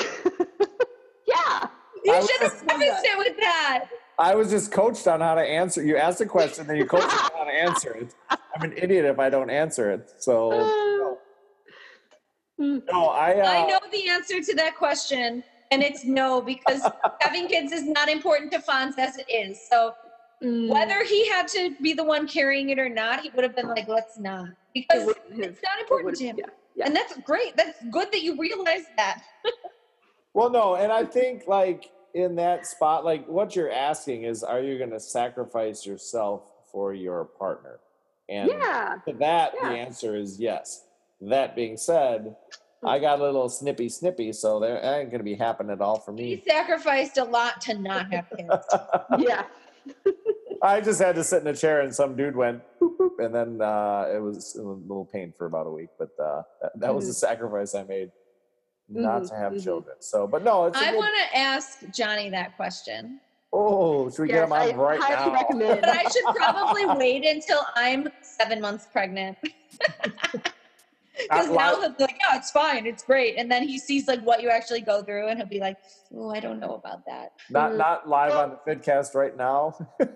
Yeah. 1.25 1.67
You 2.03 2.13
should 2.27 2.41
have 2.41 2.51
just- 2.51 2.67
prefaced 2.67 3.05
it 3.05 3.17
with 3.17 3.37
that. 3.39 3.85
I 4.19 4.35
was 4.35 4.49
just 4.51 4.71
coached 4.71 5.07
on 5.07 5.21
how 5.21 5.35
to 5.35 5.41
answer. 5.41 5.83
You 5.83 5.97
asked 5.97 6.21
a 6.21 6.25
question, 6.25 6.67
then 6.67 6.75
you 6.75 6.85
coached 6.85 7.07
me 7.07 7.13
on 7.13 7.31
how 7.37 7.43
to 7.45 7.51
answer 7.51 7.93
it. 7.95 8.13
I'm 8.29 8.61
an 8.61 8.73
idiot 8.77 9.05
if 9.05 9.17
I 9.19 9.29
don't 9.29 9.49
answer 9.49 9.89
it. 9.91 10.11
So 10.19 11.17
no, 12.57 12.81
no 12.91 13.07
I. 13.07 13.39
Uh, 13.39 13.47
I 13.47 13.67
know 13.67 13.79
the 13.91 14.09
answer 14.09 14.41
to 14.41 14.55
that 14.55 14.75
question, 14.75 15.43
and 15.73 15.81
it's 15.83 16.05
no, 16.05 16.39
because 16.41 16.87
having 17.19 17.47
kids 17.47 17.71
is 17.71 17.83
not 17.83 18.07
important 18.07 18.51
to 18.51 18.59
Fonz 18.59 18.97
as 18.97 19.17
it 19.17 19.25
is. 19.29 19.59
So 19.69 19.93
Mm, 20.41 20.67
whether 20.69 21.05
he 21.05 21.25
had 21.29 21.47
to 21.49 21.73
be 21.81 21.93
the 21.93 22.03
one 22.03 22.27
carrying 22.27 22.69
it 22.71 22.77
or 22.77 22.89
not, 22.89 23.21
he 23.21 23.29
would 23.29 23.45
have 23.45 23.55
been 23.55 23.69
like, 23.69 23.87
let's 23.87 24.19
not. 24.19 24.49
Because 24.73 25.05
wouldn't 25.05 25.39
it's 25.41 25.61
not 25.63 25.77
it 25.77 25.81
important 25.83 26.17
to 26.17 26.25
him. 26.25 26.35
would've- 26.35 26.51
Yeah. 26.75 26.85
And 26.87 26.93
that's 26.93 27.15
great. 27.19 27.55
That's 27.55 27.81
good 27.91 28.11
that 28.11 28.23
you 28.23 28.37
realize 28.37 28.83
that. 28.97 29.21
Well, 30.33 30.49
no, 30.49 30.75
and 30.75 30.91
I 30.91 31.05
think 31.05 31.43
like 31.47 31.91
in 32.13 32.35
that 32.37 32.65
spot, 32.65 33.05
like 33.05 33.25
what 33.27 33.55
you're 33.55 33.71
asking 33.71 34.23
is, 34.23 34.43
are 34.43 34.59
you 34.59 34.77
going 34.79 34.89
to 34.89 34.99
sacrifice 34.99 35.85
yourself 35.85 36.51
for 36.71 36.93
your 36.93 37.23
partner? 37.23 37.79
And 38.27 38.49
Yeah. 38.49 38.95
to 39.07 39.13
that, 39.19 39.53
Yeah. 39.55 39.69
the 39.69 39.75
answer 39.75 40.17
is 40.17 40.39
yes. 40.41 40.85
That 41.21 41.55
being 41.55 41.77
said, 41.77 42.35
I 42.85 42.99
got 42.99 43.19
a 43.19 43.23
little 43.23 43.49
snippy 43.49 43.89
snippy, 43.89 44.31
so 44.33 44.59
there 44.59 44.79
that 44.81 44.99
ain't 44.99 45.09
going 45.11 45.19
to 45.19 45.23
be 45.23 45.35
happening 45.35 45.71
at 45.71 45.81
all 45.81 45.99
for 45.99 46.11
me. 46.11 46.23
He 46.29 46.35
me. 46.37 46.43
sacrificed 46.47 47.17
a 47.17 47.23
lot 47.23 47.61
to 47.61 47.77
not 47.79 48.11
have 48.11 48.25
kids. 48.35 48.65
Yeah. 49.19 49.45
I 50.61 50.79
just 50.79 51.01
had 51.01 51.15
to 51.15 51.23
sit 51.25 51.41
in 51.41 51.47
a 51.47 51.55
chair 51.55 51.81
and 51.81 51.93
some 51.93 52.15
dude 52.15 52.35
went 52.37 52.61
boop, 52.81 52.95
boop, 52.97 53.19
and 53.19 53.35
then 53.35 53.61
uh, 53.61 54.05
it 54.13 54.21
was 54.21 54.55
a 54.55 54.61
little 54.61 55.05
pain 55.11 55.33
for 55.37 55.45
about 55.45 55.67
a 55.67 55.69
week, 55.71 55.89
but 55.99 56.09
uh, 56.23 56.41
that, 56.61 56.71
that 56.79 56.95
was 56.95 57.07
a 57.09 57.13
sacrifice 57.13 57.75
I 57.75 57.83
made 57.83 58.11
not 58.87 59.23
Mhm, 59.23 59.29
to 59.29 59.35
have 59.35 59.53
mhm. 59.53 59.63
children. 59.63 59.95
So, 59.99 60.25
but 60.25 60.43
no, 60.43 60.65
it's 60.65 60.79
a 60.79 60.85
I 60.85 60.91
good- 60.91 60.97
want 60.97 61.15
to 61.31 61.37
ask 61.37 61.79
Johnny 61.91 62.29
that 62.29 62.55
question, 62.55 63.19
Oh, 63.55 64.09
should 64.09 64.23
we 64.23 64.27
get 64.29 64.35
Yes, 64.35 64.45
him 64.47 64.53
on 64.53 64.61
I 64.61 64.73
right 64.73 64.99
highly 65.01 65.31
now? 65.31 65.33
recommend. 65.33 65.81
but 65.81 65.89
I 65.89 66.03
should 66.03 66.25
probably 66.35 66.85
wait 66.97 67.25
until 67.25 67.61
I'm 67.75 68.07
seven 68.21 68.59
months 68.61 68.87
pregnant. 68.91 69.37
Because 71.29 71.47
now 71.49 71.73
live- 71.73 71.81
he'll 71.81 71.93
be 71.97 72.03
like, 72.03 72.17
yeah, 72.19 72.37
it's 72.37 72.49
fine, 72.51 72.85
it's 72.87 73.03
great. 73.03 73.35
And 73.37 73.51
then 73.51 73.67
he 73.67 73.77
sees 73.77 74.07
like 74.07 74.21
what 74.21 74.41
you 74.41 74.49
actually 74.49 74.81
go 74.81 75.03
through 75.03 75.27
and 75.27 75.37
he'll 75.37 75.47
be 75.47 75.59
like, 75.59 75.77
oh, 76.15 76.29
I 76.31 76.39
don't 76.39 76.59
know 76.59 76.73
about 76.75 77.05
that. 77.05 77.33
Not 77.51 77.71
Mhm. 77.71 77.77
not 77.77 78.09
live 78.09 78.33
on 78.33 78.49
the 78.65 78.75
Fitcast 78.75 79.13
right 79.15 79.35
now. 79.37 79.75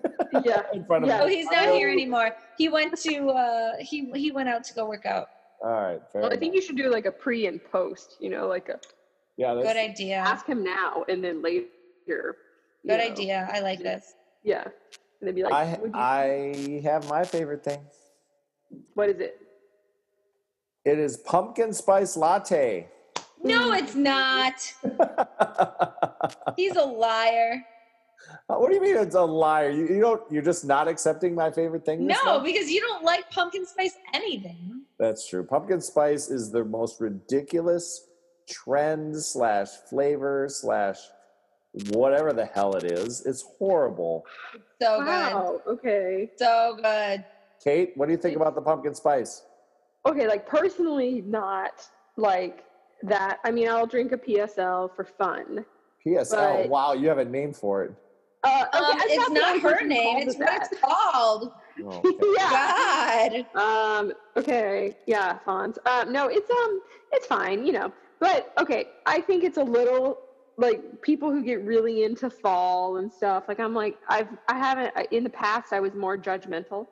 Yeah. 0.44 0.62
in 0.74 0.84
front 0.84 1.04
of 1.04 1.08
Yeah. 1.08 1.22
Oh, 1.22 1.26
he's 1.26 1.46
not 1.50 1.68
here 1.74 1.88
anymore. 1.88 2.36
He 2.58 2.68
went 2.68 2.98
to 3.00 3.28
uh 3.30 3.72
he 3.80 4.10
he 4.14 4.30
went 4.32 4.48
out 4.48 4.62
to 4.64 4.74
go 4.74 4.86
work 4.86 5.06
out. 5.06 5.28
All 5.64 5.70
right, 5.70 6.00
fair 6.12 6.22
Well, 6.22 6.32
I 6.32 6.36
think 6.36 6.54
you 6.54 6.60
should 6.62 6.76
do 6.76 6.90
like 6.90 7.06
a 7.06 7.12
pre 7.12 7.46
and 7.46 7.58
post. 7.72 8.16
You 8.20 8.30
know, 8.30 8.46
like 8.48 8.68
a 8.68 8.78
yeah, 9.36 9.54
that's, 9.54 9.66
Good 9.68 9.76
idea. 9.76 10.16
ask 10.16 10.46
him 10.46 10.62
now 10.64 11.04
and 11.08 11.22
then 11.24 11.42
later. 11.42 11.66
Good 12.06 12.34
know. 12.84 12.94
idea. 13.12 13.48
I 13.52 13.60
like 13.60 13.78
this. 13.80 14.14
Yeah. 14.42 14.64
And 15.20 15.26
then 15.28 15.34
be 15.34 15.42
like, 15.44 15.52
I 15.52 15.78
I 15.94 16.80
have 16.84 17.08
my 17.08 17.24
favorite 17.24 17.62
thing. 17.64 17.80
what 18.94 19.08
is 19.08 19.18
it? 19.20 19.40
It 20.88 20.98
is 20.98 21.18
pumpkin 21.18 21.74
spice 21.74 22.16
latte. 22.16 22.88
No, 23.42 23.74
it's 23.74 23.94
not. 23.94 24.54
He's 26.56 26.76
a 26.76 26.82
liar. 26.82 27.62
Uh, 28.48 28.54
what 28.54 28.70
do 28.70 28.74
you 28.74 28.80
mean 28.80 28.96
it's 28.96 29.14
a 29.14 29.20
liar? 29.20 29.68
You, 29.68 29.86
you 29.86 30.00
don't. 30.00 30.22
You're 30.32 30.42
just 30.42 30.64
not 30.64 30.88
accepting 30.88 31.34
my 31.34 31.50
favorite 31.50 31.84
thing. 31.84 32.06
No, 32.06 32.16
month? 32.24 32.44
because 32.46 32.70
you 32.70 32.80
don't 32.80 33.04
like 33.04 33.30
pumpkin 33.30 33.66
spice 33.66 33.96
anything. 34.14 34.80
that's 34.98 35.28
true. 35.28 35.44
Pumpkin 35.44 35.82
spice 35.82 36.30
is 36.30 36.50
the 36.50 36.64
most 36.64 37.02
ridiculous 37.02 38.06
trend 38.48 39.14
slash 39.22 39.68
flavor 39.90 40.46
slash 40.48 40.96
whatever 41.90 42.32
the 42.32 42.46
hell 42.46 42.74
it 42.76 42.84
is. 42.84 43.26
It's 43.26 43.44
horrible. 43.58 44.24
So 44.80 45.04
good. 45.04 45.60
Okay. 45.74 46.30
So 46.38 46.78
good. 46.82 47.26
Cate, 47.62 47.92
what 47.96 48.06
do 48.06 48.12
you 48.12 48.18
think 48.18 48.36
about 48.36 48.54
the 48.54 48.62
pumpkin 48.62 48.94
spice? 48.94 49.42
Okay. 50.06 50.26
Like 50.26 50.46
personally, 50.46 51.22
not 51.26 51.86
like 52.16 52.64
that. 53.02 53.38
I 53.44 53.50
mean, 53.50 53.68
I'll 53.68 53.86
drink 53.86 54.12
a 54.12 54.18
PSL 54.18 54.94
for 54.94 55.04
fun. 55.04 55.64
PSL. 56.06 56.62
But- 56.62 56.68
wow, 56.68 56.92
you 56.94 57.08
have 57.08 57.18
a 57.18 57.24
name 57.24 57.52
for 57.52 57.84
it. 57.84 57.92
Uh, 58.44 58.64
okay, 58.72 58.78
Um, 58.78 58.96
it's 59.00 59.30
not 59.30 59.60
her 59.60 59.84
name. 59.84 60.18
It's 60.28 60.38
what 60.38 60.46
that. 60.46 60.68
it's 60.70 60.80
called. 60.80 61.52
Oh, 61.84 61.98
okay. 62.06 62.34
yeah. 62.38 63.44
God. 63.54 64.00
Um. 64.00 64.12
Okay. 64.36 64.96
Yeah. 65.06 65.38
Fonz. 65.44 65.76
Um. 65.86 66.12
No. 66.12 66.28
It's 66.28 66.48
um. 66.48 66.80
It's 67.12 67.26
fine. 67.26 67.66
You 67.66 67.72
know. 67.72 67.92
But 68.20 68.52
okay. 68.60 68.86
I 69.06 69.20
think 69.20 69.42
it's 69.42 69.58
a 69.58 69.62
little 69.62 70.18
like 70.56 71.02
people 71.02 71.30
who 71.32 71.42
get 71.42 71.64
really 71.64 72.04
into 72.04 72.30
fall 72.30 72.96
and 72.98 73.12
stuff. 73.12 73.44
Like 73.48 73.58
I'm 73.60 73.74
like 73.74 73.96
I've 74.08 74.28
I 74.48 74.56
haven't 74.56 74.92
in 75.12 75.24
the 75.24 75.30
past 75.30 75.72
I 75.72 75.80
was 75.80 75.94
more 75.94 76.16
judgmental, 76.16 76.86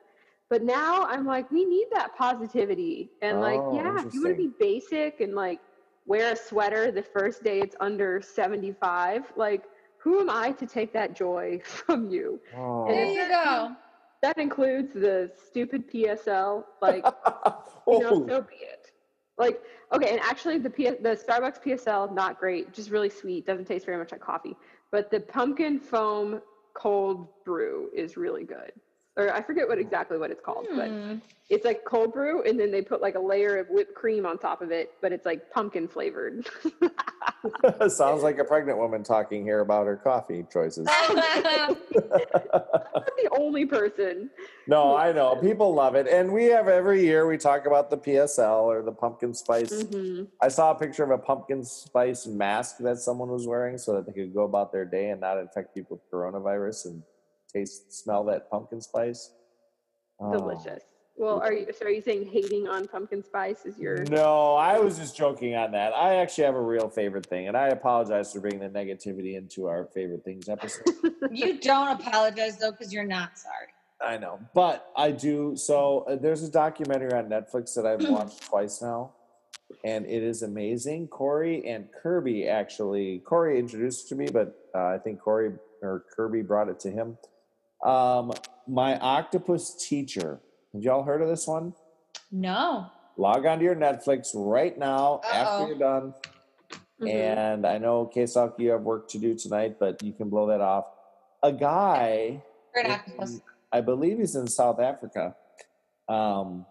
but 0.49 0.63
now 0.63 1.03
I'm 1.05 1.25
like 1.25 1.49
we 1.51 1.65
need 1.65 1.87
that 1.93 2.15
positivity 2.17 3.09
and 3.21 3.41
like 3.41 3.59
Oh, 3.61 3.75
yeah 3.75 4.05
if 4.05 4.13
you 4.13 4.23
want 4.23 4.37
to 4.37 4.43
be 4.43 4.51
basic 4.59 5.21
and 5.21 5.35
like 5.35 5.59
wear 6.05 6.33
a 6.33 6.35
sweater 6.35 6.91
the 6.91 7.03
first 7.03 7.43
day 7.43 7.59
it's 7.59 7.75
under 7.79 8.21
75 8.21 9.33
like 9.35 9.63
who 9.99 10.19
am 10.21 10.29
I 10.29 10.51
to 10.53 10.65
take 10.65 10.93
that 10.93 11.15
joy 11.15 11.59
from 11.65 12.09
you? 12.09 12.39
Oh. 12.55 12.87
There 12.87 13.05
you 13.05 13.27
go. 13.27 13.71
That 14.21 14.37
includes 14.37 14.93
the 14.93 15.31
stupid 15.49 15.91
PSL 15.91 16.63
like 16.81 17.03
you 17.87 17.99
know, 17.99 18.09
Oh. 18.11 18.27
so 18.27 18.41
be 18.41 18.55
it. 18.55 18.91
Like, 19.37 19.61
okay, 19.93 20.09
and 20.11 20.19
actually, 20.21 20.57
the 20.57 20.69
P- 20.69 20.89
the 20.89 21.15
Starbucks 21.15 21.61
PSL 21.63 22.13
not 22.13 22.39
great, 22.39 22.73
just 22.73 22.89
really 22.89 23.09
sweet. 23.09 23.45
Doesn't 23.45 23.65
taste 23.65 23.85
very 23.85 23.97
much 23.97 24.11
like 24.11 24.21
coffee. 24.21 24.55
But 24.91 25.11
the 25.11 25.19
pumpkin 25.19 25.79
foam 25.79 26.41
cold 26.73 27.27
brew 27.45 27.89
is 27.93 28.17
really 28.17 28.43
good. 28.45 28.71
Or 29.17 29.33
I 29.33 29.41
forget 29.41 29.67
what 29.67 29.79
exactly 29.79 30.17
what 30.19 30.29
it's 30.29 30.41
called, 30.45 30.67
but 30.75 30.89
Hmm. 30.89 31.15
it's 31.49 31.65
like 31.65 31.83
cold 31.85 32.13
brew, 32.13 32.43
and 32.43 32.59
then 32.59 32.69
they 32.71 32.83
put 32.83 33.01
like 33.01 33.15
a 33.15 33.19
layer 33.19 33.57
of 33.57 33.67
whipped 33.69 33.95
cream 33.95 34.27
on 34.27 34.37
top 34.37 34.61
of 34.61 34.71
it, 34.71 34.91
but 35.01 35.11
it's 35.11 35.25
like 35.25 35.49
pumpkin 35.51 35.87
flavored. 35.87 36.47
Sounds 37.89 38.21
like 38.21 38.37
a 38.37 38.43
pregnant 38.43 38.77
woman 38.77 39.03
talking 39.03 39.43
here 39.43 39.61
about 39.61 39.87
her 39.87 39.95
coffee 39.95 40.45
choices. 40.51 40.87
I'm 40.99 41.15
not 41.15 41.77
the 41.93 43.29
only 43.39 43.65
person. 43.65 44.29
No, 44.67 44.95
I 44.95 45.11
know. 45.11 45.35
People 45.37 45.73
love 45.73 45.95
it. 45.95 46.07
And 46.07 46.31
we 46.31 46.45
have 46.45 46.67
every 46.67 47.01
year 47.03 47.25
we 47.27 47.37
talk 47.37 47.65
about 47.65 47.89
the 47.89 47.97
PSL 47.97 48.63
or 48.65 48.83
the 48.83 48.91
pumpkin 48.91 49.33
spice. 49.33 49.71
Mhm. 49.83 50.27
I 50.41 50.49
saw 50.49 50.71
a 50.71 50.75
picture 50.75 51.03
of 51.03 51.09
a 51.11 51.17
pumpkin 51.17 51.63
spice 51.63 52.27
mask 52.27 52.77
that 52.79 52.97
someone 52.97 53.29
was 53.29 53.47
wearing 53.47 53.77
so 53.79 53.93
that 53.93 54.05
they 54.05 54.11
could 54.11 54.33
go 54.33 54.43
about 54.43 54.71
their 54.71 54.85
day 54.85 55.09
and 55.09 55.21
not 55.21 55.37
infect 55.39 55.73
people 55.73 55.97
with 55.97 56.11
coronavirus 56.11 56.85
and 56.85 57.03
taste 57.57 57.93
smell 57.93 58.23
that 58.25 58.49
pumpkin 58.49 58.81
spice. 58.81 59.31
Oh. 60.19 60.31
Delicious. 60.31 60.83
Well, 61.17 61.39
are 61.39 61.51
you? 61.51 61.65
So 61.77 61.85
are 61.85 61.89
you 61.89 62.01
saying 62.01 62.29
hating 62.31 62.67
on 62.67 62.87
pumpkin 62.87 63.23
spice 63.23 63.65
is 63.65 63.79
your? 63.79 64.03
No, 64.03 64.53
I 64.53 64.77
was 64.77 64.99
just 64.99 65.17
joking 65.17 65.55
on 65.55 65.71
that. 65.71 65.93
I 65.93 66.17
actually 66.17 66.43
have 66.43 66.53
a 66.53 66.61
real 66.61 66.89
favorite 66.89 67.25
thing, 67.25 67.47
and 67.47 67.57
I 67.57 67.69
apologize 67.69 68.31
for 68.31 68.39
bringing 68.39 68.59
the 68.59 68.69
negativity 68.69 69.35
into 69.35 69.65
our 69.65 69.85
favorite 69.95 70.23
things 70.23 70.47
episode. 70.47 70.85
you 71.31 71.59
don't 71.59 71.99
apologize 71.99 72.57
though, 72.57 72.71
because 72.71 72.93
you're 72.93 73.03
not 73.03 73.31
sorry. 73.39 73.69
I 73.99 74.17
know, 74.19 74.39
but 74.53 74.91
I 74.95 75.09
do. 75.09 75.55
So 75.55 76.05
uh, 76.07 76.17
there's 76.17 76.43
a 76.43 76.51
documentary 76.51 77.13
on 77.13 77.29
Netflix 77.29 77.73
that 77.73 77.87
I've 77.87 78.07
watched 78.11 78.43
twice 78.43 78.79
now, 78.83 79.13
and 79.83 80.05
it 80.05 80.21
is 80.21 80.43
amazing. 80.43 81.07
Corey 81.07 81.67
and 81.67 81.87
Kirby 81.91 82.47
actually, 82.47 83.23
Corey 83.25 83.57
introduced 83.57 84.05
it 84.05 84.09
to 84.09 84.15
me, 84.15 84.27
but 84.31 84.55
uh, 84.75 84.85
I 84.85 84.99
think 84.99 85.19
Corey 85.19 85.53
or 85.81 86.05
Kirby 86.15 86.43
brought 86.43 86.69
it 86.69 86.79
to 86.81 86.91
him. 86.91 87.17
Um, 87.85 88.31
my 88.67 88.97
octopus 88.99 89.75
teacher. 89.87 90.39
Have 90.73 90.83
y'all 90.83 91.03
heard 91.03 91.21
of 91.21 91.27
this 91.29 91.47
one? 91.47 91.73
No. 92.31 92.87
Log 93.17 93.45
on 93.45 93.59
to 93.59 93.63
your 93.63 93.75
Netflix 93.75 94.31
right 94.35 94.77
now 94.77 95.21
Uh-oh. 95.23 95.31
after 95.33 95.67
you're 95.69 95.77
done. 95.79 96.13
Mhm. 97.01 97.09
And 97.13 97.65
I 97.67 97.77
know, 97.77 98.09
Kesok, 98.13 98.59
you 98.59 98.71
have 98.71 98.81
work 98.81 99.07
to 99.09 99.19
do 99.19 99.35
tonight, 99.35 99.77
but 99.79 100.01
you 100.03 100.13
can 100.13 100.29
blow 100.29 100.47
that 100.47 100.61
off. 100.61 100.85
A 101.43 101.51
guy 101.51 102.43
in- 102.75 103.41
I 103.71 103.81
believe 103.81 104.17
he's 104.17 104.35
in 104.35 104.47
South 104.47 104.79
Africa. 104.79 105.35
Um, 106.09 106.65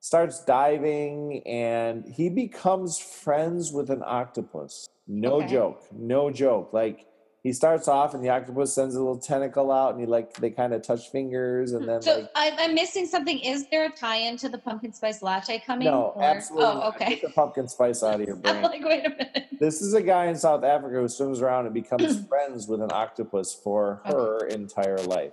starts 0.00 0.44
diving 0.44 1.42
and 1.46 2.06
he 2.06 2.28
becomes 2.28 2.98
friends 2.98 3.72
with 3.72 3.90
an 3.90 4.02
octopus. 4.04 4.88
No 5.06 5.36
Okay. 5.36 5.48
joke. 5.48 5.82
No 5.92 6.30
joke. 6.30 6.72
Like 6.72 7.06
he 7.42 7.52
starts 7.52 7.88
off 7.88 8.14
and 8.14 8.22
the 8.22 8.28
octopus 8.28 8.72
sends 8.72 8.94
a 8.94 8.98
little 8.98 9.18
tentacle 9.18 9.72
out 9.72 9.92
and 9.92 10.00
he 10.00 10.06
like 10.06 10.32
they 10.34 10.50
kind 10.50 10.72
of 10.72 10.82
touch 10.82 11.10
fingers 11.10 11.72
and 11.72 11.82
hmm. 11.82 11.88
then 11.88 12.02
So 12.02 12.20
like 12.20 12.30
I, 12.36 12.52
I'm 12.58 12.74
missing 12.74 13.06
something. 13.06 13.38
Is 13.40 13.66
there 13.68 13.86
a 13.86 13.90
tie-in 13.90 14.36
to 14.38 14.48
the 14.48 14.58
pumpkin 14.58 14.92
spice 14.92 15.22
latte 15.22 15.58
coming? 15.66 15.86
no, 15.88 16.12
or- 16.14 16.22
absolutely. 16.22 16.66
Oh, 16.66 16.74
not. 16.74 16.94
okay. 16.94 17.08
Get 17.10 17.22
the 17.22 17.30
pumpkin 17.30 17.68
spice 17.68 18.02
out 18.02 18.20
of 18.20 18.26
your 18.26 18.36
brain 18.42 18.56
I'm 18.56 18.62
like, 18.62 18.84
wait 18.84 19.06
a 19.06 19.10
minute. 19.10 19.48
This 19.58 19.82
is 19.82 19.94
a 19.94 20.02
guy 20.02 20.26
in 20.26 20.36
South 20.36 20.62
Africa 20.62 21.00
who 21.00 21.08
swims 21.08 21.40
around 21.40 21.66
and 21.66 21.74
becomes 21.74 22.24
friends 22.28 22.68
with 22.68 22.80
an 22.80 22.90
octopus 22.92 23.52
for 23.54 24.00
Okay. 24.06 24.12
her 24.12 24.46
entire 24.46 24.98
life. 24.98 25.32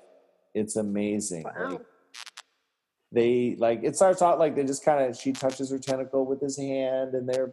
It's 0.56 0.76
amazing. 0.76 1.44
Wow. 1.44 1.72
Like, 1.72 1.82
they 3.12 3.56
like 3.58 3.84
it 3.84 3.96
starts 3.96 4.22
out 4.22 4.38
like 4.38 4.56
they 4.56 4.64
just 4.64 4.86
kind 4.86 5.04
of 5.04 5.18
she 5.18 5.32
touches 5.32 5.72
her 5.72 5.80
tentacle 5.80 6.26
with 6.26 6.40
his 6.42 6.56
hand 6.58 7.16
and 7.16 7.28
they're 7.28 7.52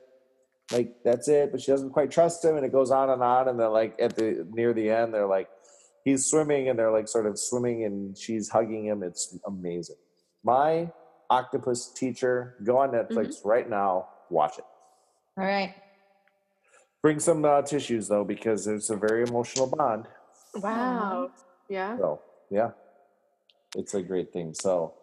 like 0.72 0.96
that's 1.04 1.28
it, 1.28 1.52
but 1.52 1.60
she 1.60 1.70
doesn't 1.70 1.90
quite 1.90 2.10
trust 2.10 2.44
him 2.44 2.56
and 2.56 2.64
it 2.64 2.72
goes 2.72 2.90
on 2.90 3.10
and 3.10 3.22
on 3.22 3.48
and 3.48 3.58
then 3.58 3.70
like 3.70 3.96
at 4.00 4.16
the 4.16 4.46
near 4.52 4.72
the 4.72 4.90
end 4.90 5.14
they're 5.14 5.26
like 5.26 5.48
he's 6.04 6.26
swimming 6.26 6.68
and 6.68 6.78
they're 6.78 6.92
like 6.92 7.08
sort 7.08 7.26
of 7.26 7.38
swimming 7.38 7.84
and 7.84 8.16
she's 8.16 8.48
hugging 8.48 8.86
him. 8.86 9.02
It's 9.02 9.36
amazing. 9.46 9.96
My 10.44 10.90
octopus 11.28 11.92
teacher, 11.92 12.54
go 12.64 12.78
on 12.78 12.90
Netflix 12.90 13.44
right 13.44 13.68
now, 13.68 14.08
watch 14.30 14.58
it. 14.58 14.64
All 15.36 15.44
right. 15.44 15.74
Bring 17.02 17.18
some 17.18 17.44
uh, 17.44 17.62
tissues 17.62 18.08
though, 18.08 18.24
because 18.24 18.66
it's 18.66 18.90
a 18.90 18.96
very 18.96 19.22
emotional 19.22 19.66
bond. 19.66 20.06
Wow. 20.54 21.30
Yeah. 21.68 21.98
So 21.98 22.22
yeah, 22.50 22.70
it's 23.76 23.94
a 23.94 24.02
great 24.02 24.32
thing. 24.32 24.54
So 24.54 24.94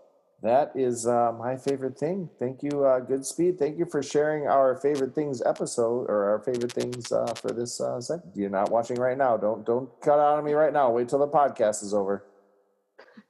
that 0.44 0.72
is 0.76 1.08
uh, 1.08 1.32
my 1.40 1.56
favorite 1.56 1.98
thing. 1.98 2.30
Thank 2.38 2.62
you, 2.64 2.84
uh, 2.86 3.00
Goodspeed. 3.00 3.58
Thank 3.58 3.78
you 3.78 3.86
for 3.86 4.04
sharing 4.04 4.46
our 4.48 4.76
favorite 4.76 5.16
things 5.16 5.42
episode 5.46 6.06
or 6.10 6.26
our 6.26 6.40
favorite 6.40 6.72
things 6.74 7.12
uh, 7.12 7.34
for 7.36 7.52
this 7.52 7.80
uh, 7.80 8.00
segment. 8.02 8.36
You're 8.36 8.50
not 8.50 8.70
watching 8.70 8.98
right 8.98 9.18
now. 9.18 9.38
Don't 9.38 9.66
don't 9.66 9.90
cut 10.02 10.20
out 10.20 10.38
on 10.38 10.44
me 10.44 10.54
right 10.54 10.74
now. 10.74 10.92
Wait 10.92 11.08
till 11.10 11.20
the 11.20 11.28
podcast 11.28 11.82
is 11.82 11.94
over. 11.94 12.26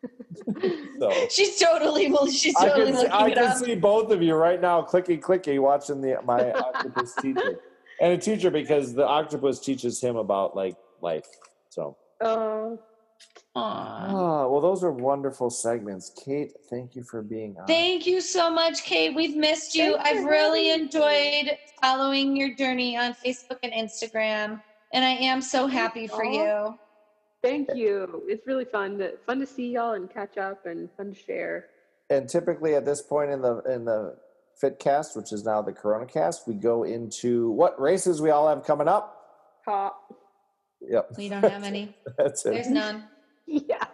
so 0.99 1.11
She's 1.30 1.60
totally 1.60 2.11
well. 2.11 2.27
She's 2.31 2.56
I 2.56 2.69
totally 2.69 2.85
can, 2.91 2.95
see, 2.95 3.03
looking 3.03 3.11
I 3.14 3.27
it 3.27 3.34
can 3.35 3.44
up. 3.45 3.57
see 3.57 3.76
both 3.76 4.11
of 4.11 4.22
you 4.22 4.34
right 4.35 4.60
now, 4.60 4.81
clicky 4.81 5.19
clicky, 5.22 5.60
watching 5.61 6.02
the 6.02 6.19
my 6.26 6.52
octopus 6.53 7.14
teacher, 7.22 7.60
and 8.02 8.14
a 8.14 8.18
teacher 8.18 8.49
because 8.49 8.94
the 8.94 9.06
octopus 9.06 9.60
teaches 9.60 10.02
him 10.02 10.15
about 10.15 10.56
like 10.56 10.76
life. 11.02 11.27
So, 11.69 11.95
Oh, 12.22 12.80
Aw. 13.56 14.08
oh, 14.10 14.52
well, 14.52 14.62
those 14.62 14.84
are 14.84 14.92
wonderful 14.92 15.50
segments. 15.52 16.12
Cate, 16.26 16.54
thank 16.72 16.96
you 16.96 17.04
for 17.04 17.22
being 17.22 17.56
on. 17.60 17.68
Thank 17.68 18.08
you 18.08 18.20
so 18.20 18.50
much, 18.50 18.84
Cate. 18.84 19.16
We've 19.16 19.36
missed 19.36 19.76
you. 19.76 19.96
Thanks 19.98 20.10
for 20.10 20.18
I've 20.18 20.26
really 20.26 20.72
enjoyed 20.72 21.56
following 21.80 22.36
your 22.36 22.56
journey 22.56 22.98
on 22.98 23.14
Facebook 23.14 23.60
and 23.62 23.72
Instagram, 23.72 24.60
and 24.92 25.06
I 25.06 25.12
am 25.12 25.40
so 25.40 25.68
happy 25.68 26.08
for 26.08 26.26
Aw. 26.26 26.32
you. 26.32 26.80
thank 27.44 27.70
you. 27.76 28.24
It's 28.28 28.48
really 28.48 28.66
fun 28.66 28.98
to 28.98 29.18
fun 29.28 29.40
to 29.40 29.46
see 29.46 29.72
y'all 29.72 29.94
and 29.94 30.10
catch 30.12 30.38
up 30.38 30.66
and 30.66 30.90
fun 30.98 31.14
to 31.14 31.20
share. 31.20 31.68
and 32.10 32.28
typically 32.28 32.74
at 32.74 32.86
this 32.86 33.04
point 33.04 33.30
in 33.30 33.42
the 33.42 33.60
in 33.72 33.86
the 33.86 34.18
Fitcast, 34.62 35.16
which 35.16 35.32
is 35.32 35.44
now 35.46 35.62
the 35.62 35.74
Coronocast, 35.74 36.48
we 36.48 36.54
go 36.56 36.84
into 36.84 37.52
what 37.52 37.80
races 37.80 38.22
we 38.22 38.30
all 38.30 38.48
have 38.48 38.64
coming 38.64 38.88
up. 38.88 39.62
Pop. 39.66 40.00
Yep, 40.82 41.12
We 41.18 41.30
don't 41.30 41.44
have 41.44 41.64
any. 41.64 41.96
that's 42.18 42.46
it. 42.46 42.54
There's 42.54 42.70
none. 42.70 43.04
Yeah. 43.48 43.86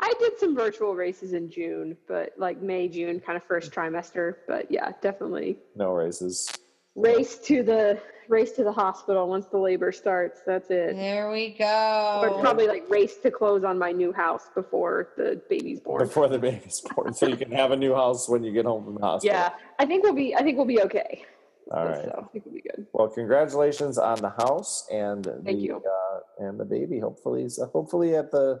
I 0.00 0.12
did 0.18 0.38
some 0.38 0.54
virtual 0.54 0.94
races 0.94 1.32
in 1.32 1.50
June, 1.50 1.96
but 2.06 2.32
like 2.36 2.60
May, 2.60 2.88
June, 2.88 3.20
kind 3.20 3.36
of 3.36 3.44
first 3.44 3.72
trimester. 3.72 4.36
But 4.46 4.70
yeah, 4.70 4.92
definitely 5.00 5.58
No 5.76 5.92
races. 5.92 6.50
race 6.94 7.38
to 7.38 7.62
the 7.62 7.98
race 8.28 8.52
to 8.52 8.64
the 8.64 8.72
hospital 8.72 9.28
once 9.28 9.46
the 9.46 9.58
labor 9.58 9.92
starts. 9.92 10.40
That's 10.46 10.70
it. 10.70 10.94
There 10.96 11.30
we 11.30 11.56
go. 11.58 12.20
Or 12.22 12.28
go. 12.30 12.40
probably 12.40 12.66
like 12.68 12.88
race 12.90 13.16
to 13.18 13.30
close 13.30 13.64
on 13.64 13.78
my 13.78 13.92
new 13.92 14.12
house 14.12 14.48
before 14.54 15.10
the 15.16 15.40
baby's 15.48 15.80
born. 15.80 16.06
Before 16.06 16.28
the 16.28 16.38
baby's 16.38 16.80
born, 16.94 17.14
so 17.14 17.26
you 17.26 17.36
can 17.36 17.50
have 17.52 17.70
a 17.70 17.76
new 17.76 17.94
house 17.94 18.28
when 18.28 18.44
you 18.44 18.52
get 18.52 18.64
home 18.66 18.84
from 18.84 18.94
the 18.94 19.00
hospital. 19.00 19.34
Yeah, 19.36 19.50
I 19.78 19.86
think 19.86 20.04
we'll 20.04 20.14
be. 20.14 20.34
I 20.34 20.42
think 20.42 20.56
we'll 20.56 20.66
be 20.66 20.82
okay. 20.82 21.24
All 21.72 21.86
right. 21.86 22.04
So 22.04 22.24
I 22.28 22.32
think 22.32 22.44
we'll 22.44 22.54
be 22.54 22.60
good. 22.62 22.86
Well, 22.92 23.08
congratulations 23.08 23.96
on 23.98 24.18
the 24.20 24.30
house 24.30 24.86
and 24.92 25.24
the 25.24 25.40
Thank 25.44 25.60
you. 25.60 25.76
Uh, 25.76 26.46
and 26.46 26.60
the 26.60 26.64
baby. 26.64 26.98
Hopefully, 27.00 27.48
so 27.48 27.66
hopefully 27.66 28.16
at 28.16 28.30
the 28.30 28.60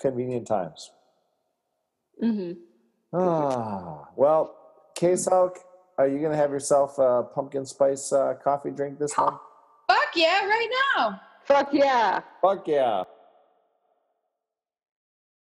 convenient 0.00 0.46
times. 0.46 0.90
hmm 2.20 2.52
Ah, 3.12 4.08
well, 4.14 4.56
K-Salk, 4.94 5.56
are 5.98 6.06
you 6.06 6.20
gonna 6.20 6.36
have 6.36 6.50
yourself 6.50 6.96
a 6.98 7.24
pumpkin 7.34 7.66
spice 7.66 8.12
uh, 8.12 8.34
coffee 8.42 8.70
drink 8.70 8.98
this 8.98 9.16
month? 9.18 9.40
Fuck 9.88 10.10
yeah, 10.14 10.46
right 10.46 10.68
now. 10.96 11.20
Fuck 11.44 11.70
yeah. 11.72 12.20
Fuck 12.40 12.68
yeah! 12.68 13.02